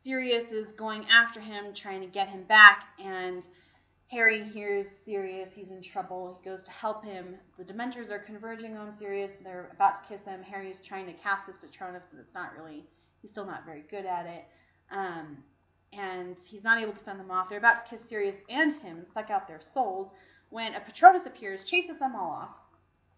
Sirius 0.00 0.52
is 0.52 0.72
going 0.72 1.06
after 1.06 1.40
him, 1.40 1.74
trying 1.74 2.00
to 2.00 2.06
get 2.06 2.28
him 2.28 2.44
back. 2.44 2.86
And 3.02 3.46
Harry 4.10 4.44
hears 4.48 4.86
Sirius. 5.04 5.52
He's 5.52 5.70
in 5.70 5.82
trouble. 5.82 6.38
He 6.42 6.48
goes 6.48 6.64
to 6.64 6.70
help 6.70 7.04
him. 7.04 7.36
The 7.58 7.64
Dementors 7.64 8.10
are 8.10 8.18
converging 8.18 8.76
on 8.76 8.96
Sirius. 8.96 9.32
They're 9.42 9.70
about 9.72 9.96
to 9.96 10.08
kiss 10.08 10.24
him. 10.24 10.42
Harry 10.42 10.70
is 10.70 10.78
trying 10.80 11.06
to 11.06 11.12
cast 11.12 11.46
his 11.46 11.58
Patronus, 11.58 12.04
but 12.10 12.20
it's 12.20 12.34
not 12.34 12.52
really. 12.56 12.84
He's 13.20 13.32
still 13.32 13.46
not 13.46 13.64
very 13.64 13.84
good 13.90 14.06
at 14.06 14.26
it. 14.26 14.44
Um, 14.90 15.38
and 15.92 16.38
he's 16.50 16.64
not 16.64 16.80
able 16.80 16.92
to 16.92 17.04
fend 17.04 17.18
them 17.18 17.30
off. 17.30 17.48
They're 17.48 17.58
about 17.58 17.84
to 17.84 17.90
kiss 17.90 18.08
Sirius 18.08 18.36
and 18.48 18.72
him, 18.72 19.06
suck 19.12 19.30
out 19.30 19.48
their 19.48 19.60
souls, 19.60 20.12
when 20.50 20.74
a 20.74 20.80
Patronus 20.80 21.26
appears, 21.26 21.64
chases 21.64 21.98
them 21.98 22.14
all 22.14 22.30
off. 22.30 22.54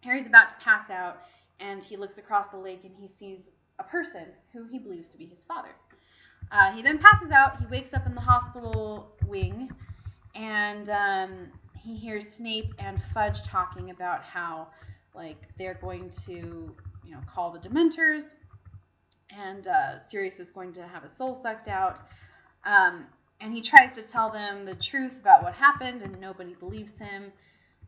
Harry's 0.03 0.27
about 0.27 0.51
to 0.51 0.65
pass 0.65 0.89
out, 0.91 1.19
and 1.61 1.83
he 1.83 1.97
looks 1.97 2.19
across 2.19 2.47
the 2.49 2.57
lake 2.57 2.85
and 2.85 2.95
he 2.99 3.07
sees 3.07 3.41
a 3.79 3.85
person 3.85 4.27
who 4.53 4.65
he 4.65 4.79
believes 4.79 5.09
to 5.09 5.19
be 5.19 5.27
his 5.27 5.45
father. 5.45 5.71
Uh, 6.53 6.73
he 6.73 6.83
then 6.83 6.99
passes 6.99 7.31
out. 7.31 7.59
He 7.59 7.67
wakes 7.67 7.95
up 7.95 8.07
in 8.07 8.15
the 8.15 8.21
hospital 8.21 9.13
wing, 9.27 9.71
and 10.35 10.89
um, 10.91 11.49
he 11.79 11.97
hears 11.97 12.29
Snape 12.29 12.75
and 12.79 13.01
Fudge 13.15 13.43
talking 13.45 13.91
about 13.91 14.23
how, 14.23 14.69
like, 15.15 15.49
they're 15.59 15.79
going 15.81 16.11
to, 16.27 16.33
you 16.33 17.11
know, 17.11 17.21
call 17.33 17.53
the 17.53 17.61
Dementors, 17.61 18.35
and 19.31 19.69
uh, 19.69 20.05
Sirius 20.07 20.41
is 20.41 20.51
going 20.51 20.73
to 20.73 20.87
have 20.87 21.05
his 21.05 21.13
soul 21.13 21.35
sucked 21.35 21.69
out. 21.69 22.01
Um, 22.65 23.07
and 23.41 23.53
he 23.53 23.63
tries 23.63 23.97
to 23.97 24.07
tell 24.07 24.31
them 24.31 24.65
the 24.65 24.75
truth 24.75 25.19
about 25.21 25.43
what 25.43 25.55
happened, 25.55 26.03
and 26.03 26.21
nobody 26.21 26.55
believes 26.55 26.99
him. 26.99 27.33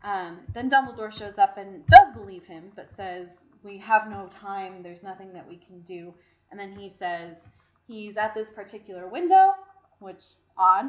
Um, 0.03 0.41
then 0.53 0.71
Dumbledore 0.71 1.13
shows 1.13 1.39
up 1.39 1.59
and 1.59 1.87
does 1.87 2.15
believe 2.15 2.47
him, 2.47 2.73
but 2.75 2.95
says, 2.97 3.29
We 3.63 3.79
have 3.79 4.09
no 4.09 4.29
time, 4.29 4.83
there's 4.83 5.03
nothing 5.03 5.33
that 5.35 5.49
we 5.49 5.57
can 5.57 5.81
do. 5.83 6.15
And 6.51 6.59
then 6.59 6.73
he 6.73 6.89
says, 6.89 7.37
He's 7.93 8.17
at 8.17 8.35
this 8.35 8.51
particular 8.51 9.07
window, 9.07 9.53
which 9.99 10.23
odd, 10.57 10.87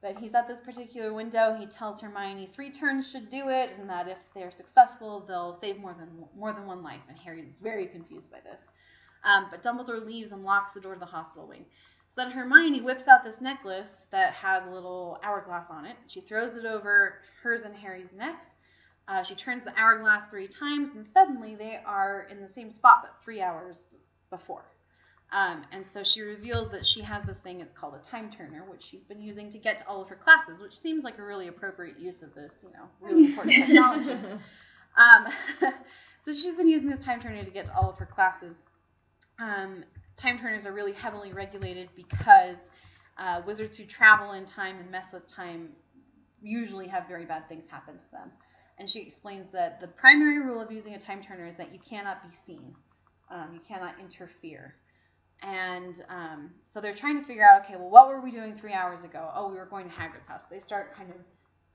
but 0.00 0.16
he's 0.16 0.32
at 0.32 0.48
this 0.48 0.62
particular 0.62 1.12
window. 1.12 1.54
He 1.60 1.66
tells 1.66 2.00
Hermione 2.00 2.46
three 2.46 2.70
turns 2.70 3.10
should 3.10 3.28
do 3.28 3.50
it, 3.50 3.72
and 3.78 3.90
that 3.90 4.08
if 4.08 4.16
they're 4.34 4.50
successful, 4.50 5.26
they'll 5.28 5.58
save 5.60 5.78
more 5.78 5.92
than 5.92 6.08
more 6.34 6.54
than 6.54 6.66
one 6.66 6.82
life. 6.82 7.02
And 7.06 7.18
Harry 7.18 7.42
is 7.42 7.54
very 7.62 7.84
confused 7.84 8.32
by 8.32 8.40
this. 8.40 8.62
Um, 9.24 9.48
but 9.50 9.62
Dumbledore 9.62 10.02
leaves 10.06 10.32
and 10.32 10.42
locks 10.42 10.70
the 10.70 10.80
door 10.80 10.94
to 10.94 10.98
the 10.98 11.04
hospital 11.04 11.46
wing. 11.46 11.66
So 12.08 12.22
then 12.22 12.30
Hermione 12.30 12.80
whips 12.80 13.06
out 13.08 13.24
this 13.24 13.42
necklace 13.42 13.94
that 14.10 14.32
has 14.32 14.62
a 14.66 14.70
little 14.70 15.20
hourglass 15.22 15.66
on 15.68 15.84
it. 15.84 15.96
She 16.06 16.22
throws 16.22 16.56
it 16.56 16.64
over 16.64 17.20
hers 17.42 17.60
and 17.60 17.76
Harry's 17.76 18.14
necks. 18.14 18.46
Uh, 19.06 19.22
she 19.22 19.34
turns 19.34 19.64
the 19.64 19.78
hourglass 19.78 20.30
three 20.30 20.48
times, 20.48 20.88
and 20.94 21.04
suddenly 21.12 21.56
they 21.56 21.78
are 21.84 22.26
in 22.30 22.40
the 22.40 22.48
same 22.48 22.70
spot, 22.70 23.00
but 23.02 23.22
three 23.22 23.42
hours 23.42 23.82
before. 24.30 24.64
Um, 25.30 25.62
and 25.72 25.84
so 25.92 26.02
she 26.02 26.22
reveals 26.22 26.70
that 26.72 26.86
she 26.86 27.02
has 27.02 27.22
this 27.24 27.36
thing, 27.38 27.60
it's 27.60 27.72
called 27.72 27.94
a 27.94 27.98
time 27.98 28.30
turner, 28.30 28.64
which 28.68 28.82
she's 28.82 29.02
been 29.02 29.20
using 29.20 29.50
to 29.50 29.58
get 29.58 29.78
to 29.78 29.86
all 29.86 30.00
of 30.00 30.08
her 30.08 30.16
classes, 30.16 30.60
which 30.60 30.76
seems 30.76 31.04
like 31.04 31.18
a 31.18 31.22
really 31.22 31.48
appropriate 31.48 31.98
use 31.98 32.22
of 32.22 32.34
this, 32.34 32.52
you 32.62 32.70
know, 32.70 32.88
really 33.00 33.26
important 33.26 33.56
technology. 33.66 34.12
Um, 34.12 35.26
so 36.22 36.32
she's 36.32 36.54
been 36.54 36.68
using 36.68 36.88
this 36.88 37.04
time 37.04 37.20
turner 37.20 37.44
to 37.44 37.50
get 37.50 37.66
to 37.66 37.74
all 37.74 37.90
of 37.90 37.98
her 37.98 38.06
classes. 38.06 38.62
Um, 39.38 39.84
time 40.16 40.38
turners 40.38 40.66
are 40.66 40.72
really 40.72 40.92
heavily 40.92 41.32
regulated 41.32 41.90
because 41.94 42.56
uh, 43.18 43.42
wizards 43.46 43.76
who 43.76 43.84
travel 43.84 44.32
in 44.32 44.46
time 44.46 44.78
and 44.78 44.90
mess 44.90 45.12
with 45.12 45.26
time 45.26 45.70
usually 46.42 46.88
have 46.88 47.06
very 47.06 47.26
bad 47.26 47.48
things 47.48 47.68
happen 47.68 47.98
to 47.98 48.10
them. 48.12 48.30
And 48.78 48.88
she 48.88 49.00
explains 49.00 49.52
that 49.52 49.80
the 49.80 49.88
primary 49.88 50.38
rule 50.38 50.60
of 50.60 50.70
using 50.70 50.94
a 50.94 50.98
time 50.98 51.20
turner 51.20 51.46
is 51.46 51.56
that 51.56 51.72
you 51.72 51.80
cannot 51.80 52.24
be 52.24 52.32
seen, 52.32 52.74
um, 53.30 53.50
you 53.52 53.60
cannot 53.60 53.98
interfere. 54.00 54.74
And 55.42 55.94
um, 56.08 56.50
so 56.64 56.80
they're 56.80 56.94
trying 56.94 57.20
to 57.20 57.24
figure 57.24 57.44
out, 57.44 57.64
okay, 57.64 57.76
well, 57.76 57.90
what 57.90 58.08
were 58.08 58.20
we 58.20 58.30
doing 58.30 58.54
three 58.54 58.72
hours 58.72 59.04
ago? 59.04 59.30
Oh, 59.34 59.50
we 59.50 59.56
were 59.56 59.66
going 59.66 59.88
to 59.88 59.94
Hagrid's 59.94 60.26
house. 60.26 60.42
They 60.50 60.58
start 60.58 60.94
kind 60.94 61.10
of 61.10 61.16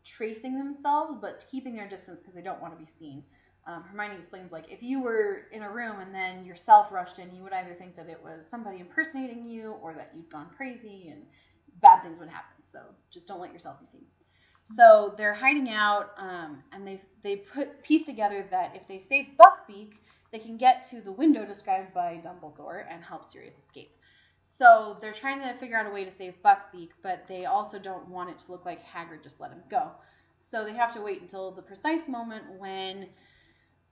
tracing 0.05 0.57
themselves, 0.57 1.15
but 1.21 1.45
keeping 1.49 1.75
their 1.75 1.87
distance 1.87 2.19
because 2.19 2.33
they 2.35 2.41
don't 2.41 2.61
want 2.61 2.73
to 2.73 2.79
be 2.79 2.89
seen. 2.99 3.23
Um, 3.65 3.83
Hermione 3.83 4.17
explains, 4.17 4.51
like, 4.51 4.69
if 4.69 4.81
you 4.81 5.01
were 5.01 5.47
in 5.53 5.63
a 5.63 5.71
room 5.71 6.01
and 6.01 6.13
then 6.13 6.43
yourself 6.43 6.91
rushed 6.91 7.19
in, 7.19 7.33
you 7.33 7.43
would 7.43 7.53
either 7.53 7.73
think 7.75 7.95
that 7.95 8.07
it 8.07 8.17
was 8.21 8.45
somebody 8.51 8.81
impersonating 8.81 9.45
you 9.45 9.75
or 9.81 9.93
that 9.93 10.11
you'd 10.13 10.29
gone 10.29 10.49
crazy 10.57 11.07
and 11.09 11.23
bad 11.81 12.03
things 12.03 12.19
would 12.19 12.27
happen. 12.27 12.57
So 12.69 12.79
just 13.11 13.27
don't 13.27 13.39
let 13.39 13.53
yourself 13.53 13.79
be 13.79 13.85
seen. 13.85 14.05
So 14.65 15.13
they're 15.17 15.33
hiding 15.33 15.69
out, 15.69 16.11
um, 16.17 16.63
and 16.71 16.87
they 16.87 17.01
they 17.21 17.35
put 17.35 17.83
piece 17.83 18.05
together 18.05 18.45
that 18.51 18.75
if 18.75 18.87
they 18.87 18.99
save 18.99 19.27
Buckbeak, 19.37 19.91
they 20.33 20.39
can 20.39 20.57
get 20.57 20.83
to 20.83 20.99
the 20.99 21.11
window 21.11 21.45
described 21.45 21.93
by 21.93 22.19
Dumbledore 22.25 22.83
and 22.89 23.03
help 23.03 23.31
Sirius 23.31 23.53
escape. 23.63 23.95
So 24.41 24.97
they're 24.99 25.13
trying 25.13 25.41
to 25.41 25.53
figure 25.59 25.77
out 25.77 25.85
a 25.85 25.93
way 25.93 26.03
to 26.03 26.11
save 26.11 26.33
Buckbeak, 26.43 26.89
but 27.03 27.27
they 27.27 27.45
also 27.45 27.77
don't 27.77 28.09
want 28.09 28.31
it 28.31 28.39
to 28.39 28.51
look 28.51 28.65
like 28.65 28.83
Hagrid 28.83 29.21
just 29.21 29.39
let 29.39 29.51
him 29.51 29.61
go. 29.69 29.91
So 30.51 30.65
they 30.65 30.73
have 30.73 30.91
to 30.95 31.01
wait 31.01 31.21
until 31.21 31.51
the 31.51 31.61
precise 31.61 32.07
moment 32.07 32.45
when 32.57 33.07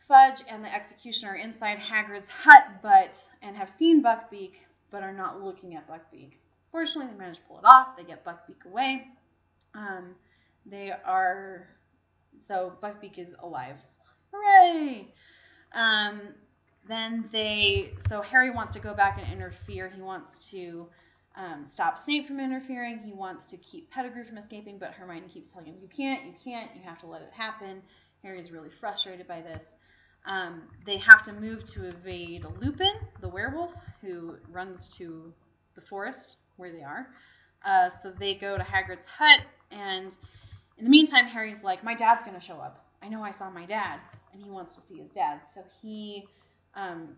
Fudge 0.08 0.42
and 0.50 0.66
the 0.66 0.74
executioner 0.74 1.34
are 1.34 1.36
inside 1.36 1.78
Hagrid's 1.78 2.30
hut, 2.30 2.64
but 2.82 3.30
and 3.44 3.56
have 3.56 3.72
seen 3.76 4.04
Buckbeak, 4.04 4.54
but 4.90 5.04
are 5.04 5.14
not 5.14 5.44
looking 5.44 5.76
at 5.76 5.88
Buckbeak. 5.88 6.32
Fortunately, 6.72 7.12
they 7.12 7.20
manage 7.20 7.38
to 7.38 7.44
pull 7.44 7.60
it 7.60 7.66
off. 7.66 7.96
They 7.96 8.04
get 8.04 8.26
Buckbeak 8.26 8.66
away. 8.66 9.08
Um, 9.76 10.16
they 10.66 10.92
are 10.92 11.68
so 12.48 12.74
Buckbeak 12.82 13.20
is 13.20 13.36
alive. 13.40 13.78
Hooray! 14.34 15.14
Um, 15.74 16.22
then 16.88 17.30
they 17.32 17.94
so 18.10 18.22
Harry 18.22 18.50
wants 18.50 18.74
to 18.74 18.80
go 18.80 18.94
back 18.94 19.20
and 19.22 19.32
interfere. 19.32 19.90
He 19.90 20.02
wants 20.02 20.50
to 20.52 20.88
um, 21.36 21.66
stop 21.70 22.00
Snape 22.00 22.28
from 22.28 22.40
interfering. 22.40 23.00
He 23.06 23.14
wants 23.14 23.48
to 23.52 23.58
keep 23.58 23.90
Pettigrew 23.92 24.26
from 24.26 24.38
escaping, 24.38 24.78
but 24.78 24.92
Hermione 24.92 25.28
keeps 25.28 25.52
telling 25.52 25.68
him, 25.68 25.76
"You 25.82 25.88
can't, 25.88 26.26
you 26.26 26.34
can't. 26.44 26.70
You 26.76 26.82
have 26.84 27.00
to 27.00 27.08
let 27.08 27.22
it 27.22 27.32
happen." 27.34 27.82
Harry's 28.24 28.52
really 28.52 28.70
frustrated 28.80 29.28
by 29.28 29.42
this. 29.42 29.64
Um, 30.26 30.64
they 30.86 30.98
have 30.98 31.24
to 31.24 31.34
move 31.34 31.64
to 31.74 31.90
evade 31.90 32.46
Lupin, 32.60 32.94
the 33.22 33.30
werewolf, 33.30 33.74
who 34.02 34.36
runs 34.52 34.90
to 34.98 35.34
the 35.76 35.82
forest 35.82 36.36
where 36.58 36.72
they 36.72 36.84
are. 36.84 37.08
Uh, 37.66 37.90
so 37.90 38.12
they 38.12 38.36
go 38.36 38.58
to 38.58 38.64
Hagrid's 38.64 39.06
hut, 39.18 39.42
and 39.72 40.16
in 40.78 40.84
the 40.84 40.90
meantime, 40.90 41.26
Harry's 41.26 41.62
like, 41.64 41.84
"My 41.84 41.96
dad's 41.96 42.24
gonna 42.24 42.42
show 42.42 42.60
up. 42.60 42.86
I 43.02 43.10
know 43.10 43.24
I 43.24 43.32
saw 43.32 43.50
my 43.50 43.66
dad, 43.66 44.00
and 44.34 44.44
he 44.44 44.50
wants 44.50 44.76
to 44.78 44.82
see 44.88 44.98
his 44.98 45.10
dad." 45.10 45.42
So 45.54 45.64
he 45.82 46.28
um, 46.76 47.16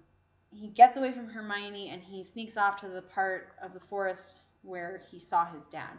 he 0.52 0.68
gets 0.68 0.98
away 0.98 1.12
from 1.12 1.28
Hermione 1.28 1.90
and 1.90 2.02
he 2.02 2.24
sneaks 2.24 2.58
off 2.58 2.80
to 2.82 2.88
the 2.88 3.02
part 3.02 3.54
of 3.62 3.74
the 3.74 3.80
forest 3.80 4.42
where 4.62 5.02
he 5.10 5.20
saw 5.20 5.46
his 5.46 5.64
dad. 5.72 5.98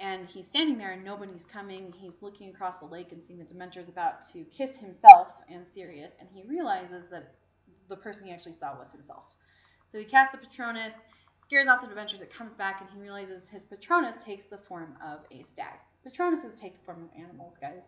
And 0.00 0.26
he's 0.28 0.46
standing 0.46 0.78
there 0.78 0.92
and 0.92 1.04
nobody's 1.04 1.42
coming. 1.52 1.92
He's 1.98 2.12
looking 2.20 2.50
across 2.50 2.76
the 2.78 2.86
lake 2.86 3.10
and 3.10 3.20
seeing 3.26 3.40
the 3.40 3.44
Dementor's 3.44 3.88
about 3.88 4.22
to 4.32 4.44
kiss 4.44 4.76
himself 4.76 5.28
and 5.48 5.66
Sirius, 5.74 6.12
and 6.20 6.28
he 6.32 6.42
realizes 6.44 7.10
that 7.10 7.34
the 7.88 7.96
person 7.96 8.26
he 8.26 8.32
actually 8.32 8.52
saw 8.52 8.78
was 8.78 8.92
himself. 8.92 9.24
So 9.88 9.98
he 9.98 10.04
casts 10.04 10.32
the 10.32 10.46
Patronus, 10.46 10.92
scares 11.44 11.66
off 11.66 11.80
the 11.80 11.88
Dementors, 11.88 12.20
it 12.20 12.32
comes 12.32 12.52
back, 12.54 12.80
and 12.80 12.88
he 12.90 13.00
realizes 13.00 13.42
his 13.50 13.64
Patronus 13.64 14.22
takes 14.22 14.44
the 14.44 14.58
form 14.58 14.94
of 15.04 15.20
a 15.32 15.42
stag. 15.50 15.80
Patronuses 16.06 16.54
take 16.54 16.78
the 16.78 16.84
form 16.84 17.02
of 17.02 17.20
animals, 17.20 17.54
guys. 17.60 17.82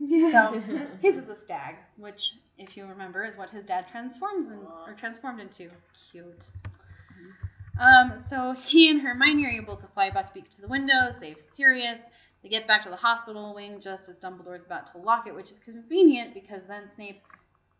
So 0.00 0.60
his 1.02 1.16
is 1.16 1.28
a 1.28 1.40
stag, 1.40 1.76
which, 1.96 2.34
if 2.58 2.76
you 2.76 2.86
remember, 2.86 3.24
is 3.24 3.36
what 3.36 3.50
his 3.50 3.64
dad 3.64 3.88
transforms 3.88 4.50
in, 4.50 4.58
or 4.86 4.94
transformed 4.96 5.40
into. 5.40 5.70
Cute. 6.10 6.46
Um, 7.78 8.22
so 8.28 8.52
he 8.52 8.90
and 8.90 9.00
Hermione 9.00 9.46
are 9.46 9.50
able 9.50 9.76
to 9.76 9.86
fly 9.88 10.10
Buckbeak 10.10 10.48
to 10.50 10.60
the 10.60 10.68
window, 10.68 11.10
save 11.18 11.38
Sirius. 11.52 11.98
They 12.42 12.48
get 12.48 12.66
back 12.66 12.82
to 12.82 12.90
the 12.90 12.96
hospital 12.96 13.54
wing 13.54 13.80
just 13.80 14.08
as 14.08 14.18
Dumbledore 14.18 14.56
is 14.56 14.62
about 14.62 14.86
to 14.92 14.98
lock 14.98 15.26
it, 15.26 15.34
which 15.34 15.50
is 15.50 15.58
convenient 15.58 16.34
because 16.34 16.62
then 16.64 16.90
Snape 16.90 17.22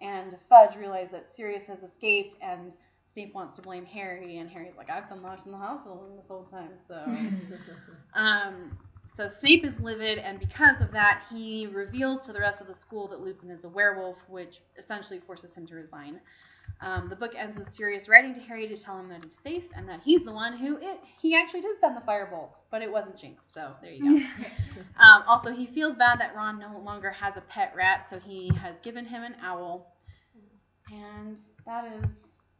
and 0.00 0.36
Fudge 0.48 0.76
realize 0.76 1.10
that 1.12 1.34
Sirius 1.34 1.66
has 1.68 1.82
escaped 1.82 2.36
and 2.40 2.74
Snape 3.14 3.32
wants 3.32 3.56
to 3.56 3.62
blame 3.62 3.84
Harry, 3.86 4.38
and 4.38 4.50
Harry's 4.50 4.76
like, 4.76 4.90
I've 4.90 5.08
been 5.08 5.22
locked 5.22 5.46
in 5.46 5.52
the 5.52 5.58
hospital 5.58 6.04
this 6.18 6.26
whole 6.26 6.44
time, 6.44 6.70
so. 6.88 6.96
um, 8.14 8.76
so 9.16 9.30
Snape 9.36 9.64
is 9.64 9.78
livid, 9.80 10.18
and 10.18 10.40
because 10.40 10.80
of 10.80 10.90
that, 10.92 11.22
he 11.30 11.68
reveals 11.68 12.26
to 12.26 12.32
the 12.32 12.40
rest 12.40 12.60
of 12.60 12.66
the 12.66 12.74
school 12.74 13.06
that 13.08 13.20
Lupin 13.20 13.50
is 13.50 13.64
a 13.64 13.68
werewolf, 13.68 14.18
which 14.28 14.60
essentially 14.76 15.20
forces 15.20 15.54
him 15.54 15.66
to 15.68 15.74
resign. 15.74 16.20
Um, 16.80 17.08
the 17.08 17.16
book 17.16 17.34
ends 17.36 17.56
with 17.56 17.72
Sirius 17.72 18.08
writing 18.08 18.34
to 18.34 18.40
Harry 18.40 18.66
to 18.66 18.76
tell 18.76 18.98
him 18.98 19.08
that 19.10 19.22
he's 19.22 19.36
safe 19.44 19.64
and 19.76 19.88
that 19.88 20.00
he's 20.04 20.22
the 20.22 20.32
one 20.32 20.56
who 20.56 20.76
it, 20.78 20.98
he 21.20 21.36
actually 21.36 21.60
did 21.60 21.78
send 21.78 21.96
the 21.96 22.00
firebolt, 22.00 22.56
but 22.70 22.82
it 22.82 22.90
wasn't 22.90 23.16
Jinx, 23.16 23.42
so 23.46 23.72
there 23.80 23.92
you 23.92 24.18
go. 24.18 24.26
um, 24.98 25.22
also, 25.28 25.52
he 25.52 25.66
feels 25.66 25.94
bad 25.96 26.18
that 26.20 26.34
Ron 26.34 26.58
no 26.58 26.80
longer 26.84 27.10
has 27.10 27.36
a 27.36 27.42
pet 27.42 27.72
rat, 27.76 28.10
so 28.10 28.18
he 28.18 28.50
has 28.60 28.74
given 28.82 29.04
him 29.04 29.22
an 29.22 29.36
owl. 29.42 29.94
And 30.90 31.38
that 31.64 31.86
is 31.92 32.02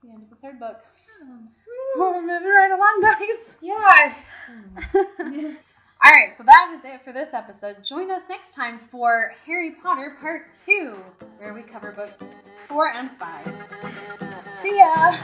the 0.03 0.11
end 0.11 0.23
of 0.23 0.31
the 0.31 0.37
third 0.37 0.61
book. 0.61 0.81
Oh, 1.23 1.41
we're 1.99 2.23
moving 2.23 2.49
right 2.49 2.71
along, 2.71 3.01
guys. 3.03 3.39
Yeah. 3.61 5.55
All 6.05 6.13
right, 6.13 6.37
so 6.37 6.45
that 6.45 6.77
is 6.77 6.85
it 6.85 7.03
for 7.03 7.15
this 7.15 7.29
episode. 7.33 7.83
Join 7.83 8.11
us 8.11 8.21
next 8.29 8.53
time 8.55 8.79
for 8.91 9.33
Harry 9.47 9.71
Potter 9.83 10.19
Part 10.21 10.51
2, 10.67 10.99
where 11.39 11.55
we 11.55 11.63
cover 11.63 11.93
books 11.93 12.23
4 12.69 12.93
and 12.93 13.11
5. 13.19 13.47
See 14.63 14.77
ya! 14.77 15.17